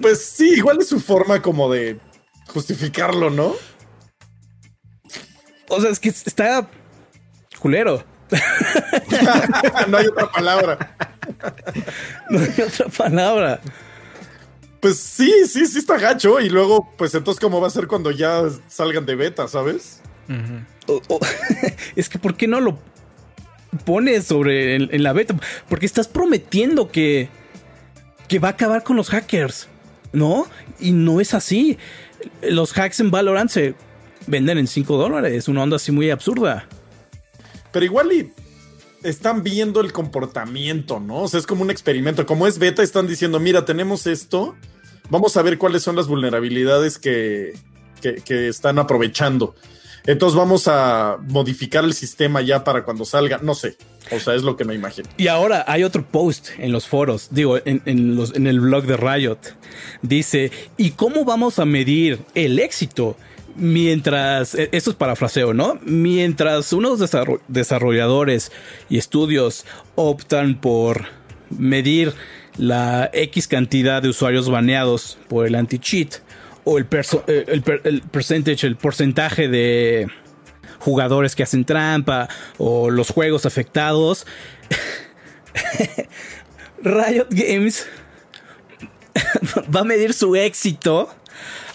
Pues 0.00 0.24
sí, 0.24 0.54
igual 0.56 0.78
es 0.80 0.88
su 0.88 1.00
forma 1.00 1.42
como 1.42 1.70
de 1.70 1.98
justificarlo, 2.48 3.30
¿no? 3.30 3.54
O 5.68 5.80
sea, 5.80 5.90
es 5.90 6.00
que 6.00 6.08
está 6.08 6.68
culero. 7.58 8.04
no 9.88 9.96
hay 9.96 10.06
otra 10.06 10.30
palabra. 10.30 10.96
no 12.30 12.40
hay 12.40 12.60
otra 12.60 12.88
palabra. 12.88 13.60
Pues 14.80 14.98
sí, 15.00 15.32
sí, 15.46 15.66
sí 15.66 15.78
está 15.78 15.98
gacho. 15.98 16.40
Y 16.40 16.48
luego, 16.48 16.92
pues 16.96 17.14
entonces, 17.14 17.40
¿cómo 17.40 17.60
va 17.60 17.66
a 17.66 17.70
ser 17.70 17.86
cuando 17.86 18.10
ya 18.10 18.42
salgan 18.68 19.06
de 19.06 19.16
beta, 19.16 19.48
sabes? 19.48 20.00
es 21.96 22.08
que, 22.08 22.18
¿por 22.18 22.36
qué 22.36 22.46
no 22.46 22.60
lo 22.60 22.78
pones 23.84 24.26
sobre 24.26 24.76
en, 24.76 25.02
la 25.02 25.12
beta? 25.12 25.34
Porque 25.68 25.86
estás 25.86 26.08
prometiendo 26.08 26.90
que, 26.90 27.28
que 28.28 28.38
va 28.38 28.48
a 28.48 28.50
acabar 28.52 28.84
con 28.84 28.96
los 28.96 29.10
hackers, 29.10 29.68
¿no? 30.12 30.46
Y 30.78 30.92
no 30.92 31.20
es 31.20 31.34
así. 31.34 31.78
Los 32.42 32.76
hacks 32.76 33.00
en 33.00 33.10
Valorant 33.10 33.50
se 33.50 33.74
venden 34.26 34.58
en 34.58 34.66
5 34.66 34.96
dólares. 34.96 35.32
Es 35.32 35.48
una 35.48 35.62
onda 35.62 35.76
así 35.76 35.92
muy 35.92 36.10
absurda. 36.10 36.68
Pero 37.72 37.84
igual 37.84 38.12
y 38.12 38.32
están 39.02 39.42
viendo 39.42 39.80
el 39.80 39.92
comportamiento, 39.92 41.00
¿no? 41.00 41.22
O 41.22 41.28
sea, 41.28 41.40
es 41.40 41.46
como 41.46 41.62
un 41.62 41.70
experimento. 41.70 42.26
Como 42.26 42.46
es 42.46 42.58
beta, 42.58 42.82
están 42.82 43.06
diciendo, 43.06 43.40
mira, 43.40 43.64
tenemos 43.64 44.06
esto, 44.06 44.56
vamos 45.10 45.36
a 45.36 45.42
ver 45.42 45.58
cuáles 45.58 45.82
son 45.82 45.96
las 45.96 46.06
vulnerabilidades 46.06 46.98
que, 46.98 47.54
que, 48.00 48.48
están 48.48 48.78
aprovechando. 48.78 49.54
Entonces 50.08 50.38
vamos 50.38 50.68
a 50.68 51.18
modificar 51.28 51.84
el 51.84 51.92
sistema 51.92 52.40
ya 52.40 52.64
para 52.64 52.82
cuando 52.82 53.04
salga, 53.04 53.40
no 53.42 53.54
sé. 53.54 53.76
O 54.10 54.18
sea, 54.18 54.34
es 54.34 54.42
lo 54.42 54.56
que 54.56 54.64
me 54.64 54.74
imagino. 54.74 55.06
Y 55.18 55.28
ahora 55.28 55.66
hay 55.68 55.84
otro 55.84 56.02
post 56.02 56.48
en 56.56 56.72
los 56.72 56.86
foros, 56.88 57.28
digo, 57.30 57.58
en, 57.58 57.82
en 57.84 58.46
el 58.46 58.60
blog 58.60 58.86
de 58.86 58.96
Riot. 58.96 59.38
Dice, 60.00 60.50
¿y 60.78 60.92
cómo 60.92 61.26
vamos 61.26 61.58
a 61.58 61.66
medir 61.66 62.20
el 62.34 62.58
éxito 62.58 63.18
mientras, 63.54 64.54
e, 64.54 64.70
esto 64.72 64.92
es 64.92 64.96
parafraseo, 64.96 65.52
¿no? 65.52 65.78
Mientras 65.84 66.72
unos 66.72 67.00
desarrolladores 67.48 68.50
y 68.88 68.96
estudios 68.96 69.66
optan 69.94 70.58
por 70.58 71.04
medir 71.50 72.14
la 72.56 73.10
X 73.12 73.46
cantidad 73.46 74.00
de 74.00 74.08
usuarios 74.08 74.48
baneados 74.48 75.18
por 75.28 75.46
el 75.46 75.54
anti-cheat 75.54 76.14
o 76.68 76.76
el, 76.76 76.86
eh, 77.26 77.44
el, 77.48 77.64
el, 77.84 78.02
percentage, 78.02 78.66
el 78.66 78.76
porcentaje 78.76 79.48
de 79.48 80.06
jugadores 80.78 81.34
que 81.34 81.42
hacen 81.42 81.64
trampa 81.64 82.28
o 82.58 82.90
los 82.90 83.08
juegos 83.08 83.46
afectados, 83.46 84.26
Riot 86.82 87.28
Games 87.30 87.86
va 89.74 89.80
a 89.80 89.84
medir 89.84 90.12
su 90.12 90.36
éxito 90.36 91.08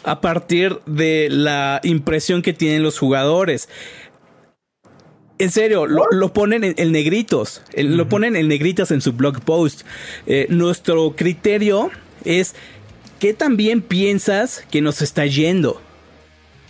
a 0.03 0.21
partir 0.21 0.79
de 0.85 1.27
la 1.31 1.79
impresión 1.83 2.43
que 2.43 2.53
tienen 2.53 2.83
los 2.83 2.99
jugadores. 2.99 3.69
En 5.39 5.49
serio, 5.49 5.87
lo, 5.87 6.33
ponen 6.33 6.75
en, 6.77 6.91
negritos, 6.91 7.63
lo 7.75 8.07
ponen 8.07 8.35
en 8.35 8.47
negritas 8.47 8.91
en 8.91 9.01
su 9.01 9.13
blog 9.13 9.41
post. 9.41 9.81
Eh, 10.27 10.45
nuestro 10.49 11.15
criterio 11.15 11.89
es 12.23 12.55
qué 13.23 13.33
también 13.33 13.81
piensas 13.81 14.65
que 14.69 14.81
nos 14.81 15.01
está 15.01 15.25
yendo. 15.25 15.81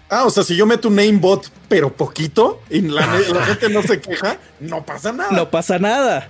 Ah, 0.08 0.24
o 0.26 0.30
sea, 0.30 0.44
si 0.44 0.56
yo 0.56 0.68
meto 0.68 0.90
un 0.90 0.98
namebot, 0.98 1.50
pero 1.68 1.92
poquito, 1.92 2.62
y 2.70 2.82
la, 2.82 3.02
gente 3.48 3.70
no 3.70 3.82
se 3.82 4.00
queja, 4.00 4.38
no 4.60 4.86
pasa 4.86 5.12
nada. 5.12 5.32
No 5.32 5.50
pasa 5.50 5.80
nada. 5.80 6.28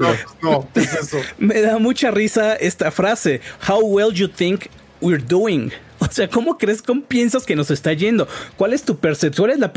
no, 0.00 0.16
no, 0.40 0.68
es 0.74 0.94
eso? 0.94 1.18
Me 1.36 1.60
da 1.60 1.76
mucha 1.76 2.10
risa 2.10 2.54
esta 2.54 2.90
frase. 2.90 3.42
How 3.68 3.84
well 3.84 4.14
you 4.14 4.26
think 4.26 4.68
we're 5.02 5.22
doing. 5.22 5.70
O 5.98 6.06
sea, 6.10 6.30
¿cómo 6.30 6.56
crees, 6.56 6.80
cómo 6.80 7.02
piensas 7.02 7.44
que 7.44 7.54
nos 7.54 7.70
está 7.70 7.92
yendo? 7.92 8.26
¿Cuál 8.56 8.72
es 8.72 8.82
tu 8.84 8.96
percepción? 8.96 9.44
¿Cuál 9.44 9.50
es 9.50 9.58
la 9.58 9.74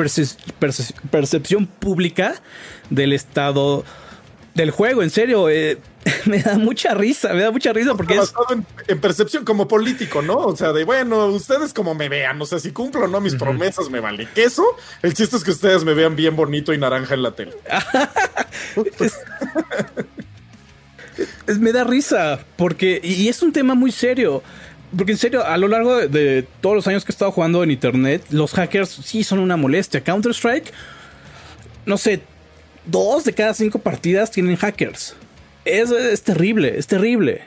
percepción 1.11 1.67
pública 1.67 2.35
del 2.89 3.11
estado 3.11 3.83
del 4.53 4.71
juego? 4.71 5.03
En 5.03 5.09
serio, 5.09 5.49
eh, 5.49 5.77
me 6.25 6.39
da 6.39 6.57
mucha 6.57 6.93
risa, 6.93 7.33
me 7.33 7.41
da 7.41 7.51
mucha 7.51 7.71
risa 7.73 7.95
porque 7.95 8.17
es... 8.17 8.33
En, 8.87 8.99
percepción 8.99 9.45
como 9.45 9.67
político, 9.67 10.21
¿no? 10.21 10.37
O 10.37 10.55
sea, 10.55 10.73
de 10.73 10.83
bueno, 10.83 11.27
ustedes 11.27 11.73
como 11.73 11.95
me 11.95 12.09
vean, 12.09 12.41
o 12.41 12.45
sea, 12.45 12.59
si 12.59 12.71
cumplo 12.71 13.05
o 13.05 13.07
no 13.07 13.21
mis 13.21 13.35
promesas, 13.35 13.89
me 13.89 13.99
vale 13.99 14.27
queso. 14.33 14.65
El 15.01 15.13
chiste 15.13 15.37
es 15.37 15.43
que 15.43 15.51
ustedes 15.51 15.83
me 15.83 15.93
vean 15.93 16.15
bien 16.15 16.35
bonito 16.35 16.73
y 16.73 16.77
naranja 16.77 17.13
en 17.13 17.23
la 17.23 17.31
tele. 17.31 17.53
me 21.59 21.71
da 21.71 21.83
risa 21.83 22.39
porque, 22.55 22.99
y 23.03 23.27
es 23.27 23.41
un 23.41 23.51
tema 23.51 23.75
muy 23.75 23.91
serio. 23.91 24.43
Porque 24.95 25.13
en 25.13 25.17
serio, 25.17 25.45
a 25.45 25.57
lo 25.57 25.67
largo 25.67 26.07
de, 26.07 26.47
todos 26.61 26.75
los 26.75 26.87
años 26.87 27.03
que 27.03 27.11
he 27.11 27.13
estado 27.15 27.31
jugando 27.31 27.63
en 27.63 27.71
internet, 27.71 28.23
los 28.29 28.53
hackers 28.53 28.89
sí 28.89 29.23
son 29.23 29.39
una 29.39 29.57
molestia. 29.57 30.03
Counter-Strike, 30.03 30.71
no 31.85 31.97
sé, 31.97 32.21
dos 32.85 33.23
de 33.23 33.33
cada 33.33 33.53
cinco 33.55 33.79
partidas 33.79 34.29
tienen 34.29 34.55
hackers. 34.55 35.15
Es, 35.65 35.91
es 35.91 36.23
terrible, 36.23 36.77
es 36.77 36.87
terrible. 36.87 37.41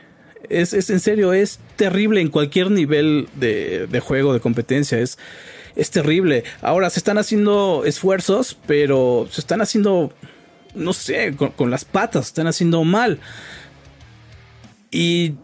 Es, 0.49 0.73
en 0.73 1.01
serio, 1.01 1.33
es 1.33 1.59
terrible 1.77 2.21
en 2.21 2.29
cualquier 2.29 2.71
nivel 2.71 3.29
de, 3.35 4.01
juego, 4.01 4.33
de 4.33 4.41
competencia. 4.41 4.99
Es, 4.99 5.19
es 5.75 5.91
terrible. 5.91 6.45
Ahora 6.63 6.91
se 6.91 7.01
están 7.01 7.19
haciendo 7.19 7.83
esfuerzos, 7.85 8.57
pero 8.67 9.29
se 9.31 9.41
están 9.41 9.61
haciendo, 9.61 10.13
no 10.75 10.93
sé, 10.93 11.35
con, 11.37 11.51
con 11.51 11.71
las 11.71 11.85
patas, 11.85 12.27
están 12.27 12.47
haciendo 12.47 12.85
mal. 12.85 13.19
Y 14.91 15.35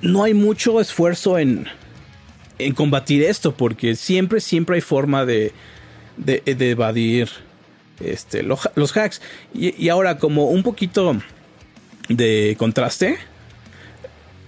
no 0.00 0.24
hay 0.24 0.34
mucho 0.34 0.80
esfuerzo 0.80 1.38
en, 1.38 1.66
en 2.58 2.74
combatir 2.74 3.22
esto, 3.22 3.54
porque 3.54 3.96
siempre, 3.96 4.40
siempre 4.40 4.76
hay 4.76 4.82
forma 4.82 5.24
de, 5.24 5.52
de, 6.16 6.42
evadir 6.70 7.28
este, 8.00 8.42
los 8.42 8.96
hacks. 8.96 9.20
Y, 9.54 9.88
ahora, 9.88 10.18
como 10.18 10.48
un 10.48 10.62
poquito 10.62 11.20
de 12.14 12.56
contraste, 12.58 13.18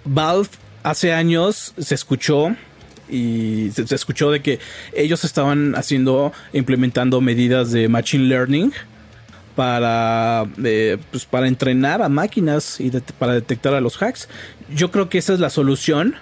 Valve 0.05 0.49
hace 0.83 1.13
años 1.13 1.75
se 1.79 1.95
escuchó 1.95 2.55
y 3.09 3.71
se, 3.73 3.95
escuchó 3.95 4.31
de 4.31 4.41
que 4.41 4.61
ellos 4.95 5.25
estaban 5.25 5.75
haciendo, 5.75 6.33
implementando 6.53 7.21
medidas 7.21 7.73
de 7.73 7.89
machine 7.89 8.25
learning 8.25 8.73
para, 9.55 10.47
eh, 10.63 10.99
pues 11.11 11.25
para 11.25 11.49
entrenar 11.49 12.03
a 12.03 12.09
máquinas 12.09 12.81
y 12.81 12.91
para 13.19 13.35
detectar 13.35 13.75
a 13.75 13.81
los 13.81 14.01
hacks. 14.01 14.29
Yo 14.75 14.91
creo 14.91 15.09
que 15.09 15.19
esa 15.19 15.35
es 15.35 15.41
la 15.41 15.51
solución. 15.51 16.17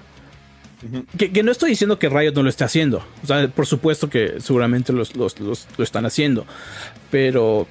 que, 1.16 1.42
no 1.42 1.52
estoy 1.52 1.70
diciendo 1.70 1.98
que 1.98 2.08
Riot 2.08 2.32
no 2.34 2.42
lo 2.42 2.48
esté 2.48 2.64
haciendo. 2.64 3.04
O 3.22 3.26
sea, 3.26 3.48
por 3.48 3.66
supuesto 3.66 4.10
que 4.10 4.40
seguramente 4.40 4.92
los, 4.92 5.16
lo 5.16 5.84
están 5.84 6.04
haciendo. 6.04 6.46
Pero 7.10 7.66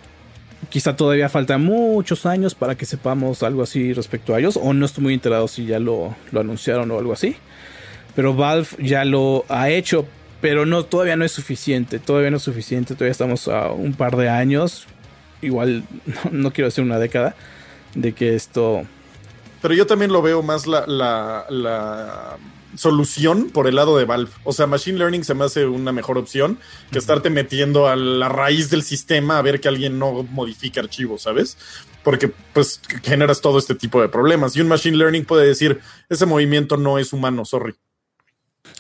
quizá 0.69 0.95
todavía 0.95 1.29
falta 1.29 1.57
muchos 1.57 2.25
años 2.25 2.55
para 2.55 2.75
que 2.75 2.85
sepamos 2.85 3.43
algo 3.43 3.63
así 3.63 3.93
respecto 3.93 4.35
a 4.35 4.39
ellos. 4.39 4.57
O 4.61 4.73
no 4.73 4.85
estoy 4.85 5.03
muy 5.03 5.13
enterado 5.13 5.47
si 5.47 5.65
ya 5.65 5.79
lo, 5.79 6.15
lo 6.31 6.39
anunciaron 6.39 6.91
o 6.91 6.99
algo 6.99 7.13
así. 7.13 7.35
Pero 8.15 8.33
Valve 8.33 8.67
ya 8.79 9.05
lo 9.05 9.45
ha 9.47 9.69
hecho 9.69 10.05
pero 10.41 10.65
no, 10.65 10.83
todavía 10.83 11.15
no 11.15 11.23
es 11.23 11.31
suficiente, 11.31 11.99
todavía 11.99 12.31
no 12.31 12.37
es 12.37 12.43
suficiente, 12.43 12.95
todavía 12.95 13.11
estamos 13.11 13.47
a 13.47 13.71
un 13.71 13.93
par 13.93 14.17
de 14.17 14.27
años, 14.27 14.87
igual 15.41 15.83
no, 16.31 16.51
quiero 16.51 16.67
decir 16.67 16.83
una 16.83 16.99
década, 16.99 17.35
de 17.93 18.13
que 18.13 18.35
esto... 18.35 18.83
Pero 19.61 19.75
yo 19.75 19.85
también 19.85 20.11
lo 20.11 20.23
veo 20.23 20.41
más 20.41 20.65
la, 20.65 20.87
la, 20.87 21.45
la 21.49 22.37
solución 22.75 23.49
por 23.49 23.67
el 23.67 23.75
lado 23.75 23.97
de 23.97 24.05
Valve. 24.05 24.31
O 24.43 24.53
sea, 24.53 24.67
Machine 24.67 24.97
Learning 24.97 25.23
se 25.23 25.33
me 25.33 25.45
hace 25.45 25.65
una 25.65 25.91
mejor 25.91 26.17
opción 26.17 26.57
que 26.91 26.99
estarte 26.99 27.29
metiendo 27.29 27.87
a 27.87 27.95
la 27.95 28.29
raíz 28.29 28.69
del 28.69 28.83
sistema 28.83 29.37
a 29.37 29.41
ver 29.41 29.59
que 29.59 29.67
alguien 29.67 29.99
no 29.99 30.23
modifique 30.23 30.79
archivos, 30.79 31.23
¿sabes? 31.23 31.57
Porque 32.03 32.31
pues 32.53 32.81
generas 33.03 33.41
todo 33.41 33.59
este 33.59 33.75
tipo 33.75 34.01
de 34.01 34.09
problemas. 34.09 34.55
Y 34.55 34.61
un 34.61 34.67
Machine 34.67 34.97
Learning 34.97 35.25
puede 35.25 35.45
decir, 35.45 35.79
ese 36.09 36.25
movimiento 36.25 36.77
no 36.77 36.97
es 36.97 37.13
humano, 37.13 37.45
sorry. 37.45 37.75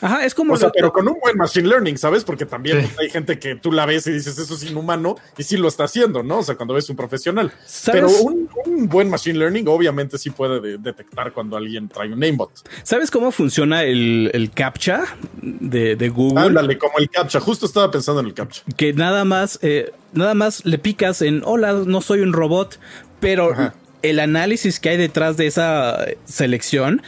Ajá, 0.01 0.25
es 0.25 0.33
como. 0.33 0.53
O 0.53 0.57
sea, 0.57 0.71
pero 0.71 0.91
con 0.93 1.07
un 1.07 1.17
buen 1.19 1.37
machine 1.37 1.67
learning, 1.67 1.97
¿sabes? 1.97 2.23
Porque 2.23 2.45
también 2.45 2.89
hay 2.99 3.09
gente 3.09 3.39
que 3.39 3.55
tú 3.55 3.71
la 3.71 3.85
ves 3.85 4.07
y 4.07 4.11
dices 4.11 4.37
eso 4.37 4.55
es 4.55 4.63
inhumano 4.63 5.15
y 5.37 5.43
sí 5.43 5.57
lo 5.57 5.67
está 5.67 5.85
haciendo, 5.85 6.23
¿no? 6.23 6.39
O 6.39 6.43
sea, 6.43 6.55
cuando 6.55 6.73
ves 6.73 6.89
un 6.89 6.95
profesional. 6.95 7.51
Pero 7.85 8.09
un, 8.09 8.49
buen 8.87 9.09
machine 9.09 9.37
learning, 9.37 9.67
obviamente, 9.67 10.17
sí 10.17 10.29
puede 10.29 10.77
detectar 10.77 11.33
cuando 11.33 11.57
alguien 11.57 11.87
trae 11.87 12.11
un 12.11 12.19
namebot. 12.19 12.51
¿Sabes 12.83 13.11
cómo 13.11 13.31
funciona 13.31 13.83
el, 13.83 14.51
CAPTCHA 14.53 15.03
de, 15.41 16.09
Google? 16.09 16.47
Ándale, 16.47 16.77
como 16.77 16.97
el 16.97 17.09
CAPTCHA. 17.09 17.39
Justo 17.39 17.65
estaba 17.65 17.91
pensando 17.91 18.21
en 18.21 18.27
el 18.27 18.33
CAPTCHA. 18.33 18.63
Que 18.77 18.93
nada 18.93 19.25
más, 19.25 19.59
eh, 19.61 19.91
nada 20.13 20.33
más 20.33 20.65
le 20.65 20.77
picas 20.77 21.21
en 21.21 21.41
hola, 21.45 21.73
no 21.73 22.01
soy 22.01 22.21
un 22.21 22.33
robot, 22.33 22.79
pero 23.19 23.53
el 24.01 24.19
análisis 24.19 24.79
que 24.79 24.89
hay 24.89 24.97
detrás 24.97 25.37
de 25.37 25.47
esa 25.47 26.05
selección 26.25 27.01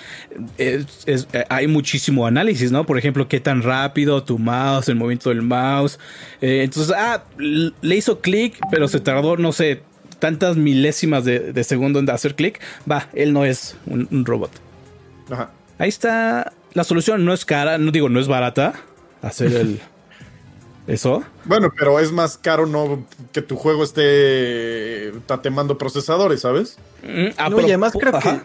es, 0.57 1.27
hay 1.49 1.67
muchísimo 1.67 2.25
análisis, 2.27 2.71
¿no? 2.71 2.85
Por 2.85 2.97
ejemplo, 2.97 3.27
qué 3.27 3.39
tan 3.39 3.61
rápido 3.61 4.23
tu 4.23 4.39
mouse, 4.39 4.89
el 4.89 4.95
movimiento 4.95 5.29
del 5.29 5.41
mouse. 5.41 5.99
Eh, 6.41 6.63
entonces, 6.63 6.93
ah, 6.97 7.23
le 7.37 7.95
hizo 7.95 8.19
clic, 8.21 8.57
pero 8.71 8.87
se 8.87 8.99
tardó, 8.99 9.37
no 9.37 9.51
sé, 9.51 9.81
tantas 10.19 10.55
milésimas 10.55 11.25
de, 11.25 11.63
segundo 11.63 11.99
en 11.99 12.09
hacer 12.09 12.35
clic. 12.35 12.61
Va, 12.89 13.09
él 13.13 13.33
no 13.33 13.45
es 13.45 13.75
un, 13.85 14.25
robot. 14.25 14.51
Ajá. 15.29 15.51
Ahí 15.77 15.89
está. 15.89 16.53
La 16.73 16.83
solución 16.83 17.25
no 17.25 17.33
es 17.33 17.45
cara, 17.45 17.77
no 17.77 17.91
digo, 17.91 18.09
no 18.09 18.19
es 18.19 18.27
barata 18.27 18.73
hacer 19.21 19.53
el. 19.53 19.81
¿Eso? 20.85 21.23
Bueno, 21.45 21.71
pero 21.77 21.99
es 21.99 22.11
más 22.11 22.37
caro 22.37 22.65
no 22.65 23.05
que 23.31 23.41
tu 23.41 23.55
juego 23.55 23.83
esté 23.83 25.13
tatemando 25.25 25.77
procesadores, 25.77 26.41
¿sabes? 26.41 26.77
Mm, 27.03 27.27
ah, 27.37 27.49
no, 27.49 27.61
y 27.61 27.65
además 27.65 27.93
creo 27.97 28.19
que 28.19 28.41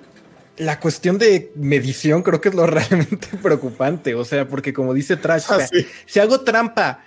la 0.59 0.81
cuestión 0.81 1.19
de 1.19 1.52
medición 1.56 2.23
creo 2.23 2.40
que 2.40 2.51
es 2.51 2.55
lo 2.55 2.66
realmente 2.66 3.28
preocupante. 3.43 4.15
O 4.15 4.24
sea, 4.24 4.47
porque 4.47 4.73
como 4.73 4.94
dice 4.94 5.16
Trash, 5.16 5.44
ah, 5.48 5.66
si 6.06 6.20
hago 6.20 6.40
trampa, 6.40 7.05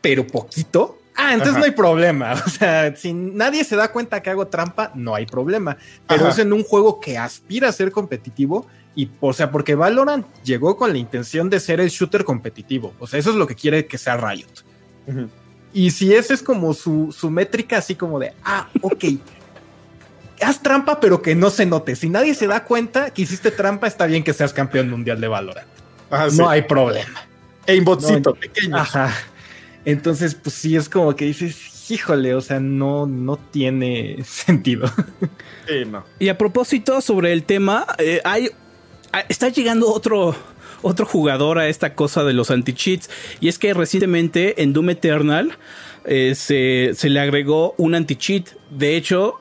pero 0.00 0.26
poquito, 0.26 0.98
ah, 1.16 1.34
entonces 1.34 1.58
no 1.58 1.64
hay 1.64 1.72
problema. 1.72 2.34
O 2.46 2.48
sea, 2.48 2.94
si 2.94 3.12
nadie 3.12 3.64
se 3.64 3.76
da 3.76 3.90
cuenta 3.90 4.22
que 4.22 4.30
hago 4.30 4.48
trampa, 4.48 4.92
no 4.94 5.14
hay 5.14 5.26
problema. 5.26 5.76
Pero 6.06 6.28
es 6.28 6.38
en 6.38 6.52
un 6.52 6.62
juego 6.62 7.00
que 7.00 7.18
aspira 7.18 7.68
a 7.68 7.72
ser 7.72 7.90
competitivo. 7.90 8.66
Y, 8.94 9.08
o 9.20 9.32
sea, 9.32 9.50
porque 9.50 9.74
Valorant 9.74 10.26
llegó 10.42 10.76
con 10.76 10.92
la 10.92 10.98
intención 10.98 11.48
de 11.48 11.60
ser 11.60 11.80
el 11.80 11.88
shooter 11.88 12.24
competitivo. 12.24 12.92
O 12.98 13.06
sea, 13.06 13.20
eso 13.20 13.30
es 13.30 13.36
lo 13.36 13.46
que 13.46 13.54
quiere 13.54 13.86
que 13.86 13.98
sea 13.98 14.16
Riot. 14.16 14.64
Y 15.72 15.90
si 15.90 16.14
esa 16.14 16.34
es 16.34 16.42
como 16.42 16.74
su, 16.74 17.14
su 17.16 17.30
métrica, 17.30 17.78
así 17.78 17.94
como 17.94 18.18
de, 18.18 18.32
ah, 18.44 18.68
ok, 18.80 19.04
haz 20.42 20.62
trampa, 20.62 21.00
pero 21.00 21.22
que 21.22 21.34
no 21.34 21.50
se 21.50 21.66
note. 21.66 21.96
Si 21.96 22.08
nadie 22.08 22.34
se 22.34 22.46
da 22.46 22.64
cuenta 22.64 23.10
que 23.10 23.22
hiciste 23.22 23.50
trampa, 23.50 23.86
está 23.86 24.06
bien 24.06 24.24
que 24.24 24.32
seas 24.32 24.52
campeón 24.52 24.90
mundial 24.90 25.20
de 25.20 25.28
Valorant. 25.28 25.68
no 26.32 26.48
hay 26.48 26.62
problema. 26.62 27.26
Aimbotcito 27.66 28.34
pequeño. 28.34 28.76
Ajá. 28.76 29.12
Entonces, 29.84 30.34
pues 30.34 30.54
sí, 30.54 30.76
es 30.76 30.88
como 30.88 31.14
que 31.16 31.24
dices, 31.26 31.90
híjole, 31.90 32.34
o 32.34 32.40
sea, 32.40 32.60
no, 32.60 33.06
no 33.06 33.36
tiene 33.36 34.22
sentido. 34.24 34.90
Sí, 35.66 35.84
no. 35.86 36.04
Y 36.18 36.28
a 36.28 36.38
propósito 36.38 37.00
sobre 37.00 37.32
el 37.32 37.44
tema, 37.44 37.86
eh, 37.98 38.20
hay, 38.24 38.50
está 39.28 39.48
llegando 39.48 39.92
otro, 39.92 40.34
otro 40.82 41.06
jugador 41.06 41.58
a 41.58 41.68
esta 41.68 41.94
cosa 41.94 42.24
de 42.24 42.32
los 42.32 42.50
anti-cheats. 42.50 43.10
Y 43.40 43.48
es 43.48 43.58
que 43.58 43.74
recientemente 43.74 44.62
en 44.62 44.72
Doom 44.72 44.90
Eternal 44.90 45.52
eh, 46.04 46.34
se, 46.34 46.92
se, 46.94 47.10
le 47.10 47.20
agregó 47.20 47.74
un 47.76 47.94
anti-cheat. 47.94 48.48
De 48.70 48.96
hecho, 48.96 49.40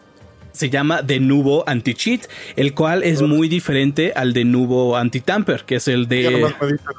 se 0.59 0.69
llama 0.69 1.01
Denuvo 1.01 1.63
Anti-Cheat, 1.67 2.27
el 2.57 2.73
cual 2.73 3.03
es 3.03 3.21
muy 3.21 3.47
diferente 3.47 4.11
al 4.13 4.33
Denuvo 4.33 4.97
Anti-Tamper, 4.97 5.63
que 5.63 5.75
es 5.75 5.87
el 5.87 6.09
de. 6.09 6.51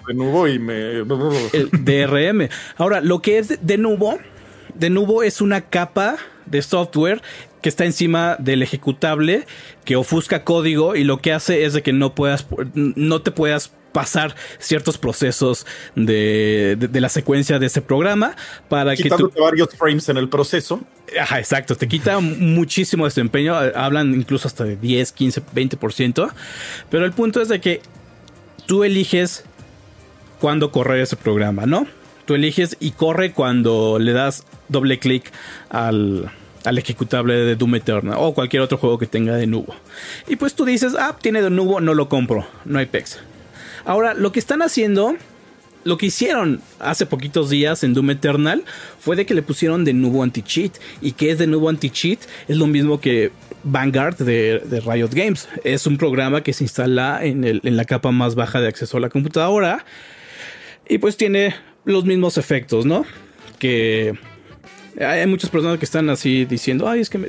Denuvo 0.07 0.49
y 0.49 0.59
me. 0.59 0.75
El 1.53 1.69
DRM. 1.73 2.49
Ahora, 2.77 3.03
lo 3.03 3.21
que 3.21 3.39
es 3.39 3.59
Denuvo, 3.61 4.19
Denuvo 4.75 5.23
es 5.23 5.43
una 5.43 5.61
capa 5.61 6.17
de 6.47 6.63
software 6.63 7.23
que 7.63 7.69
está 7.69 7.85
encima 7.85 8.37
del 8.39 8.63
ejecutable 8.63 9.47
que 9.85 9.97
ofusca 9.97 10.45
código 10.45 10.97
y 10.97 11.05
lo 11.05 11.19
que 11.19 11.33
hace 11.33 11.65
es 11.65 11.73
de 11.73 11.83
que 11.83 11.93
no 11.93 12.15
puedas 12.15 12.47
no 12.75 13.23
te 13.23 13.31
puedas 13.31 13.73
pasar 13.93 14.35
ciertos 14.59 14.99
procesos 14.99 15.67
de, 15.95 16.77
de, 16.79 17.01
la 17.01 17.09
secuencia 17.09 17.59
de 17.59 17.67
ese 17.67 17.83
programa 17.83 18.37
para 18.69 18.95
que 18.95 19.09
tú... 19.09 19.33
varios 19.39 19.71
frames 19.71 20.09
en 20.09 20.17
el 20.17 20.29
proceso. 20.29 20.81
Ajá, 21.21 21.41
exacto, 21.41 21.75
te 21.75 21.89
quita 21.89 22.21
muchísimo 22.21 23.05
desempeño, 23.05 23.55
hablan 23.57 24.15
incluso 24.15 24.47
hasta 24.47 24.65
de 24.65 24.77
10, 24.77 25.11
15, 25.11 25.43
20%, 25.43 26.31
pero 26.89 27.05
el 27.05 27.13
punto 27.13 27.41
es 27.43 27.49
de 27.49 27.61
que 27.61 27.83
tú 28.67 28.85
eliges 28.85 29.45
cuándo 30.39 30.71
correr 30.71 31.01
ese 31.01 31.17
programa, 31.17 31.67
¿no? 31.67 31.87
Tú 32.27 32.35
eliges 32.35 32.77
y 32.79 32.93
corre 32.93 33.33
cuando 33.33 33.99
le 33.99 34.13
das 34.13 34.45
doble 34.69 35.01
clic 35.01 35.33
al, 35.69 36.31
al 36.65 36.79
ejecutable 36.79 37.35
de 37.35 37.57
Doom 37.57 37.77
Eternal 37.77 38.17
o 38.19 38.35
cualquier 38.35 38.63
otro 38.63 38.79
juego 38.79 38.99
que 38.99 39.07
tenga 39.07 39.35
de 39.37 39.47
nubo. 39.47 39.75
Y 40.29 40.37
pues 40.37 40.55
tú 40.55 40.65
dices, 40.65 40.95
ah, 40.99 41.17
tiene 41.21 41.43
de 41.43 41.51
nubo, 41.51 41.81
no 41.81 41.95
lo 41.95 42.09
compro, 42.09 42.47
no 42.65 42.79
hay 42.79 42.87
pex. 42.87 43.19
Ahora, 43.85 44.15
lo 44.15 44.33
que 44.33 44.39
están 44.39 44.63
haciendo, 44.63 45.17
lo 45.85 45.97
que 45.97 46.07
hicieron 46.07 46.61
hace 46.79 47.07
poquitos 47.07 47.51
días 47.51 47.83
en 47.83 47.95
Doom 47.95 48.11
Eternal 48.11 48.65
fue 48.99 49.17
de 49.17 49.27
que 49.27 49.35
le 49.35 49.43
pusieron 49.43 49.85
de 49.85 49.95
nuevo 49.95 50.23
anti-cheat. 50.23 50.73
¿Y 51.01 51.13
qué 51.13 51.31
es 51.31 51.39
de 51.39 51.47
nuevo 51.47 51.69
anti-cheat? 51.69 52.21
Es 52.49 52.57
lo 52.57 52.67
mismo 52.67 53.01
que 53.01 53.33
Vanguard 53.65 54.17
de, 54.19 54.83
Riot 54.85 55.11
Games. 55.13 55.49
Es 55.65 55.87
un 55.87 55.97
programa 55.97 56.43
que 56.43 56.53
se 56.53 56.65
instala 56.65 57.25
en, 57.25 57.45
en 57.45 57.77
la 57.77 57.85
capa 57.85 58.11
más 58.11 58.35
baja 58.35 58.61
de 58.61 58.69
acceso 58.69 58.99
a 58.99 59.01
la 59.01 59.09
computadora. 59.09 59.85
Y 60.89 60.99
pues 60.99 61.17
tiene 61.17 61.55
los 61.85 62.05
mismos 62.05 62.37
efectos, 62.37 62.85
¿no? 62.85 63.07
Que 63.59 64.19
hay 65.05 65.27
muchas 65.27 65.51
personas 65.51 65.79
que 65.79 65.85
están 65.85 66.11
así 66.11 66.45
diciendo, 66.45 66.89
ay, 66.89 67.01
es 67.01 67.11
que 67.11 67.19
me, 67.19 67.29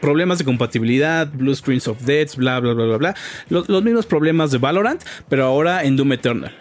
problemas 0.00 0.38
de 0.38 0.44
compatibilidad, 0.44 1.28
blue 1.32 1.54
screens 1.54 1.88
of 1.88 2.00
deaths, 2.02 2.36
bla, 2.36 2.60
bla, 2.60 2.74
bla, 2.74 2.84
bla, 2.84 2.96
bla. 2.96 3.14
Los, 3.48 3.68
mismos 3.82 4.06
problemas 4.06 4.50
de 4.50 4.58
Valorant, 4.58 5.02
pero 5.28 5.44
ahora 5.44 5.84
en 5.84 5.96
Doom 5.96 6.12
Eternal. 6.12 6.56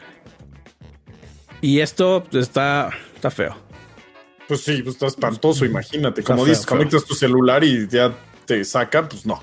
Y 1.61 1.79
esto 1.79 2.23
está, 2.33 2.91
está 3.15 3.31
feo. 3.31 3.57
Pues 4.47 4.61
sí, 4.61 4.81
pues 4.83 4.95
está 4.95 5.07
espantoso, 5.07 5.65
imagínate. 5.65 6.23
Como 6.23 6.45
dices, 6.45 6.65
conectas 6.65 7.05
tu 7.05 7.15
celular 7.15 7.63
y 7.63 7.87
ya 7.87 8.13
te 8.45 8.63
saca, 8.63 9.09
pues 9.09 9.25
no. 9.25 9.41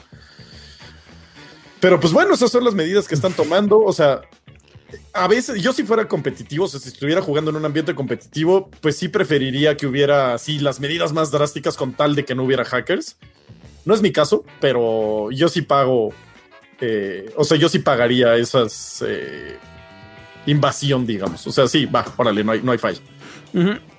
Pero 1.80 1.98
pues 1.98 2.12
bueno, 2.12 2.34
esas 2.34 2.52
son 2.52 2.64
las 2.64 2.74
medidas 2.74 3.08
que 3.08 3.16
están 3.16 3.32
tomando. 3.32 3.80
O 3.80 3.92
sea, 3.92 4.20
a 5.12 5.28
veces, 5.28 5.62
yo 5.62 5.72
si 5.72 5.84
fuera 5.84 6.08
competitivo, 6.08 6.64
o 6.64 6.68
sea, 6.68 6.80
si 6.80 6.88
estuviera 6.88 7.22
jugando 7.22 7.50
en 7.50 7.56
un 7.56 7.64
ambiente 7.64 7.94
competitivo, 7.94 8.70
pues 8.80 8.96
sí 8.96 9.08
preferiría 9.08 9.76
que 9.76 9.86
hubiera 9.86 10.34
así 10.34 10.58
las 10.58 10.80
medidas 10.80 11.12
más 11.12 11.30
drásticas 11.30 11.76
con 11.76 11.92
tal 11.92 12.14
de 12.14 12.24
que 12.24 12.34
no 12.34 12.44
hubiera 12.44 12.64
hackers. 12.64 13.16
No 13.84 13.94
es 13.94 14.02
mi 14.02 14.12
caso, 14.12 14.44
pero 14.60 15.30
yo 15.30 15.48
sí 15.48 15.62
pago, 15.62 16.10
eh, 16.80 17.32
o 17.36 17.44
sea, 17.44 17.56
yo 17.58 17.68
sí 17.68 17.80
pagaría 17.80 18.36
esas 18.36 19.04
eh, 19.06 19.58
invasión, 20.46 21.06
digamos. 21.06 21.46
O 21.46 21.52
sea, 21.52 21.66
sí, 21.66 21.86
va, 21.86 22.04
órale, 22.16 22.44
no 22.44 22.52
hay, 22.52 22.62
no 22.62 22.72
hay 22.72 22.78
fallo. 22.78 23.00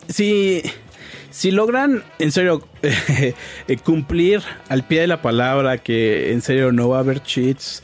Si, 0.08 1.52
logran, 1.52 2.04
en 2.20 2.32
serio, 2.32 2.68
cumplir 3.84 4.42
al 4.70 4.84
pie 4.84 5.02
de 5.02 5.08
la 5.08 5.22
palabra 5.22 5.80
que 5.80 6.32
en 6.32 6.42
serio 6.42 6.72
no 6.72 6.90
va 6.90 6.98
a 6.98 7.00
haber 7.02 7.24
cheats, 7.24 7.84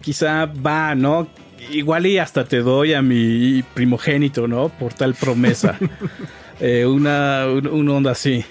quizá 0.00 0.46
va, 0.46 0.94
¿no? 0.94 1.28
Igual 1.70 2.06
y 2.06 2.18
hasta 2.18 2.44
te 2.44 2.60
doy 2.60 2.94
a 2.94 3.02
mi 3.02 3.62
primogénito, 3.74 4.46
¿no? 4.48 4.68
Por 4.68 4.94
tal 4.94 5.14
promesa. 5.14 5.78
una, 6.86 7.46
una 7.46 7.92
onda 7.92 8.12
así. 8.12 8.44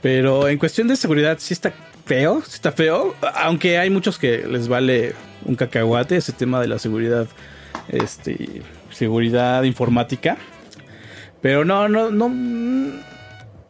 Pero 0.00 0.48
en 0.48 0.58
cuestión 0.58 0.88
de 0.88 0.96
seguridad 0.96 1.38
sí 1.40 1.54
está 1.54 1.72
feo, 2.04 2.40
está 2.40 2.72
feo, 2.72 3.14
aunque 3.36 3.78
hay 3.78 3.88
muchos 3.90 4.18
que 4.18 4.46
les 4.46 4.66
vale 4.68 5.14
un 5.44 5.54
cacahuate 5.54 6.16
ese 6.16 6.32
tema 6.32 6.60
de 6.60 6.66
la 6.66 6.78
seguridad, 6.78 7.28
este, 7.88 8.62
seguridad 8.90 9.62
informática. 9.62 10.36
Pero 11.40 11.64
no, 11.64 11.88
no, 11.88 12.10
no, 12.10 12.30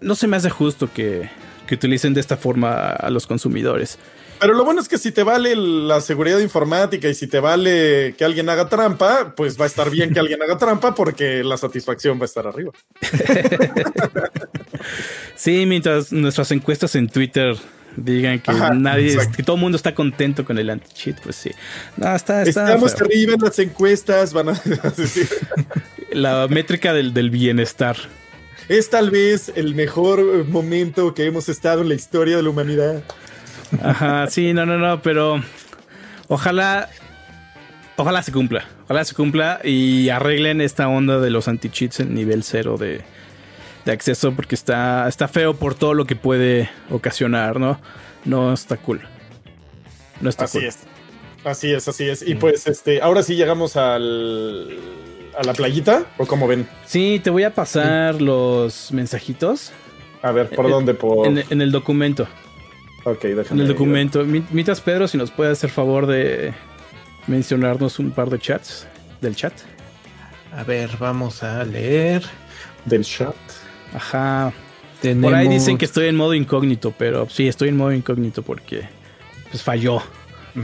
no 0.01 0.15
se 0.15 0.27
me 0.27 0.37
hace 0.37 0.51
justo 0.51 0.91
que, 0.93 1.29
que 1.67 1.75
utilicen 1.75 2.15
de 2.15 2.21
esta 2.21 2.37
forma 2.37 2.91
a 2.91 3.11
los 3.11 3.27
consumidores. 3.27 3.99
Pero 4.43 4.55
lo 4.55 4.65
bueno 4.65 4.81
es 4.81 4.89
que 4.89 4.99
si 4.99 5.13
te 5.13 5.23
vale 5.23 5.55
la 5.55 6.01
seguridad 6.01 6.41
informática 6.41 7.09
y 7.09 7.15
si 7.15 7.29
te 7.29 7.39
vale 7.39 8.15
que 8.19 8.25
alguien 8.25 8.49
haga 8.49 8.69
trampa, 8.69 9.35
pues 9.37 9.59
va 9.59 9.65
a 9.65 9.69
estar 9.69 9.89
bien 9.89 10.13
que 10.13 10.19
alguien 10.19 10.43
haga 10.43 10.59
trampa 10.59 10.97
porque 10.97 11.45
la 11.45 11.57
satisfacción 11.57 12.19
va 12.19 12.23
a 12.23 12.27
estar 12.27 12.49
arriba. 12.49 12.73
sí, 15.37 15.65
mientras 15.65 16.13
nuestras 16.13 16.51
encuestas 16.51 16.97
en 16.97 17.09
Twitter 17.09 17.57
digan 17.97 18.41
que 18.41 18.53
nadie, 18.53 19.17
que 19.37 19.45
todo 19.45 19.57
el 19.57 19.63
mundo 19.63 19.77
está 19.77 19.95
contento 19.95 20.45
con 20.45 20.59
el 20.59 20.71
anti-cheat, 20.71 21.21
pues 21.21 21.37
sí. 21.37 21.53
No, 21.97 22.13
está, 22.13 22.43
Estamos 22.43 23.01
arriba 23.01 23.35
en 23.35 23.41
las 23.41 23.59
encuestas, 23.61 24.33
van 24.33 24.49
a 24.49 24.53
decir. 24.97 25.29
La 26.11 26.49
métrica 26.49 26.93
del, 26.93 27.15
del 27.15 27.31
bienestar. 27.31 27.97
Es 28.69 28.91
tal 28.91 29.11
vez 29.11 29.53
el 29.55 29.77
mejor 29.77 30.49
momento 30.49 31.15
que 31.15 31.27
hemos 31.27 31.49
estado 31.49 31.83
en 31.83 31.89
la 31.89 31.95
historia 31.95 32.37
de 32.37 32.43
la 32.43 32.51
humanidad. 32.51 33.05
Ajá, 33.81 34.27
sí, 34.29 34.53
no, 34.53 34.67
no, 34.67 34.79
no, 34.79 35.01
pero 35.03 35.43
ojalá, 36.29 36.89
ojalá 37.97 38.23
se 38.23 38.33
cumpla, 38.33 38.65
ojalá 38.85 39.05
se 39.05 39.15
cumpla 39.15 39.61
y 39.65 40.09
arreglen 40.09 40.61
esta 40.61 40.89
onda 40.89 41.21
de 41.21 41.31
los 41.31 41.49
anti-cheats 41.49 42.01
en 42.01 42.15
nivel 42.15 42.43
cero 42.43 42.77
de, 42.77 43.03
acceso 43.91 44.33
porque 44.33 44.55
está, 44.55 45.09
está 45.09 45.29
feo 45.29 45.55
por 45.55 45.75
todo 45.75 45.95
lo 45.95 46.05
que 46.05 46.17
puede 46.17 46.71
ocasionar, 46.91 47.59
¿no? 47.59 47.81
No 48.25 48.53
está 48.53 48.77
cool. 48.77 49.01
No 50.21 50.29
está 50.29 50.45
así 50.45 50.59
es. 50.59 50.79
Así 51.45 51.73
es, 51.73 51.89
así 51.89 52.09
es. 52.09 52.23
Y 52.23 52.37
pues 52.37 52.69
este, 52.69 53.03
ahora 53.03 53.25
sí 53.25 53.35
llegamos 53.35 53.77
al 53.77 54.69
a 55.37 55.43
la 55.43 55.55
playita 55.55 56.07
o 56.19 56.27
como 56.27 56.47
ven. 56.47 56.69
Sí, 56.87 57.21
te 57.23 57.31
voy 57.31 57.45
a 57.45 57.55
pasar 57.55 58.21
los 58.21 58.93
mensajitos. 58.93 59.73
A 60.23 60.31
ver, 60.31 60.51
¿por 60.51 60.69
dónde? 60.69 60.95
Por... 60.95 61.27
en, 61.27 61.61
el 61.61 61.73
documento. 61.73 62.29
Ok, 63.05 63.25
En 63.25 63.61
el 63.61 63.69
documento. 63.69 64.25
Mitas 64.25 64.81
Pedro, 64.81 65.09
si 65.09 65.19
nos 65.19 65.31
puede 65.31 65.51
hacer 65.53 65.71
favor 65.71 66.07
de 66.07 66.55
mencionarnos 67.27 67.99
un 67.99 68.13
par 68.13 68.31
de 68.31 68.39
chats 68.39 68.87
del 69.21 69.35
chat. 69.35 69.53
A 70.57 70.65
ver, 70.65 70.91
vamos 70.99 71.43
a 71.43 71.65
leer. 71.65 72.23
Del 72.85 73.05
chat. 73.05 73.35
Ajá. 73.95 74.53
Por 75.21 75.35
ahí 75.35 75.49
dicen 75.49 75.79
que 75.79 75.85
estoy 75.85 76.07
en 76.07 76.17
modo 76.17 76.33
incógnito, 76.35 76.95
pero 76.97 77.29
sí, 77.29 77.49
estoy 77.49 77.71
en 77.71 77.77
modo 77.77 77.93
incógnito 77.93 78.43
porque 78.43 78.89
pues 79.51 79.63
falló. 79.63 80.01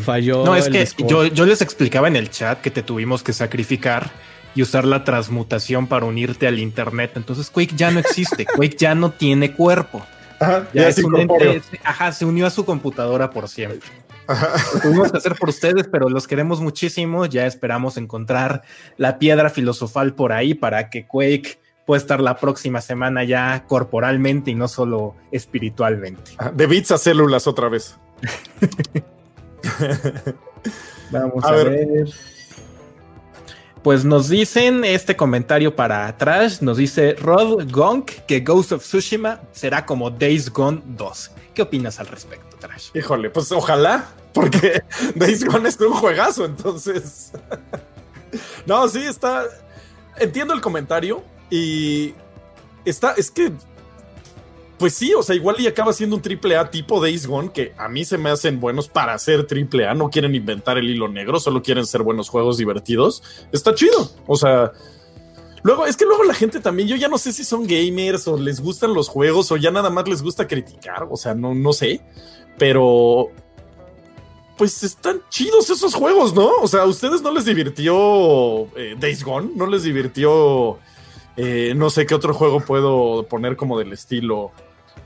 Falló. 0.02 0.44
No, 0.44 0.54
es 0.54 0.68
que 0.68 0.86
yo, 1.06 1.26
yo 1.26 1.44
les 1.44 1.60
explicaba 1.60 2.06
en 2.08 2.16
el 2.16 2.30
chat 2.30 2.60
que 2.60 2.70
te 2.70 2.82
tuvimos 2.82 3.22
que 3.22 3.32
sacrificar 3.32 4.10
y 4.54 4.62
usar 4.62 4.84
la 4.84 5.02
transmutación 5.02 5.86
para 5.86 6.06
unirte 6.06 6.46
al 6.46 6.58
internet. 6.58 7.12
Entonces 7.16 7.50
Quake 7.50 7.74
ya 7.74 7.90
no 7.90 7.98
existe. 7.98 8.44
Quake 8.56 8.76
ya 8.76 8.94
no 8.94 9.10
tiene 9.10 9.52
cuerpo. 9.52 10.06
Ajá, 10.40 10.68
ya, 10.72 10.88
es 10.88 10.98
un 10.98 11.60
ajá, 11.82 12.12
se 12.12 12.24
unió 12.24 12.46
a 12.46 12.50
su 12.50 12.64
computadora 12.64 13.30
por 13.30 13.48
siempre. 13.48 13.88
Lo 14.74 14.80
tuvimos 14.80 15.10
que 15.10 15.18
hacer 15.18 15.34
por 15.34 15.48
ustedes, 15.48 15.88
pero 15.90 16.08
los 16.08 16.26
queremos 16.26 16.60
muchísimo. 16.60 17.26
Ya 17.26 17.46
esperamos 17.46 17.96
encontrar 17.96 18.62
la 18.96 19.18
piedra 19.18 19.50
filosofal 19.50 20.14
por 20.14 20.32
ahí 20.32 20.54
para 20.54 20.90
que 20.90 21.06
Quake 21.06 21.58
pueda 21.86 21.98
estar 21.98 22.20
la 22.20 22.36
próxima 22.36 22.82
semana 22.82 23.24
ya 23.24 23.64
corporalmente 23.66 24.50
y 24.50 24.54
no 24.54 24.68
solo 24.68 25.14
espiritualmente. 25.32 26.32
De 26.54 26.66
bits 26.66 26.90
a 26.90 26.98
células 26.98 27.46
otra 27.46 27.70
vez. 27.70 27.96
Vamos 31.10 31.42
a, 31.42 31.52
ver 31.52 32.06
pues 33.82 34.04
nos 34.04 34.28
dicen 34.28 34.84
este 34.84 35.16
comentario 35.16 35.74
para 35.74 36.06
atrás, 36.06 36.62
nos 36.62 36.76
dice 36.76 37.14
Rod 37.14 37.70
Gonk 37.70 38.10
que 38.26 38.40
Ghost 38.40 38.72
of 38.72 38.82
Tsushima 38.82 39.40
será 39.52 39.86
como 39.86 40.10
Days 40.10 40.50
Gone 40.50 40.82
2. 40.84 41.30
¿Qué 41.54 41.62
opinas 41.62 42.00
al 42.00 42.06
respecto, 42.06 42.56
Trash? 42.58 42.90
Híjole, 42.94 43.30
pues 43.30 43.50
ojalá, 43.52 44.08
porque 44.32 44.82
Days 45.14 45.44
Gone 45.44 45.68
es 45.68 45.80
un 45.80 45.92
juegazo, 45.92 46.44
entonces... 46.44 47.32
no, 48.66 48.88
sí, 48.88 49.00
está... 49.00 49.44
Entiendo 50.16 50.52
el 50.54 50.60
comentario 50.60 51.22
y 51.50 52.14
está, 52.84 53.12
es 53.12 53.30
que 53.30 53.52
pues 54.78 54.94
sí, 54.94 55.12
o 55.14 55.22
sea, 55.22 55.34
igual 55.34 55.56
y 55.58 55.66
acaba 55.66 55.92
siendo 55.92 56.16
un 56.16 56.22
triple 56.22 56.56
A 56.56 56.70
tipo 56.70 57.00
Days 57.00 57.26
Gone, 57.26 57.50
que 57.50 57.74
a 57.76 57.88
mí 57.88 58.04
se 58.04 58.16
me 58.16 58.30
hacen 58.30 58.60
buenos 58.60 58.88
para 58.88 59.18
ser 59.18 59.46
triple 59.46 59.86
A, 59.86 59.94
no 59.94 60.10
quieren 60.10 60.34
inventar 60.34 60.78
el 60.78 60.88
hilo 60.88 61.08
negro, 61.08 61.40
solo 61.40 61.62
quieren 61.62 61.84
ser 61.86 62.02
buenos 62.02 62.28
juegos 62.28 62.56
divertidos. 62.56 63.22
Está 63.52 63.74
chido, 63.74 64.10
o 64.26 64.36
sea... 64.36 64.72
Luego, 65.64 65.86
es 65.86 65.96
que 65.96 66.04
luego 66.04 66.22
la 66.22 66.34
gente 66.34 66.60
también, 66.60 66.88
yo 66.88 66.94
ya 66.94 67.08
no 67.08 67.18
sé 67.18 67.32
si 67.32 67.42
son 67.42 67.66
gamers 67.66 68.28
o 68.28 68.38
les 68.38 68.60
gustan 68.60 68.94
los 68.94 69.08
juegos 69.08 69.50
o 69.50 69.56
ya 69.56 69.72
nada 69.72 69.90
más 69.90 70.06
les 70.08 70.22
gusta 70.22 70.46
criticar, 70.46 71.08
o 71.10 71.16
sea, 71.16 71.34
no, 71.34 71.52
no 71.52 71.72
sé, 71.72 72.00
pero 72.56 73.32
pues 74.56 74.82
están 74.82 75.20
chidos 75.30 75.68
esos 75.70 75.94
juegos, 75.94 76.34
¿no? 76.34 76.48
O 76.62 76.68
sea, 76.68 76.82
¿a 76.82 76.86
ustedes 76.86 77.22
no 77.22 77.32
les 77.32 77.44
divirtió 77.44 78.66
eh, 78.76 78.96
Days 78.98 79.24
Gone? 79.24 79.50
¿No 79.54 79.66
les 79.66 79.82
divirtió, 79.82 80.78
eh, 81.36 81.72
no 81.76 81.90
sé 81.90 82.06
qué 82.06 82.14
otro 82.14 82.34
juego 82.34 82.60
puedo 82.60 83.26
poner 83.28 83.56
como 83.56 83.78
del 83.78 83.92
estilo? 83.92 84.52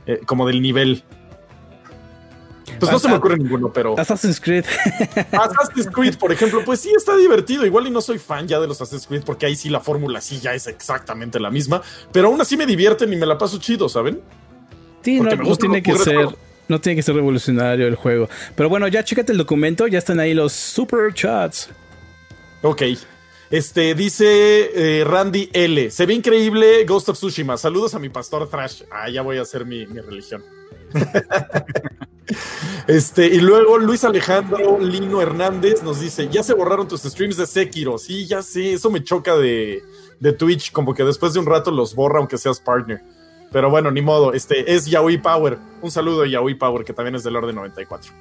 Eh, 0.06 0.20
como 0.26 0.46
del 0.46 0.60
nivel. 0.60 1.04
Pues 2.78 2.90
no 2.90 2.98
se 2.98 3.08
me 3.08 3.14
ocurre 3.14 3.36
ninguno, 3.36 3.72
pero. 3.72 3.98
Assassin's 3.98 4.40
Creed. 4.40 4.64
Assassin's 5.32 5.88
Creed, 5.92 6.16
por 6.16 6.32
ejemplo, 6.32 6.62
pues 6.64 6.80
sí 6.80 6.92
está 6.96 7.16
divertido. 7.16 7.64
Igual 7.64 7.86
y 7.86 7.90
no 7.90 8.00
soy 8.00 8.18
fan 8.18 8.48
ya 8.48 8.60
de 8.60 8.66
los 8.66 8.80
Assassin's 8.80 9.06
Creed 9.06 9.22
porque 9.24 9.46
ahí 9.46 9.54
sí 9.54 9.68
la 9.68 9.80
fórmula 9.80 10.20
sí 10.20 10.40
ya 10.40 10.54
es 10.54 10.66
exactamente 10.66 11.38
la 11.38 11.50
misma. 11.50 11.82
Pero 12.12 12.28
aún 12.28 12.40
así 12.40 12.56
me 12.56 12.66
divierten 12.66 13.12
y 13.12 13.16
me 13.16 13.26
la 13.26 13.38
paso 13.38 13.58
chido, 13.58 13.88
¿saben? 13.88 14.20
Sí, 15.02 15.20
no, 15.20 15.56
tiene 15.56 15.82
que 15.82 15.96
ser. 15.96 16.28
No 16.68 16.80
tiene 16.80 16.96
que 16.96 17.02
ser 17.02 17.14
revolucionario 17.14 17.86
el 17.86 17.96
juego. 17.96 18.28
Pero 18.56 18.68
bueno, 18.68 18.88
ya 18.88 19.04
chécate 19.04 19.32
el 19.32 19.38
documento, 19.38 19.86
ya 19.86 19.98
están 19.98 20.20
ahí 20.20 20.32
los 20.32 20.52
super 20.52 21.12
chats. 21.12 21.68
Ok. 22.62 22.82
Este, 23.52 23.94
dice 23.94 25.00
eh, 25.00 25.04
Randy 25.04 25.50
L. 25.52 25.90
Se 25.90 26.06
ve 26.06 26.14
increíble 26.14 26.86
Ghost 26.86 27.10
of 27.10 27.18
Tsushima. 27.18 27.58
Saludos 27.58 27.94
a 27.94 27.98
mi 27.98 28.08
pastor 28.08 28.48
Thrash. 28.48 28.84
Ah, 28.90 29.10
ya 29.10 29.20
voy 29.20 29.36
a 29.36 29.42
hacer 29.42 29.66
mi, 29.66 29.84
religión. 29.84 30.42
este, 32.86 33.26
y 33.26 33.40
luego 33.40 33.76
Luis 33.76 34.04
Alejandro 34.04 34.78
Lino 34.80 35.20
Hernández 35.20 35.82
nos 35.82 36.00
dice: 36.00 36.30
Ya 36.30 36.42
se 36.42 36.54
borraron 36.54 36.88
tus 36.88 37.02
streams 37.02 37.36
de 37.36 37.46
Sekiro. 37.46 37.98
Sí, 37.98 38.26
ya 38.26 38.42
sé. 38.42 38.72
Eso 38.72 38.90
me 38.90 39.04
choca 39.04 39.36
de, 39.36 39.82
de 40.18 40.32
Twitch. 40.32 40.72
Como 40.72 40.94
que 40.94 41.04
después 41.04 41.34
de 41.34 41.40
un 41.40 41.46
rato 41.46 41.70
los 41.70 41.94
borra, 41.94 42.20
aunque 42.20 42.38
seas 42.38 42.58
partner. 42.58 43.02
Pero 43.52 43.68
bueno, 43.68 43.90
ni 43.90 44.00
modo. 44.00 44.32
Este 44.32 44.74
es 44.74 44.86
Yaoi 44.86 45.18
Power. 45.18 45.58
Un 45.82 45.90
saludo 45.90 46.22
a 46.22 46.26
Yaoi 46.26 46.54
Power, 46.54 46.86
que 46.86 46.94
también 46.94 47.16
es 47.16 47.22
del 47.22 47.36
orden 47.36 47.56
94. 47.56 48.12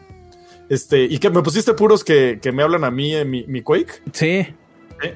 Este, 0.67 1.05
¿y 1.05 1.19
que 1.19 1.29
me 1.29 1.41
pusiste 1.41 1.73
puros 1.73 2.03
que, 2.03 2.37
me 2.53 2.63
hablan 2.63 2.83
a 2.83 2.91
mí 2.91 3.15
en 3.15 3.29
mi, 3.29 3.45
mi 3.45 3.61
Quake? 3.61 4.01
Sí. 4.11 4.45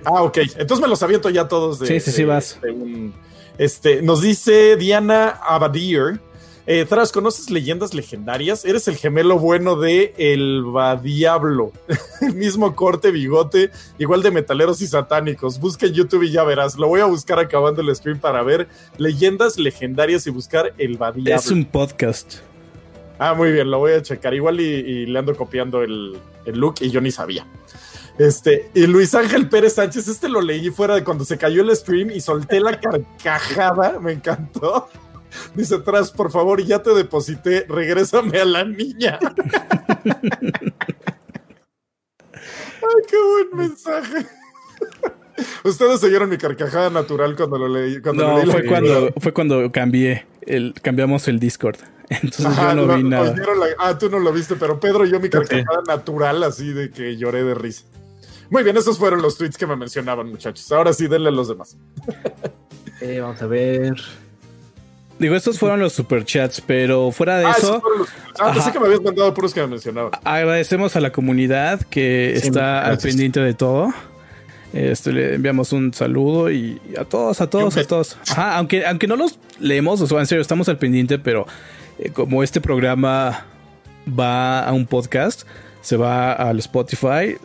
Ah, 0.05 0.23
ok. 0.23 0.37
Entonces 0.57 0.81
me 0.81 0.87
los 0.87 1.01
aviento 1.03 1.29
ya 1.29 1.47
todos 1.47 1.79
de. 1.79 1.87
Sí, 1.87 1.99
sí, 1.99 2.11
sí, 2.11 2.23
vas. 2.23 2.59
este, 3.57 4.01
nos 4.01 4.21
dice 4.21 4.75
Diana 4.77 5.29
Abadir. 5.29 6.19
Eh, 6.67 6.83
Tras, 6.89 7.11
¿conoces 7.11 7.51
leyendas 7.51 7.93
legendarias? 7.93 8.65
Eres 8.65 8.87
el 8.87 8.95
gemelo 8.95 9.37
bueno 9.37 9.75
de 9.75 10.15
El 10.17 10.63
Badiablo. 10.63 11.71
el 12.21 12.33
mismo 12.33 12.75
corte, 12.75 13.11
bigote, 13.11 13.69
igual 13.99 14.23
de 14.23 14.31
metaleros 14.31 14.81
y 14.81 14.87
satánicos. 14.87 15.59
Busca 15.59 15.85
en 15.85 15.93
YouTube 15.93 16.23
y 16.23 16.31
ya 16.31 16.43
verás. 16.43 16.75
Lo 16.79 16.87
voy 16.87 17.01
a 17.01 17.05
buscar 17.05 17.37
acabando 17.37 17.81
el 17.81 17.95
stream 17.95 18.19
para 18.19 18.41
ver 18.41 18.67
leyendas 18.97 19.59
legendarias 19.59 20.25
y 20.25 20.31
buscar 20.31 20.73
El 20.79 20.97
Badiablo. 20.97 21.35
Es 21.35 21.51
un 21.51 21.65
podcast. 21.65 22.37
Ah, 23.19 23.35
muy 23.35 23.51
bien, 23.51 23.69
lo 23.69 23.77
voy 23.77 23.93
a 23.93 24.01
checar. 24.01 24.33
Igual 24.33 24.59
y, 24.59 25.05
le 25.05 25.19
ando 25.19 25.35
copiando 25.35 25.83
el, 25.83 26.17
el 26.45 26.57
look 26.57 26.75
y 26.81 26.89
yo 26.89 26.99
ni 26.99 27.11
sabía. 27.11 27.45
Este, 28.17 28.69
y 28.73 28.87
Luis 28.87 29.13
Ángel 29.13 29.49
Pérez 29.49 29.73
Sánchez, 29.73 30.07
este 30.07 30.29
lo 30.29 30.41
leí 30.41 30.69
fuera 30.69 30.95
de 30.95 31.03
cuando 31.03 31.25
se 31.25 31.37
cayó 31.37 31.61
el 31.61 31.75
stream 31.75 32.11
y 32.11 32.21
solté 32.21 32.61
la 32.61 32.79
carcajada, 32.79 33.99
me 33.99 34.13
encantó. 34.13 34.87
Dice 35.53 35.75
atrás, 35.75 36.11
por 36.11 36.31
favor, 36.31 36.63
ya 36.63 36.81
te 36.81 36.93
deposité, 36.93 37.65
regrésame 37.67 38.39
a 38.39 38.45
la 38.45 38.63
niña. 38.63 39.19
Ay, 42.33 43.03
qué 43.09 43.17
buen 43.17 43.69
mensaje. 43.69 44.25
Ustedes 45.65 46.01
oyeron 46.03 46.29
mi 46.29 46.37
carcajada 46.37 46.89
natural 46.89 47.35
cuando 47.35 47.57
lo 47.57 47.67
leí. 47.67 48.01
Cuando 48.01 48.45
no, 48.45 48.51
fue, 48.51 48.65
cuando, 48.65 49.13
fue 49.19 49.33
cuando 49.33 49.71
cambié, 49.71 50.25
el, 50.41 50.73
cambiamos 50.81 51.27
el 51.27 51.39
Discord. 51.39 51.77
Entonces 52.09 52.55
yo 52.55 52.73
no, 52.75 52.95
vi 52.95 53.03
nada. 53.03 53.35
ah, 53.79 53.97
tú 53.97 54.09
no 54.09 54.19
lo 54.19 54.31
viste, 54.31 54.55
pero 54.55 54.79
Pedro 54.79 55.05
y 55.05 55.11
yo 55.11 55.19
mi 55.19 55.29
carcajada 55.29 55.81
natural, 55.87 56.43
así 56.43 56.71
de 56.71 56.91
que 56.91 57.17
lloré 57.17 57.43
de 57.43 57.55
risa. 57.55 57.83
Muy 58.49 58.63
bien, 58.63 58.77
esos 58.77 58.97
fueron 58.97 59.21
los 59.21 59.37
tweets 59.37 59.57
que 59.57 59.67
me 59.67 59.75
mencionaban, 59.75 60.29
muchachos. 60.29 60.71
Ahora 60.71 60.93
sí, 60.93 61.07
denle 61.07 61.29
a 61.29 61.31
los 61.31 61.47
demás. 61.47 61.77
Eh, 63.01 63.19
vamos 63.19 63.41
a 63.41 63.45
ver. 63.45 63.93
Digo, 65.19 65.35
estos 65.35 65.59
fueron 65.59 65.81
los 65.81 65.91
superchats, 65.91 66.61
pero 66.61 67.11
fuera 67.11 67.37
de 67.39 67.45
ah, 67.45 67.55
eso. 67.57 67.83
Ah, 68.39 68.53
pensé 68.53 68.71
que 68.71 68.79
me 68.79 68.85
habías 68.85 69.01
mandado 69.01 69.33
puros 69.33 69.53
que 69.53 69.59
me 69.61 69.67
mencionaban. 69.67 70.11
Agradecemos 70.23 70.95
a 70.95 71.01
la 71.01 71.11
comunidad 71.11 71.81
que 71.81 72.35
está 72.35 72.85
al 72.85 72.97
pendiente 72.97 73.41
de 73.41 73.53
todo. 73.53 73.93
Este, 74.73 75.13
le 75.13 75.35
enviamos 75.35 75.71
un 75.71 75.93
saludo 75.93 76.51
y 76.51 76.81
a 76.97 77.05
todos, 77.05 77.39
a 77.39 77.49
todos, 77.49 77.77
a 77.77 77.85
todos. 77.85 78.17
Ajá, 78.29 78.57
aunque, 78.57 78.85
aunque 78.85 79.07
no 79.07 79.15
los 79.15 79.39
leemos, 79.59 80.01
o 80.01 80.07
sea, 80.07 80.19
en 80.19 80.27
serio, 80.27 80.41
estamos 80.41 80.67
al 80.67 80.77
pendiente, 80.77 81.17
pero 81.17 81.45
eh, 81.97 82.09
como 82.11 82.43
este 82.43 82.59
programa 82.59 83.45
va 84.07 84.65
a 84.65 84.73
un 84.73 84.85
podcast, 84.85 85.43
se 85.85 85.97
va 85.97 86.33
al 86.33 86.57
Spotify, 86.57 87.37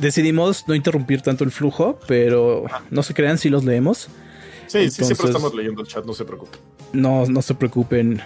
decidimos 0.00 0.66
no 0.66 0.74
interrumpir 0.74 1.20
tanto 1.20 1.44
el 1.44 1.50
flujo, 1.50 2.00
pero 2.06 2.64
no 2.90 3.02
se 3.02 3.12
crean 3.12 3.36
si 3.36 3.50
los 3.50 3.62
leemos. 3.62 4.08
Sí, 4.66 4.90
sí, 4.90 5.04
siempre 5.04 5.26
estamos 5.26 5.54
leyendo 5.54 5.82
el 5.82 5.86
chat, 5.86 6.02
no 6.06 6.14
se 6.14 6.24
preocupen. 6.24 6.58
No, 6.94 7.26
no 7.26 7.42
se 7.42 7.54
preocupen. 7.54 8.22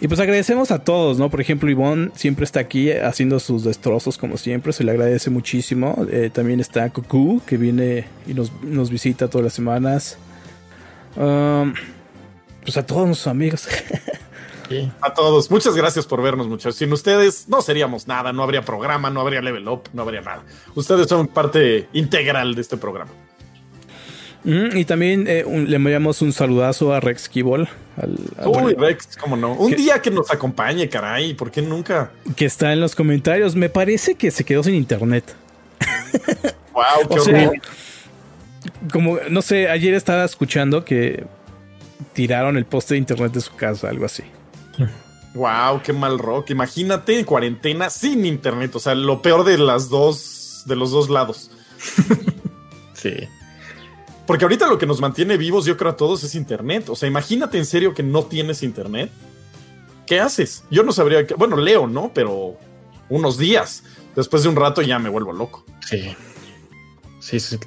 Y 0.00 0.08
pues 0.08 0.18
agradecemos 0.18 0.72
a 0.72 0.80
todos, 0.80 1.16
¿no? 1.16 1.30
Por 1.30 1.40
ejemplo, 1.40 1.70
Ivonne 1.70 2.10
siempre 2.16 2.44
está 2.44 2.58
aquí 2.58 2.90
haciendo 2.90 3.38
sus 3.38 3.62
destrozos 3.62 4.18
como 4.18 4.36
siempre, 4.36 4.72
se 4.72 4.82
le 4.82 4.90
agradece 4.90 5.30
muchísimo. 5.30 6.04
Eh, 6.10 6.28
también 6.32 6.58
está 6.58 6.90
Cuckoo, 6.90 7.40
que 7.46 7.56
viene 7.56 8.06
y 8.26 8.34
nos, 8.34 8.50
nos 8.64 8.90
visita 8.90 9.28
todas 9.28 9.44
las 9.44 9.52
semanas. 9.52 10.18
Um, 11.14 11.72
pues 12.64 12.76
a 12.76 12.84
todos 12.84 13.06
nuestros 13.06 13.28
amigos. 13.28 13.68
A 15.00 15.14
todos, 15.14 15.50
muchas 15.50 15.74
gracias 15.74 16.06
por 16.06 16.22
vernos, 16.22 16.48
muchachos. 16.48 16.76
Sin 16.76 16.92
ustedes 16.92 17.48
no 17.48 17.62
seríamos 17.62 18.06
nada, 18.06 18.32
no 18.32 18.42
habría 18.42 18.62
programa, 18.62 19.10
no 19.10 19.20
habría 19.20 19.42
level 19.42 19.68
up, 19.68 19.82
no 19.92 20.02
habría 20.02 20.20
nada. 20.20 20.42
Ustedes 20.74 21.08
son 21.08 21.28
parte 21.28 21.88
integral 21.92 22.54
de 22.54 22.60
este 22.60 22.76
programa. 22.76 23.10
Mm, 24.44 24.76
y 24.76 24.84
también 24.84 25.26
eh, 25.28 25.44
le 25.46 25.76
enviamos 25.76 26.20
un 26.20 26.32
saludazo 26.32 26.92
a 26.92 27.00
Rex 27.00 27.28
Kibol. 27.28 27.68
Uy, 28.44 28.74
Rex, 28.74 29.16
cómo 29.16 29.36
no. 29.36 29.52
Un 29.52 29.72
día 29.76 30.00
que 30.02 30.10
nos 30.10 30.30
acompañe, 30.32 30.88
caray, 30.88 31.34
¿por 31.34 31.50
qué 31.50 31.62
nunca? 31.62 32.10
Que 32.34 32.46
está 32.46 32.72
en 32.72 32.80
los 32.80 32.94
comentarios. 32.94 33.54
Me 33.54 33.68
parece 33.68 34.16
que 34.16 34.30
se 34.30 34.44
quedó 34.44 34.64
sin 34.64 34.74
internet. 34.74 35.24
wow, 36.72 37.08
qué 37.08 37.60
Como, 38.90 39.18
no 39.30 39.42
sé, 39.42 39.68
ayer 39.68 39.94
estaba 39.94 40.24
escuchando 40.24 40.84
que 40.84 41.24
tiraron 42.12 42.56
el 42.56 42.64
poste 42.64 42.94
de 42.94 42.98
internet 42.98 43.32
de 43.32 43.40
su 43.40 43.54
casa, 43.54 43.88
algo 43.88 44.06
así. 44.06 44.24
Wow, 45.34 45.82
qué 45.82 45.92
mal 45.92 46.18
rock. 46.18 46.50
Imagínate 46.50 47.18
en 47.18 47.24
cuarentena 47.24 47.90
sin 47.90 48.26
internet. 48.26 48.74
O 48.76 48.78
sea, 48.78 48.94
lo 48.94 49.22
peor 49.22 49.44
de 49.44 49.58
las 49.58 49.88
dos, 49.88 50.62
de 50.66 50.76
los 50.76 50.90
dos 50.90 51.08
lados. 51.08 51.50
sí. 52.94 53.14
Porque 54.26 54.44
ahorita 54.44 54.66
lo 54.66 54.78
que 54.78 54.86
nos 54.86 55.00
mantiene 55.00 55.36
vivos, 55.36 55.64
yo 55.64 55.76
creo 55.76 55.92
a 55.92 55.96
todos, 55.96 56.22
es 56.24 56.34
internet. 56.34 56.88
O 56.88 56.96
sea, 56.96 57.08
imagínate 57.08 57.58
en 57.58 57.66
serio 57.66 57.94
que 57.94 58.02
no 58.02 58.24
tienes 58.24 58.62
internet. 58.62 59.10
¿Qué 60.06 60.20
haces? 60.20 60.64
Yo 60.70 60.82
no 60.82 60.92
sabría 60.92 61.26
que. 61.26 61.34
Bueno, 61.34 61.56
leo, 61.56 61.86
¿no? 61.86 62.12
Pero 62.14 62.56
unos 63.08 63.38
días. 63.38 63.84
Después 64.14 64.42
de 64.42 64.50
un 64.50 64.56
rato 64.56 64.82
ya 64.82 64.98
me 64.98 65.08
vuelvo 65.08 65.32
loco. 65.32 65.64
Sí. 65.86 66.14
Sí, 67.20 67.40
sí. 67.40 67.58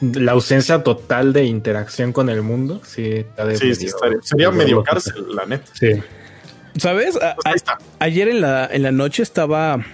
La 0.00 0.32
ausencia 0.32 0.82
total 0.82 1.32
de 1.32 1.44
interacción 1.44 2.12
con 2.12 2.28
el 2.28 2.42
mundo. 2.42 2.80
Sí, 2.84 3.24
sí, 3.56 3.74
sí 3.76 3.88
sería 4.22 4.50
medio 4.50 4.82
cárcel, 4.82 5.26
la 5.32 5.46
neta. 5.46 5.70
Sí. 5.74 6.02
¿Sabes? 6.76 7.18
Pues 7.44 7.64
ayer 7.98 8.28
en 8.28 8.40
la, 8.40 8.68
en 8.70 8.82
la 8.82 8.92
noche 8.92 9.22
estaba 9.22 9.84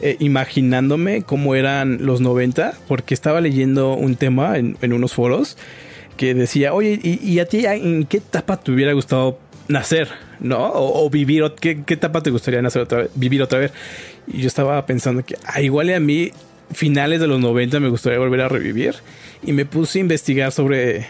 eh, 0.00 0.16
imaginándome 0.20 1.22
cómo 1.22 1.56
eran 1.56 2.06
los 2.06 2.20
90, 2.20 2.74
porque 2.86 3.14
estaba 3.14 3.40
leyendo 3.40 3.94
un 3.94 4.14
tema 4.14 4.56
en, 4.56 4.76
unos 4.92 5.12
foros 5.12 5.56
que 6.16 6.34
decía, 6.34 6.72
oye, 6.72 7.00
¿y, 7.02 7.38
a 7.40 7.46
ti 7.46 7.64
en 7.66 8.04
qué 8.04 8.18
etapa 8.18 8.58
te 8.58 8.70
hubiera 8.70 8.92
gustado 8.92 9.38
nacer? 9.66 10.08
¿No? 10.40 10.70
O, 10.72 11.10
vivir, 11.10 11.44
¿qué, 11.60 11.82
¿qué, 11.84 11.94
etapa 11.94 12.22
te 12.22 12.30
gustaría 12.30 12.62
nacer 12.62 12.82
otra 12.82 12.98
vez, 12.98 13.10
vivir 13.14 13.42
otra 13.42 13.58
vez? 13.58 13.72
Y 14.28 14.42
yo 14.42 14.46
estaba 14.46 14.84
pensando 14.86 15.24
que, 15.24 15.36
ah, 15.44 15.60
igual 15.60 15.92
a 15.92 16.00
mí, 16.00 16.30
finales 16.72 17.20
de 17.20 17.26
los 17.26 17.40
90 17.40 17.80
me 17.80 17.88
gustaría 17.88 18.18
volver 18.18 18.42
a 18.42 18.48
revivir. 18.48 18.94
Y 19.42 19.52
me 19.52 19.64
puse 19.64 19.98
a 19.98 20.02
investigar 20.02 20.52
sobre, 20.52 21.06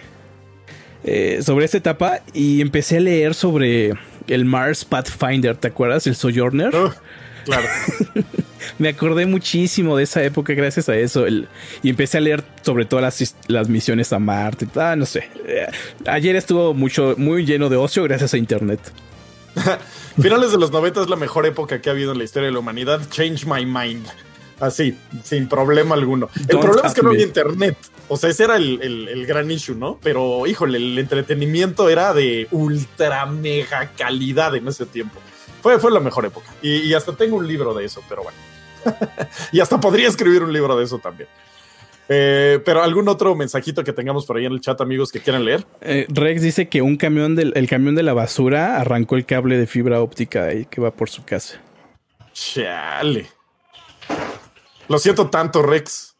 eh, 1.04 1.40
sobre 1.42 1.66
esta 1.66 1.76
etapa 1.76 2.20
y 2.32 2.62
empecé 2.62 2.98
a 2.98 3.00
leer 3.00 3.34
sobre 3.34 3.92
el 4.28 4.44
Mars 4.44 4.84
Pathfinder, 4.84 5.56
¿te 5.56 5.68
acuerdas? 5.68 6.06
El 6.06 6.16
Sojourner. 6.16 6.74
Oh, 6.74 6.92
claro. 7.44 7.68
Me 8.78 8.90
acordé 8.90 9.26
muchísimo 9.26 9.96
de 9.96 10.04
esa 10.04 10.22
época 10.22 10.52
gracias 10.54 10.88
a 10.88 10.96
eso. 10.96 11.26
y 11.28 11.88
empecé 11.88 12.18
a 12.18 12.20
leer 12.20 12.44
sobre 12.62 12.84
todas 12.84 13.34
las, 13.48 13.68
misiones 13.68 14.12
a 14.12 14.18
Marte. 14.18 14.66
Ah, 14.76 14.94
no 14.96 15.06
sé. 15.06 15.28
Eh, 15.46 15.66
ayer 16.06 16.36
estuvo 16.36 16.74
mucho, 16.74 17.14
muy 17.16 17.44
lleno 17.44 17.68
de 17.68 17.76
ocio 17.76 18.02
gracias 18.04 18.34
a 18.34 18.38
Internet. 18.38 18.80
Finales 20.20 20.52
de 20.52 20.58
los 20.58 20.70
90 20.70 21.02
es 21.02 21.08
la 21.08 21.16
mejor 21.16 21.46
época 21.46 21.80
que 21.80 21.88
ha 21.88 21.92
habido 21.92 22.12
en 22.12 22.18
la 22.18 22.24
historia 22.24 22.46
de 22.46 22.52
la 22.52 22.58
humanidad. 22.58 23.00
Change 23.10 23.46
my 23.46 23.64
mind. 23.64 24.06
Así, 24.60 24.96
sin 25.22 25.48
problema 25.48 25.94
alguno. 25.94 26.28
El 26.48 26.58
problema 26.58 26.88
es 26.88 26.94
que 26.94 27.02
no 27.02 27.10
había 27.10 27.24
internet. 27.24 27.76
O 28.08 28.16
sea, 28.16 28.30
ese 28.30 28.44
era 28.44 28.56
el, 28.56 29.24
gran 29.26 29.50
issue, 29.50 29.76
¿no? 29.76 29.98
Pero, 30.02 30.46
híjole, 30.46 30.78
el 30.78 30.98
entretenimiento 30.98 31.88
era 31.88 32.12
de 32.12 32.48
ultra 32.50 33.26
mega 33.26 33.92
calidad 33.96 34.56
en 34.56 34.66
ese 34.66 34.86
tiempo. 34.86 35.20
Fue, 35.62 35.78
fue 35.78 35.90
la 35.90 36.00
mejor 36.00 36.24
época. 36.24 36.48
Y, 36.62 36.92
hasta 36.94 37.12
tengo 37.12 37.36
un 37.36 37.46
libro 37.46 37.74
de 37.74 37.84
eso, 37.84 38.02
pero 38.08 38.24
bueno. 38.24 38.38
y 39.52 39.60
hasta 39.60 39.78
podría 39.78 40.08
escribir 40.08 40.42
un 40.42 40.52
libro 40.52 40.76
de 40.76 40.84
eso 40.84 40.98
también. 40.98 41.28
Eh, 42.08 42.60
pero 42.64 42.82
algún 42.82 43.06
otro 43.08 43.34
mensajito 43.34 43.84
que 43.84 43.92
tengamos 43.92 44.24
por 44.24 44.38
ahí 44.38 44.46
en 44.46 44.52
el 44.52 44.60
chat, 44.60 44.80
amigos, 44.80 45.12
que 45.12 45.20
quieran 45.20 45.44
leer. 45.44 45.66
Eh, 45.82 46.06
Rex 46.08 46.40
dice 46.40 46.68
que 46.68 46.80
un 46.80 46.96
camión 46.96 47.36
del 47.36 47.52
el 47.54 47.68
camión 47.68 47.94
de 47.94 48.02
la 48.02 48.14
basura 48.14 48.80
arrancó 48.80 49.16
el 49.16 49.26
cable 49.26 49.58
de 49.58 49.66
fibra 49.66 50.00
óptica 50.00 50.54
y 50.54 50.64
que 50.64 50.80
va 50.80 50.90
por 50.90 51.10
su 51.10 51.24
casa. 51.24 51.60
Chale. 52.32 53.37
Lo 54.88 54.98
siento 54.98 55.28
tanto, 55.28 55.62
Rex. 55.62 56.16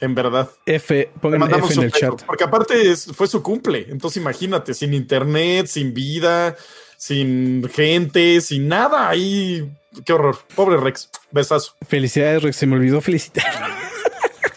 En 0.00 0.14
verdad. 0.14 0.50
F, 0.64 1.10
pongan 1.20 1.42
F 1.42 1.74
en 1.74 1.82
el 1.82 1.92
chat. 1.92 2.22
Porque 2.24 2.44
aparte 2.44 2.96
fue 2.96 3.26
su 3.26 3.42
cumple. 3.42 3.86
Entonces 3.90 4.20
imagínate, 4.20 4.72
sin 4.72 4.94
internet, 4.94 5.66
sin 5.66 5.92
vida, 5.92 6.56
sin 6.96 7.68
gente, 7.68 8.40
sin 8.40 8.66
nada. 8.66 9.10
Ahí, 9.10 9.70
qué 10.06 10.14
horror. 10.14 10.38
Pobre 10.54 10.78
Rex. 10.78 11.10
Besazo. 11.30 11.74
Felicidades, 11.86 12.42
Rex. 12.42 12.56
Se 12.56 12.66
me 12.66 12.76
olvidó 12.76 13.02
felicitar. 13.02 13.44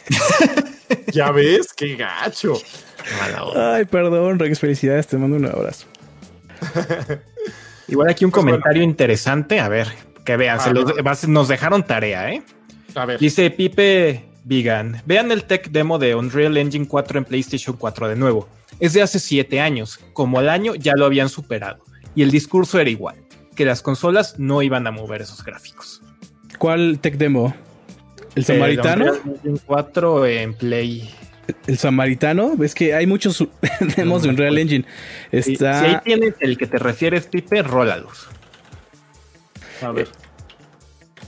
ya 1.11 1.31
ves, 1.31 1.73
qué 1.73 1.97
gacho. 1.97 2.53
Ay, 3.53 3.83
perdón, 3.83 4.39
Rex. 4.39 4.59
Felicidades. 4.59 5.07
Te 5.07 5.17
mando 5.17 5.35
un 5.35 5.45
abrazo. 5.45 5.87
Igual 7.89 8.09
aquí 8.09 8.23
un 8.23 8.31
pues 8.31 8.45
comentario 8.45 8.81
interesante. 8.81 9.59
A 9.59 9.67
ver, 9.67 9.89
que 10.23 10.37
vean. 10.37 10.57
nos 11.27 11.49
dejaron 11.49 11.85
tarea, 11.85 12.31
¿eh? 12.31 12.43
Dice 13.19 13.49
Pipe 13.49 14.23
Vigan, 14.43 15.01
vean 15.05 15.31
el 15.31 15.45
tech 15.45 15.69
demo 15.69 15.97
de 15.99 16.15
Unreal 16.15 16.57
Engine 16.57 16.87
4 16.87 17.19
en 17.19 17.25
PlayStation 17.25 17.75
4 17.77 18.09
de 18.09 18.15
nuevo. 18.15 18.47
Es 18.79 18.93
de 18.93 19.01
hace 19.01 19.19
7 19.19 19.59
años, 19.61 19.99
como 20.13 20.39
al 20.39 20.49
año 20.49 20.75
ya 20.75 20.93
lo 20.95 21.05
habían 21.05 21.29
superado. 21.29 21.83
Y 22.15 22.23
el 22.23 22.31
discurso 22.31 22.79
era 22.79 22.89
igual, 22.89 23.15
que 23.55 23.65
las 23.65 23.81
consolas 23.81 24.37
no 24.39 24.61
iban 24.61 24.85
a 24.85 24.91
mover 24.91 25.21
esos 25.21 25.43
gráficos. 25.43 26.01
¿Cuál 26.57 26.99
tech 26.99 27.15
demo? 27.15 27.55
¿El 28.35 28.45
samaritano? 28.45 29.13
El 29.13 29.31
Engine 29.31 29.59
4 29.65 30.25
en 30.25 30.53
Play. 30.55 31.09
¿El 31.67 31.77
samaritano? 31.77 32.55
Ves 32.55 32.75
que 32.75 32.93
hay 32.93 33.07
muchos 33.07 33.45
demos 33.95 34.23
de 34.23 34.29
Unreal 34.29 34.57
Engine. 34.57 34.85
Está... 35.31 35.79
Si, 35.79 35.85
ahí 35.85 35.97
tienes 36.03 36.35
el 36.39 36.57
que 36.57 36.67
te 36.67 36.77
refieres, 36.79 37.27
Pipe, 37.27 37.63
rólalos. 37.63 38.27
A 39.81 39.91
ver. 39.91 40.09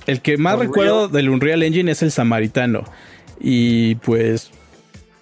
El 0.07 0.22
que 0.22 0.38
más 0.38 0.60
recuerdo 0.60 1.07
del 1.07 1.30
Unreal 1.30 1.64
Engine 1.64 1.91
es 1.91 2.03
el 2.03 2.11
Samaritano. 2.11 2.84
Y 3.40 3.95
pues 3.95 4.52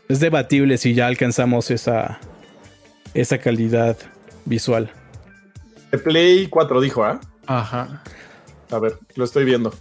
es 0.09 0.19
debatible 0.19 0.77
si 0.77 0.93
ya 0.93 1.07
alcanzamos 1.07 1.71
esa, 1.71 2.19
esa 3.13 3.37
calidad 3.37 3.97
visual. 4.45 4.91
De 5.91 5.97
Play 5.97 6.47
4 6.47 6.81
dijo, 6.81 7.03
¿ah? 7.03 7.21
Ajá. 7.45 8.03
A 8.71 8.79
ver, 8.79 8.97
lo 9.15 9.25
estoy 9.25 9.45
viendo. 9.45 9.73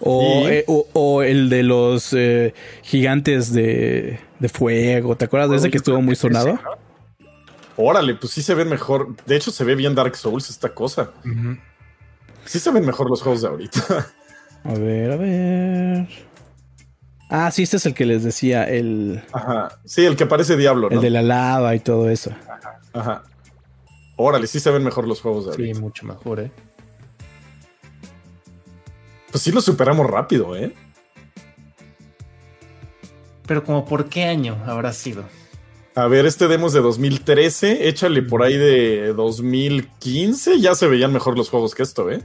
O, 0.00 0.48
eh, 0.48 0.64
el 1.26 1.48
de 1.48 1.62
los 1.62 2.12
eh, 2.12 2.52
gigantes 2.82 3.52
de, 3.52 4.18
fuego. 4.52 5.16
¿Te 5.16 5.24
acuerdas 5.24 5.50
de 5.50 5.56
ese 5.56 5.70
que 5.70 5.78
estuvo 5.78 6.02
muy 6.02 6.16
sonado? 6.16 6.58
Órale, 7.76 8.14
pues 8.14 8.32
sí 8.32 8.42
se 8.42 8.54
ve 8.54 8.64
mejor. 8.64 9.16
De 9.24 9.36
hecho, 9.36 9.50
se 9.50 9.64
ve 9.64 9.74
bien 9.74 9.94
Dark 9.94 10.16
Souls 10.16 10.50
esta 10.50 10.74
cosa. 10.74 11.12
Sí 12.46 12.58
se 12.58 12.70
ven 12.70 12.84
mejor 12.84 13.08
los 13.10 13.22
juegos 13.22 13.42
de 13.42 13.48
ahorita. 13.48 14.06
A 14.64 14.72
ver, 14.72 15.10
a 15.12 15.16
ver. 15.16 16.08
Ah, 17.28 17.50
sí, 17.50 17.64
este 17.64 17.76
es 17.76 17.84
el 17.84 17.92
que 17.92 18.06
les 18.06 18.24
decía, 18.24 18.64
el. 18.64 19.22
Ajá. 19.30 19.78
Sí, 19.84 20.06
el 20.06 20.16
que 20.16 20.24
parece 20.24 20.56
Diablo, 20.56 20.88
¿no? 20.88 20.96
El 20.96 21.02
de 21.02 21.10
la 21.10 21.20
lava 21.20 21.74
y 21.74 21.80
todo 21.80 22.08
eso. 22.08 22.30
Ajá. 22.48 22.80
Ajá. 22.94 23.22
Órale, 24.16 24.46
sí 24.46 24.60
se 24.60 24.70
ven 24.70 24.82
mejor 24.82 25.06
los 25.06 25.20
juegos 25.20 25.44
de 25.44 25.50
ahorita. 25.50 25.74
Sí, 25.74 25.80
mucho 25.82 26.06
mejor, 26.06 26.40
¿eh? 26.40 26.50
Pues 29.30 29.42
sí 29.42 29.52
lo 29.52 29.60
superamos 29.60 30.08
rápido, 30.08 30.56
¿eh? 30.56 30.72
Pero 33.46 33.64
como 33.64 33.84
por 33.84 34.08
qué 34.08 34.24
año 34.24 34.56
habrá 34.64 34.92
sido? 34.94 35.24
A 35.96 36.08
ver, 36.08 36.26
este 36.26 36.48
demo 36.48 36.66
es 36.66 36.72
de 36.72 36.80
2013, 36.80 37.88
échale 37.88 38.22
por 38.22 38.42
ahí 38.42 38.56
de 38.56 39.12
2015, 39.14 40.58
ya 40.60 40.74
se 40.74 40.88
veían 40.88 41.12
mejor 41.12 41.36
los 41.38 41.50
juegos 41.50 41.74
que 41.74 41.84
esto, 41.84 42.10
¿eh? 42.10 42.20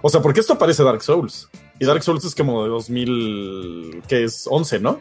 O 0.00 0.08
sea, 0.08 0.22
porque 0.22 0.38
esto 0.40 0.58
parece 0.58 0.84
Dark 0.84 1.02
Souls. 1.02 1.48
Y 1.80 1.86
Dark 1.86 2.04
Souls 2.04 2.24
es 2.24 2.36
como 2.36 2.62
de 2.62 2.68
2000, 2.70 4.02
que 4.06 4.22
es 4.22 4.46
11, 4.48 4.78
¿no? 4.78 5.00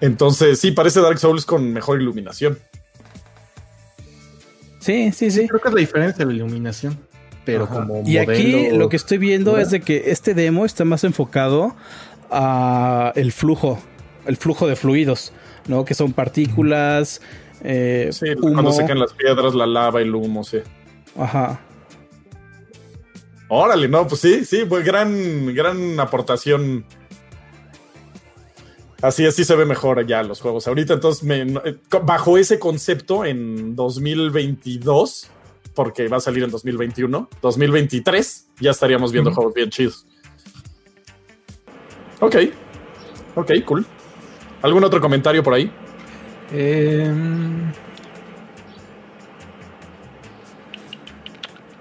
Entonces, 0.00 0.60
sí, 0.60 0.70
parece 0.70 1.00
Dark 1.00 1.18
Souls 1.18 1.44
con 1.44 1.72
mejor 1.72 2.00
iluminación. 2.00 2.56
Sí, 4.78 5.10
sí, 5.10 5.32
sí. 5.32 5.48
Creo 5.48 5.60
que 5.60 5.68
es 5.68 5.74
la 5.74 5.80
diferencia 5.80 6.24
de 6.24 6.30
la 6.32 6.36
iluminación. 6.36 6.98
Pero 7.44 7.64
Ajá. 7.64 7.74
como 7.74 8.02
Y 8.06 8.18
aquí 8.18 8.52
modelo- 8.52 8.76
lo 8.78 8.88
que 8.88 8.96
estoy 8.96 9.18
viendo 9.18 9.52
¿verdad? 9.52 9.66
es 9.66 9.70
de 9.72 9.80
que 9.80 10.10
este 10.12 10.34
demo 10.34 10.64
está 10.64 10.84
más 10.84 11.02
enfocado 11.04 11.74
a 12.30 13.12
el 13.16 13.32
flujo, 13.32 13.80
el 14.26 14.36
flujo 14.36 14.66
de 14.68 14.74
fluidos, 14.76 15.32
¿no? 15.68 15.84
Que 15.84 15.94
son 15.94 16.12
partículas, 16.12 17.20
eh, 17.62 18.10
Sí, 18.12 18.30
humo. 18.30 18.52
cuando 18.52 18.72
se 18.72 18.84
caen 18.86 18.98
las 19.00 19.12
piedras, 19.12 19.54
la 19.54 19.66
lava, 19.66 20.00
el 20.00 20.14
humo, 20.14 20.44
sí. 20.44 20.58
Ajá. 21.18 21.60
Órale, 23.48 23.88
no, 23.88 24.06
pues 24.08 24.20
sí, 24.20 24.44
sí, 24.44 24.64
pues 24.68 24.84
gran, 24.84 25.54
gran 25.54 25.98
aportación. 26.00 26.84
Así, 29.02 29.24
así 29.26 29.44
se 29.44 29.54
ve 29.54 29.66
mejor 29.66 30.04
ya 30.06 30.22
los 30.22 30.40
juegos. 30.40 30.66
Ahorita, 30.66 30.94
entonces, 30.94 31.22
me- 31.22 31.42
eh, 31.42 31.76
bajo 32.02 32.38
ese 32.38 32.58
concepto, 32.58 33.24
en 33.24 33.76
2022, 33.76 35.28
porque 35.74 36.08
va 36.08 36.16
a 36.16 36.20
salir 36.20 36.42
en 36.42 36.50
2021, 36.50 37.28
2023, 37.42 38.48
ya 38.58 38.70
estaríamos 38.70 39.12
viendo 39.12 39.32
juegos 39.32 39.54
bien 39.54 39.70
chidos. 39.70 40.06
Ok, 42.20 42.36
ok, 43.36 43.52
cool. 43.66 43.86
¿Algún 44.66 44.82
otro 44.82 45.00
comentario 45.00 45.44
por 45.44 45.54
ahí? 45.54 45.70
Em, 46.50 47.72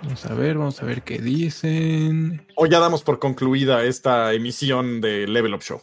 Vamos 0.03 0.24
a 0.28 0.34
ver, 0.36 0.56
vamos 0.60 0.80
a 0.84 0.86
ver 0.86 1.02
qué 1.02 1.18
dicen. 1.18 2.45
O 2.56 2.68
ya 2.68 2.80
damos 2.80 3.02
por 3.02 3.18
concluida 3.18 3.84
esta 3.86 4.34
emisión 4.34 5.02
de 5.02 5.26
Level 5.26 5.56
Up 5.56 5.64
Show. 5.64 5.82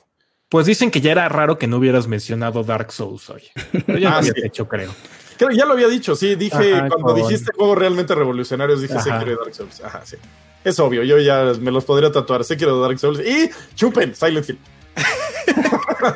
Pues 0.49 0.65
dicen 0.67 0.93
que 0.93 1.01
ya 1.01 1.11
era 1.11 1.29
raro 1.29 1.59
que 1.59 1.67
no 1.67 1.79
hubieras 1.79 2.07
mencionado 2.07 2.63
Dark 2.63 2.93
Souls 2.93 3.29
hoy. 3.31 3.43
Pero 3.85 3.99
ya 3.99 4.11
Ah, 4.11 4.13
lo 4.13 4.19
habías 4.19 4.35
sí. 4.37 4.43
hecho, 4.45 4.69
creo. 4.69 4.95
Creo 5.39 5.51
ya 5.51 5.67
lo 5.67 5.73
había 5.73 5.89
dicho, 5.89 6.15
sí, 6.15 6.37
dije, 6.37 6.73
Ajá, 6.75 6.89
cuando 6.89 7.15
con- 7.15 7.17
dijiste 7.17 7.51
juegos 7.53 7.77
realmente 7.79 8.15
revolucionarios, 8.15 8.81
dije 8.81 8.95
Ajá. 8.95 9.03
Sekiro 9.03 9.33
y 9.33 9.37
Dark 9.37 9.55
Souls. 9.57 9.81
Ajá, 9.83 10.03
sí. 10.05 10.17
Es 10.63 10.79
obvio, 10.79 11.03
yo 11.03 11.19
ya 11.19 11.53
me 11.61 11.73
los 11.73 11.85
podría 11.85 12.13
tatuar, 12.13 12.45
Sekiro, 12.45 12.81
Dark 12.81 13.01
Souls 13.01 13.19
y 13.19 13.51
chupen, 13.75 14.15
Silent 14.15 14.49
Hill. 14.49 14.59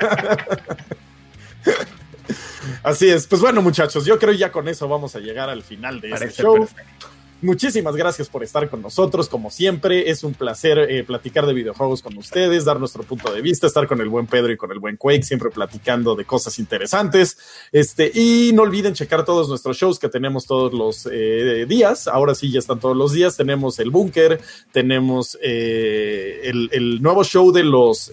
Así 2.82 3.08
es, 3.08 3.26
pues 3.26 3.40
bueno 3.40 3.62
muchachos, 3.62 4.04
yo 4.04 4.18
creo 4.18 4.32
ya 4.32 4.52
con 4.52 4.68
eso 4.68 4.88
vamos 4.88 5.16
a 5.16 5.20
llegar 5.20 5.48
al 5.50 5.62
final 5.62 6.00
de 6.00 6.10
este 6.10 6.30
show. 6.30 6.58
perfecto. 6.58 7.16
Muchísimas 7.42 7.94
gracias 7.96 8.30
por 8.30 8.42
estar 8.42 8.70
con 8.70 8.80
nosotros. 8.80 9.28
Como 9.28 9.50
siempre, 9.50 10.10
es 10.10 10.24
un 10.24 10.32
placer 10.32 10.78
eh, 10.78 11.04
platicar 11.04 11.44
de 11.44 11.52
videojuegos 11.52 12.00
con 12.00 12.16
ustedes, 12.16 12.64
dar 12.64 12.80
nuestro 12.80 13.02
punto 13.02 13.30
de 13.30 13.42
vista, 13.42 13.66
estar 13.66 13.86
con 13.86 14.00
el 14.00 14.08
buen 14.08 14.26
Pedro 14.26 14.52
y 14.52 14.56
con 14.56 14.72
el 14.72 14.78
buen 14.78 14.96
Quake, 14.96 15.22
siempre 15.22 15.50
platicando 15.50 16.14
de 16.14 16.24
cosas 16.24 16.58
interesantes. 16.58 17.36
Este, 17.72 18.10
y 18.14 18.52
no 18.54 18.62
olviden 18.62 18.94
checar 18.94 19.26
todos 19.26 19.50
nuestros 19.50 19.76
shows 19.76 19.98
que 19.98 20.08
tenemos 20.08 20.46
todos 20.46 20.72
los 20.72 21.06
eh, 21.12 21.66
días. 21.68 22.08
Ahora 22.08 22.34
sí, 22.34 22.50
ya 22.50 22.58
están 22.58 22.80
todos 22.80 22.96
los 22.96 23.12
días. 23.12 23.36
Tenemos 23.36 23.78
el 23.80 23.90
Búnker, 23.90 24.40
tenemos 24.72 25.36
eh, 25.42 26.40
el, 26.44 26.70
el 26.72 27.02
nuevo 27.02 27.22
show 27.22 27.52
de 27.52 27.64
los. 27.64 28.10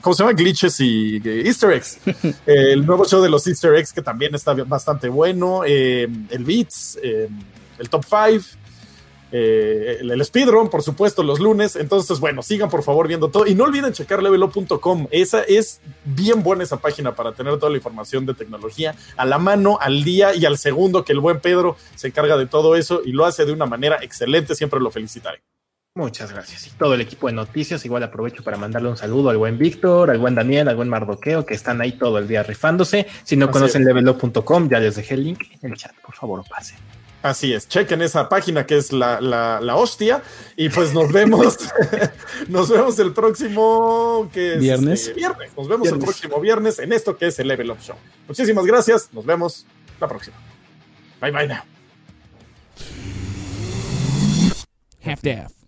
¿Cómo 0.00 0.14
se 0.14 0.22
llama? 0.22 0.32
Glitches 0.34 0.80
y 0.80 1.20
Easter 1.24 1.72
eggs. 1.72 1.98
Eh, 2.46 2.72
el 2.72 2.86
nuevo 2.86 3.04
show 3.04 3.22
de 3.22 3.28
los 3.28 3.46
Easter 3.46 3.74
eggs 3.74 3.92
que 3.92 4.02
también 4.02 4.34
está 4.34 4.54
bastante 4.54 5.08
bueno. 5.08 5.62
eh, 5.66 6.08
el 6.30 6.44
Beats, 6.44 6.98
eh, 7.02 7.28
el 7.78 7.88
Top 7.88 8.04
5. 8.04 8.56
el, 9.32 10.10
el 10.10 10.24
speedrun, 10.24 10.68
por 10.70 10.82
supuesto, 10.82 11.22
los 11.22 11.38
lunes. 11.38 11.76
Entonces, 11.76 12.18
bueno, 12.18 12.42
sigan 12.42 12.68
por 12.70 12.82
favor 12.82 13.06
viendo 13.08 13.28
todo. 13.30 13.46
Y 13.46 13.54
no 13.54 13.64
olviden 13.64 13.92
checar 13.92 14.22
levelup.com. 14.22 15.06
Esa 15.10 15.42
es 15.42 15.80
bien 16.04 16.42
buena 16.42 16.64
esa 16.64 16.78
página 16.78 17.14
para 17.14 17.32
tener 17.32 17.54
toda 17.58 17.70
la 17.70 17.76
información 17.76 18.26
de 18.26 18.34
tecnología 18.34 18.94
a 19.16 19.24
la 19.24 19.38
mano, 19.38 19.78
al 19.80 20.02
día 20.02 20.34
y 20.34 20.44
al 20.46 20.58
segundo, 20.58 21.04
que 21.04 21.12
el 21.12 21.20
buen 21.20 21.40
Pedro 21.40 21.76
se 21.94 22.08
encarga 22.08 22.36
de 22.36 22.46
todo 22.46 22.74
eso 22.76 23.02
y 23.04 23.12
lo 23.12 23.24
hace 23.26 23.44
de 23.44 23.52
una 23.52 23.66
manera 23.66 23.98
excelente. 24.02 24.54
Siempre 24.54 24.80
lo 24.80 24.90
felicitaré. 24.90 25.40
Muchas 25.96 26.32
gracias. 26.32 26.68
Y 26.68 26.70
todo 26.70 26.94
el 26.94 27.00
equipo 27.00 27.26
de 27.26 27.32
noticias, 27.32 27.84
igual 27.84 28.04
aprovecho 28.04 28.44
para 28.44 28.56
mandarle 28.56 28.88
un 28.90 28.96
saludo 28.96 29.30
al 29.30 29.36
buen 29.36 29.58
Víctor, 29.58 30.10
al 30.10 30.18
buen 30.18 30.36
Daniel, 30.36 30.68
al 30.68 30.76
buen 30.76 30.88
Mardoqueo, 30.88 31.44
que 31.44 31.54
están 31.54 31.80
ahí 31.80 31.92
todo 31.92 32.18
el 32.18 32.28
día 32.28 32.44
rifándose. 32.44 33.08
Si 33.24 33.36
no 33.36 33.46
Así 33.46 33.52
conocen 33.52 33.84
levelup.com, 33.84 34.68
ya 34.68 34.78
les 34.78 34.94
dejé 34.94 35.14
el 35.14 35.24
link 35.24 35.42
en 35.62 35.72
el 35.72 35.76
chat. 35.76 35.92
Por 35.96 36.14
favor, 36.14 36.44
pasen. 36.48 36.78
Así 37.22 37.52
es, 37.52 37.68
chequen 37.68 38.00
esa 38.00 38.30
página 38.30 38.64
que 38.64 38.78
es 38.78 38.92
la, 38.92 39.20
la, 39.20 39.60
la 39.60 39.76
hostia. 39.76 40.22
Y 40.56 40.68
pues 40.68 40.94
nos 40.94 41.12
vemos. 41.12 41.58
nos 42.48 42.70
vemos 42.70 42.98
el 43.00 43.12
próximo 43.12 44.30
que 44.32 44.54
es, 44.54 44.60
Viernes. 44.60 45.00
este, 45.02 45.14
viernes. 45.14 45.50
Nos 45.56 45.68
vemos 45.68 45.88
el 45.88 45.98
próximo 45.98 46.40
viernes 46.40 46.78
en 46.78 46.92
esto 46.92 47.16
que 47.18 47.26
es 47.26 47.38
el 47.40 47.48
Level 47.48 47.72
Up 47.72 47.80
Show. 47.80 47.96
Muchísimas 48.28 48.64
gracias. 48.64 49.10
Nos 49.12 49.26
vemos 49.26 49.66
la 50.00 50.08
próxima. 50.08 50.36
Bye 51.20 51.32
bye 51.32 51.48
now. 51.48 51.62
Half-Daff. 55.04 55.59